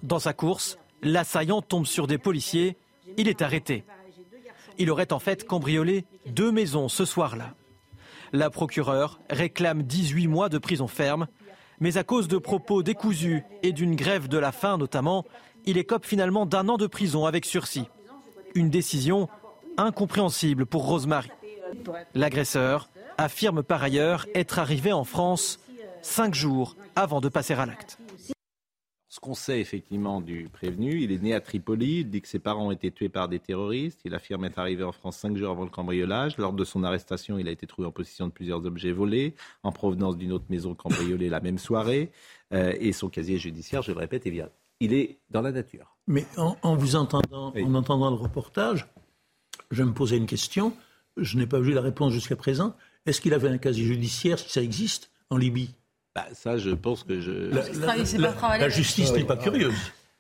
Dans 0.04 0.20
sa 0.20 0.34
course, 0.34 0.80
l'assaillant 1.02 1.62
tombe 1.62 1.86
sur 1.86 2.08
des 2.08 2.18
policiers. 2.18 2.76
Il 3.18 3.28
est 3.28 3.42
arrêté. 3.42 3.86
Il 4.78 4.90
aurait 4.90 5.14
en 5.14 5.20
fait 5.20 5.46
cambriolé 5.46 6.06
deux 6.26 6.52
maisons 6.52 6.90
ce 6.90 7.06
soir-là. 7.06 7.54
La 8.34 8.50
procureure 8.50 9.20
réclame 9.30 9.84
18 9.84 10.28
mois 10.28 10.50
de 10.50 10.58
prison 10.58 10.88
ferme, 10.88 11.28
mais 11.80 11.98
à 11.98 12.04
cause 12.04 12.28
de 12.28 12.38
propos 12.38 12.84
décousus 12.84 13.44
et 13.64 13.72
d'une 13.72 13.96
grève 13.96 14.28
de 14.28 14.38
la 14.38 14.52
faim 14.52 14.78
notamment, 14.78 15.26
il 15.66 15.78
écope 15.78 16.06
finalement 16.06 16.46
d'un 16.46 16.70
an 16.70 16.78
de 16.78 16.88
prison 16.88 17.26
avec 17.26 17.46
sursis. 17.46 17.88
Une 18.56 18.70
décision 18.70 19.30
incompréhensible 19.78 20.66
pour 20.66 20.86
Rosemary. 20.86 21.30
L'agresseur 22.16 22.90
affirme 23.18 23.64
par 23.64 23.84
ailleurs 23.84 24.26
être 24.34 24.60
arrivé 24.60 24.92
en 24.92 25.04
France 25.04 25.60
cinq 26.02 26.34
jours 26.34 26.76
avant 26.96 27.22
de 27.22 27.30
passer 27.30 27.54
à 27.54 27.66
l'acte. 27.66 27.98
Ce 29.12 29.20
qu'on 29.20 29.34
sait 29.34 29.60
effectivement 29.60 30.22
du 30.22 30.50
prévenu, 30.50 31.02
il 31.02 31.12
est 31.12 31.22
né 31.22 31.34
à 31.34 31.42
Tripoli, 31.42 32.02
il 32.02 32.10
dit 32.10 32.22
que 32.22 32.28
ses 32.28 32.38
parents 32.38 32.68
ont 32.68 32.72
été 32.72 32.92
tués 32.92 33.10
par 33.10 33.28
des 33.28 33.40
terroristes, 33.40 34.02
il 34.06 34.14
affirme 34.14 34.46
être 34.46 34.60
arrivé 34.60 34.84
en 34.84 34.92
France 34.92 35.18
cinq 35.18 35.36
jours 35.36 35.50
avant 35.50 35.64
le 35.64 35.70
cambriolage. 35.70 36.38
Lors 36.38 36.54
de 36.54 36.64
son 36.64 36.84
arrestation, 36.84 37.40
il 37.40 37.48
a 37.48 37.52
été 37.52 37.66
trouvé 37.66 37.88
en 37.88 37.92
possession 37.92 38.28
de 38.28 38.32
plusieurs 38.32 38.66
objets 38.66 38.92
volés, 38.92 39.34
en 39.64 39.72
provenance 39.72 40.16
d'une 40.16 40.32
autre 40.32 40.46
maison 40.50 40.76
cambriolée 40.76 41.28
la 41.28 41.40
même 41.40 41.58
soirée, 41.58 42.12
euh, 42.54 42.74
et 42.80 42.94
son 42.94 43.10
casier 43.10 43.40
judiciaire, 43.40 43.82
je 43.82 43.92
le 43.92 43.98
répète, 43.98 44.28
est 44.28 44.32
bien. 44.32 44.50
Il 44.80 44.94
est 44.94 45.20
dans 45.30 45.42
la 45.42 45.52
nature. 45.52 45.98
Mais 46.08 46.26
en, 46.38 46.76
vous 46.76 46.96
entendant, 46.96 47.54
en 47.56 47.76
entendant 47.76 48.10
le 48.10 48.16
reportage, 48.16 48.88
je 49.72 49.84
me 49.84 49.94
posais 49.94 50.18
une 50.18 50.26
question, 50.26 50.74
je 51.18 51.38
n'ai 51.38 51.46
pas 51.46 51.60
vu 51.60 51.74
la 51.74 51.82
réponse 51.82 52.14
jusqu'à 52.14 52.36
présent. 52.36 52.76
Est-ce 53.06 53.22
qu'il 53.22 53.34
avait 53.34 53.50
un 53.50 53.58
casier 53.58 53.86
judiciaire, 53.86 54.40
si 54.40 54.50
ça 54.50 54.62
existe, 54.62 55.12
en 55.30 55.38
Libye? 55.38 55.76
Bah, 56.16 56.26
ça, 56.34 56.58
je 56.58 56.72
pense 56.72 57.04
que 57.04 57.20
je. 57.20 57.32
La, 57.32 58.70
justice 58.70 59.12
n'est 59.14 59.24
pas 59.24 59.38
curieuse. 59.38 59.76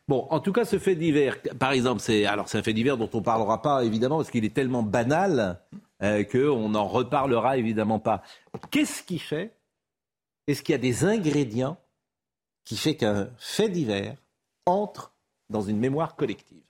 Bon, 0.07 0.27
en 0.29 0.39
tout 0.39 0.51
cas, 0.51 0.65
ce 0.65 0.79
fait 0.79 0.95
divers, 0.95 1.37
par 1.59 1.71
exemple, 1.71 2.01
c'est 2.01 2.25
alors 2.25 2.49
c'est 2.49 2.57
un 2.57 2.63
fait 2.63 2.73
divers 2.73 2.97
dont 2.97 3.09
on 3.13 3.19
ne 3.19 3.23
parlera 3.23 3.61
pas 3.61 3.83
évidemment 3.83 4.17
parce 4.17 4.31
qu'il 4.31 4.43
est 4.43 4.53
tellement 4.53 4.81
banal 4.81 5.59
euh, 6.01 6.23
qu'on 6.23 6.69
n'en 6.69 6.87
reparlera 6.87 7.57
évidemment 7.57 7.99
pas. 7.99 8.23
Qu'est-ce 8.71 9.03
qui 9.03 9.19
fait 9.19 9.53
Est-ce 10.47 10.63
qu'il 10.63 10.73
y 10.73 10.75
a 10.75 10.79
des 10.79 11.05
ingrédients 11.05 11.77
qui 12.65 12.75
fait 12.75 12.95
qu'un 12.95 13.29
fait 13.37 13.69
divers 13.69 14.15
entre 14.65 15.13
dans 15.49 15.61
une 15.61 15.79
mémoire 15.79 16.15
collective 16.15 16.61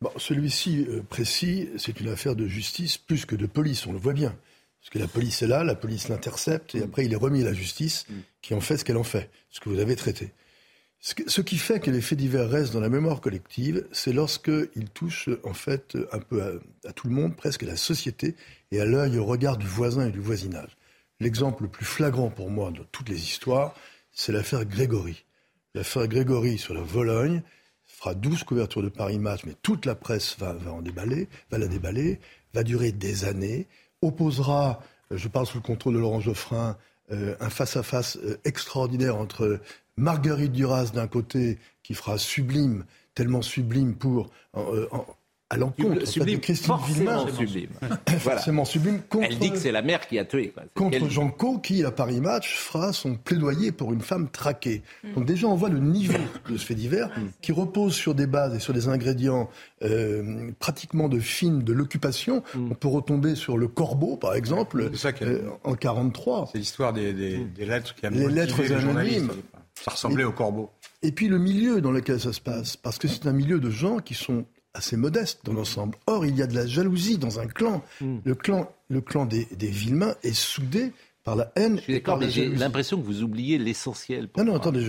bon, 0.00 0.10
Celui-ci 0.16 0.86
euh, 0.88 1.02
précis, 1.02 1.68
c'est 1.78 2.00
une 2.00 2.08
affaire 2.08 2.36
de 2.36 2.46
justice 2.46 2.98
plus 2.98 3.24
que 3.26 3.36
de 3.36 3.46
police, 3.46 3.86
on 3.86 3.92
le 3.92 3.98
voit 3.98 4.12
bien. 4.12 4.36
Parce 4.80 4.90
que 4.90 4.98
la 4.98 5.08
police 5.08 5.42
est 5.42 5.48
là, 5.48 5.64
la 5.64 5.74
police 5.74 6.08
l'intercepte, 6.08 6.74
et 6.74 6.80
mm. 6.80 6.84
après 6.84 7.06
il 7.06 7.12
est 7.12 7.16
remis 7.16 7.42
à 7.42 7.46
la 7.46 7.52
justice, 7.52 8.06
mm. 8.08 8.14
qui 8.42 8.54
en 8.54 8.60
fait 8.60 8.78
ce 8.78 8.84
qu'elle 8.84 8.96
en 8.96 9.04
fait, 9.04 9.30
ce 9.50 9.60
que 9.60 9.68
vous 9.68 9.80
avez 9.80 9.96
traité. 9.96 10.32
Ce 10.98 11.40
qui 11.40 11.58
fait 11.58 11.78
que 11.78 11.90
les 11.90 12.00
faits 12.00 12.18
divers 12.18 12.48
restent 12.48 12.72
dans 12.72 12.80
la 12.80 12.88
mémoire 12.88 13.20
collective, 13.20 13.86
c'est 13.92 14.12
lorsqu'ils 14.12 14.90
touchent 14.92 15.28
en 15.44 15.54
fait 15.54 15.96
un 16.10 16.18
peu 16.18 16.60
à, 16.84 16.92
tout 16.92 17.06
le 17.06 17.14
monde, 17.14 17.36
presque 17.36 17.62
à 17.62 17.66
la 17.66 17.76
société, 17.76 18.34
et 18.72 18.80
à 18.80 18.86
l'œil, 18.86 19.18
au 19.18 19.24
regard 19.24 19.56
du 19.56 19.66
voisin 19.66 20.08
et 20.08 20.10
du 20.10 20.18
voisinage. 20.18 20.76
L'exemple 21.20 21.64
le 21.64 21.68
plus 21.68 21.84
flagrant 21.84 22.30
pour 22.30 22.50
moi 22.50 22.72
de 22.72 22.82
toutes 22.90 23.08
les 23.08 23.22
histoires, 23.22 23.74
c'est 24.10 24.32
l'affaire 24.32 24.64
Grégory. 24.64 25.25
L'affaire 25.76 26.08
Grégory 26.08 26.56
sur 26.56 26.72
la 26.72 26.80
Vologne 26.80 27.42
fera 27.84 28.14
12 28.14 28.44
couvertures 28.44 28.82
de 28.82 28.88
Paris 28.88 29.18
Match, 29.18 29.42
mais 29.44 29.52
toute 29.60 29.84
la 29.84 29.94
presse 29.94 30.34
va, 30.38 30.54
va 30.54 30.72
en 30.72 30.80
déballer, 30.80 31.28
va 31.50 31.58
la 31.58 31.68
déballer, 31.68 32.18
va 32.54 32.62
durer 32.62 32.92
des 32.92 33.26
années 33.26 33.68
opposera, 34.00 34.80
euh, 35.12 35.18
je 35.18 35.28
parle 35.28 35.44
sous 35.44 35.58
le 35.58 35.62
contrôle 35.62 35.92
de 35.92 35.98
Laurent 35.98 36.20
Geoffrin, 36.20 36.78
euh, 37.12 37.36
un 37.40 37.50
face-à-face 37.50 38.16
euh, 38.24 38.40
extraordinaire 38.46 39.18
entre 39.18 39.60
Marguerite 39.98 40.52
Duras 40.52 40.92
d'un 40.94 41.08
côté, 41.08 41.58
qui 41.82 41.92
fera 41.92 42.16
sublime, 42.16 42.86
tellement 43.14 43.42
sublime 43.42 43.96
pour 43.96 44.30
à 45.48 45.56
l'encontre 45.56 46.00
de 46.00 46.36
Christine 46.36 46.74
Villemin. 46.88 47.26
Sublime. 47.28 47.70
forcément 48.18 48.64
sublime. 48.64 49.00
Contre, 49.08 49.28
Elle 49.30 49.38
dit 49.38 49.52
que 49.52 49.58
c'est 49.58 49.70
la 49.70 49.82
mère 49.82 50.06
qui 50.08 50.18
a 50.18 50.24
tué. 50.24 50.52
Contre 50.74 51.08
Jean 51.08 51.28
Co, 51.30 51.58
qui, 51.58 51.84
à 51.84 51.92
Paris 51.92 52.20
Match, 52.20 52.56
fera 52.56 52.92
son 52.92 53.14
plaidoyer 53.14 53.70
pour 53.70 53.92
une 53.92 54.00
femme 54.00 54.28
traquée. 54.28 54.82
Mm. 55.04 55.14
Donc 55.14 55.26
déjà, 55.26 55.46
on 55.46 55.54
voit 55.54 55.68
le 55.68 55.78
niveau 55.78 56.18
de 56.48 56.56
ce 56.56 56.66
fait 56.66 56.74
divers, 56.74 57.08
mm. 57.08 57.28
qui 57.42 57.52
repose 57.52 57.94
sur 57.94 58.16
des 58.16 58.26
bases 58.26 58.56
et 58.56 58.58
sur 58.58 58.72
des 58.72 58.88
ingrédients 58.88 59.48
euh, 59.82 60.50
pratiquement 60.58 61.08
de 61.08 61.20
films 61.20 61.62
de 61.62 61.72
l'occupation. 61.72 62.42
Mm. 62.54 62.72
On 62.72 62.74
peut 62.74 62.88
retomber 62.88 63.36
sur 63.36 63.56
le 63.56 63.68
Corbeau, 63.68 64.16
par 64.16 64.34
exemple, 64.34 64.90
euh, 65.22 65.40
en 65.62 65.74
43. 65.74 66.48
C'est 66.50 66.58
l'histoire 66.58 66.92
des, 66.92 67.12
lettres 67.56 67.94
qui 67.94 68.06
a 68.06 68.10
Les 68.10 68.28
lettres 68.28 68.60
anonymes. 68.72 69.30
Ça 69.74 69.92
ressemblait 69.92 70.24
au 70.24 70.32
Corbeau. 70.32 70.70
Et 71.02 71.12
puis 71.12 71.28
le 71.28 71.38
milieu 71.38 71.80
dans 71.80 71.92
lequel 71.92 72.18
ça 72.18 72.32
se 72.32 72.40
passe, 72.40 72.76
parce 72.76 72.98
que 72.98 73.06
c'est 73.06 73.26
un 73.26 73.32
milieu 73.32 73.60
de 73.60 73.70
gens 73.70 73.98
qui 73.98 74.14
sont 74.14 74.44
assez 74.76 74.96
modeste 74.96 75.40
dans 75.44 75.52
l'ensemble. 75.52 75.96
Or, 76.06 76.26
il 76.26 76.36
y 76.36 76.42
a 76.42 76.46
de 76.46 76.54
la 76.54 76.66
jalousie 76.66 77.18
dans 77.18 77.40
un 77.40 77.46
clan. 77.46 77.82
Hmm. 78.00 78.18
Le 78.24 78.34
clan, 78.34 78.70
le 78.88 79.00
clan 79.00 79.26
des, 79.26 79.46
des 79.56 79.68
Villemains 79.68 80.14
est 80.22 80.34
soudé 80.34 80.92
par 81.26 81.34
la 81.34 81.50
haine. 81.56 81.76
Je 81.78 81.82
suis 81.82 81.92
d'accord, 81.94 82.18
mais 82.18 82.30
j'ai 82.30 82.46
l'impression 82.46 82.98
que 82.98 83.04
vous 83.04 83.24
oubliez 83.24 83.58
l'essentiel. 83.58 84.28
Non, 84.38 84.44
non, 84.44 84.54
attendez, 84.54 84.80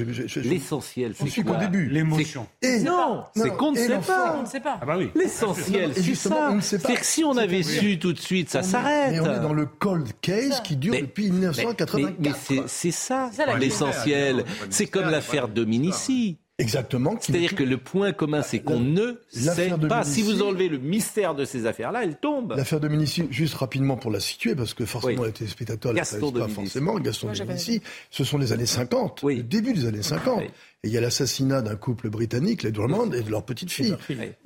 l'essentiel, 0.43 1.15
c'est 1.15 1.43
quoi 1.43 1.55
qu'au 1.55 1.59
début. 1.59 1.89
L'émotion. 1.89 2.47
Non, 2.83 3.23
c'est 3.35 3.49
qu'on 3.57 3.71
ne 3.71 3.77
sait 3.77 3.97
pas. 3.97 4.37
On 4.37 4.43
ne 4.43 4.47
sait 4.47 4.59
pas. 4.59 4.77
Ah 4.79 4.85
bah 4.85 4.95
oui. 4.97 5.09
L'essentiel, 5.15 5.91
c'est 5.95 6.15
ça. 6.15 6.55
C'est 6.61 6.79
que 6.79 7.05
si 7.05 7.23
on 7.23 7.35
avait 7.35 7.63
su 7.63 7.97
tout 7.97 8.13
de 8.13 8.19
suite, 8.19 8.49
ça 8.49 8.63
s'arrête. 8.63 9.11
Mais 9.11 9.19
on 9.19 9.33
est 9.33 9.39
dans 9.39 9.53
le 9.53 9.65
cold 9.65 10.07
case 10.21 10.61
qui 10.61 10.77
dure 10.77 10.93
depuis 10.93 11.31
1984. 11.31 12.19
Mais, 12.19 12.61
c'est 12.67 12.91
ça, 12.91 13.31
l'essentiel. 13.59 14.45
C'est 14.69 14.87
comme 14.87 15.09
l'affaire 15.09 15.47
Dominici. 15.47 16.37
Exactement. 16.59 17.15
C'est-à-dire 17.19 17.53
que 17.53 17.63
le 17.63 17.77
point 17.77 18.13
commun, 18.13 18.41
c'est 18.41 18.59
qu'on 18.59 18.79
ne 18.79 19.21
sait 19.29 19.71
pas. 19.87 20.03
Si 20.03 20.23
vous 20.23 20.41
enlevez 20.41 20.69
le 20.69 20.79
mystère 20.79 21.35
de 21.35 21.45
ces 21.45 21.67
affaires-là, 21.67 22.03
elles 22.03 22.17
tombent. 22.17 22.55
L'affaire 22.57 22.79
de 22.79 22.87
Dominici, 22.87 23.27
juste 23.29 23.53
rapidement 23.53 23.95
pour 23.95 24.09
la 24.09 24.19
situer, 24.19 24.55
parce 24.55 24.73
que 24.73 24.85
forcément 24.85 25.23
les 25.23 25.31
téléspectateurs 25.31 25.93
ne 25.93 26.03
savent 26.03 26.33
pas 26.33 26.47
forcément. 26.47 26.99
Gaston 26.99 27.31
Dominici, 27.31 27.81
ce 28.09 28.23
sont 28.23 28.37
les 28.37 28.53
années 28.53 28.65
50, 28.65 29.23
le 29.23 29.43
début 29.43 29.73
des 29.73 29.85
années 29.85 30.01
50. 30.01 30.43
Et 30.87 30.89
il 30.89 30.93
y 30.93 30.97
a 30.97 31.01
l'assassinat 31.01 31.61
d'un 31.61 31.75
couple 31.75 32.09
britannique, 32.09 32.63
les 32.63 32.71
Drummond, 32.71 33.11
et 33.11 33.21
de 33.21 33.29
leur 33.29 33.43
petite 33.43 33.69
fille, 33.69 33.97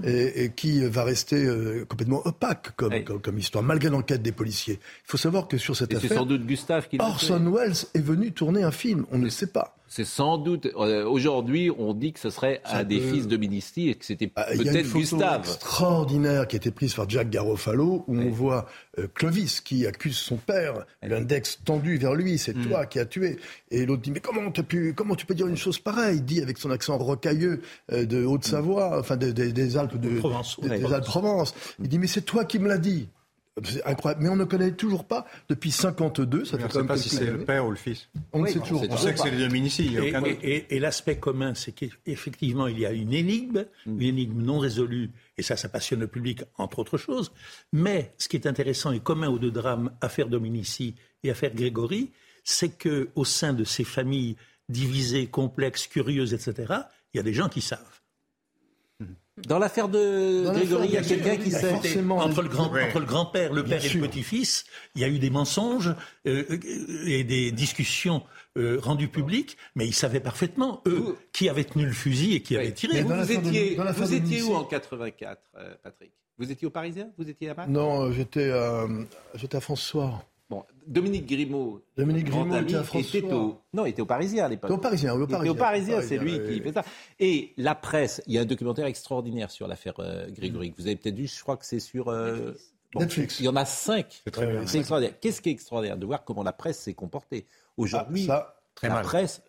et, 0.03 0.49
qui 0.55 0.83
va 0.83 1.03
rester 1.03 1.35
euh, 1.35 1.85
complètement 1.87 2.25
opaque 2.25 2.71
comme, 2.75 3.03
comme, 3.03 3.37
histoire, 3.37 3.63
malgré 3.63 3.91
l'enquête 3.91 4.23
des 4.23 4.31
policiers. 4.31 4.79
Il 4.81 5.11
faut 5.11 5.17
savoir 5.17 5.47
que 5.47 5.59
sur 5.59 5.75
cette 5.75 5.93
affaire, 5.93 6.09
c'est 6.09 6.15
sans 6.15 6.25
doute 6.25 6.47
Gustave 6.47 6.87
qui 6.87 6.97
Orson 6.99 7.53
Welles 7.55 7.85
est 7.93 8.03
venu 8.03 8.31
tourner 8.31 8.63
un 8.63 8.71
film, 8.71 9.05
on 9.11 9.19
ne 9.19 9.25
le 9.25 9.29
sait 9.29 9.51
pas. 9.51 9.75
C'est 9.91 10.05
sans 10.05 10.37
doute. 10.37 10.69
Euh, 10.77 11.05
aujourd'hui, 11.05 11.69
on 11.77 11.93
dit 11.93 12.13
que 12.13 12.19
ce 12.21 12.29
serait 12.29 12.61
un 12.63 12.85
des 12.85 13.01
fils 13.01 13.27
de 13.27 13.35
Ministry 13.35 13.89
et 13.89 13.95
que 13.95 14.05
c'était 14.05 14.31
ah, 14.37 14.45
peut-être 14.45 14.89
Gustave. 14.89 15.41
Extraordinaire 15.41 16.47
qui 16.47 16.55
a 16.55 16.57
été 16.57 16.71
prise 16.71 16.93
par 16.93 17.09
Jack 17.09 17.29
Garofalo 17.29 18.05
où 18.07 18.17
on 18.17 18.29
voit 18.29 18.69
euh, 18.99 19.07
Clovis 19.13 19.59
qui 19.59 19.85
accuse 19.85 20.15
son 20.15 20.37
père, 20.37 20.85
l'index 21.03 21.59
tendu 21.65 21.97
vers 21.97 22.13
lui, 22.13 22.37
c'est 22.37 22.55
mm. 22.55 22.67
toi 22.67 22.85
qui 22.85 22.99
as 22.99 23.05
tué. 23.05 23.37
Et 23.69 23.85
l'autre 23.85 24.01
dit 24.01 24.11
mais 24.11 24.21
comment, 24.21 24.49
pu, 24.49 24.93
comment 24.95 25.15
tu 25.15 25.25
peux 25.25 25.35
dire 25.35 25.47
une 25.47 25.57
chose 25.57 25.77
pareille? 25.77 26.19
Il 26.19 26.23
dit 26.33 26.41
avec 26.41 26.57
son 26.57 26.71
accent 26.71 26.97
rocailleux 26.97 27.61
euh, 27.91 28.05
de 28.05 28.23
Haute-Savoie, 28.23 28.99
enfin 28.99 29.17
des 29.17 29.77
Alpes 29.77 29.99
de 29.99 30.19
Provence, 30.19 30.59
des 30.61 30.93
Alpes 30.93 31.05
Provence. 31.05 31.53
Il 31.79 31.87
dit 31.87 31.99
mais 31.99 32.07
c'est 32.07 32.21
toi 32.21 32.45
qui 32.45 32.59
me 32.59 32.67
l'as 32.67 32.77
dit. 32.77 33.09
C'est 33.65 33.83
incroyable. 33.83 34.23
Mais 34.23 34.29
on 34.29 34.37
ne 34.37 34.45
connaît 34.45 34.71
toujours 34.71 35.03
pas 35.03 35.25
depuis 35.49 35.71
52. 35.71 36.45
Ça 36.45 36.57
fait 36.57 36.63
on 36.63 36.67
ne 36.67 36.71
sait 36.71 36.87
pas 36.87 36.97
si 36.97 37.09
c'est 37.09 37.25
le 37.25 37.43
père 37.43 37.65
ou 37.65 37.71
le 37.71 37.75
fils. 37.75 38.07
On 38.31 38.41
ne 38.41 38.47
sait 38.47 38.59
toujours 38.59 38.87
pas. 38.87 38.93
On 38.93 38.97
sait 38.97 39.13
que 39.13 39.19
c'est 39.19 39.31
les 39.31 39.45
Dominici. 39.45 39.97
Et, 40.41 40.75
et, 40.75 40.79
l'aspect 40.79 41.17
commun, 41.17 41.53
c'est 41.53 41.73
qu'effectivement, 41.73 42.67
il 42.67 42.79
y 42.79 42.85
a 42.85 42.91
une 42.91 43.13
énigme, 43.13 43.65
mm. 43.85 44.01
une 44.01 44.07
énigme 44.07 44.41
non 44.41 44.57
résolue, 44.57 45.09
et 45.37 45.43
ça, 45.43 45.57
ça 45.57 45.67
passionne 45.67 45.99
le 45.99 46.07
public, 46.07 46.43
entre 46.57 46.79
autres 46.79 46.97
choses. 46.97 47.33
Mais 47.73 48.13
ce 48.17 48.29
qui 48.29 48.37
est 48.37 48.47
intéressant 48.47 48.93
et 48.93 49.01
commun 49.01 49.27
aux 49.27 49.39
deux 49.39 49.51
drames, 49.51 49.91
Affaire 49.99 50.29
Dominici 50.29 50.95
et 51.23 51.29
Affaire 51.29 51.53
Grégory, 51.53 52.09
c'est 52.45 52.77
que 52.77 53.09
au 53.15 53.25
sein 53.25 53.53
de 53.53 53.65
ces 53.65 53.83
familles 53.83 54.37
divisées, 54.71 55.27
complexes, 55.27 55.87
curieuses, 55.87 56.33
etc., 56.33 56.73
il 57.13 57.17
y 57.17 57.19
a 57.19 57.23
des 57.23 57.33
gens 57.33 57.49
qui 57.49 57.61
savent. 57.61 57.79
Dans 59.47 59.57
l'affaire 59.59 59.87
de 59.87 60.43
Dans 60.45 60.53
Grégory, 60.53 60.87
il 60.89 60.93
y 60.93 60.97
a 60.97 61.01
quelqu'un 61.01 61.37
qui 61.37 61.49
sait. 61.51 61.71
forcément, 61.71 62.17
entre 62.17 62.41
le, 62.43 62.49
grand, 62.49 62.69
Ouais. 62.71 62.87
entre 62.87 62.99
le 62.99 63.05
grand-père, 63.05 63.53
le 63.53 63.63
Bien 63.63 63.77
père 63.77 63.85
et 63.85 63.89
sûr. 63.89 64.01
le 64.01 64.07
petit-fils, 64.07 64.65
il 64.93 65.01
y 65.01 65.03
a 65.03 65.07
eu 65.07 65.17
des 65.19 65.29
mensonges 65.31 65.95
euh, 66.27 66.43
euh, 66.51 67.05
et 67.07 67.23
des 67.23 67.51
discussions 67.51 68.23
euh, 68.57 68.77
rendues 68.79 69.07
publiques, 69.07 69.57
mais 69.73 69.87
ils 69.87 69.95
savaient 69.95 70.19
parfaitement, 70.19 70.81
eux, 70.85 71.15
qui 71.31 71.49
avait 71.49 71.63
tenu 71.63 71.85
le 71.85 71.93
fusil 71.93 72.35
et 72.35 72.41
qui 72.43 72.55
avait 72.55 72.73
tiré. 72.73 72.99
Et 72.99 73.01
vous, 73.03 73.09
de- 73.13 73.31
étiez, 73.31 74.41
vous 74.41 74.51
où 74.51 74.55
en 74.55 74.65
84, 74.65 75.41
euh, 75.57 75.73
Patrick? 75.81 76.11
Vous 76.37 76.51
étiez 76.51 76.67
au 76.67 76.71
Parisien? 76.71 77.09
Vous 77.17 77.27
étiez 77.27 77.47
là-bas? 77.47 77.65
Non, 77.67 78.11
j'étais 78.11 78.51
j'étais 79.35 79.57
à 79.57 79.61
François. 79.61 80.23
Bon, 80.51 80.65
Dominique 80.85 81.27
Grimaud, 81.27 81.81
Dominique 81.95 82.25
grand 82.29 82.41
Grimaud 82.45 82.57
ami, 82.57 83.05
était 83.05 83.23
au, 83.33 83.57
non, 83.73 83.85
il 83.85 83.91
était 83.91 84.01
au 84.01 84.05
Parisien 84.05 84.43
à 84.43 84.49
l'époque. 84.49 84.69
Au 84.69 84.77
Parisien, 84.77 85.13
au 85.13 85.19
Il 85.19 85.23
était 85.23 85.31
Parisien. 85.31 85.51
au 85.53 85.55
Parisien, 85.55 85.97
Au 85.99 86.01
c'est 86.01 86.17
lui 86.17 86.41
qui 86.43 86.59
fait 86.59 86.73
ça. 86.73 86.83
Et 87.21 87.53
la 87.55 87.73
presse, 87.73 88.21
il 88.27 88.33
y 88.33 88.37
a 88.37 88.41
un 88.41 88.45
documentaire 88.45 88.85
extraordinaire 88.85 89.49
sur 89.49 89.65
l'affaire 89.65 89.93
euh, 89.99 90.27
Vous 90.77 90.87
avez 90.87 90.97
peut-être 90.97 91.15
vu, 91.15 91.27
je 91.27 91.41
crois 91.41 91.55
que 91.55 91.65
c'est 91.65 91.79
sur 91.79 92.09
euh, 92.09 92.51
bon, 92.93 92.99
Netflix. 92.99 93.39
Il 93.39 93.45
y 93.45 93.47
en 93.47 93.55
a 93.55 93.63
cinq. 93.63 94.23
très 94.29 94.45
bien. 94.45 94.67
C'est 94.67 94.79
extraordinaire. 94.79 95.17
Qu'est-ce 95.21 95.39
qui 95.39 95.47
est 95.47 95.53
extraordinaire 95.53 95.95
de 95.95 96.05
voir 96.05 96.25
comment 96.25 96.43
la 96.43 96.51
presse 96.51 96.79
s'est 96.79 96.95
comportée? 96.95 97.45
Aujourd'hui 97.77 98.27
Ah, 98.29 98.53
la 98.83 98.89
mal. 98.95 99.03
presse, 99.05 99.41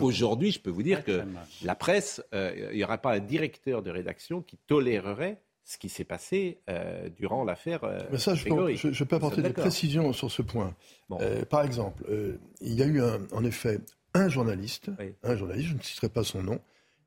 aujourd'hui, 0.00 0.50
je 0.50 0.58
peux 0.58 0.70
vous 0.70 0.82
dire 0.82 1.04
que 1.04 1.22
la 1.62 1.76
presse, 1.76 2.20
euh, 2.34 2.70
il 2.72 2.78
n'y 2.78 2.84
aura 2.84 2.98
pas 2.98 3.12
un 3.12 3.20
directeur 3.20 3.82
de 3.82 3.92
rédaction 3.92 4.42
qui 4.42 4.56
tolérerait 4.66 5.40
ce 5.64 5.78
qui 5.78 5.88
s'est 5.88 6.04
passé 6.04 6.58
euh, 6.68 7.08
durant 7.10 7.44
l'affaire 7.44 7.84
euh, 7.84 7.98
Mais 8.10 8.18
ça, 8.18 8.34
je 8.34 8.42
peux, 8.44 8.50
Grégory. 8.50 8.76
je, 8.76 8.92
je 8.92 9.04
peux 9.04 9.16
Nous 9.16 9.18
apporter 9.26 9.42
des 9.42 9.52
précisions 9.52 10.12
sur 10.12 10.30
ce 10.30 10.42
point. 10.42 10.74
Bon. 11.08 11.18
Euh, 11.20 11.44
par 11.44 11.62
exemple, 11.62 12.04
euh, 12.10 12.36
il 12.60 12.74
y 12.74 12.82
a 12.82 12.86
eu 12.86 13.00
un- 13.00 13.20
en 13.32 13.44
effet 13.44 13.78
un 14.14 14.28
journaliste, 14.28 14.90
Oui. 14.98 15.14
un 15.22 15.36
journaliste, 15.36 15.68
je 15.70 15.74
ne 15.74 15.80
citerai 15.82 16.08
pas 16.08 16.24
son 16.24 16.42
nom, 16.42 16.60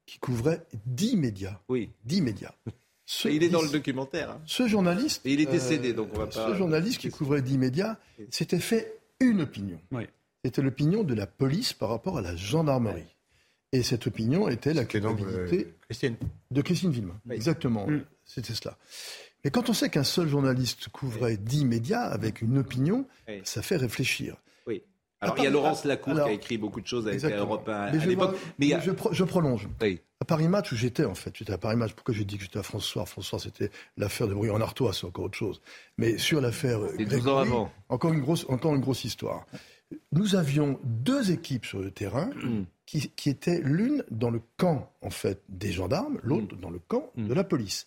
qui 0.05 0.19
couvrait 0.19 0.63
dix 0.85 1.15
médias. 1.17 1.59
Oui. 1.69 1.91
Dix 2.05 2.21
médias. 2.21 2.53
Ce, 3.05 3.27
Et 3.27 3.35
il 3.35 3.43
est 3.43 3.49
dans 3.49 3.61
le 3.61 3.69
documentaire. 3.69 4.31
hein. 4.31 4.41
Ce 4.45 4.67
journaliste, 4.67 5.25
Et 5.25 5.33
il 5.33 5.41
est 5.41 5.47
euh, 5.47 5.51
décédé, 5.51 5.93
donc 5.93 6.09
on 6.13 6.19
va 6.19 6.27
pas- 6.27 6.47
Ce 6.51 6.55
journaliste 6.55 6.99
qui 7.01 7.09
couvrait 7.09 7.41
dix 7.41 7.57
médias 7.57 7.97
s'était 8.29 8.59
fait 8.59 8.99
une 9.19 9.41
opinion. 9.41 9.79
Oui. 9.91 10.03
C'était 10.43 10.61
l'opinion 10.61 11.03
de 11.03 11.13
la 11.13 11.25
police 11.27 11.73
par 11.73 11.89
rapport 11.89 12.17
à 12.17 12.21
la 12.21 12.35
gendarmerie. 12.35 13.15
Et 13.71 13.81
cette 13.83 14.07
opinion 14.07 14.47
était 14.47 14.73
la 14.73 14.85
culpabilité 14.85 15.65
euh, 15.67 15.71
Christine. 15.89 16.15
de 16.51 16.61
Christine 16.61 16.91
Villemin. 16.91 17.19
Exactement, 17.29 17.87
c'était 18.25 18.53
cela. 18.53 18.77
Mais 19.43 19.51
quand 19.51 19.69
on 19.69 19.73
sait 19.73 19.89
qu'un 19.89 20.03
seul 20.03 20.27
journaliste 20.27 20.89
couvrait 20.89 21.37
dix 21.37 21.65
médias 21.65 22.01
avec 22.03 22.41
une 22.41 22.57
opinion, 22.57 23.05
Oui. 23.27 23.41
ça 23.43 23.61
fait 23.61 23.75
réfléchir. 23.77 24.35
Oui. 24.67 24.81
Alors, 25.21 25.35
À 25.35 25.39
il 25.39 25.43
y 25.43 25.47
a 25.47 25.49
Laurence 25.51 25.85
Lacour 25.85 26.13
alors- 26.13 26.25
qui 26.25 26.31
a 26.31 26.35
écrit 26.35 26.57
beaucoup 26.57 26.81
de 26.81 26.87
choses 26.87 27.05
avec 27.05 27.15
Exactement. 27.15 27.43
Europe 27.43 27.69
1 27.69 27.91
Mais 27.91 28.01
à 28.01 28.05
l'époque. 28.05 28.35
Mais 28.59 28.73
a... 28.73 28.79
je, 28.79 28.91
pro- 28.91 29.13
je 29.13 29.23
prolonge. 29.23 29.67
Oui. 29.81 30.01
À 30.19 30.25
Paris 30.25 30.47
Match, 30.47 30.71
où 30.71 30.75
j'étais 30.75 31.05
en 31.05 31.13
fait, 31.13 31.35
j'étais 31.35 31.53
à 31.53 31.57
Paris 31.57 31.75
Match. 31.75 31.93
Pourquoi 31.93 32.13
j'ai 32.13 32.25
dit 32.25 32.37
que 32.37 32.43
j'étais 32.43 32.57
à 32.59 32.63
François? 32.63 33.05
François, 33.05 33.37
c'était 33.37 33.69
l'affaire 33.97 34.27
de 34.27 34.33
Bruy 34.33 34.49
en 34.49 34.61
Artois, 34.61 34.93
c'est 34.93 35.05
encore 35.05 35.25
autre 35.25 35.37
chose. 35.37 35.61
Mais 35.97 36.17
sur 36.17 36.41
l'affaire 36.41 36.79
euh, 36.83 36.93
C'est 36.97 37.05
12 37.05 37.27
ans 37.27 37.37
avant. 37.37 37.71
encore 37.89 38.13
une 38.13 38.21
grosse, 38.21 38.45
encore 38.49 38.73
une 38.75 38.81
grosse 38.81 39.03
histoire. 39.03 39.45
Nous 40.11 40.35
avions 40.35 40.79
deux 40.83 41.31
équipes 41.31 41.65
sur 41.65 41.79
le 41.79 41.91
terrain 41.91 42.29
Mm. 42.43 42.63
qui, 42.87 43.09
qui 43.11 43.29
étaient 43.29 43.61
l'une 43.63 44.03
dans 44.09 44.31
le 44.31 44.41
camp 44.57 44.91
en 45.01 45.09
fait 45.11 45.41
des 45.49 45.71
gendarmes, 45.71 46.19
l'autre 46.23 46.55
dans 46.55 46.71
le 46.71 46.79
camp 46.79 47.11
de 47.15 47.33
la 47.33 47.43
police. 47.43 47.85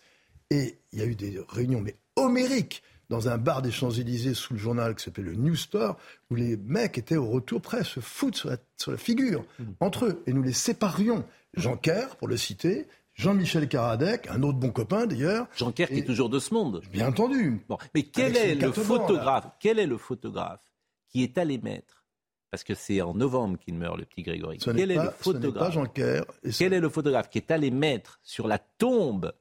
Et 0.49 0.79
il 0.91 0.99
y 0.99 1.01
a 1.01 1.05
eu 1.05 1.15
des 1.15 1.39
réunions 1.49 1.81
mais 1.81 1.95
homériques 2.15 2.81
dans 3.09 3.27
un 3.27 3.37
bar 3.37 3.61
des 3.61 3.71
Champs-Élysées 3.71 4.33
sous 4.35 4.53
le 4.53 4.59
journal 4.59 4.95
qui 4.95 5.03
s'appelait 5.03 5.23
le 5.23 5.35
New 5.35 5.55
Store, 5.55 5.97
où 6.29 6.35
les 6.35 6.57
mecs 6.57 6.97
étaient 6.97 7.15
au 7.17 7.27
retour 7.27 7.61
prêts 7.61 7.79
à 7.79 7.83
se 7.83 7.99
foutre 7.99 8.37
sur 8.37 8.49
la, 8.49 8.57
sur 8.77 8.91
la 8.91 8.97
figure 8.97 9.43
entre 9.79 10.05
eux. 10.05 10.23
Et 10.27 10.33
nous 10.33 10.43
les 10.43 10.53
séparions. 10.53 11.25
Jean 11.55 11.75
Kerr, 11.75 12.15
pour 12.17 12.27
le 12.27 12.37
citer, 12.37 12.87
Jean-Michel 13.15 13.67
Karadec, 13.67 14.27
un 14.29 14.43
autre 14.43 14.59
bon 14.59 14.69
copain 14.71 15.07
d'ailleurs. 15.07 15.47
Jean 15.57 15.71
Kerr 15.71 15.87
qui 15.87 15.99
est 15.99 16.05
toujours 16.05 16.29
de 16.29 16.37
ce 16.39 16.53
monde. 16.53 16.81
Bien 16.91 17.07
entendu. 17.09 17.61
Bon. 17.67 17.77
Mais 17.95 18.03
quel 18.03 18.37
est 18.37 18.53
le 18.55 18.67
là. 18.67 18.73
photographe 18.73 19.47
Quel 19.59 19.79
est 19.79 19.87
le 19.87 19.97
photographe 19.97 20.61
qui 21.09 21.23
est 21.23 21.37
allé 21.39 21.57
mettre 21.57 22.05
Parce 22.51 22.63
que 22.63 22.75
c'est 22.75 23.01
en 23.01 23.15
novembre 23.15 23.57
qu'il 23.57 23.73
meurt, 23.73 23.97
le 23.97 24.05
petit 24.05 24.21
Grégory. 24.21 24.59
Ce 24.61 24.69
Quel 24.69 24.91
est 24.91 24.95
pas- 24.95 25.05
le 25.05 25.09
ce 25.09 25.29
n'est 25.31 25.33
pas 25.37 25.39
photographe 25.41 25.73
Jean 25.73 25.85
Kerr. 25.87 26.25
Et 26.43 26.51
Quel 26.51 26.73
est 26.73 26.79
le 26.79 26.89
photographe 26.89 27.29
qui 27.31 27.39
est 27.39 27.49
allé 27.49 27.71
mettre 27.71 28.19
sur 28.21 28.47
la 28.47 28.59
tombe 28.59 29.33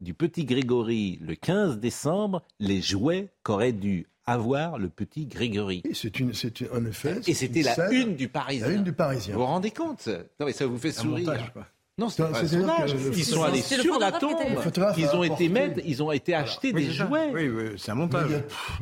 du 0.00 0.14
petit 0.14 0.44
Grégory 0.44 1.18
le 1.22 1.34
15 1.34 1.78
décembre 1.78 2.42
les 2.58 2.80
jouets 2.80 3.28
qu'aurait 3.42 3.72
dû 3.72 4.06
avoir 4.26 4.78
le 4.78 4.88
petit 4.88 5.26
Grégory 5.26 5.82
C'est 5.92 6.20
une, 6.20 6.32
c'est 6.34 6.70
en 6.72 6.84
effet. 6.84 7.20
Et 7.26 7.34
c'était 7.34 7.62
la 7.62 7.90
une 7.92 8.14
du 8.16 8.28
Parisien. 8.28 8.68
La 8.68 8.72
une 8.74 8.84
du 8.84 8.92
Parisien. 8.92 9.34
Vous 9.34 9.40
vous 9.40 9.46
rendez 9.46 9.70
compte? 9.70 10.06
Non, 10.38 10.46
mais 10.46 10.52
ça 10.52 10.66
vous 10.66 10.78
fait 10.78 10.90
Un 10.90 11.02
sourire. 11.02 11.26
montage. 11.26 11.52
Non, 11.98 12.08
c'est 12.08 12.22
pas 12.22 12.46
sondage. 12.46 12.94
Ils 13.14 13.24
sont 13.24 13.42
allés 13.42 13.60
C'est 13.60 13.76
le 13.76 13.82
sur 13.82 13.98
la 13.98 14.10
tombe. 14.12 14.38
photographe 14.62 14.96
Ils 14.96 15.04
a 15.06 15.16
ont 15.16 15.22
été 15.22 15.48
mettre, 15.50 15.80
ils 15.84 16.02
ont 16.02 16.10
été 16.10 16.34
acheter 16.34 16.72
Oui, 16.74 16.86
des 16.86 16.92
jouets. 16.92 17.30
Oui, 17.34 17.48
oui, 17.48 17.64
c'est 17.76 17.90
un 17.90 17.94
Mais 17.94 18.00
montage. 18.00 18.30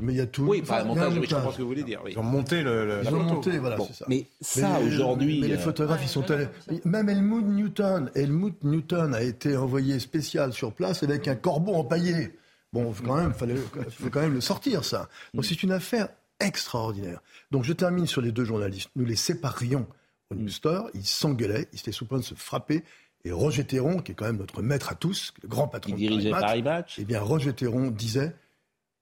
mais 0.00 0.12
il 0.12 0.16
y 0.18 0.20
a 0.20 0.26
tout. 0.26 0.44
Oui, 0.44 0.62
pas 0.62 0.82
un 0.82 0.84
montage, 0.84 1.14
oui, 1.18 1.26
je 1.28 1.34
comprends 1.34 1.50
ce 1.50 1.56
que 1.56 1.62
vous 1.62 1.68
voulez 1.68 1.82
dire. 1.82 2.00
Ils 2.08 2.16
ont 2.18 2.22
monté 2.22 2.62
le, 2.62 3.00
Ils 3.02 3.10
la 3.10 3.12
ont 3.16 3.22
monté, 3.24 3.58
voilà, 3.58 3.76
Bon, 3.76 3.86
c'est 3.88 3.96
ça. 3.98 4.04
mais 4.08 4.26
ça, 4.40 4.78
aujourd'hui, 4.86 5.40
Mais 5.40 5.48
les 5.48 5.54
euh, 5.54 5.58
photographes, 5.58 6.00
ils 6.04 6.08
sont 6.08 6.30
allés. 6.30 6.46
Même 6.84 7.08
Helmut 7.08 7.44
Newton, 7.44 8.10
Helmut 8.14 8.62
Newton 8.62 9.14
a 9.14 9.22
été 9.22 9.56
envoyé 9.56 9.98
spécial 9.98 10.52
sur 10.52 10.72
place 10.72 11.02
avec 11.02 11.26
un 11.26 11.34
corbeau 11.34 11.74
empaillé. 11.74 12.36
Bon, 12.72 12.92
quand 13.04 13.16
même, 13.16 13.32
fallait, 13.34 13.56
faut 13.56 14.10
quand 14.10 14.20
même 14.20 14.34
le 14.34 14.40
sortir, 14.40 14.84
ça. 14.84 15.08
Donc 15.34 15.44
c'est 15.44 15.62
une 15.64 15.72
affaire 15.72 16.08
extraordinaire. 16.38 17.20
Donc 17.50 17.64
je 17.64 17.72
termine 17.72 18.06
sur 18.06 18.20
les 18.20 18.30
deux 18.30 18.44
journalistes. 18.44 18.90
Nous 18.94 19.04
les 19.04 19.16
séparions 19.16 19.86
au 20.30 20.34
New 20.34 20.48
Store. 20.48 20.90
Ils 20.94 21.04
s'engueulaient, 21.06 21.68
ils 21.72 21.78
étaient 21.78 21.92
sous 21.92 22.06
point 22.06 22.18
de 22.18 22.24
se 22.24 22.34
frapper. 22.34 22.82
Et 23.24 23.32
Roger 23.32 23.64
Théron, 23.64 23.98
qui 24.00 24.12
est 24.12 24.14
quand 24.14 24.26
même 24.26 24.38
notre 24.38 24.62
maître 24.62 24.90
à 24.90 24.94
tous, 24.94 25.34
le 25.42 25.48
grand 25.48 25.68
patron 25.68 25.92
Qui 25.94 26.02
de 26.04 26.08
dirigeait 26.08 26.30
Paris 26.30 26.62
Match. 26.62 26.96
eh 26.98 27.04
bien, 27.04 27.20
Roger 27.20 27.52
Théron 27.52 27.90
disait 27.90 28.34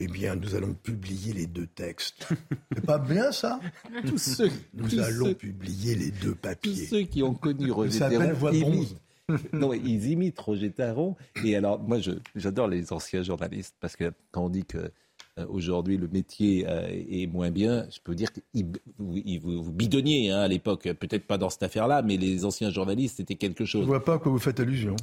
Eh 0.01 0.07
bien, 0.09 0.37
nous 0.37 0.55
allons 0.55 0.73
publier 0.75 1.33
les 1.35 1.47
deux 1.47 1.67
textes. 1.67 2.29
C'est 2.75 2.85
pas 2.87 2.99
bien 2.99 3.31
ça? 3.33 3.61
Tous 4.07 4.19
ceux, 4.19 4.51
Nous 4.75 4.89
tous 4.89 4.99
allons 5.01 5.27
ceux- 5.27 5.35
publier 5.35 5.95
les 5.97 6.11
deux 6.11 6.31
tous 6.33 6.37
papiers. 6.37 6.87
ceux 6.87 7.03
qui 7.03 7.23
ont 7.23 7.35
connu 7.35 7.71
Roger 7.71 7.91
s'appelle 7.99 8.19
Théron 8.21 8.33
Voix 8.35 8.53
de 8.53 8.61
bronze. 8.61 8.75
imitent. 8.75 8.97
Non, 9.53 9.73
ils 9.75 10.07
imitent 10.11 10.39
Roger 10.39 10.71
Théron. 10.71 11.17
Et 11.45 11.57
alors, 11.57 11.81
moi, 11.83 11.99
j'adore 12.37 12.69
les 12.69 12.93
anciens 12.93 13.23
journalistes 13.25 13.75
parce 13.81 13.97
que 13.97 14.13
quand 14.31 14.45
on 14.45 14.49
dit 14.49 14.65
que 14.65 14.79
euh, 14.79 14.89
aujourd'hui 15.49 15.97
le 15.97 16.09
métier 16.09 16.67
euh, 16.67 16.89
est 16.89 17.27
moins 17.27 17.51
bien, 17.51 17.87
je 17.91 17.99
peux 18.03 18.15
dire 18.15 18.33
que 18.33 18.41
vous, 18.99 19.73
bidonniez 19.73 20.31
hein, 20.31 20.41
à 20.41 20.49
l'époque. 20.49 20.85
Peut-être 20.95 21.27
pas 21.27 21.39
dans 21.39 21.51
cette 21.51 21.63
affaire-là, 21.63 22.03
mais 22.03 22.17
les 22.17 22.45
anciens 22.45 22.71
journalistes 22.71 23.19
c'était 23.19 23.35
quelque 23.35 23.65
Je 23.65 23.71
chose. 23.73 23.81
ne 23.83 23.87
vois 23.87 24.05
pas 24.05 24.15
à 24.15 24.19
quoi 24.19 24.33
vous 24.33 24.39
faites 24.39 24.61
allusion. 24.61 24.97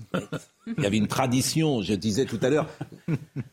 Il 0.65 0.83
y 0.83 0.85
avait 0.85 0.97
une 0.97 1.07
tradition, 1.07 1.81
je 1.81 1.93
disais 1.93 2.25
tout 2.25 2.39
à 2.41 2.49
l'heure, 2.49 2.67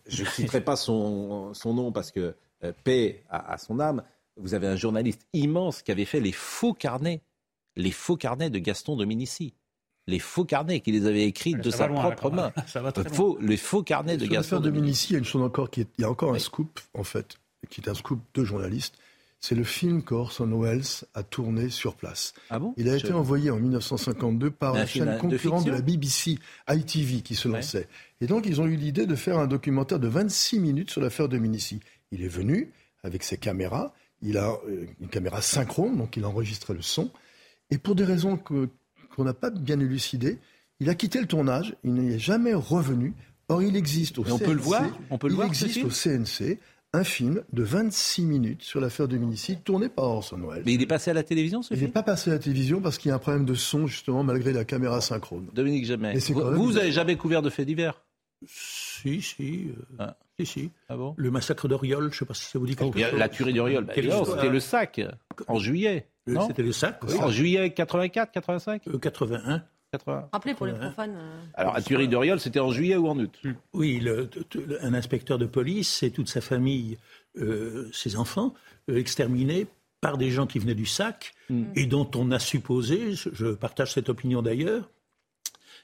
je 0.08 0.22
ne 0.22 0.28
citerai 0.28 0.62
pas 0.62 0.76
son, 0.76 1.52
son 1.54 1.74
nom 1.74 1.92
parce 1.92 2.10
que 2.10 2.34
euh, 2.64 2.72
paix 2.84 3.24
à, 3.28 3.52
à 3.52 3.58
son 3.58 3.78
âme, 3.80 4.02
vous 4.36 4.54
avez 4.54 4.66
un 4.66 4.76
journaliste 4.76 5.26
immense 5.32 5.82
qui 5.82 5.92
avait 5.92 6.04
fait 6.06 6.20
les 6.20 6.32
faux 6.32 6.72
carnets, 6.72 7.20
les 7.76 7.90
faux 7.90 8.16
carnets 8.16 8.50
de 8.50 8.58
Gaston 8.58 8.96
Dominici. 8.96 9.54
Les 10.06 10.18
faux 10.18 10.44
carnets 10.44 10.80
qu'il 10.80 10.94
les 10.94 11.06
avait 11.06 11.24
écrits 11.24 11.54
de 11.54 11.70
sa 11.70 11.86
loin, 11.86 12.00
propre 12.10 12.30
main. 12.30 12.52
Ça 12.66 12.80
va 12.82 12.90
très 12.92 13.08
faux- 13.08 13.38
les 13.40 13.56
faux 13.56 13.82
carnets 13.82 14.16
de 14.16 14.24
Gaston 14.26 14.34
l'affaire 14.56 14.60
de 14.60 14.70
Dominici. 14.70 14.82
Minici, 14.86 15.06
il 15.10 15.12
y 15.12 15.16
a 15.16 15.18
une 15.18 15.24
chose 15.24 15.42
encore 15.42 15.70
qui 15.70 15.82
est, 15.82 15.88
il 15.98 16.02
y 16.02 16.04
a 16.04 16.10
encore 16.10 16.34
un 16.34 16.38
scoop, 16.38 16.80
en 16.94 17.04
fait, 17.04 17.36
qui 17.68 17.80
est 17.80 17.88
un 17.88 17.94
scoop 17.94 18.20
de 18.34 18.44
journalistes. 18.44 18.94
C'est 19.42 19.54
le 19.54 19.64
film 19.64 20.02
qu'Orson 20.02 20.50
Welles 20.60 20.82
a 21.14 21.22
tourné 21.22 21.70
sur 21.70 21.94
place. 21.94 22.34
Ah 22.50 22.58
bon? 22.58 22.74
Il 22.76 22.88
a 22.90 22.98
Je- 22.98 23.06
été 23.06 23.14
envoyé 23.14 23.50
en 23.50 23.56
1952 23.58 24.50
par 24.50 24.74
Un 24.74 24.78
la 24.80 24.86
film 24.86 25.06
chaîne 25.06 25.14
de 25.14 25.20
concurrente 25.20 25.64
de, 25.64 25.70
la 25.70 25.80
BBC, 25.80 26.38
ITV, 26.68 27.22
qui 27.22 27.34
se 27.34 27.48
lançait. 27.48 27.88
Et 28.20 28.26
donc, 28.26 28.44
ils 28.46 28.60
ont 28.60 28.66
eu 28.66 28.76
l'idée 28.76 29.06
de 29.06 29.14
faire 29.14 29.38
un 29.38 29.46
documentaire 29.46 29.98
de 29.98 30.08
26 30.08 30.60
minutes 30.60 30.90
sur 30.90 31.00
l'affaire 31.00 31.28
de 31.28 31.38
Minici. 31.38 31.80
Il 32.12 32.22
est 32.22 32.28
venu 32.28 32.72
avec 33.02 33.22
ses 33.22 33.38
caméras. 33.38 33.94
Il 34.20 34.36
a 34.36 34.50
euh, 34.68 34.86
une 35.00 35.08
caméra 35.08 35.40
synchrone, 35.40 35.96
donc 35.96 36.18
il 36.18 36.24
a 36.24 36.28
enregistré 36.28 36.74
le 36.74 36.82
son. 36.82 37.10
Et 37.70 37.78
pour 37.78 37.94
des 37.94 38.04
raisons 38.04 38.36
que- 38.36 38.68
qu'on 39.14 39.24
n'a 39.24 39.34
pas 39.34 39.50
bien 39.50 39.78
élucidées, 39.80 40.38
il 40.80 40.88
a 40.88 40.94
quitté 40.94 41.20
le 41.20 41.26
tournage. 41.26 41.74
Il 41.84 41.92
n'y 41.94 42.14
est 42.14 42.18
jamais 42.18 42.54
revenu. 42.54 43.14
Or, 43.48 43.62
il 43.62 43.76
existe 43.76 44.18
au 44.18 44.24
Et 44.24 44.30
on 44.32 44.38
CNC. 44.38 44.44
peut 44.46 44.52
le 44.52 44.60
voir 44.60 44.82
On 45.10 45.18
peut 45.18 45.26
le 45.26 45.32
il 45.32 45.36
voir, 45.36 45.48
existe 45.48 45.72
film 45.74 45.86
au 45.86 45.90
CNC 45.90 46.58
un 46.92 47.04
film 47.04 47.42
de 47.52 47.62
26 47.62 48.22
minutes 48.24 48.62
sur 48.62 48.80
l'affaire 48.80 49.06
de 49.06 49.16
Minici, 49.16 49.56
tourné 49.62 49.88
par 49.88 50.06
Orson 50.06 50.38
Welles. 50.38 50.64
Mais 50.66 50.74
il 50.74 50.82
est 50.82 50.86
passé 50.86 51.10
à 51.10 51.14
la 51.14 51.22
télévision, 51.22 51.62
ce 51.62 51.72
Il 51.72 51.76
n'est 51.76 51.80
film 51.82 51.92
pas 51.92 52.02
passé 52.02 52.30
à 52.30 52.32
la 52.32 52.38
télévision 52.40 52.80
parce 52.80 52.98
qu'il 52.98 53.10
y 53.10 53.12
a 53.12 53.14
un 53.14 53.20
problème 53.20 53.44
de 53.44 53.54
son, 53.54 53.86
justement, 53.86 54.24
malgré 54.24 54.52
la 54.52 54.64
caméra 54.64 55.00
synchrone. 55.00 55.46
Dominique 55.54 55.86
Jamais. 55.86 56.18
Vous, 56.18 56.64
vous 56.64 56.76
avez 56.78 56.90
jamais 56.90 57.16
couvert 57.16 57.42
de 57.42 57.50
faits 57.50 57.66
divers? 57.66 58.02
Si, 58.46 59.20
si. 59.22 59.68
euh, 59.68 59.82
Ah. 59.98 60.16
si, 60.38 60.46
si. 60.46 60.70
Ah 60.88 60.96
bon 60.96 61.14
Le 61.16 61.30
massacre 61.30 61.68
d'Oriol, 61.68 62.04
je 62.04 62.08
ne 62.08 62.12
sais 62.14 62.24
pas 62.24 62.34
si 62.34 62.44
ça 62.46 62.58
vous 62.58 62.66
dit 62.66 62.76
quelque 62.76 62.98
chose. 62.98 63.18
La 63.18 63.28
tuerie 63.28 63.52
d'Oriol, 63.52 63.84
bah, 63.84 63.92
c'était 63.94 64.48
le 64.48 64.60
sac, 64.60 65.00
en 65.48 65.58
juillet. 65.58 66.06
Le- 66.26 66.34
non 66.34 66.46
C'était 66.46 66.62
le 66.62 66.72
sac, 66.72 67.00
oui. 67.04 67.14
En 67.18 67.30
juillet 67.30 67.72
84, 67.72 68.30
85 68.32 68.86
Euh, 68.88 68.98
81. 68.98 69.62
80. 69.92 70.28
Rappelez 70.32 70.54
pour 70.54 70.66
les 70.66 70.72
profanes. 70.72 71.16
euh, 71.16 71.40
Alors, 71.54 71.74
la 71.74 71.82
tuerie 71.82 72.06
d'Oriol, 72.06 72.38
c'était 72.38 72.60
en 72.60 72.70
juillet 72.70 72.96
ou 72.96 73.08
en 73.08 73.18
août 73.18 73.40
Oui, 73.72 73.98
le- 73.98 74.28
un 74.82 74.94
inspecteur 74.94 75.36
de 75.38 75.46
police 75.46 76.02
et 76.04 76.10
toute 76.12 76.28
sa 76.28 76.40
famille, 76.40 76.96
euh, 77.38 77.88
ses 77.92 78.16
enfants, 78.16 78.54
euh, 78.88 78.96
exterminés 78.98 79.66
par 80.00 80.16
des 80.16 80.30
gens 80.30 80.46
qui 80.46 80.58
venaient 80.60 80.74
du 80.76 80.86
SAC 80.86 81.32
Mm. 81.50 81.64
et 81.74 81.86
dont 81.86 82.08
on 82.14 82.30
a 82.30 82.38
supposé, 82.38 83.14
je 83.14 83.48
partage 83.54 83.92
cette 83.92 84.08
opinion 84.08 84.42
d'ailleurs, 84.42 84.88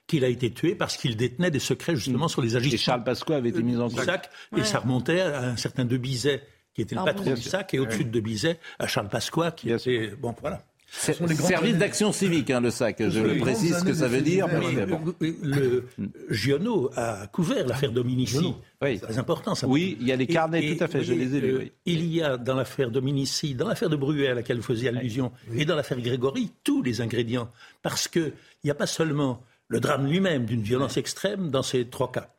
qu'il 0.06 0.24
a 0.24 0.28
été 0.28 0.50
tué 0.52 0.74
parce 0.74 0.96
qu'il 0.96 1.16
détenait 1.16 1.50
des 1.50 1.58
secrets 1.58 1.96
justement 1.96 2.28
sur 2.28 2.42
les 2.42 2.56
agissements. 2.56 2.74
Et 2.74 2.78
Charles 2.78 3.04
Pasqua 3.04 3.36
avait 3.36 3.48
été 3.48 3.62
mis 3.62 3.76
en 3.76 3.88
du 3.88 3.96
cause. 3.96 4.04
sac, 4.04 4.30
et 4.56 4.64
ça 4.64 4.78
remontait 4.80 5.20
à 5.20 5.40
un 5.42 5.56
certain 5.56 5.84
De 5.84 5.96
Bizet, 5.96 6.42
qui 6.74 6.82
était 6.82 6.94
le 6.94 7.00
Ah, 7.00 7.04
patron 7.06 7.24
bien 7.24 7.34
du 7.34 7.42
sûr. 7.42 7.50
sac, 7.50 7.74
et 7.74 7.78
au-dessus 7.78 8.04
de 8.04 8.10
De 8.10 8.20
Bizet, 8.20 8.58
à 8.78 8.86
Charles 8.86 9.08
Pasqua, 9.08 9.50
qui 9.50 9.70
était... 9.70 10.12
Bon, 10.20 10.34
voilà. 10.40 10.62
C'est- 10.88 11.14
Service 11.34 11.76
d'action 11.76 12.12
civique, 12.12 12.48
hein, 12.50 12.60
le 12.60 12.70
sac. 12.70 12.96
Je 13.00 13.18
le 13.18 13.38
précise 13.38 13.76
ce 13.78 13.84
que 13.84 13.92
ça 13.92 14.06
veut 14.06 14.20
dire. 14.20 14.46
Mais, 14.46 14.72
mais 14.72 14.86
bon. 14.86 15.00
le 15.42 15.88
Giono 16.30 16.90
a 16.94 17.26
couvert 17.26 17.66
l'affaire 17.66 17.90
Dominici. 17.90 18.54
Oui. 18.80 18.98
C'est 18.98 19.06
très 19.06 19.18
important. 19.18 19.56
Ça. 19.56 19.66
Oui, 19.66 19.96
il 20.00 20.06
y 20.06 20.12
a 20.12 20.16
les 20.16 20.28
carnets, 20.28 20.76
tout 20.76 20.84
à 20.84 20.86
fait, 20.86 21.02
je 21.02 21.12
les 21.12 21.34
ai 21.34 21.40
lus, 21.40 21.54
euh, 21.54 21.58
oui. 21.58 21.72
Il 21.86 22.04
y 22.14 22.22
a 22.22 22.36
dans 22.36 22.54
l'affaire 22.54 22.92
Dominici, 22.92 23.56
dans 23.56 23.66
l'affaire 23.66 23.90
de 23.90 23.96
Bruet 23.96 24.28
à 24.28 24.34
laquelle 24.34 24.58
vous 24.58 24.62
faisiez 24.62 24.88
allusion, 24.90 25.32
et 25.56 25.64
dans 25.64 25.74
l'affaire 25.74 26.00
Grégory, 26.00 26.52
tous 26.62 26.82
les 26.82 27.00
ingrédients. 27.00 27.50
Parce 27.82 28.06
qu'il 28.06 28.32
n'y 28.64 28.70
a 28.70 28.74
pas 28.74 28.86
seulement 28.86 29.42
le 29.68 29.80
drame 29.80 30.06
lui-même 30.06 30.44
d'une 30.44 30.62
violence 30.62 30.96
extrême 30.96 31.50
dans 31.50 31.62
ces 31.62 31.88
trois 31.88 32.12
cas. 32.12 32.34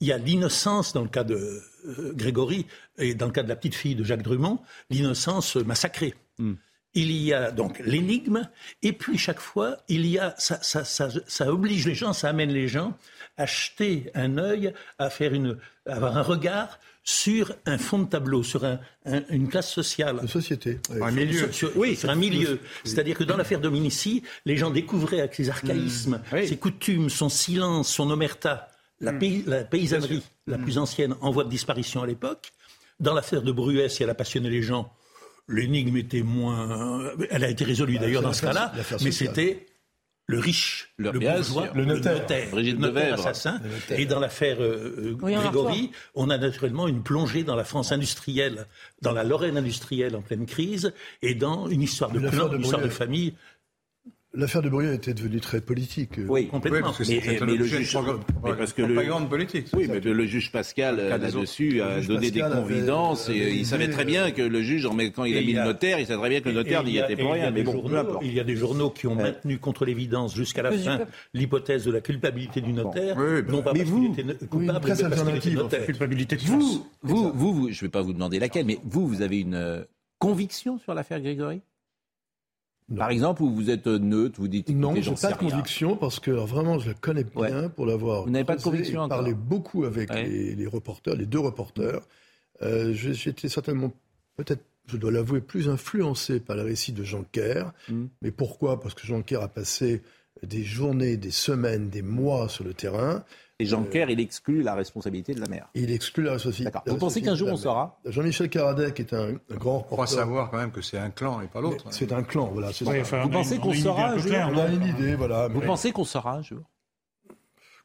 Il 0.00 0.08
y 0.08 0.12
a 0.12 0.18
l'innocence 0.18 0.92
dans 0.92 1.02
le 1.02 1.08
cas 1.08 1.24
de 1.24 1.62
euh, 1.86 2.12
Grégory 2.14 2.66
et 2.98 3.14
dans 3.14 3.26
le 3.26 3.32
cas 3.32 3.42
de 3.42 3.48
la 3.48 3.56
petite 3.56 3.74
fille 3.74 3.94
de 3.94 4.04
Jacques 4.04 4.22
Drummond, 4.22 4.60
l'innocence 4.88 5.56
massacrée. 5.56 6.14
Il 6.94 7.12
y 7.12 7.32
a 7.32 7.52
donc 7.52 7.78
l'énigme, 7.80 8.48
et 8.82 8.92
puis 8.92 9.16
chaque 9.16 9.38
fois, 9.38 9.76
il 9.88 10.06
y 10.06 10.18
a 10.18 10.34
ça, 10.38 10.60
ça, 10.62 10.84
ça, 10.84 11.08
ça 11.28 11.52
oblige 11.52 11.86
les 11.86 11.94
gens, 11.94 12.12
ça 12.12 12.30
amène 12.30 12.50
les 12.50 12.66
gens 12.66 12.96
à 13.36 13.46
jeter 13.46 14.10
un 14.14 14.38
œil, 14.38 14.72
à 14.98 15.08
faire 15.08 15.32
une, 15.32 15.56
à 15.86 15.94
avoir 15.94 16.16
un 16.16 16.22
regard 16.22 16.80
sur 17.02 17.54
un 17.66 17.78
fond 17.78 17.98
de 18.00 18.04
tableau, 18.08 18.42
sur 18.42 18.64
un- 18.64 18.78
un- 19.06 19.22
une 19.30 19.48
classe 19.48 19.72
sociale. 19.72 20.18
Une 20.22 20.28
société. 20.28 20.78
Sur- 20.86 21.04
Un 21.04 21.10
milieu. 21.10 21.38
sur- 21.38 21.54
sur- 21.54 21.76
oui, 21.76 21.96
sur 21.96 22.10
un 22.10 22.14
milieu. 22.14 22.60
C'est-à-dire 22.84 23.16
que 23.16 23.24
dans 23.24 23.36
l'affaire 23.36 23.60
Dominici, 23.60 24.22
les 24.44 24.56
gens 24.56 24.70
découvraient 24.70 25.20
avec 25.20 25.34
ses 25.34 25.48
archaïsmes, 25.48 26.20
ses 26.46 26.56
coutumes, 26.56 27.08
son 27.10 27.28
silence, 27.28 27.88
son 27.92 28.10
omerta, 28.10 28.68
la, 29.00 29.12
pays- 29.14 29.44
la 29.46 29.64
paysannerie 29.64 30.22
la 30.46 30.58
plus 30.58 30.76
ancienne 30.78 31.14
en 31.20 31.30
voie 31.30 31.44
de 31.44 31.48
disparition 31.50 32.02
à 32.02 32.06
l'époque. 32.06 32.52
Dans 33.00 33.14
l'affaire 33.14 33.42
de 33.42 33.50
Bruès, 33.50 33.88
si 33.94 34.02
elle 34.02 34.10
a 34.10 34.14
passionné 34.14 34.50
les 34.50 34.60
gens, 34.62 34.92
l'énigme 35.48 35.96
était 35.96 36.22
moins. 36.22 37.10
Elle 37.30 37.44
a 37.44 37.48
été 37.48 37.64
résolue 37.64 37.94
Bah, 37.94 38.00
d'ailleurs 38.02 38.22
dans 38.22 38.32
ce 38.34 38.42
cas-là, 38.42 38.72
mais 39.02 39.10
c'était 39.10 39.66
le 40.30 40.38
riche, 40.38 40.88
Le- 40.96 41.10
le, 41.10 41.18
bien 41.18 41.34
bourgeois, 41.34 41.64
sûr. 41.64 41.74
Le 41.74 41.84
notaire. 41.84 42.50
Brigitte 42.50 42.74
le 42.80 42.86
notaire 42.86 43.14
assassin. 43.14 43.60
Le 43.64 43.70
notaire. 43.70 43.98
Et 43.98 44.06
dans 44.06 44.20
l'affaire 44.20 44.58
euh, 44.60 44.94
euh, 44.98 45.16
Oui, 45.22 45.34
Grégory, 45.34 45.90
on 46.14 46.30
a 46.30 46.38
naturellement 46.38 46.86
une 46.86 47.02
plongée 47.02 47.42
dans 47.42 47.56
la 47.56 47.64
France 47.64 47.90
industrielle, 47.90 48.66
dans 49.02 49.12
la 49.12 49.24
Lorraine 49.24 49.56
industrielle 49.56 50.14
en 50.14 50.22
pleine 50.22 50.46
crise, 50.46 50.92
et 51.22 51.34
dans 51.34 51.68
une 51.68 51.82
histoire 51.82 52.10
de 52.12 52.20
clan, 52.20 52.52
une 52.52 52.62
histoire 52.62 52.82
de 52.82 52.88
famille. 52.88 53.34
L'affaire 54.32 54.62
de 54.62 54.68
Bruy 54.68 54.86
était 54.94 55.12
devenue 55.12 55.40
très 55.40 55.60
politique. 55.60 56.12
Oui, 56.28 56.46
complètement. 56.46 56.82
parce 56.82 56.98
que 56.98 57.02
mais, 57.02 57.20
c'était 57.20 57.42
un 57.42 57.46
mais 57.46 57.56
le 57.56 57.64
juge, 57.64 57.92
propagande- 57.92 58.20
mais 58.44 58.52
parce 58.54 58.72
que 58.72 58.82
le, 58.82 59.26
politique, 59.28 59.66
Oui, 59.72 59.88
mais 59.88 59.98
le 59.98 60.24
juge 60.26 60.52
Pascal 60.52 61.00
euh, 61.00 61.08
là-dessus 61.18 61.82
a 61.82 62.00
donné 62.00 62.30
des 62.30 62.40
avait- 62.40 62.54
confidences 62.54 63.28
et 63.28 63.32
avait 63.42 63.56
il 63.56 63.66
savait 63.66 63.88
très 63.88 64.04
bien 64.04 64.30
que 64.30 64.42
le 64.42 64.62
juge, 64.62 64.86
quand 65.16 65.24
il 65.24 65.36
a 65.36 65.40
mis 65.40 65.52
le 65.54 65.64
notaire, 65.64 65.98
il 65.98 66.06
savait 66.06 66.20
très 66.20 66.28
bien 66.28 66.40
que 66.42 66.48
le 66.48 66.54
notaire 66.54 66.84
n'y 66.84 66.90
il 66.90 66.94
y 66.94 67.00
a- 67.00 67.10
était 67.10 67.20
pour 67.20 67.34
il 67.34 67.38
y 67.38 67.42
a 67.42 67.44
rien. 67.46 67.50
Mais 67.50 67.64
bon, 67.64 67.72
journaux-. 67.72 68.20
Il 68.22 68.32
y 68.32 68.38
a 68.38 68.44
des 68.44 68.54
journaux 68.54 68.90
qui 68.90 69.08
ont 69.08 69.16
maintenu 69.16 69.58
contre 69.58 69.84
l'évidence 69.84 70.32
jusqu'à 70.32 70.62
la 70.62 70.70
fin 70.70 71.00
l'hypothèse 71.34 71.84
de 71.84 71.90
la 71.90 72.00
culpabilité 72.00 72.60
du 72.60 72.72
notaire, 72.72 73.16
Oui, 73.18 73.42
non 73.48 73.62
pas 73.62 73.72
Mais 73.72 73.80
parce 73.80 73.90
vous- 73.90 74.00
qu'il 74.02 74.12
était 74.12 74.22
Oui, 74.22 74.36
une 74.42 74.46
coupable, 74.48 74.80
presse 74.80 75.02
mais 75.02 75.08
parce 75.08 75.22
qu'il 75.22 75.28
était 75.30 75.48
alternative, 75.48 75.58
en 75.58 75.62
notaire. 75.64 75.86
Culpabilité 75.86 76.36
de 76.36 76.40
Vous, 76.42 76.86
vous, 77.02 77.32
vous, 77.32 77.32
vous, 77.34 77.68
je 77.72 77.76
ne 77.78 77.80
vais 77.80 77.90
pas 77.90 78.02
vous 78.02 78.12
demander 78.12 78.38
laquelle, 78.38 78.64
mais 78.64 78.78
vous, 78.84 79.08
vous 79.08 79.22
avez 79.22 79.40
une 79.40 79.54
euh, 79.56 79.82
conviction 80.20 80.78
sur 80.78 80.94
l'affaire 80.94 81.20
Grégory? 81.20 81.62
Par 82.96 83.10
exemple, 83.10 83.42
où 83.42 83.54
vous 83.54 83.70
êtes 83.70 83.86
euh, 83.86 83.98
neutre, 83.98 84.40
vous 84.40 84.48
dites 84.48 84.68
Non, 84.70 84.94
j'ai 84.96 85.12
pas 85.14 85.32
de 85.32 85.38
rien. 85.38 85.50
conviction 85.50 85.96
parce 85.96 86.18
que 86.20 86.30
alors, 86.30 86.46
vraiment 86.46 86.78
je 86.78 86.88
la 86.88 86.94
connais 86.94 87.24
bien 87.24 87.68
pour 87.68 87.86
l'avoir. 87.86 88.24
Vous 88.24 88.30
n'avez 88.30 88.44
pas 88.44 88.56
de 88.56 88.62
conviction 88.62 89.08
parlé 89.08 89.32
beaucoup 89.34 89.84
avec 89.84 90.10
Ouais. 90.10 90.24
les, 90.26 90.54
les 90.56 90.66
reporters, 90.66 91.14
les 91.14 91.26
deux 91.26 91.38
reporters. 91.38 92.00
Euh, 92.62 92.92
J'étais 92.92 93.48
certainement, 93.48 93.92
peut-être, 94.36 94.62
je 94.86 94.96
dois 94.96 95.12
l'avouer, 95.12 95.40
plus 95.40 95.68
influencé 95.68 96.40
par 96.40 96.56
le 96.56 96.62
récit 96.62 96.92
de 96.92 97.04
Jean 97.04 97.22
Kerr. 97.30 97.72
Mm. 97.88 98.06
Mais 98.22 98.30
pourquoi? 98.32 98.80
Parce 98.80 98.94
que 98.94 99.06
Jean 99.06 99.22
Kerr 99.22 99.40
a 99.42 99.48
passé 99.48 100.02
des 100.42 100.62
journées, 100.64 101.16
des 101.16 101.30
semaines, 101.30 101.88
des 101.90 102.02
mois 102.02 102.48
sur 102.48 102.64
le 102.64 102.74
terrain. 102.74 103.24
Et 103.58 103.66
Jean 103.66 103.84
Kerr, 103.84 104.08
il 104.08 104.20
exclut 104.20 104.62
la 104.62 104.74
responsabilité 104.74 105.34
de 105.34 105.40
la 105.40 105.46
mère. 105.46 105.68
Il 105.74 105.90
exclut 105.90 106.24
la 106.24 106.32
responsabilité. 106.32 106.72
D'accord. 106.72 106.82
Vous 106.94 106.98
pensez 106.98 107.20
qu'un 107.20 107.34
jour 107.34 107.48
on 107.50 107.56
saura 107.58 108.00
Jean-Michel 108.06 108.48
Caradec 108.48 108.98
est 109.00 109.12
un, 109.12 109.34
un 109.50 109.56
grand 109.56 109.78
On 109.78 109.82
croit 109.82 110.06
savoir 110.06 110.50
quand 110.50 110.56
même 110.56 110.70
que 110.70 110.80
c'est 110.80 110.96
un 110.96 111.10
clan 111.10 111.42
et 111.42 111.46
pas 111.46 111.60
l'autre. 111.60 111.84
Mais 111.88 111.92
C'est 111.92 112.10
un 112.12 112.22
clan, 112.22 112.46
voilà. 112.52 112.72
c'est 112.72 112.86
Oui, 112.86 112.94
ça. 112.96 113.00
enfin, 113.02 113.22
Vous 113.24 113.28
pensez 113.28 113.58
qu'on 113.58 113.74
saura 113.74 114.12
un 114.12 114.16
jour 114.18 114.32
On 114.50 114.56
a 114.58 114.66
une 114.68 114.86
idée, 114.86 115.14
voilà. 115.14 115.48
Vous 115.48 115.60
mais- 115.60 115.66
pensez 115.66 115.92
qu'on 115.92 116.04
saura 116.04 116.36
un 116.36 116.42
jour? 116.42 116.62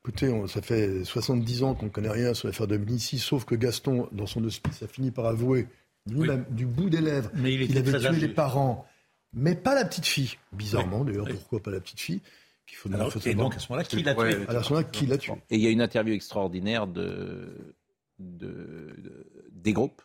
Écoutez, 0.02 0.30
on- 0.30 0.48
ça 0.48 0.62
fait 0.62 1.04
70 1.04 1.64
ans 1.64 1.74
qu'on 1.74 1.86
ne 1.86 1.90
connaît 1.92 2.10
rien 2.12 2.34
sur 2.34 2.48
l'affaire 2.48 2.68
de 2.68 2.78
Dominici, 2.78 3.18
sauf 3.20 3.44
que 3.44 3.56
Gaston, 3.56 4.08
dans 4.12 4.28
son 4.28 4.44
hospice, 4.46 4.84
a 4.84 4.88
fini 4.88 5.12
par 5.12 5.26
avouer 5.26 5.68
lui-même, 6.10 6.46
du 6.52 6.66
bout 6.66 6.90
des 6.90 7.02
lèvres 7.02 7.32
Mais 7.34 7.54
il 7.54 7.66
qu'il 7.68 7.78
avait 7.78 7.92
tué 7.98 8.06
âgé. 8.08 8.20
les 8.22 8.28
parents, 8.34 8.86
mais 9.34 9.56
pas 9.56 9.74
la 9.74 9.84
petite 9.84 10.06
fille. 10.06 10.36
Bizarrement, 10.54 11.04
d'ailleurs, 11.04 11.26
Oui. 11.26 11.34
pourquoi 11.34 11.60
pas 11.62 11.72
la 11.72 11.80
petite 11.80 12.00
fille? 12.00 12.22
Qu'il 12.66 12.78
faut, 12.78 12.92
Alors, 12.94 13.12
et 13.26 13.36
donc 13.36 13.56
à 13.56 13.60
ce 13.60 13.72
moment-là, 13.72 13.86
qui 13.88 14.02
l'a 14.04 14.14
tué 14.16 14.22
Ouais. 14.24 14.48
À 14.50 14.64
ce 14.64 14.70
moment-là, 14.74 14.88
qui 14.92 15.06
l'a 15.06 15.18
tué 15.18 15.34
Et 15.50 15.56
il 15.56 15.62
y 15.62 15.68
a 15.68 15.70
une 15.70 15.82
interview 15.82 16.14
extraordinaire 16.14 16.88
de, 16.88 17.76
de, 18.20 18.48
de- 18.98 19.28
des 19.52 19.74
groupes 19.74 20.02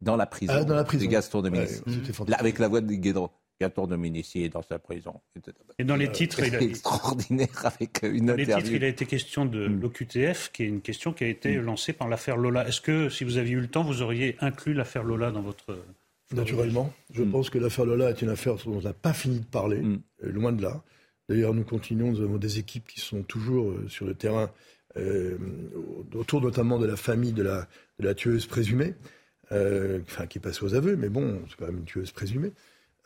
dans 0.00 0.16
la 0.16 0.26
prison, 0.26 0.52
Ah, 0.56 0.64
dans 0.64 0.74
la 0.74 0.84
prison. 0.84 1.06
de 1.06 1.10
Gaston. 1.10 1.42
Ouais, 1.42 1.50
Là, 1.50 1.66
fantastique. 1.66 2.34
avec 2.40 2.58
la 2.58 2.68
voix 2.68 2.80
de 2.80 2.92
Guédron. 2.92 3.30
Gaston 3.60 3.86
Dominici 3.86 4.42
est 4.42 4.48
dans 4.48 4.62
sa 4.62 4.78
prison. 4.80 5.20
etc. 5.36 5.56
Et 5.78 5.84
dans 5.84 5.94
les 5.96 6.10
titres, 6.10 6.40
il 6.40 6.54
a, 6.56 6.60
extraordinaire 6.60 7.48
avec 7.64 8.00
une 8.02 8.26
dans 8.26 8.34
les 8.34 8.46
titres, 8.46 8.72
il 8.72 8.82
a 8.84 8.88
été 8.88 9.06
question 9.06 9.46
de 9.46 9.68
Mm. 9.68 9.80
l'OQTF, 9.80 10.50
qui 10.52 10.64
est 10.64 10.66
une 10.66 10.80
question 10.80 11.12
qui 11.12 11.22
a 11.24 11.28
été 11.28 11.54
lancée 11.56 11.92
par 11.92 12.08
l'affaire 12.08 12.36
Lola. 12.36 12.66
Est-ce 12.66 12.80
que, 12.80 13.08
si 13.08 13.22
vous 13.24 13.36
aviez 13.38 13.54
eu 13.54 13.60
le 13.60 13.68
temps, 13.68 13.84
vous 13.84 14.02
auriez 14.02 14.36
inclus 14.40 14.74
l'affaire 14.74 15.04
Lola 15.04 15.30
dans 15.30 15.42
votre... 15.42 15.78
Naturellement. 16.32 16.92
Je 17.12 17.22
Mm. 17.22 17.30
pense 17.30 17.48
que 17.50 17.58
l'affaire 17.58 17.84
Lola 17.84 18.10
est 18.10 18.22
une 18.22 18.30
affaire 18.30 18.56
dont 18.56 18.78
on 18.78 18.80
n'a 18.80 18.92
pas 18.92 19.12
fini 19.12 19.38
de 19.38 19.44
parler, 19.44 19.80
Mm. 19.80 20.00
euh, 20.24 20.32
loin 20.32 20.52
de 20.52 20.62
là. 20.62 20.82
D'ailleurs, 21.28 21.54
nous 21.54 21.64
continuons, 21.64 22.12
nous 22.12 22.20
avons 22.20 22.36
des 22.36 22.58
équipes 22.58 22.86
qui 22.86 23.00
sont 23.00 23.22
toujours 23.22 23.70
euh, 23.70 23.88
sur 23.88 24.04
le 24.04 24.14
terrain, 24.14 24.50
euh, 24.96 25.36
autour 26.14 26.42
notamment 26.42 26.78
de 26.78 26.86
la 26.86 26.96
famille 26.96 27.32
de 27.32 27.42
la, 27.42 28.14
tueuse 28.14 28.46
présumée, 28.46 28.94
euh, 29.52 30.00
enfin, 30.06 30.26
qui 30.26 30.38
est 30.38 30.40
passée 30.40 30.64
aux 30.64 30.74
aveux, 30.74 30.96
mais 30.96 31.08
bon, 31.08 31.40
c'est 31.48 31.56
quand 31.56 31.66
même 31.66 31.78
une 31.78 31.84
tueuse 31.84 32.12
présumée, 32.12 32.52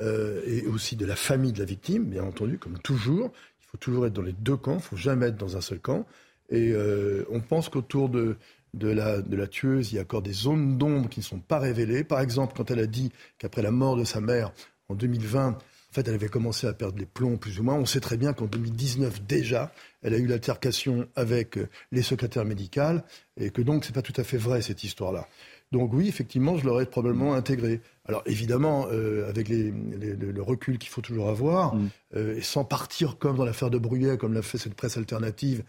et 0.01 0.65
aussi 0.67 0.95
de 0.95 1.05
la 1.05 1.17
famille 1.17 1.53
de 1.53 1.59
la 1.59 1.65
victime, 1.65 2.05
bien 2.05 2.23
entendu, 2.23 2.59
comme 2.59 2.79
toujours. 2.79 3.33
Il 3.61 3.67
faut 3.67 3.79
toujours 3.79 4.07
être 4.07 4.13
dans 4.13 4.23
les 4.23 4.33
deux 4.33 4.57
camps, 4.57 4.75
il 4.75 4.77
ne 4.77 4.83
faut 4.83 4.97
jamais 4.97 5.27
être 5.27 5.37
dans 5.37 5.57
un 5.57 5.61
seul 5.61 5.81
camp. 5.81 6.07
Et 6.51 6.73
on 7.29 7.41
pense 7.41 7.69
qu'autour 7.69 8.09
de, 8.09 8.37
la, 8.75 9.21
de 9.21 9.37
la 9.37 9.47
tueuse, 9.49 9.93
il 9.93 9.97
y 9.97 9.99
a 9.99 10.03
encore 10.03 10.23
des 10.23 10.33
zones 10.33 10.79
d'ombre 10.79 11.09
qui 11.09 11.19
ne 11.19 11.25
sont 11.25 11.41
pas 11.41 11.59
révélées. 11.59 12.05
Par 12.05 12.21
exemple, 12.21 12.55
quand 12.57 12.71
elle 12.71 12.79
a 12.79 12.87
dit 12.87 13.11
qu'après 13.39 13.63
la 13.63 13.73
mort 13.73 13.97
de 13.97 14.05
sa 14.05 14.21
mère, 14.21 14.53
en 14.89 14.95
2020, 14.95 15.49
en 15.49 15.59
fait, 16.03 16.09
elle 16.09 16.15
avait 16.15 16.29
commencé 16.29 16.67
à 16.67 16.73
perdre 16.73 16.99
les 16.99 17.07
plombs, 17.07 17.37
plus 17.37 17.59
ou 17.61 17.63
moins. 17.63 17.75
On 17.75 17.87
sait 17.87 18.01
très 18.01 18.17
bien 18.17 18.33
qu'en 18.33 18.47
2019, 18.47 19.23
déjà, 19.27 19.73
elle 20.03 20.15
a 20.15 20.19
eu 20.19 20.27
l'altercation 20.27 21.07
avec 21.17 21.59
euh, 21.59 21.69
les 21.93 22.03
secrétaires 22.03 22.45
médicales, 22.45 23.05
et 23.41 23.51
que 23.51 23.63
donc, 23.63 23.85
c'est 23.85 23.95
pas 23.95 24.03
tout 24.03 24.13
à 24.17 24.25
fait 24.25 24.39
vrai, 24.39 24.63
cette 24.63 24.85
histoire-là. 24.85 25.27
Donc 25.71 25.93
oui, 25.93 26.09
effectivement, 26.09 26.57
je 26.57 26.65
l'aurais 26.65 26.87
probablement 26.87 27.35
intégré. 27.35 27.83
Alors 28.07 28.23
évidemment, 28.25 28.87
euh, 28.91 29.29
avec 29.29 29.49
les- 29.51 29.71
les- 30.01 30.15
le, 30.17 30.43
recul 30.43 30.79
qu'il 30.79 30.89
faut 30.89 31.03
toujours 31.03 31.29
avoir, 31.29 31.77
euh, 32.17 32.37
et 32.39 32.41
sans 32.41 32.65
partir 32.65 33.19
comme 33.19 33.37
dans 33.37 33.45
l'affaire 33.45 33.69
de 33.69 33.77
Bruyère, 33.77 34.17
comme 34.17 34.33
l'a 34.33 34.41
fait 34.41 34.57
cette 34.57 34.73
presse 34.73 34.97
alternative, 34.97 35.63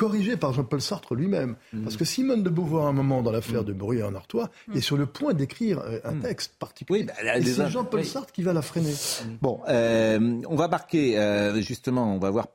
corrigée 0.00 0.38
par 0.38 0.54
Jean-Paul 0.54 0.80
Sartre 0.80 1.14
lui-même. 1.14 1.56
Parce 1.84 1.98
que 1.98 2.06
Simone 2.06 2.42
de 2.42 2.48
Beauvoir, 2.48 2.86
à 2.86 2.88
un 2.88 2.92
moment, 2.92 3.20
dans 3.20 3.30
l'affaire 3.30 3.64
de 3.64 3.74
Bruyère 3.74 4.08
en 4.08 4.14
Artois, 4.14 4.50
est 4.74 4.80
sur 4.80 4.96
le 4.96 5.04
point 5.04 5.34
d'écrire 5.34 5.80
euh, 5.80 6.00
un 6.04 6.16
texte 6.20 6.54
particulier. 6.58 7.06
et 7.34 7.40
des 7.40 7.52
c'est 7.52 7.68
Jean-Paul 7.68 8.00
oui. 8.00 8.06
Sartre 8.06 8.32
qui 8.32 8.42
va 8.42 8.54
la 8.54 8.62
freiner. 8.62 8.94
Bon, 9.42 9.60
euh, 9.68 10.40
on 10.48 10.56
va 10.56 10.68
marquer, 10.68 11.18
euh, 11.18 11.60
justement, 11.60 12.14
on 12.14 12.18
va 12.18 12.30
voir, 12.30 12.46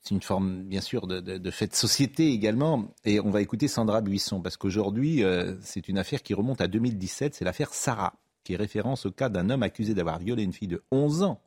c'est 0.00 0.14
une 0.14 0.22
forme, 0.22 0.62
bien 0.62 0.80
sûr, 0.80 1.06
de, 1.06 1.20
de, 1.20 1.36
de 1.36 1.50
fait 1.50 1.66
de 1.66 1.74
société 1.74 2.32
également, 2.32 2.94
et 3.04 3.20
on 3.20 3.30
va 3.30 3.42
écouter 3.42 3.68
Sandra 3.68 4.00
Buisson, 4.00 4.40
parce 4.40 4.56
qu'aujourd'hui, 4.56 5.22
euh, 5.24 5.56
c'est 5.60 5.88
une 5.88 5.98
affaire 5.98 6.22
qui 6.22 6.32
remonte 6.32 6.62
à 6.62 6.68
2017, 6.68 7.34
c'est 7.34 7.44
l'affaire 7.44 7.74
Sarah, 7.74 8.14
qui 8.44 8.54
est 8.54 8.56
référence 8.56 9.04
au 9.04 9.10
cas 9.10 9.28
d'un 9.28 9.50
homme 9.50 9.62
accusé 9.62 9.92
d'avoir 9.92 10.18
violé 10.20 10.42
une 10.42 10.54
fille 10.54 10.68
de 10.68 10.82
11 10.90 11.22
ans, 11.22 11.42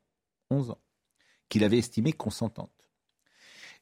11 0.52 0.70
ans, 0.70 0.80
qu'il 1.50 1.64
avait 1.64 1.80
estimée 1.80 2.14
consentante. 2.14 2.87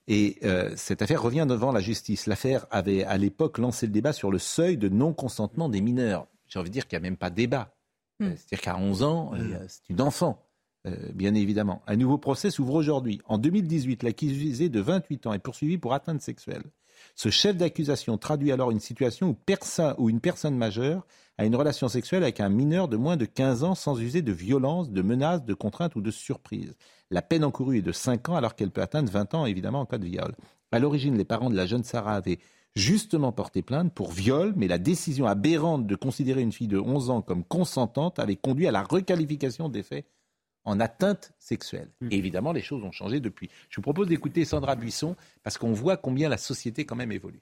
Et 0.08 0.38
euh, 0.44 0.72
cette 0.76 1.02
affaire 1.02 1.22
revient 1.22 1.46
devant 1.48 1.72
la 1.72 1.80
justice. 1.80 2.28
L'affaire 2.28 2.68
avait 2.70 3.04
à 3.04 3.18
l'époque 3.18 3.58
lancé 3.58 3.88
le 3.88 3.92
débat 3.92 4.14
sur 4.14 4.32
le 4.32 4.38
seuil 4.38 4.78
de 4.78 4.88
non-consentement 4.90 5.68
des 5.70 5.82
mineurs. 5.82 6.28
J'ai 6.48 6.60
envie 6.60 6.70
de 6.70 6.74
dire 6.74 6.88
qu'il 6.88 6.98
n'y 7.00 7.06
a 7.06 7.10
même 7.10 7.18
pas 7.18 7.30
débat. 7.32 7.74
Hmm. 8.20 8.26
Euh, 8.26 8.32
C'est-à-dire 8.36 8.62
qu'à 8.62 8.78
11 8.78 9.04
ans, 9.04 9.32
euh, 9.36 9.66
c'est 9.68 9.90
une 9.90 10.02
enfant, 10.02 10.44
euh, 10.86 10.96
bien 11.14 11.34
évidemment. 11.34 11.82
Un 11.88 11.96
nouveau 11.96 12.18
procès 12.20 12.52
s'ouvre 12.52 12.76
aujourd'hui. 12.76 13.20
En 13.26 13.38
2018, 13.40 14.04
l'accusé 14.04 14.70
de 14.70 14.80
28 14.80 15.26
ans 15.28 15.34
est 15.34 15.40
poursuivi 15.40 15.78
pour 15.80 15.94
atteinte 15.94 16.22
sexuelle. 16.22 16.64
Ce 17.16 17.30
chef 17.30 17.58
d'accusation 17.58 18.18
traduit 18.18 18.52
alors 18.52 18.72
une 18.72 18.80
situation 18.80 19.30
où, 19.30 19.34
perso- 19.34 19.96
où 19.98 20.10
une 20.10 20.22
personne 20.22 20.56
majeure 20.56 21.06
a 21.38 21.46
une 21.46 21.56
relation 21.56 21.88
sexuelle 21.90 22.24
avec 22.24 22.40
un 22.40 22.48
mineur 22.50 22.88
de 22.88 22.96
moins 22.96 23.18
de 23.18 23.26
15 23.26 23.64
ans 23.64 23.76
sans 23.76 24.00
user 24.00 24.22
de 24.22 24.32
violence, 24.32 24.90
de 24.90 25.02
menaces, 25.02 25.44
de 25.44 25.54
contraintes 25.54 25.96
ou 25.96 26.02
de 26.02 26.12
surprise. 26.12 26.76
La 27.12 27.22
peine 27.22 27.44
encourue 27.44 27.78
est 27.78 27.84
de 27.84 27.92
5 27.92 28.30
ans 28.30 28.36
alors 28.36 28.56
qu'elle 28.56 28.72
peut 28.72 28.82
atteindre 28.82 29.12
20 29.12 29.34
ans 29.36 29.46
évidemment 29.46 29.82
en 29.82 29.86
cas 29.86 29.98
de 29.98 30.06
viol. 30.06 30.36
À 30.72 30.80
l'origine, 30.80 31.18
les 31.18 31.24
parents 31.24 31.50
de 31.50 31.56
la 31.56 31.66
jeune 31.66 31.86
Sarah 31.86 32.16
avaient 32.16 32.40
justement 32.76 33.32
porté 33.32 33.62
plainte 33.62 33.94
pour 33.94 34.12
viol, 34.12 34.54
mais 34.58 34.68
la 34.68 34.78
décision 34.78 35.26
aberrante 35.26 35.88
de 35.88 35.96
considérer 35.96 36.42
une 36.42 36.52
fille 36.52 36.68
de 36.68 36.78
11 36.78 37.10
ans 37.10 37.22
comme 37.22 37.46
consentante 37.46 38.20
avait 38.20 38.36
conduit 38.36 38.68
à 38.68 38.72
la 38.72 38.84
requalification 38.84 39.70
des 39.70 39.84
faits 39.84 40.06
en 40.66 40.80
atteinte 40.80 41.32
sexuelle. 41.40 41.92
Et 42.10 42.18
évidemment, 42.18 42.52
les 42.52 42.62
choses 42.62 42.84
ont 42.84 42.92
changé 42.92 43.20
depuis. 43.20 43.50
Je 43.70 43.78
vous 43.78 43.84
propose 43.84 44.08
d'écouter 44.08 44.44
Sandra 44.44 44.76
Buisson, 44.76 45.16
parce 45.44 45.58
qu'on 45.58 45.72
voit 45.72 45.96
combien 45.96 46.28
la 46.28 46.38
société 46.38 46.86
quand 46.86 46.96
même 46.96 47.12
évolue. 47.12 47.42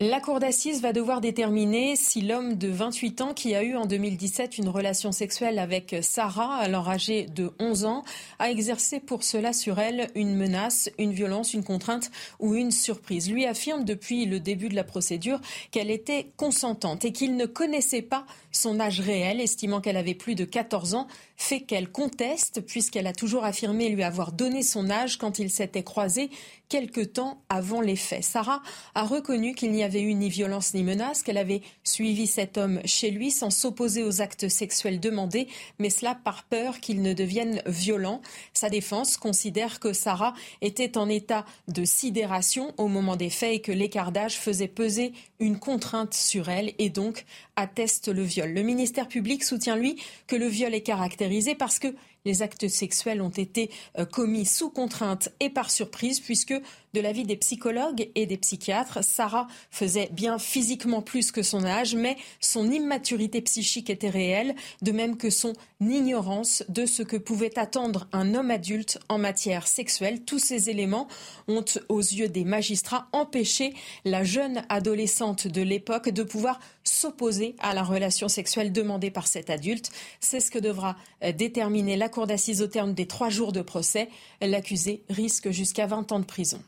La 0.00 0.20
cour 0.20 0.40
d'assises 0.40 0.82
va 0.82 0.92
devoir 0.92 1.20
déterminer 1.20 1.94
si 1.94 2.22
l'homme 2.22 2.54
de 2.54 2.66
28 2.66 3.20
ans 3.20 3.34
qui 3.34 3.54
a 3.54 3.62
eu 3.62 3.76
en 3.76 3.86
2017 3.86 4.58
une 4.58 4.68
relation 4.68 5.12
sexuelle 5.12 5.60
avec 5.60 5.94
Sarah, 6.02 6.56
alors 6.56 6.88
âgée 6.88 7.26
de 7.26 7.52
11 7.60 7.84
ans, 7.84 8.02
a 8.40 8.50
exercé 8.50 8.98
pour 8.98 9.22
cela 9.22 9.52
sur 9.52 9.78
elle 9.78 10.08
une 10.16 10.34
menace, 10.34 10.90
une 10.98 11.12
violence, 11.12 11.54
une 11.54 11.62
contrainte 11.62 12.10
ou 12.40 12.56
une 12.56 12.72
surprise. 12.72 13.30
Lui 13.30 13.46
affirme 13.46 13.84
depuis 13.84 14.26
le 14.26 14.40
début 14.40 14.68
de 14.68 14.74
la 14.74 14.82
procédure 14.82 15.40
qu'elle 15.70 15.90
était 15.90 16.32
consentante 16.36 17.04
et 17.04 17.12
qu'il 17.12 17.36
ne 17.36 17.46
connaissait 17.46 18.02
pas 18.02 18.26
son 18.52 18.78
âge 18.78 19.00
réel, 19.00 19.40
estimant 19.40 19.80
qu'elle 19.80 19.96
avait 19.96 20.14
plus 20.14 20.34
de 20.34 20.44
14 20.44 20.94
ans, 20.94 21.08
fait 21.36 21.62
qu'elle 21.62 21.90
conteste 21.90 22.60
puisqu'elle 22.60 23.06
a 23.06 23.12
toujours 23.12 23.44
affirmé 23.44 23.88
lui 23.88 24.04
avoir 24.04 24.32
donné 24.32 24.62
son 24.62 24.90
âge 24.90 25.18
quand 25.18 25.38
ils 25.38 25.50
s'étaient 25.50 25.82
croisés 25.82 26.30
quelque 26.68 27.00
temps 27.00 27.42
avant 27.50 27.80
les 27.82 27.96
faits. 27.96 28.24
Sarah 28.24 28.62
a 28.94 29.04
reconnu 29.04 29.54
qu'il 29.54 29.72
n'y 29.72 29.82
avait 29.82 30.00
eu 30.00 30.14
ni 30.14 30.30
violence 30.30 30.72
ni 30.72 30.82
menace, 30.82 31.22
qu'elle 31.22 31.36
avait 31.36 31.60
suivi 31.84 32.26
cet 32.26 32.56
homme 32.56 32.80
chez 32.86 33.10
lui 33.10 33.30
sans 33.30 33.50
s'opposer 33.50 34.02
aux 34.02 34.22
actes 34.22 34.48
sexuels 34.48 34.98
demandés, 34.98 35.48
mais 35.78 35.90
cela 35.90 36.14
par 36.14 36.44
peur 36.44 36.80
qu'il 36.80 37.02
ne 37.02 37.12
devienne 37.12 37.60
violent. 37.66 38.22
Sa 38.54 38.70
défense 38.70 39.18
considère 39.18 39.80
que 39.80 39.92
Sarah 39.92 40.32
était 40.62 40.96
en 40.96 41.10
état 41.10 41.44
de 41.68 41.84
sidération 41.84 42.72
au 42.78 42.88
moment 42.88 43.16
des 43.16 43.30
faits 43.30 43.54
et 43.54 43.60
que 43.60 43.72
l'écart 43.72 44.12
d'âge 44.12 44.38
faisait 44.38 44.68
peser 44.68 45.12
une 45.40 45.58
contrainte 45.58 46.14
sur 46.14 46.48
elle 46.48 46.72
et 46.78 46.88
donc 46.88 47.26
atteste 47.56 48.08
le 48.08 48.22
viol. 48.22 48.41
Le 48.46 48.62
ministère 48.62 49.08
public 49.08 49.44
soutient, 49.44 49.76
lui, 49.76 49.96
que 50.26 50.36
le 50.36 50.46
viol 50.46 50.74
est 50.74 50.82
caractérisé 50.82 51.54
parce 51.54 51.78
que 51.78 51.88
les 52.24 52.42
actes 52.42 52.68
sexuels 52.68 53.20
ont 53.20 53.30
été 53.30 53.70
euh, 53.98 54.04
commis 54.04 54.46
sous 54.46 54.70
contrainte 54.70 55.30
et 55.40 55.50
par 55.50 55.70
surprise, 55.70 56.20
puisque 56.20 56.54
de 56.94 57.00
l'avis 57.00 57.24
des 57.24 57.36
psychologues 57.36 58.10
et 58.14 58.26
des 58.26 58.36
psychiatres, 58.36 59.02
Sarah 59.02 59.46
faisait 59.70 60.10
bien 60.12 60.38
physiquement 60.38 61.00
plus 61.00 61.32
que 61.32 61.42
son 61.42 61.64
âge, 61.64 61.94
mais 61.94 62.16
son 62.40 62.70
immaturité 62.70 63.40
psychique 63.40 63.88
était 63.88 64.10
réelle, 64.10 64.54
de 64.82 64.92
même 64.92 65.16
que 65.16 65.30
son 65.30 65.54
ignorance 65.80 66.62
de 66.68 66.84
ce 66.84 67.02
que 67.02 67.16
pouvait 67.16 67.58
attendre 67.58 68.08
un 68.12 68.34
homme 68.34 68.50
adulte 68.50 68.98
en 69.08 69.18
matière 69.18 69.66
sexuelle. 69.66 70.24
Tous 70.24 70.38
ces 70.38 70.68
éléments 70.68 71.08
ont, 71.48 71.64
aux 71.88 72.00
yeux 72.00 72.28
des 72.28 72.44
magistrats, 72.44 73.08
empêché 73.12 73.74
la 74.04 74.22
jeune 74.22 74.62
adolescente 74.68 75.46
de 75.46 75.62
l'époque 75.62 76.10
de 76.10 76.22
pouvoir 76.22 76.60
s'opposer 76.84 77.56
à 77.58 77.72
la 77.72 77.82
relation 77.82 78.28
sexuelle 78.28 78.70
demandée 78.70 79.10
par 79.10 79.26
cet 79.26 79.48
adulte. 79.48 79.90
C'est 80.20 80.40
ce 80.40 80.50
que 80.50 80.58
devra 80.58 80.96
euh, 81.24 81.32
déterminer 81.32 81.96
la 81.96 82.10
cour 82.10 82.26
d'assises 82.26 82.60
au 82.60 82.66
terme 82.66 82.92
des 82.92 83.06
trois 83.06 83.30
jours 83.30 83.52
de 83.52 83.62
procès. 83.62 84.08
L'accusé 84.40 85.04
risque 85.08 85.50
jusqu'à 85.50 85.86
20 85.86 86.12
ans 86.12 86.20
de 86.20 86.24
prison. 86.24 86.62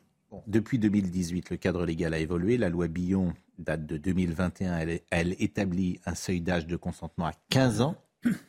Depuis 0.46 0.78
2018, 0.78 1.50
le 1.50 1.56
cadre 1.56 1.84
légal 1.84 2.14
a 2.14 2.18
évolué. 2.18 2.56
La 2.56 2.68
loi 2.68 2.88
Billon 2.88 3.32
date 3.58 3.86
de 3.86 3.96
2021. 3.96 4.78
Elle, 4.78 5.00
elle 5.10 5.36
établit 5.38 6.00
un 6.06 6.14
seuil 6.14 6.40
d'âge 6.40 6.66
de 6.66 6.76
consentement 6.76 7.26
à 7.26 7.32
15 7.50 7.80
ans. 7.80 7.96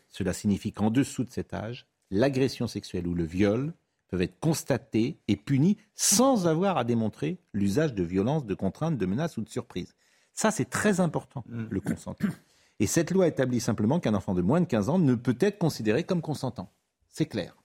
Cela 0.09 0.33
signifie 0.33 0.71
qu'en 0.71 0.89
dessous 0.89 1.23
de 1.23 1.31
cet 1.31 1.53
âge, 1.53 1.87
l'agression 2.11 2.67
sexuelle 2.67 3.07
ou 3.07 3.13
le 3.13 3.25
viol 3.25 3.73
peuvent 4.07 4.21
être 4.21 4.39
constatés 4.39 5.19
et 5.27 5.35
punis 5.35 5.77
sans 5.93 6.47
avoir 6.47 6.77
à 6.77 6.83
démontrer 6.83 7.39
l'usage 7.53 7.93
de 7.93 8.03
violence, 8.03 8.45
de 8.45 8.53
contraintes, 8.53 8.97
de 8.97 9.05
menaces 9.05 9.37
ou 9.37 9.41
de 9.41 9.49
surprise. 9.49 9.93
Ça, 10.33 10.51
c'est 10.51 10.69
très 10.69 10.99
important, 10.99 11.43
le 11.47 11.79
consentement. 11.79 12.33
Et 12.79 12.87
cette 12.87 13.11
loi 13.11 13.27
établit 13.27 13.61
simplement 13.61 13.99
qu'un 13.99 14.13
enfant 14.13 14.33
de 14.33 14.41
moins 14.41 14.59
de 14.59 14.65
15 14.65 14.89
ans 14.89 14.99
ne 14.99 15.15
peut 15.15 15.37
être 15.39 15.57
considéré 15.57 16.03
comme 16.03 16.21
consentant. 16.21 16.69
C'est 17.07 17.25
clair. 17.25 17.55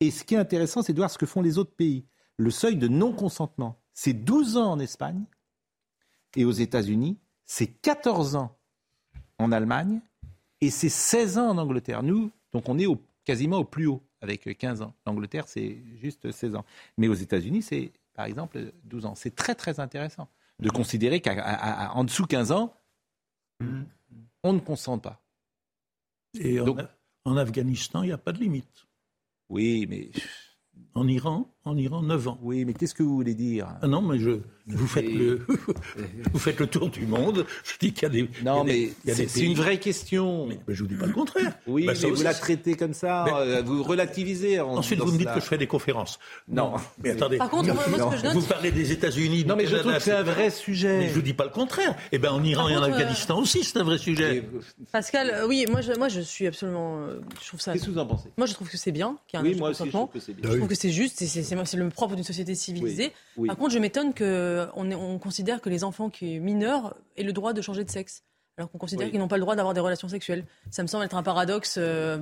Et 0.00 0.10
ce 0.10 0.24
qui 0.24 0.34
est 0.34 0.38
intéressant, 0.38 0.82
c'est 0.82 0.92
de 0.92 0.98
voir 0.98 1.10
ce 1.10 1.18
que 1.18 1.26
font 1.26 1.40
les 1.40 1.58
autres 1.58 1.74
pays. 1.74 2.04
Le 2.40 2.50
seuil 2.50 2.76
de 2.76 2.88
non-consentement, 2.88 3.76
c'est 3.92 4.14
12 4.14 4.56
ans 4.56 4.72
en 4.72 4.78
Espagne 4.78 5.24
et 6.36 6.46
aux 6.46 6.52
États-Unis, 6.52 7.18
c'est 7.44 7.66
14 7.66 8.34
ans 8.36 8.56
en 9.38 9.52
Allemagne 9.52 10.00
et 10.62 10.70
c'est 10.70 10.88
16 10.88 11.36
ans 11.36 11.50
en 11.50 11.58
Angleterre. 11.58 12.02
Nous, 12.02 12.30
donc 12.54 12.66
on 12.70 12.78
est 12.78 12.86
au- 12.86 13.02
quasiment 13.26 13.58
au 13.58 13.64
plus 13.64 13.86
haut 13.88 14.02
avec 14.22 14.56
15 14.56 14.80
ans. 14.80 14.94
L'Angleterre, 15.06 15.48
c'est 15.48 15.82
juste 16.00 16.30
16 16.30 16.54
ans. 16.56 16.64
Mais 16.96 17.08
aux 17.08 17.14
États-Unis, 17.14 17.60
c'est 17.60 17.92
par 18.14 18.24
exemple 18.24 18.72
12 18.84 19.04
ans. 19.04 19.14
C'est 19.14 19.34
très 19.36 19.54
très 19.54 19.78
intéressant 19.78 20.26
de 20.60 20.70
considérer 20.70 21.20
qu'en 21.20 22.04
dessous 22.04 22.22
de 22.22 22.28
15 22.28 22.52
ans, 22.52 22.72
on 24.42 24.54
ne 24.54 24.60
consent 24.60 24.98
pas. 24.98 25.20
Et 26.38 26.58
en, 26.58 26.74
en 27.26 27.36
Afghanistan, 27.36 28.02
il 28.02 28.06
n'y 28.06 28.12
a 28.12 28.18
pas 28.18 28.32
de 28.32 28.38
limite. 28.38 28.86
Oui, 29.50 29.86
mais. 29.90 30.10
En 30.94 31.06
Iran, 31.06 31.46
en 31.66 31.76
Iran, 31.76 32.02
9 32.02 32.28
ans. 32.28 32.38
Oui, 32.42 32.64
mais 32.64 32.72
qu'est-ce 32.72 32.94
que 32.94 33.02
vous 33.02 33.14
voulez 33.14 33.34
dire? 33.34 33.66
Ah 33.82 33.86
Non, 33.86 34.00
mais 34.00 34.18
je, 34.18 34.38
vous, 34.66 34.86
faites 34.86 35.04
le, 35.12 35.40
vous 36.32 36.38
faites 36.38 36.58
le 36.58 36.66
tour 36.66 36.88
du 36.88 37.06
monde. 37.06 37.44
Je 37.64 37.72
dis 37.78 37.92
qu'il 37.92 38.04
y 38.04 38.06
a 38.06 38.08
des. 38.08 38.30
Non, 38.42 38.64
mais 38.64 38.78
il 39.04 39.08
y 39.08 39.10
a 39.10 39.14
des 39.14 39.28
c'est 39.28 39.42
une 39.42 39.54
vraie 39.54 39.78
question. 39.78 40.46
Mais, 40.46 40.58
mais 40.66 40.74
je 40.74 40.82
vous 40.82 40.88
dis 40.88 40.94
pas 40.94 41.04
le 41.06 41.12
contraire. 41.12 41.52
Oui, 41.66 41.84
Bah, 41.84 41.92
mais 41.94 42.06
vous 42.08 42.14
aussi, 42.14 42.24
la 42.24 42.32
traitez 42.34 42.74
comme 42.76 42.94
ça, 42.94 43.24
Mais- 43.26 43.32
euh, 43.34 43.62
vous 43.62 43.82
relativisez. 43.82 44.58
en 44.58 44.70
Ensuite, 44.76 45.00
vous 45.00 45.06
me 45.12 45.18
dites 45.18 45.20
cela. 45.22 45.34
que 45.34 45.40
je 45.40 45.46
fais 45.46 45.58
des 45.58 45.66
conférences. 45.66 46.18
Non. 46.48 46.72
Mais 47.04 47.10
attendez. 47.10 47.36
Par 47.36 47.50
contre, 47.50 47.72
moi, 47.74 47.84
moi, 47.88 47.98
ce 48.10 48.16
que 48.16 48.20
je 48.22 48.24
note- 48.24 48.34
Vous 48.34 48.46
parlez 48.48 48.72
des 48.72 48.92
États-Unis. 48.92 49.44
Non, 49.44 49.54
mais 49.54 49.66
je 49.66 49.76
trouve 49.76 49.92
que 49.94 50.00
c'est 50.00 50.12
un 50.12 50.22
vrai 50.22 50.48
sujet. 50.50 50.98
Mais 50.98 51.08
je 51.08 51.14
vous 51.14 51.22
dis 51.22 51.34
pas 51.34 51.44
le 51.44 51.50
contraire. 51.50 51.94
Eh 52.10 52.18
bien, 52.18 52.32
en 52.32 52.42
Iran 52.42 52.62
Par 52.64 52.70
et 52.72 52.76
en 52.78 52.82
euh, 52.82 52.86
Afghanistan 52.86 53.38
aussi, 53.38 53.64
c'est 53.64 53.78
un 53.78 53.84
vrai 53.84 53.98
sujet. 53.98 54.44
Pascal, 54.92 55.30
euh, 55.30 55.46
oui, 55.46 55.66
moi 55.70 55.82
je, 55.82 55.92
moi 55.92 56.08
je 56.08 56.22
suis 56.22 56.46
absolument. 56.46 57.00
Je 57.42 57.46
trouve 57.48 57.60
ça. 57.60 57.74
Qu'est-ce 57.74 57.84
que 57.86 57.90
vous 57.90 57.98
en 57.98 58.06
pensez? 58.06 58.30
Moi 58.38 58.46
je 58.46 58.54
trouve 58.54 58.68
que 58.70 58.78
c'est 58.78 58.92
bien 58.92 59.18
qu'il 59.28 59.38
y 59.38 59.42
ait 59.42 59.46
un 59.46 59.50
Oui, 59.52 59.58
moi 59.58 59.70
aussi, 59.70 59.84
je 59.84 59.90
trouve 59.90 60.08
que 60.10 60.18
c'est 60.20 60.32
bien. 60.32 60.50
Je 60.50 60.56
trouve 60.56 60.68
que 60.68 60.74
c'est 60.74 60.90
juste 60.90 61.20
et 61.22 61.26
c'est 61.64 61.76
le 61.76 61.88
propre 61.90 62.14
d'une 62.14 62.24
société 62.24 62.54
civilisée. 62.54 63.12
Oui, 63.36 63.42
oui. 63.42 63.46
Par 63.48 63.56
contre, 63.56 63.70
je 63.72 63.78
m'étonne 63.78 64.14
qu'on 64.14 64.92
on 64.92 65.18
considère 65.18 65.60
que 65.60 65.68
les 65.68 65.84
enfants 65.84 66.10
qui 66.10 66.36
sont 66.38 66.42
mineurs 66.44 66.96
aient 67.16 67.22
le 67.22 67.32
droit 67.32 67.52
de 67.52 67.60
changer 67.62 67.84
de 67.84 67.90
sexe. 67.90 68.22
Alors 68.58 68.70
qu'on 68.70 68.78
considère 68.78 69.06
Oui. 69.06 69.12
qu'ils 69.12 69.20
n'ont 69.20 69.28
pas 69.28 69.36
le 69.36 69.40
droit 69.42 69.56
d'avoir 69.56 69.72
des 69.72 69.80
relations 69.80 70.08
sexuelles. 70.08 70.44
Ça 70.70 70.82
me 70.82 70.86
semble 70.88 71.04
être 71.04 71.16
un 71.16 71.22
paradoxe 71.22 71.76
euh, 71.78 72.18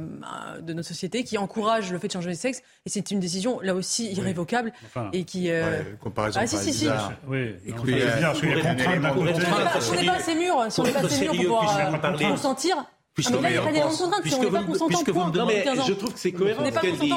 de 0.61 0.73
notre 0.73 0.87
société 0.87 1.25
qui 1.25 1.37
encourage 1.37 1.91
le 1.91 1.99
fait 1.99 2.07
de 2.07 2.13
changer 2.13 2.31
de 2.31 2.35
sexe. 2.37 2.63
Et 2.87 2.91
c'est 2.91 3.11
une 3.11 3.19
décision, 3.19 3.59
là 3.61 3.75
aussi, 3.75 4.13
irrévocable. 4.13 4.73
Enfin, 4.87 5.09
et 5.13 5.25
qui. 5.25 5.51
euh, 5.51 5.81
Ouais, 5.81 5.97
comparaison 6.01 6.39
Ah, 6.41 6.47
si, 6.47 6.57
si, 6.59 6.73
si. 6.73 6.81
bizarre. 6.85 7.13
Oui, 7.27 7.55
non, 7.67 7.77
euh, 7.77 7.83
bizarre, 7.83 8.21
parce 8.21 8.41
qu'il 8.41 8.51
y 8.51 8.53
a 8.53 8.57
contrainte 8.75 9.01
d'un 9.03 9.09
côté. 9.11 9.21
on 9.21 9.25
n'est 9.25 9.33
pas- 9.33 9.81
on 9.91 9.95
n'est 9.97 10.07
pas 10.07 10.13
assez 10.13 10.35
mûr, 10.37 10.67
si 10.71 10.81
on 10.81 10.83
n'est 10.85 10.93
pas 10.93 11.01
assez 11.05 11.21
mûr 11.23 11.33
pour 11.33 11.41
pouvoir 11.43 11.95
euh, 12.05 12.29
consentir. 12.31 12.77
Puisque- 13.19 13.33
Ah, 13.35 13.39
mais 13.43 13.43
là, 13.43 13.51
il 13.51 13.55
y 13.55 13.59
a 13.59 13.61
pas 13.61 13.67
mais 13.67 13.73
d'élément 13.73 13.91
on 13.91 13.93
de 13.93 13.99
contrainte, 13.99 14.15
si 14.15 14.23
puisque 14.23 14.39
on 14.39 14.43
n'est 14.43 14.47
vous 14.49 14.55
pas 14.55 14.61
me- 14.61 14.67
consentant, 14.79 15.13
point. 15.13 15.31
Non, 15.35 15.47
mais 15.47 15.63
15 15.65 15.81
ans. 15.81 15.85
je 15.89 15.93
trouve 15.95 16.13
que 16.13 16.19
c'est 16.21 16.31
cohérent 16.31 16.63
On 16.63 16.71
ce 16.71 16.79
qu'elle 16.79 16.93
dit. 16.99 17.07
Si 17.09 17.13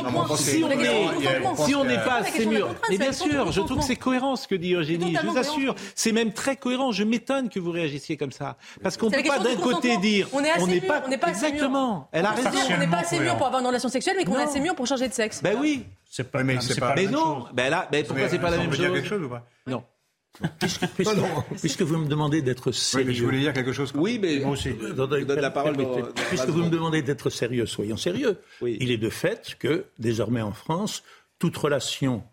on 1.75 1.81
on 1.81 1.83
n'est 1.85 1.97
pas 1.99 2.21
la 2.21 2.45
mûr, 2.45 2.67
mais 2.69 2.75
c'est 2.89 2.97
bien 2.97 3.11
sûr, 3.11 3.51
je 3.51 3.61
trouve 3.61 3.77
que 3.77 3.83
c'est 3.83 3.95
cohérent 3.95 4.35
ce 4.35 4.47
que 4.47 4.55
dit 4.55 4.73
Eugénie, 4.73 5.15
je 5.21 5.27
vous 5.27 5.37
assure. 5.37 5.75
C'est 5.93 6.11
même 6.11 6.33
très 6.33 6.55
cohérent. 6.55 6.91
Je 6.91 7.03
m'étonne 7.03 7.49
que 7.49 7.59
vous 7.59 7.69
réagissiez 7.71 8.17
comme 8.17 8.31
ça. 8.31 8.57
Parce 8.81 8.97
qu'on 8.97 9.09
ne 9.11 9.15
peut 9.15 9.21
pas 9.23 9.37
d'un 9.37 9.51
du 9.55 9.61
côté 9.61 9.97
dire 9.97 10.27
On 10.33 10.41
n'est 10.41 10.81
pas 10.81 11.03
on 11.07 11.29
exactement. 11.29 12.07
Elle 12.11 12.25
a 12.25 12.31
On 12.33 12.35
raison. 12.35 12.49
qu'on 12.67 12.77
n'est 12.79 12.87
pas 12.87 12.97
assez 12.97 13.19
mûr 13.19 13.37
pour 13.37 13.45
avoir 13.45 13.61
une 13.61 13.67
relation 13.67 13.89
sexuelle, 13.89 14.15
mais 14.17 14.25
qu'on 14.25 14.39
est 14.39 14.43
assez 14.43 14.59
mûr 14.59 14.73
pour 14.73 14.87
changer 14.87 15.07
de 15.07 15.13
sexe. 15.13 15.41
Ben 15.43 15.55
oui. 15.59 15.85
C'est 16.09 16.29
pas, 16.29 16.43
mais 16.43 16.57
c'est 16.59 16.77
pas- 16.79 16.87
pas 16.89 16.95
Mais 16.95 17.03
la 17.05 17.11
même 17.11 17.19
non. 17.19 17.35
chose. 17.41 17.49
Ben 17.53 17.69
là, 17.69 17.87
ben 17.91 18.03
pourquoi 18.05 18.27
c'est 18.27 18.39
pas 18.39 18.49
la 18.49 18.57
même 18.57 18.73
chose 18.73 18.91
quelque 18.91 19.07
chose 19.07 19.23
ou 19.23 19.29
pas? 19.29 19.43
Non. 19.67 19.83
Puisque, 20.59 20.87
puisque- 20.95 21.15
puisque 21.59 21.81
vous 21.81 21.97
me 21.97 22.07
demandez 22.07 22.41
d'être 22.41 22.67
Oui, 22.67 22.73
sérieux. 22.73 23.07
mais 23.07 23.13
je 23.13 23.23
voulais 23.23 23.39
dire 23.39 23.53
quelque 23.53 23.73
chose. 23.73 23.91
Oui, 23.95 24.17
mais 24.19 24.39
Moi 24.39 24.51
aussi. 24.51 24.69
Je 24.79 24.93
donne 24.93 25.39
la 25.39 25.51
parole 25.51 25.75
permettez- 25.75 26.01
dans- 26.01 26.07
dans 26.07 26.13
Puisque 26.29 26.47
vous 26.47 26.63
me 26.63 26.69
demandez 26.69 27.01
d'être 27.01 27.29
sérieux, 27.29 27.65
soyons 27.65 27.97
sérieux. 27.97 28.37
Oui. 28.61 28.77
Il 28.79 28.91
est 28.91 28.97
de 28.97 29.09
fait 29.09 29.55
que, 29.59 29.85
désormais 29.99 30.41
en 30.41 30.53
France, 30.53 31.03
toute 31.37 31.55
relation 31.57 32.23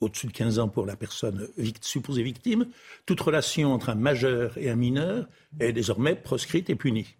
au-dessus 0.00 0.26
de 0.28 0.32
15 0.32 0.58
ans 0.58 0.68
pour 0.68 0.86
la 0.86 0.96
personne 0.96 1.48
vict- 1.58 1.84
supposée 1.84 2.22
victime, 2.22 2.66
toute 3.06 3.20
relation 3.20 3.72
entre 3.72 3.88
un 3.90 3.94
majeur 3.94 4.56
et 4.56 4.70
un 4.70 4.76
mineur 4.76 5.26
est 5.58 5.72
désormais 5.72 6.14
proscrite 6.16 6.70
et 6.70 6.74
punie. 6.74 7.14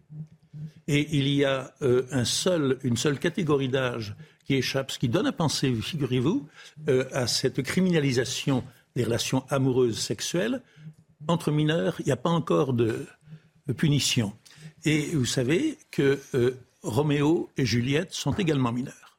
Et 0.89 1.07
il 1.17 1.29
y 1.29 1.45
a 1.45 1.73
euh, 1.83 2.05
un 2.11 2.25
seul, 2.25 2.79
une 2.83 2.97
seule 2.97 3.19
catégorie 3.19 3.69
d'âge 3.69 4.15
qui 4.45 4.55
échappe, 4.55 4.91
ce 4.91 4.99
qui 4.99 5.09
donne 5.09 5.27
à 5.27 5.33
penser, 5.33 5.73
figurez-vous, 5.75 6.49
euh, 6.89 7.05
à 7.13 7.27
cette 7.27 7.63
criminalisation 7.63 8.65
des 9.01 9.05
relations 9.05 9.45
amoureuses 9.49 9.99
sexuelles. 9.99 10.61
Entre 11.27 11.51
mineurs, 11.51 11.97
il 12.01 12.07
n'y 12.07 12.13
a 12.13 12.17
pas 12.17 12.29
encore 12.29 12.75
de, 12.75 13.07
de 13.67 13.73
punition. 13.73 14.35
Et 14.85 15.07
vous 15.15 15.25
savez 15.25 15.79
que 15.91 16.21
euh, 16.35 16.59
Roméo 16.83 17.49
et 17.57 17.65
Juliette 17.65 18.13
sont 18.13 18.33
également 18.33 18.73
mineurs. 18.73 19.19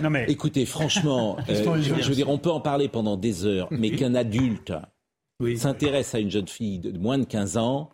Non, 0.00 0.08
mais 0.10 0.24
Écoutez, 0.28 0.64
franchement, 0.64 1.36
euh, 1.50 1.82
je, 1.82 2.00
je 2.02 2.08
veux 2.08 2.14
dire, 2.14 2.30
on 2.30 2.38
peut 2.38 2.50
en 2.50 2.60
parler 2.60 2.88
pendant 2.88 3.18
des 3.18 3.44
heures, 3.44 3.68
mais 3.70 3.90
qu'un 3.90 4.14
adulte 4.14 4.72
s'intéresse 5.56 6.14
à 6.14 6.18
une 6.18 6.30
jeune 6.30 6.48
fille 6.48 6.80
de 6.80 6.98
moins 6.98 7.18
de 7.18 7.24
15 7.24 7.56
ans, 7.58 7.90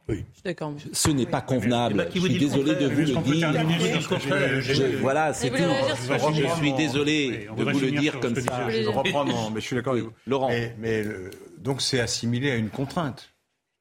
ce 0.92 1.10
n'est 1.10 1.26
pas 1.26 1.42
convenable. 1.42 2.08
Je 2.14 2.20
suis 2.20 2.38
désolé 2.38 2.74
de 2.74 2.86
vous 2.86 3.00
le 3.00 3.32
dire. 3.32 5.00
Voilà, 5.00 5.32
c'est 5.34 5.50
tout. 5.50 5.56
Je 5.56 6.56
suis 6.56 6.72
désolé 6.72 7.48
de 7.56 7.62
vous 7.62 7.80
le 7.80 7.90
dire 7.90 8.18
comme 8.20 8.34
ça. 8.34 8.70
Je 8.70 8.88
reprends, 8.88 9.24
mais 9.50 9.60
je 9.60 9.66
suis 9.66 9.76
d'accord 9.76 9.92
avec 9.92 10.04
vous. 10.04 10.12
Laurent. 10.26 10.48
Mais 10.78 11.04
euh, 11.04 11.30
donc 11.58 11.82
c'est 11.82 12.00
assimilé 12.00 12.50
à 12.50 12.56
une 12.56 12.70
contrainte. 12.70 13.30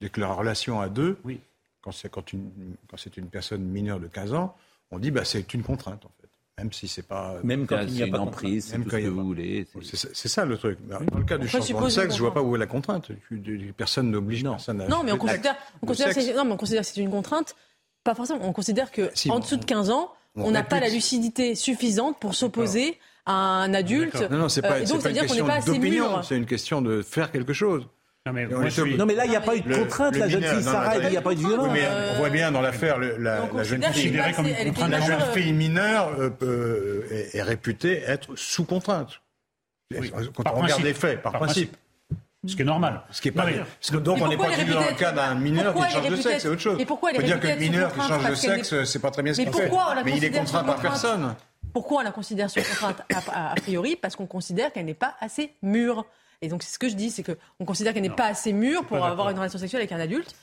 Dès 0.02 0.10
que 0.10 0.20
la 0.20 0.34
relation 0.34 0.82
à 0.82 0.90
deux, 0.90 1.18
quand 1.82 1.92
c'est 1.92 3.18
une 3.18 3.28
personne 3.30 3.64
mineure 3.64 4.00
de 4.00 4.08
15 4.08 4.34
ans, 4.34 4.56
on 4.92 5.00
dit 5.00 5.12
bah 5.12 5.24
c'est 5.24 5.54
une 5.54 5.64
contrainte 5.64 6.06
en 6.06 6.12
fait. 6.22 6.23
Même 6.60 6.72
si 6.72 6.88
c'est 6.88 7.08
pas. 7.08 7.32
Euh, 7.32 7.40
même 7.44 7.66
quand 7.66 7.82
il 7.82 7.94
n'y 7.94 8.04
a 8.04 8.08
pas 8.08 8.18
d'emprise, 8.18 8.66
c'est 8.66 8.78
tout 8.78 8.90
ce 8.90 8.96
que 8.98 9.08
vous 9.08 9.26
voulez. 9.26 9.68
C'est 9.82 10.28
ça 10.28 10.46
le 10.46 10.58
truc. 10.58 10.78
Dans 10.88 11.18
le 11.18 11.24
cas 11.24 11.38
du 11.38 11.48
changement 11.48 11.82
de 11.82 11.90
sexe, 11.90 12.16
je 12.16 12.22
vois 12.22 12.34
pas 12.34 12.42
où 12.42 12.56
est 12.56 12.60
la 12.60 12.68
contrainte. 12.68 13.12
Personne 13.76 14.12
n'oblige 14.12 14.44
à. 14.46 14.58
Non, 14.88 15.04
mais 15.04 15.12
on 15.12 15.18
considère, 15.18 15.56
on 15.82 15.88
considère, 15.88 16.14
que 16.14 16.84
c'est 16.86 17.02
une 17.02 17.10
contrainte. 17.10 17.56
Pas 18.04 18.16
forcément. 18.16 18.42
On 18.44 18.54
considère 18.54 18.92
que 18.92 19.10
en 19.30 19.40
dessous 19.40 19.58
de 19.58 19.66
15 19.66 19.90
ans, 19.90 20.12
on 20.36 20.52
n'a 20.52 20.64
pas 20.64 20.80
la 20.80 20.90
lucidité 20.90 21.56
suffisante 21.56 22.20
pour 22.20 22.36
s'opposer 22.36 23.00
à 23.26 23.34
un 23.34 23.74
adulte. 23.74 24.30
Non, 24.30 24.38
non, 24.38 24.50
c'est 24.50 24.62
pas, 24.62 24.80
euh, 24.80 24.86
donc, 24.86 25.02
pas 25.02 25.10
une 25.10 25.18
question 25.18 25.48
c'est 26.24 26.36
une 26.36 26.46
question 26.46 26.82
de 26.82 27.02
faire 27.02 27.32
quelque 27.32 27.54
chose. 27.54 27.88
Non 28.26 28.32
mais, 29.06 29.16
là, 29.16 29.26
il 29.26 29.32
n'y 29.32 29.36
a 29.36 29.42
pas 29.42 29.58
eu 29.58 29.60
de 29.60 29.76
contrainte, 29.76 30.16
la 30.16 30.30
jeune 30.30 30.44
fille 30.44 30.64
s'arrête, 30.64 31.02
il 31.04 31.10
n'y 31.10 31.18
a 31.18 31.22
pas 31.22 31.34
eu 31.34 31.36
de 31.36 31.42
violence. 31.42 31.68
Oui, 31.74 31.82
on 32.14 32.20
voit 32.20 32.30
bien 32.30 32.54
dans 32.54 32.62
l'affaire, 32.62 32.98
la, 32.98 33.64
jeune 33.64 33.84
fille, 33.92 35.52
mineure 35.52 36.10
euh, 36.18 36.30
euh, 36.42 37.28
est, 37.34 37.42
réputée 37.42 38.02
être 38.08 38.30
sous 38.38 38.64
contrainte. 38.64 39.20
Quand 39.94 40.44
par 40.44 40.56
on 40.56 40.60
principe. 40.60 40.64
regarde 40.64 40.84
les 40.84 40.94
faits, 40.94 41.22
par, 41.22 41.34
principe. 41.34 41.76
Ce 42.48 42.56
qui 42.56 42.62
est 42.62 42.66
normal. 42.66 43.02
Ce 43.12 43.22
qui 43.22 43.28
est 43.28 43.32
pas 43.32 43.46
non. 43.46 44.00
Donc 44.00 44.22
on 44.22 44.28
n'est 44.30 44.38
pas 44.38 44.56
dans 44.56 44.80
le 44.80 44.98
cas 44.98 45.12
d'un 45.12 45.36
mineur 45.36 45.76
qui 45.76 45.92
change 45.92 46.10
de 46.10 46.16
sexe, 46.16 46.44
c'est 46.44 46.50
autre 46.50 46.62
chose. 46.62 46.80
Et 46.80 46.86
pourquoi 46.86 47.12
elle 47.12 47.20
est 47.20 47.24
dire 47.24 47.42
que 47.42 47.48
le 47.48 47.56
mineur 47.58 47.94
qui 47.94 48.00
change 48.00 48.30
de 48.30 48.36
sexe, 48.36 48.84
c'est 48.86 49.00
pas 49.00 49.12
très 49.12 49.22
bien 49.22 49.34
ce 49.34 49.42
qu'il 49.42 49.52
fait. 49.52 49.70
Mais 50.06 50.16
il 50.16 50.24
est 50.24 50.32
contraint 50.32 50.64
par 50.64 50.80
personne. 50.80 51.36
Pourquoi 51.74 52.02
on 52.02 52.04
la 52.04 52.12
considère 52.12 52.50
sous 52.50 52.62
contrainte 52.62 53.04
A 53.10 53.56
priori, 53.56 53.98
parce 53.98 54.16
qu'on 54.16 54.28
considère 54.28 54.72
qu'elle 54.72 54.86
n'est 54.86 54.94
pas 54.94 55.16
assez 55.20 55.52
mûre. 55.62 56.06
Et 56.44 56.50
donc, 56.50 56.62
c'est 56.62 56.74
ce 56.74 56.80
que 56.80 56.90
je 56.90 56.96
dis, 56.96 57.10
c'est 57.10 57.24
qu'on 57.24 57.64
considère 57.64 57.94
qu'elle 57.94 58.04
n'est 58.04 58.10
pas 58.10 58.26
assez 58.26 58.52
mûre 58.52 58.84
pour 58.84 59.04
avoir 59.04 59.30
une 59.30 59.38
relation 59.38 59.58
sexuelle 59.58 59.80
avec 59.80 59.94
un 59.94 60.00
adulte. 60.00 60.36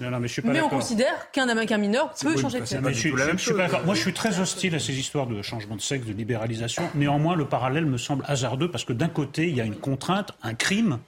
Mais 0.44 0.62
on 0.62 0.70
considère 0.70 1.30
qu'un 1.30 1.66
qu 1.66 1.76
mineur 1.76 2.14
peut 2.18 2.38
changer 2.38 2.60
de 2.60 2.64
sexe. 2.64 2.82
Moi, 2.82 3.94
je 3.94 4.00
suis 4.00 4.14
très 4.14 4.40
hostile 4.40 4.74
à 4.74 4.78
ces 4.78 4.98
histoires 4.98 5.26
de 5.26 5.42
changement 5.42 5.76
de 5.76 5.82
sexe, 5.82 6.06
de 6.06 6.14
libéralisation. 6.14 6.82
Néanmoins, 6.94 7.36
le 7.36 7.44
parallèle 7.44 7.84
me 7.84 7.98
semble 7.98 8.24
hasardeux 8.26 8.70
parce 8.70 8.84
que 8.84 8.94
d'un 8.94 9.08
côté, 9.08 9.48
il 9.48 9.54
y 9.54 9.60
a 9.60 9.64
une 9.64 9.76
contrainte, 9.76 10.32
un 10.42 10.54
crime 10.54 11.00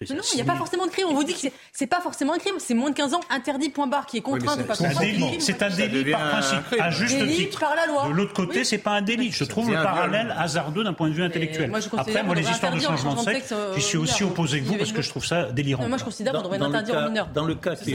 non, 0.00 0.22
il 0.32 0.36
n'y 0.36 0.42
a 0.42 0.44
pas 0.44 0.54
forcément 0.54 0.86
de 0.86 0.92
crime. 0.92 1.06
On 1.10 1.14
vous 1.14 1.24
dit 1.24 1.34
que 1.34 1.48
c'est 1.72 1.86
pas 1.88 2.00
forcément 2.00 2.34
un 2.34 2.38
crime. 2.38 2.54
C'est 2.58 2.74
moins 2.74 2.90
de 2.90 2.94
15 2.94 3.14
ans, 3.14 3.20
interdit, 3.30 3.68
point 3.68 3.88
barre, 3.88 4.06
qui 4.06 4.18
est 4.18 4.20
contraint 4.20 4.54
oui, 4.56 4.62
de 4.62 4.66
pas 4.66 4.76
C'est 4.76 4.86
un 4.86 5.00
délit, 5.00 5.40
c'est 5.40 5.60
un 5.60 5.70
délit 5.70 6.12
par 6.12 6.30
principe, 6.30 6.58
un 6.78 6.84
à 6.84 6.90
juste 6.90 7.18
délit 7.18 7.36
titre. 7.36 7.58
Par 7.58 7.74
la 7.74 7.86
loi. 7.86 8.08
De 8.08 8.12
l'autre 8.12 8.32
côté, 8.32 8.60
oui. 8.60 8.64
c'est 8.64 8.78
pas 8.78 8.92
un 8.92 9.02
délit. 9.02 9.32
Je 9.32 9.42
trouve 9.42 9.70
le 9.70 9.74
parallèle 9.74 10.32
hasardeux 10.38 10.84
d'un 10.84 10.92
point 10.92 11.08
de 11.08 11.14
vue 11.14 11.24
intellectuel. 11.24 11.70
Moi, 11.70 11.80
Après, 11.96 12.22
moi, 12.22 12.36
les 12.36 12.48
histoires 12.48 12.74
de 12.74 12.80
changement 12.80 13.14
de 13.14 13.20
sexe, 13.20 13.52
j'y 13.74 13.82
suis 13.82 13.98
euh, 13.98 14.02
aussi 14.02 14.22
opposé 14.22 14.60
que 14.60 14.66
vous 14.66 14.76
parce 14.76 14.92
que 14.92 15.02
je 15.02 15.10
trouve 15.10 15.24
ça 15.24 15.50
délirant. 15.50 15.88
Moi, 15.88 15.98
je 15.98 16.04
considère 16.04 16.32
qu'on 16.32 16.42
devrait 16.42 16.58
l'interdire 16.58 16.96
aux 16.96 17.08
mineurs. 17.08 17.28
Dans 17.28 17.44
le 17.44 17.54
cas 17.56 17.74
qui 17.74 17.94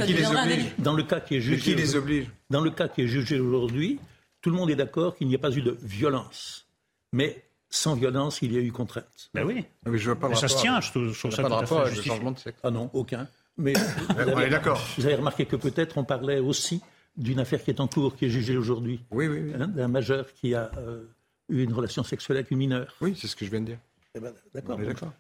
est 1.38 1.42
jugé. 1.42 1.58
Qui 1.62 1.76
les 1.76 1.96
oblige? 1.96 2.28
Dans 2.50 2.62
le 2.62 2.72
cas 2.72 2.88
qui 2.90 3.04
est 3.04 3.08
jugé 3.08 3.40
aujourd'hui, 3.40 4.00
tout 4.42 4.50
le 4.50 4.58
monde 4.58 4.70
est 4.70 4.76
d'accord 4.76 5.16
qu'il 5.16 5.28
n'y 5.28 5.36
a 5.36 5.40
pas 5.40 5.52
eu 5.52 5.62
de 5.62 5.78
violence. 5.82 6.68
Mais 7.14 7.46
sans 7.74 7.96
violence, 7.96 8.42
il 8.42 8.54
y 8.54 8.58
a 8.58 8.62
eu 8.62 8.72
contrainte. 8.72 9.30
Ben 9.34 9.44
oui. 9.44 9.66
Mais 9.86 9.98
je 9.98 10.12
pas 10.12 10.34
ça 10.36 10.48
se 10.48 10.58
tient, 10.58 10.80
je 10.80 10.92
trouve 10.92 11.14
ça 11.14 11.42
pas 11.42 11.66
tout 11.66 11.76
à 11.76 11.88
à. 11.88 11.94
Changement 11.94 12.32
de 12.32 12.38
sexe. 12.38 12.60
Ah 12.64 12.70
non, 12.70 12.90
aucun. 12.94 13.28
Mais 13.58 13.74
vous 14.10 14.20
avez, 14.20 14.48
on 14.48 14.50
d'accord. 14.50 14.82
Vous 14.98 15.06
avez 15.06 15.16
remarqué 15.16 15.46
que 15.46 15.56
peut-être 15.56 15.98
on 15.98 16.04
parlait 16.04 16.40
aussi 16.40 16.82
d'une 17.18 17.40
affaire 17.40 17.64
qui 17.64 17.72
est 17.72 17.80
en 17.80 17.88
cours, 17.88 18.16
qui 18.16 18.26
est 18.26 18.30
jugée 18.30 18.58
aujourd'hui. 18.58 19.04
Oui, 19.12 19.28
oui, 19.28 19.40
oui. 19.44 19.54
Hein, 19.60 19.68
d'un 19.68 19.88
majeur 19.88 20.32
qui 20.34 20.54
a 20.54 20.72
euh, 20.78 21.04
eu 21.50 21.64
une 21.64 21.74
relation 21.74 22.04
sexuelle 22.04 22.38
avec 22.38 22.52
une 22.52 22.60
mineure. 22.60 22.96
Oui, 23.02 23.18
c'est 23.20 23.28
ce 23.28 23.36
que 23.36 23.46
je 23.46 23.52
viens 23.52 23.62
de 23.62 23.66
dire. 23.66 23.80
Eh 24.16 24.20
ben, 24.20 24.34
d'accord. 24.54 24.78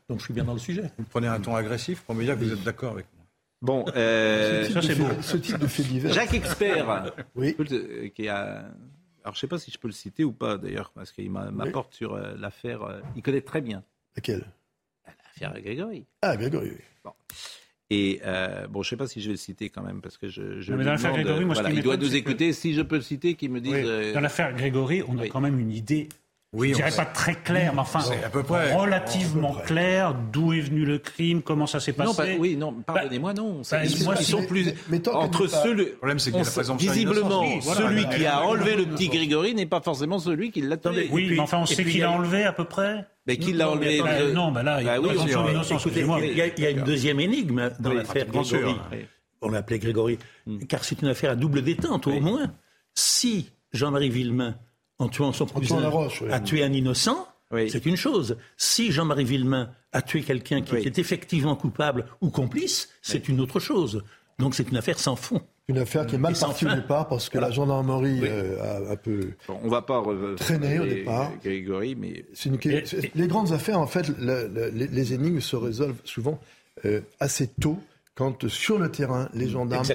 Donc, 0.07 0.19
je 0.19 0.25
suis 0.25 0.33
bien 0.33 0.43
dans 0.43 0.53
le 0.53 0.59
sujet. 0.59 0.91
Vous 0.99 1.05
prenez 1.09 1.27
un 1.27 1.39
ton 1.39 1.55
agressif 1.55 2.01
pour 2.01 2.13
me 2.13 2.23
dire 2.23 2.37
que 2.37 2.43
vous 2.43 2.53
êtes 2.53 2.63
d'accord 2.63 2.91
avec 2.91 3.07
moi. 3.15 3.25
Bon, 3.63 3.85
euh... 3.95 4.65
ce 4.69 5.37
type, 5.37 5.57
de, 5.57 5.67
fait, 5.67 5.83
divers. 5.83 6.13
Jacques 6.13 6.33
Expert, 6.33 7.13
oui. 7.35 7.55
Euh, 7.71 8.09
qui 8.09 8.27
a 8.27 8.65
alors 9.23 9.33
je 9.33 9.37
ne 9.37 9.41
sais 9.41 9.47
pas 9.47 9.57
si 9.57 9.71
je 9.71 9.77
peux 9.77 9.87
le 9.87 9.93
citer 9.93 10.23
ou 10.23 10.33
pas 10.33 10.57
d'ailleurs, 10.57 10.91
parce 10.91 11.11
qu'il 11.11 11.31
m'apporte 11.31 11.93
sur 11.93 12.13
euh, 12.13 12.35
l'affaire. 12.37 12.83
Euh, 12.83 12.99
il 13.15 13.21
connaît 13.21 13.41
très 13.41 13.61
bien. 13.61 13.83
Laquelle? 14.15 14.45
L'affaire 15.05 15.61
Grégory. 15.61 16.05
Ah, 16.21 16.35
Grégory, 16.35 16.71
oui. 16.71 16.81
Bon. 17.03 17.13
Et 17.89 18.21
euh, 18.25 18.67
bon, 18.67 18.83
je 18.83 18.87
ne 18.87 18.89
sais 18.89 18.97
pas 18.97 19.07
si 19.07 19.21
je 19.21 19.27
vais 19.27 19.33
le 19.33 19.37
citer 19.37 19.69
quand 19.69 19.81
même, 19.81 20.01
parce 20.01 20.17
que 20.17 20.27
je. 20.27 20.59
je 20.59 20.73
mais 20.73 20.83
dans 20.83 20.91
l'affaire 20.91 21.13
Grégory, 21.13 21.45
moi, 21.45 21.53
voilà, 21.53 21.69
je 21.69 21.75
Il 21.75 21.83
doit 21.83 21.97
nous 21.97 22.15
écouter. 22.15 22.51
Si 22.53 22.73
je 22.73 22.81
peux 22.81 22.95
le 22.95 23.01
citer, 23.01 23.35
qu'il 23.35 23.51
me 23.51 23.61
dise. 23.61 24.13
Dans 24.13 24.19
l'affaire 24.19 24.53
Grégory, 24.53 25.03
on 25.07 25.17
a 25.17 25.27
quand 25.27 25.41
même 25.41 25.59
une 25.59 25.71
idée 25.71 26.09
oui, 26.53 26.69
je 26.69 26.75
dirais 26.75 26.91
pas 26.95 27.05
très 27.05 27.33
clair, 27.33 27.73
mais 27.73 27.81
enfin, 27.81 27.99
relativement 28.75 29.55
clair 29.65 30.13
d'où 30.31 30.53
est 30.53 30.61
venu 30.61 30.85
le 30.85 30.99
crime, 30.99 31.41
comment 31.41 31.65
ça 31.65 31.79
s'est 31.79 31.93
passé. 31.93 32.37
Non, 32.37 32.39
bah, 32.39 32.47
non, 32.57 32.73
pardonnez-moi, 32.85 33.33
bah, 33.33 33.41
non. 33.41 33.61
Bah, 33.71 33.77
moi, 34.03 34.15
sont 34.17 34.41
mais, 34.41 34.47
plus 34.47 34.73
mais 34.87 35.07
entre 35.09 35.47
ceux. 35.47 35.73
Le 35.73 35.85
problème, 35.93 36.19
c'est 36.19 36.31
qu'il 36.31 36.41
la 36.41 36.75
Visiblement, 36.75 37.59
celui 37.61 38.03
bah, 38.03 38.13
qui 38.13 38.25
a 38.27 38.35
bah, 38.35 38.45
enlevé 38.45 38.75
le 38.75 38.85
petit 38.85 39.09
Grégory 39.09 39.55
n'est 39.55 39.65
pas 39.65 39.81
forcément 39.81 40.19
celui 40.19 40.51
qui 40.51 40.61
l'a 40.61 40.77
tué. 40.77 41.09
Oui, 41.11 41.29
mais 41.31 41.39
enfin, 41.39 41.57
on 41.57 41.65
sait 41.65 41.83
qui 41.83 41.97
l'a 41.97 42.11
enlevé 42.11 42.43
à 42.43 42.53
peu 42.53 42.65
près. 42.65 43.07
Mais 43.25 43.37
qui 43.37 43.53
l'a 43.53 43.71
enlevé 43.71 44.01
Non, 44.33 44.51
bah 44.51 44.61
là, 44.61 44.75
ah 44.77 44.81
il 44.81 46.61
y 46.61 46.65
a 46.65 46.69
une 46.69 46.83
deuxième 46.83 47.19
énigme 47.19 47.71
dans 47.79 47.93
l'affaire 47.93 48.27
Grégory. 48.27 48.75
On 49.41 49.49
l'appelait 49.49 49.79
Grégory, 49.79 50.19
mm. 50.45 50.65
car 50.67 50.85
c'est 50.85 51.01
une 51.01 51.09
affaire 51.09 51.31
à 51.31 51.35
double 51.35 51.63
détente, 51.63 52.07
au 52.07 52.19
moins. 52.19 52.53
Si 52.93 53.49
Jean-Marie 53.73 54.09
Villemain 54.09 54.55
en 55.03 55.09
tuant 55.09 55.33
son 55.33 55.45
cousin, 55.45 55.89
roche, 55.89 56.23
a 56.29 56.37
un 56.37 56.73
innocent, 56.73 57.27
c'est 57.69 57.85
une 57.85 57.97
chose. 57.97 58.37
Si 58.57 58.91
Jean-Marie 58.91 59.25
Villemain 59.25 59.69
a 59.91 60.01
tué 60.01 60.21
quelqu'un 60.21 60.61
qui 60.61 60.73
oui. 60.73 60.81
est 60.85 60.97
effectivement 60.97 61.55
coupable 61.55 62.05
ou 62.21 62.29
complice, 62.29 62.89
c'est 63.01 63.29
une 63.29 63.39
autre 63.39 63.59
chose. 63.59 64.03
Donc 64.39 64.55
c'est 64.55 64.69
une 64.69 64.77
affaire 64.77 64.97
sans 64.97 65.15
fond. 65.15 65.41
Une 65.69 65.77
affaire 65.77 66.05
qui 66.05 66.15
est 66.15 66.17
mal 66.17 66.33
partie 66.33 66.65
au 66.65 66.73
départ 66.73 67.07
parce 67.07 67.29
que 67.29 67.37
la 67.37 67.51
gendarmerie 67.51 68.19
oui. 68.21 68.27
Euh, 68.29 68.87
a 68.89 68.91
un 68.91 68.95
peu 68.97 69.31
on 69.47 69.69
va 69.69 69.81
pas 69.81 70.03
euh, 70.05 70.35
traîné 70.35 70.79
au 70.79 70.85
départ. 70.85 71.31
Euh, 71.31 71.37
Grégory, 71.41 71.95
mais 71.95 72.25
les 73.15 73.27
grandes 73.27 73.53
affaires 73.53 73.79
en 73.79 73.87
fait, 73.87 74.11
les, 74.19 75.13
énigmes 75.13 75.39
se 75.39 75.55
résolvent 75.55 76.01
souvent 76.03 76.39
assez 77.19 77.47
tôt 77.47 77.79
quand 78.15 78.47
sur 78.47 78.77
le 78.77 78.91
terrain, 78.91 79.27
les 79.33 79.49
gendarmes 79.49 79.85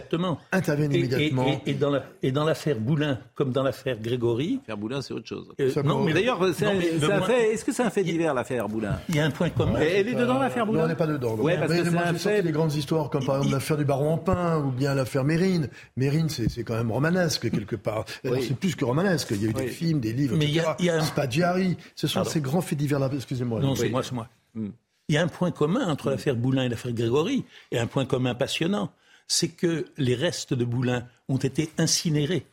interviennent 0.50 0.92
immédiatement. 0.92 1.46
Et, 1.66 1.70
et, 1.70 1.78
et 2.22 2.32
dans 2.32 2.44
l'affaire 2.44 2.80
Boulin, 2.80 3.20
comme 3.34 3.52
dans 3.52 3.62
l'affaire 3.62 3.98
Grégory. 4.00 4.56
L'affaire 4.56 4.76
Boulin, 4.76 5.02
c'est 5.02 5.14
autre 5.14 5.28
chose. 5.28 5.46
Euh, 5.60 5.82
non, 5.84 6.02
mais 6.04 6.12
d'ailleurs, 6.12 6.44
est-ce 6.44 7.64
que 7.64 7.72
c'est 7.72 7.82
un 7.82 7.90
fait 7.90 8.02
divers, 8.02 8.34
l'affaire 8.34 8.68
Boulin 8.68 8.98
Il 9.08 9.16
y 9.16 9.20
a 9.20 9.24
un 9.24 9.30
point 9.30 9.50
commun. 9.50 9.78
elle 9.80 10.08
est 10.08 10.14
dedans, 10.14 10.36
euh, 10.36 10.40
l'affaire 10.40 10.66
Boulin 10.66 10.80
Non, 10.80 10.84
on 10.86 10.88
n'est 10.88 10.96
pas 10.96 11.06
dedans. 11.06 11.36
Ouais, 11.36 11.56
parce 11.56 11.70
mais, 11.70 11.82
que 11.82 11.90
moi, 11.90 12.02
j'ai 12.16 12.42
des 12.42 12.52
grandes 12.52 12.74
histoires, 12.74 13.08
comme 13.08 13.24
par 13.24 13.36
exemple 13.36 13.54
l'affaire 13.54 13.76
du 13.76 13.84
baron 13.84 14.14
en 14.14 14.18
pain, 14.18 14.58
ou 14.58 14.72
bien 14.72 14.94
l'affaire 14.94 15.22
Mérine. 15.22 15.68
Mérine, 15.96 16.28
c'est 16.28 16.64
quand 16.64 16.76
même 16.76 16.90
romanesque, 16.90 17.50
quelque 17.50 17.76
part. 17.76 18.04
C'est 18.24 18.58
plus 18.58 18.74
que 18.74 18.84
romanesque. 18.84 19.28
Il 19.30 19.42
y 19.42 19.46
a 19.46 19.50
eu 19.50 19.54
des 19.54 19.68
films, 19.68 20.00
des 20.00 20.12
livres, 20.12 20.36
mais 20.36 20.46
etc. 20.46 20.66
Il 20.80 20.86
y 20.86 20.90
a, 20.90 21.76
Ce 21.94 22.06
sont 22.06 22.24
ces 22.24 22.40
grands 22.40 22.62
faits 22.62 22.78
divers-là. 22.78 23.10
Excusez-moi. 23.14 23.60
Non, 23.60 23.74
c'est 23.76 23.88
moi, 23.88 24.02
c'est 24.02 24.14
moi. 24.14 24.28
Mm. 24.54 24.68
Il 25.09 25.14
y 25.14 25.18
a 25.18 25.22
un 25.22 25.28
point 25.28 25.51
commun 25.51 25.89
entre 25.89 26.09
mm. 26.09 26.10
l'affaire 26.10 26.36
Boulin 26.36 26.64
et 26.64 26.68
l'affaire 26.68 26.93
Grégory, 26.93 27.44
et 27.70 27.78
un 27.78 27.86
point 27.86 28.05
commun 28.05 28.35
passionnant, 28.35 28.93
c'est 29.26 29.48
que 29.48 29.86
les 29.97 30.14
restes 30.14 30.55
de 30.55 30.64
Boulin 30.64 31.06
ont 31.28 31.36
été 31.36 31.70
incinérés 31.78 32.47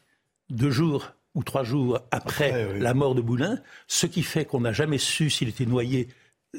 deux 0.50 0.72
jours 0.72 1.12
ou 1.34 1.44
trois 1.44 1.64
jours 1.64 2.00
après, 2.12 2.80
la 2.80 2.94
mort 2.94 3.14
de 3.14 3.22
Boulin, 3.22 3.60
ce 3.88 4.08
qui 4.08 4.24
fait 4.24 4.46
qu'on 4.46 4.62
n'a 4.62 4.72
jamais 4.72 4.98
su 4.98 5.30
s'il 5.30 5.50
était 5.50 5.66
noyé 5.66 6.08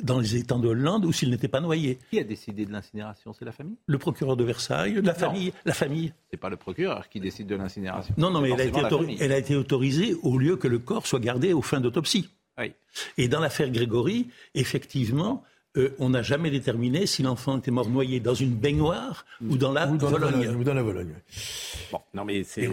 dans 0.02 0.20
les 0.20 0.36
étangs 0.36 0.58
de 0.58 0.68
Hollande 0.68 1.06
ou 1.06 1.12
s'il 1.12 1.30
n'était 1.30 1.48
pas 1.48 1.60
noyé. 1.60 1.98
Qui 2.10 2.18
a 2.18 2.24
décidé 2.24 2.66
de 2.66 2.72
l'incinération? 2.72 3.32
C'est 3.32 3.46
la 3.46 3.52
famille? 3.52 3.76
Le 3.86 3.96
procureur 3.96 4.36
de 4.36 4.44
Versailles, 4.44 5.00
la 5.02 5.14
famille. 5.14 5.52
La 5.64 5.72
famille. 5.72 6.12
C'est 6.30 6.36
pas 6.36 6.50
le 6.50 6.56
procureur 6.56 7.08
qui 7.08 7.20
décide 7.20 7.46
de 7.46 7.56
l'incinération. 7.56 8.14
Non, 8.18 8.30
non, 8.30 8.42
mais 8.42 8.50
elle 8.50 8.60
a, 8.60 8.64
été 8.64 8.84
autorisée, 8.84 9.24
elle 9.24 9.32
a 9.32 9.38
été 9.38 9.56
autorisée 9.56 10.14
au 10.22 10.36
lieu 10.36 10.56
que 10.56 10.68
le 10.68 10.78
corps 10.78 11.06
soit 11.06 11.20
gardé 11.20 11.54
aux 11.54 11.62
fins 11.62 11.80
d'autopsie. 11.80 12.28
Oui. 12.58 12.72
Et 13.16 13.28
dans 13.28 13.40
l'affaire 13.40 13.70
Grégory, 13.70 14.28
effectivement, 14.54 15.42
euh, 15.76 15.94
on 15.98 16.10
n'a 16.10 16.22
jamais 16.22 16.50
déterminé 16.50 17.06
si 17.06 17.22
l'enfant 17.22 17.58
était 17.58 17.70
mort 17.70 17.88
noyé 17.88 18.20
dans 18.20 18.34
une 18.34 18.54
baignoire 18.54 19.26
ou 19.46 19.56
dans 19.56 19.72
la 19.72 19.88
ou 19.88 19.96
dans 19.96 20.08
Vologne. 20.08 20.42
La 20.42 20.52
Vologne, 20.52 20.56
ou 20.56 20.64
la 20.64 20.82
Vologne. 20.82 21.14
Bon, 21.92 22.00
non 22.14 22.24
mais 22.24 22.44
c'est 22.44 22.68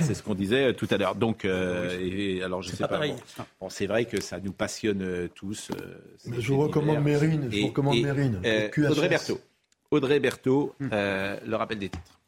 c'est 0.00 0.14
ce 0.14 0.22
qu'on 0.22 0.34
disait 0.34 0.68
euh, 0.68 0.72
tout 0.72 0.88
à 0.90 0.96
l'heure. 0.96 1.14
Donc, 1.14 1.44
euh, 1.44 2.44
alors 2.44 2.62
je 2.62 2.70
sais 2.70 2.76
pas. 2.78 2.88
pas 2.88 3.06
bon 3.60 3.68
c'est 3.68 3.86
vrai 3.86 4.06
que 4.06 4.20
ça 4.20 4.40
nous 4.40 4.52
passionne 4.52 5.28
tous. 5.34 5.70
Mais 6.26 6.40
je 6.40 6.52
vous 6.52 6.60
recommande 6.60 7.02
Mérine. 7.04 7.48
Je 7.50 7.60
vous 7.60 7.66
recommande 7.68 8.00
Mérine. 8.00 8.40
Audrey 8.88 9.08
Berthaud. 9.08 9.40
Audrey 9.90 10.20
Berthaud, 10.20 10.74
le 10.80 11.54
rappel 11.54 11.78
des 11.78 11.88
titres. 11.88 12.19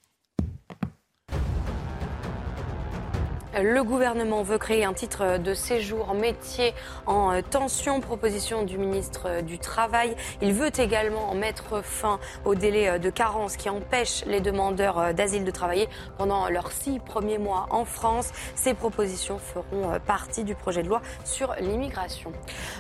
Le 3.54 3.84
gouvernement 3.84 4.42
veut 4.42 4.56
créer 4.56 4.86
un 4.86 4.94
titre 4.94 5.36
de 5.36 5.52
séjour 5.52 6.14
métier 6.14 6.72
en 7.04 7.42
tension, 7.42 8.00
proposition 8.00 8.62
du 8.62 8.78
ministre 8.78 9.42
du 9.42 9.58
Travail. 9.58 10.16
Il 10.40 10.54
veut 10.54 10.70
également 10.80 11.34
mettre 11.34 11.84
fin 11.84 12.18
au 12.46 12.54
délai 12.54 12.98
de 12.98 13.10
carence 13.10 13.58
qui 13.58 13.68
empêche 13.68 14.24
les 14.24 14.40
demandeurs 14.40 15.12
d'asile 15.12 15.44
de 15.44 15.50
travailler 15.50 15.90
pendant 16.16 16.48
leurs 16.48 16.72
six 16.72 16.98
premiers 16.98 17.36
mois 17.36 17.66
en 17.68 17.84
France. 17.84 18.30
Ces 18.54 18.72
propositions 18.72 19.38
feront 19.38 20.00
partie 20.06 20.44
du 20.44 20.54
projet 20.54 20.82
de 20.82 20.88
loi 20.88 21.02
sur 21.26 21.54
l'immigration. 21.60 22.32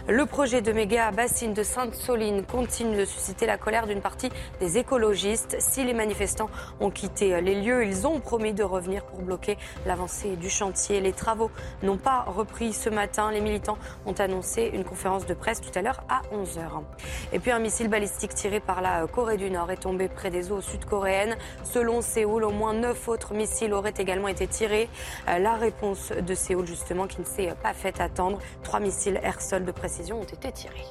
Le 0.08 0.24
projet 0.24 0.62
de 0.62 0.72
méga 0.72 1.10
bassine 1.10 1.52
de 1.52 1.64
Sainte-Soline 1.64 2.46
continue 2.46 2.96
de 2.96 3.04
susciter 3.04 3.44
la 3.44 3.58
colère 3.58 3.86
d'une 3.86 4.00
partie 4.00 4.30
des 4.58 4.78
écologistes. 4.78 5.54
Si 5.58 5.84
les 5.84 5.92
manifestants 5.92 6.48
ont 6.80 6.90
quitté 6.90 7.42
les 7.42 7.60
lieux, 7.60 7.84
ils 7.84 8.06
ont 8.06 8.20
promis 8.20 8.54
de 8.54 8.62
revenir 8.62 9.04
pour 9.04 9.20
bloquer 9.20 9.58
l'avancée 9.84 10.34
du 10.36 10.48
chantier. 10.48 10.61
Les 10.90 11.12
travaux 11.12 11.50
n'ont 11.82 11.96
pas 11.96 12.22
repris 12.22 12.72
ce 12.72 12.88
matin. 12.88 13.32
Les 13.32 13.40
militants 13.40 13.78
ont 14.06 14.12
annoncé 14.12 14.70
une 14.72 14.84
conférence 14.84 15.26
de 15.26 15.34
presse 15.34 15.60
tout 15.60 15.76
à 15.76 15.82
l'heure 15.82 16.04
à 16.08 16.22
11h. 16.32 16.82
Et 17.32 17.40
puis 17.40 17.50
un 17.50 17.58
missile 17.58 17.88
balistique 17.88 18.34
tiré 18.34 18.60
par 18.60 18.80
la 18.80 19.06
Corée 19.08 19.36
du 19.36 19.50
Nord 19.50 19.70
est 19.72 19.82
tombé 19.82 20.08
près 20.08 20.30
des 20.30 20.52
eaux 20.52 20.60
sud-coréennes. 20.60 21.36
Selon 21.64 22.00
Séoul, 22.00 22.44
au 22.44 22.50
moins 22.50 22.74
neuf 22.74 23.08
autres 23.08 23.34
missiles 23.34 23.72
auraient 23.72 23.94
également 23.98 24.28
été 24.28 24.46
tirés. 24.46 24.88
Euh, 25.28 25.38
la 25.38 25.54
réponse 25.54 26.12
de 26.12 26.34
Séoul, 26.34 26.66
justement, 26.66 27.06
qui 27.08 27.20
ne 27.20 27.26
s'est 27.26 27.52
pas 27.62 27.74
fait 27.74 28.00
attendre. 28.00 28.38
Trois 28.62 28.78
missiles 28.78 29.18
air-sol 29.22 29.64
de 29.64 29.72
précision 29.72 30.20
ont 30.20 30.24
été 30.24 30.52
tirés. 30.52 30.86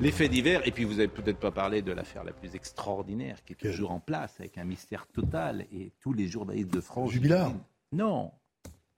Les 0.00 0.12
faits 0.12 0.30
divers, 0.30 0.66
et 0.66 0.70
puis 0.70 0.84
vous 0.84 0.94
n'avez 0.94 1.08
peut-être 1.08 1.38
pas 1.38 1.50
parlé 1.50 1.82
de 1.82 1.92
l'affaire 1.92 2.24
la 2.24 2.32
plus 2.32 2.54
extraordinaire 2.54 3.44
qui 3.44 3.52
est 3.52 3.56
toujours 3.56 3.90
en 3.90 4.00
place, 4.00 4.34
avec 4.38 4.56
un 4.56 4.64
mystère 4.64 5.06
total, 5.06 5.66
et 5.74 5.92
tous 6.00 6.14
les 6.14 6.26
journalistes 6.26 6.72
de 6.72 6.80
France. 6.80 7.10
Jubilard 7.10 7.52
Non, 7.92 8.32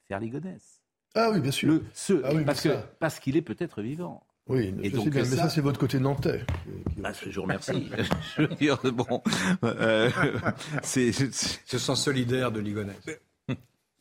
Ferligonès. 0.09 0.81
Ah 1.15 1.31
oui, 1.33 1.41
bien 1.41 1.51
sûr. 1.51 1.69
Le, 1.73 1.85
ce, 1.93 2.21
Ah 2.25 2.31
oui, 2.35 2.45
parce 2.99 3.19
qu'il 3.21 3.37
est 3.37 3.43
peut-être 3.43 3.83
vivant. 3.83 4.27
Oui, 4.49 4.75
Et 4.83 4.91
je 4.91 4.97
donc, 4.97 5.05
sais 5.05 5.11
bien, 5.11 5.21
mais 5.23 5.29
ça- 5.29 5.43
ça, 5.45 5.49
c'est 5.51 5.61
votre 5.61 5.79
côté 5.79 6.01
nantais. 6.01 6.45
Bah, 6.97 7.13
je 7.13 7.31
vous 7.37 7.43
remercie. 7.43 7.91
je 8.37 8.43
veux 8.43 8.55
dire, 8.57 8.79
bon, 8.93 9.23
euh, 9.63 10.11
c'est, 10.83 11.13
Se 11.13 11.79
sent 11.79 11.95
solidaire 11.97 12.51
de 12.51 12.59
Ligonès. 12.61 12.97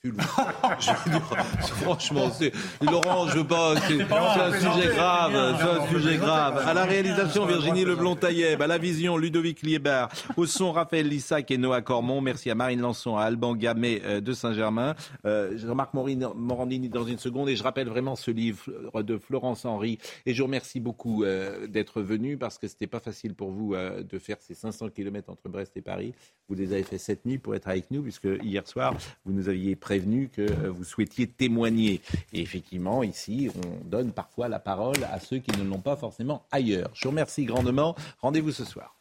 Je 0.03 0.10
dire, 0.10 1.22
franchement, 1.84 2.32
c'est, 2.32 2.52
Laurent, 2.82 3.28
je 3.28 3.38
veux 3.38 3.48
pas, 3.48 3.76
c'est, 3.82 4.02
un 4.02 4.53
sujet 4.60 4.95
grave, 4.95 5.57
c'est 5.60 5.80
un 5.80 5.88
sujet 5.90 6.18
grave. 6.18 6.57
À 6.68 6.73
la 6.73 6.86
réalisation, 6.86 7.45
Virginie 7.45 7.86
Leblond-Tailleb, 7.86 8.60
à 8.64 8.65
la 8.65 8.80
vision, 8.80 9.15
Ludovic 9.15 9.61
Liébard, 9.61 10.10
au 10.38 10.48
son, 10.48 10.72
Raphaël 10.72 11.07
Lissac 11.07 11.52
et 11.52 11.60
Noah 11.60 11.84
Cormon. 11.84 12.19
Merci 12.19 12.49
à 12.49 12.56
Marine 12.56 12.82
Lançon, 12.82 13.15
à 13.15 13.26
Alban 13.26 13.53
Gamet 13.53 14.02
euh, 14.03 14.22
de 14.22 14.34
Saint-Germain. 14.34 14.95
Euh, 15.26 15.53
je 15.56 15.68
remarque 15.68 15.94
Maureen 15.94 16.30
Morandini 16.36 16.90
dans 16.90 17.06
une 17.06 17.19
seconde 17.19 17.49
et 17.49 17.56
je 17.56 17.61
rappelle 17.61 17.88
vraiment 17.88 18.15
ce 18.15 18.32
livre 18.32 18.72
de 19.03 19.18
Florence 19.19 19.65
Henry. 19.65 19.99
Et 20.26 20.34
je 20.34 20.40
vous 20.41 20.48
remercie 20.48 20.80
beaucoup 20.80 21.23
euh, 21.23 21.68
d'être 21.68 22.02
venu 22.02 22.38
parce 22.38 22.57
que 22.57 22.68
c'était 22.68 22.88
pas 22.88 22.99
facile 22.99 23.36
pour 23.36 23.52
vous 23.52 23.76
euh, 23.76 24.02
de 24.02 24.18
faire 24.18 24.38
ces 24.40 24.56
500 24.56 24.90
km 24.90 25.30
entre 25.30 25.48
Brest 25.48 25.78
et 25.78 25.82
Paris. 25.82 26.15
Vous 26.49 26.56
les 26.56 26.73
avez 26.73 26.84
fait 26.84 26.98
cette 26.98 27.23
nuit 27.26 27.38
pour 27.38 27.53
être 27.53 27.68
avec 27.68 27.91
nous 27.91 28.02
puisque 28.02 28.28
hier 28.41 28.68
soir, 28.68 28.95
vous 29.26 29.34
nous 29.34 29.48
aviez 29.48 29.76
prévenu 29.91 30.30
que 30.30 30.43
euh, 30.43 30.72
vous 30.72 30.85
souhaitiez 30.85 31.27
témoigner. 31.27 31.99
Et 32.31 32.39
effectivement, 32.39 33.03
ici, 33.03 33.49
on 33.53 33.89
donne 33.89 34.13
parfois 34.13 34.47
la 34.47 34.59
parole 34.59 35.03
à 35.11 35.19
ceux 35.19 35.39
qui 35.39 35.51
ne 35.59 35.65
l'ont 35.65 35.81
pas 35.81 35.97
forcément 35.97 36.45
ailleurs. 36.49 36.89
Je 36.93 37.03
vous 37.03 37.09
remercie 37.09 37.43
grandement. 37.43 37.93
Rendez-vous 38.22 38.53
ce 38.53 38.63
soir. 38.63 39.01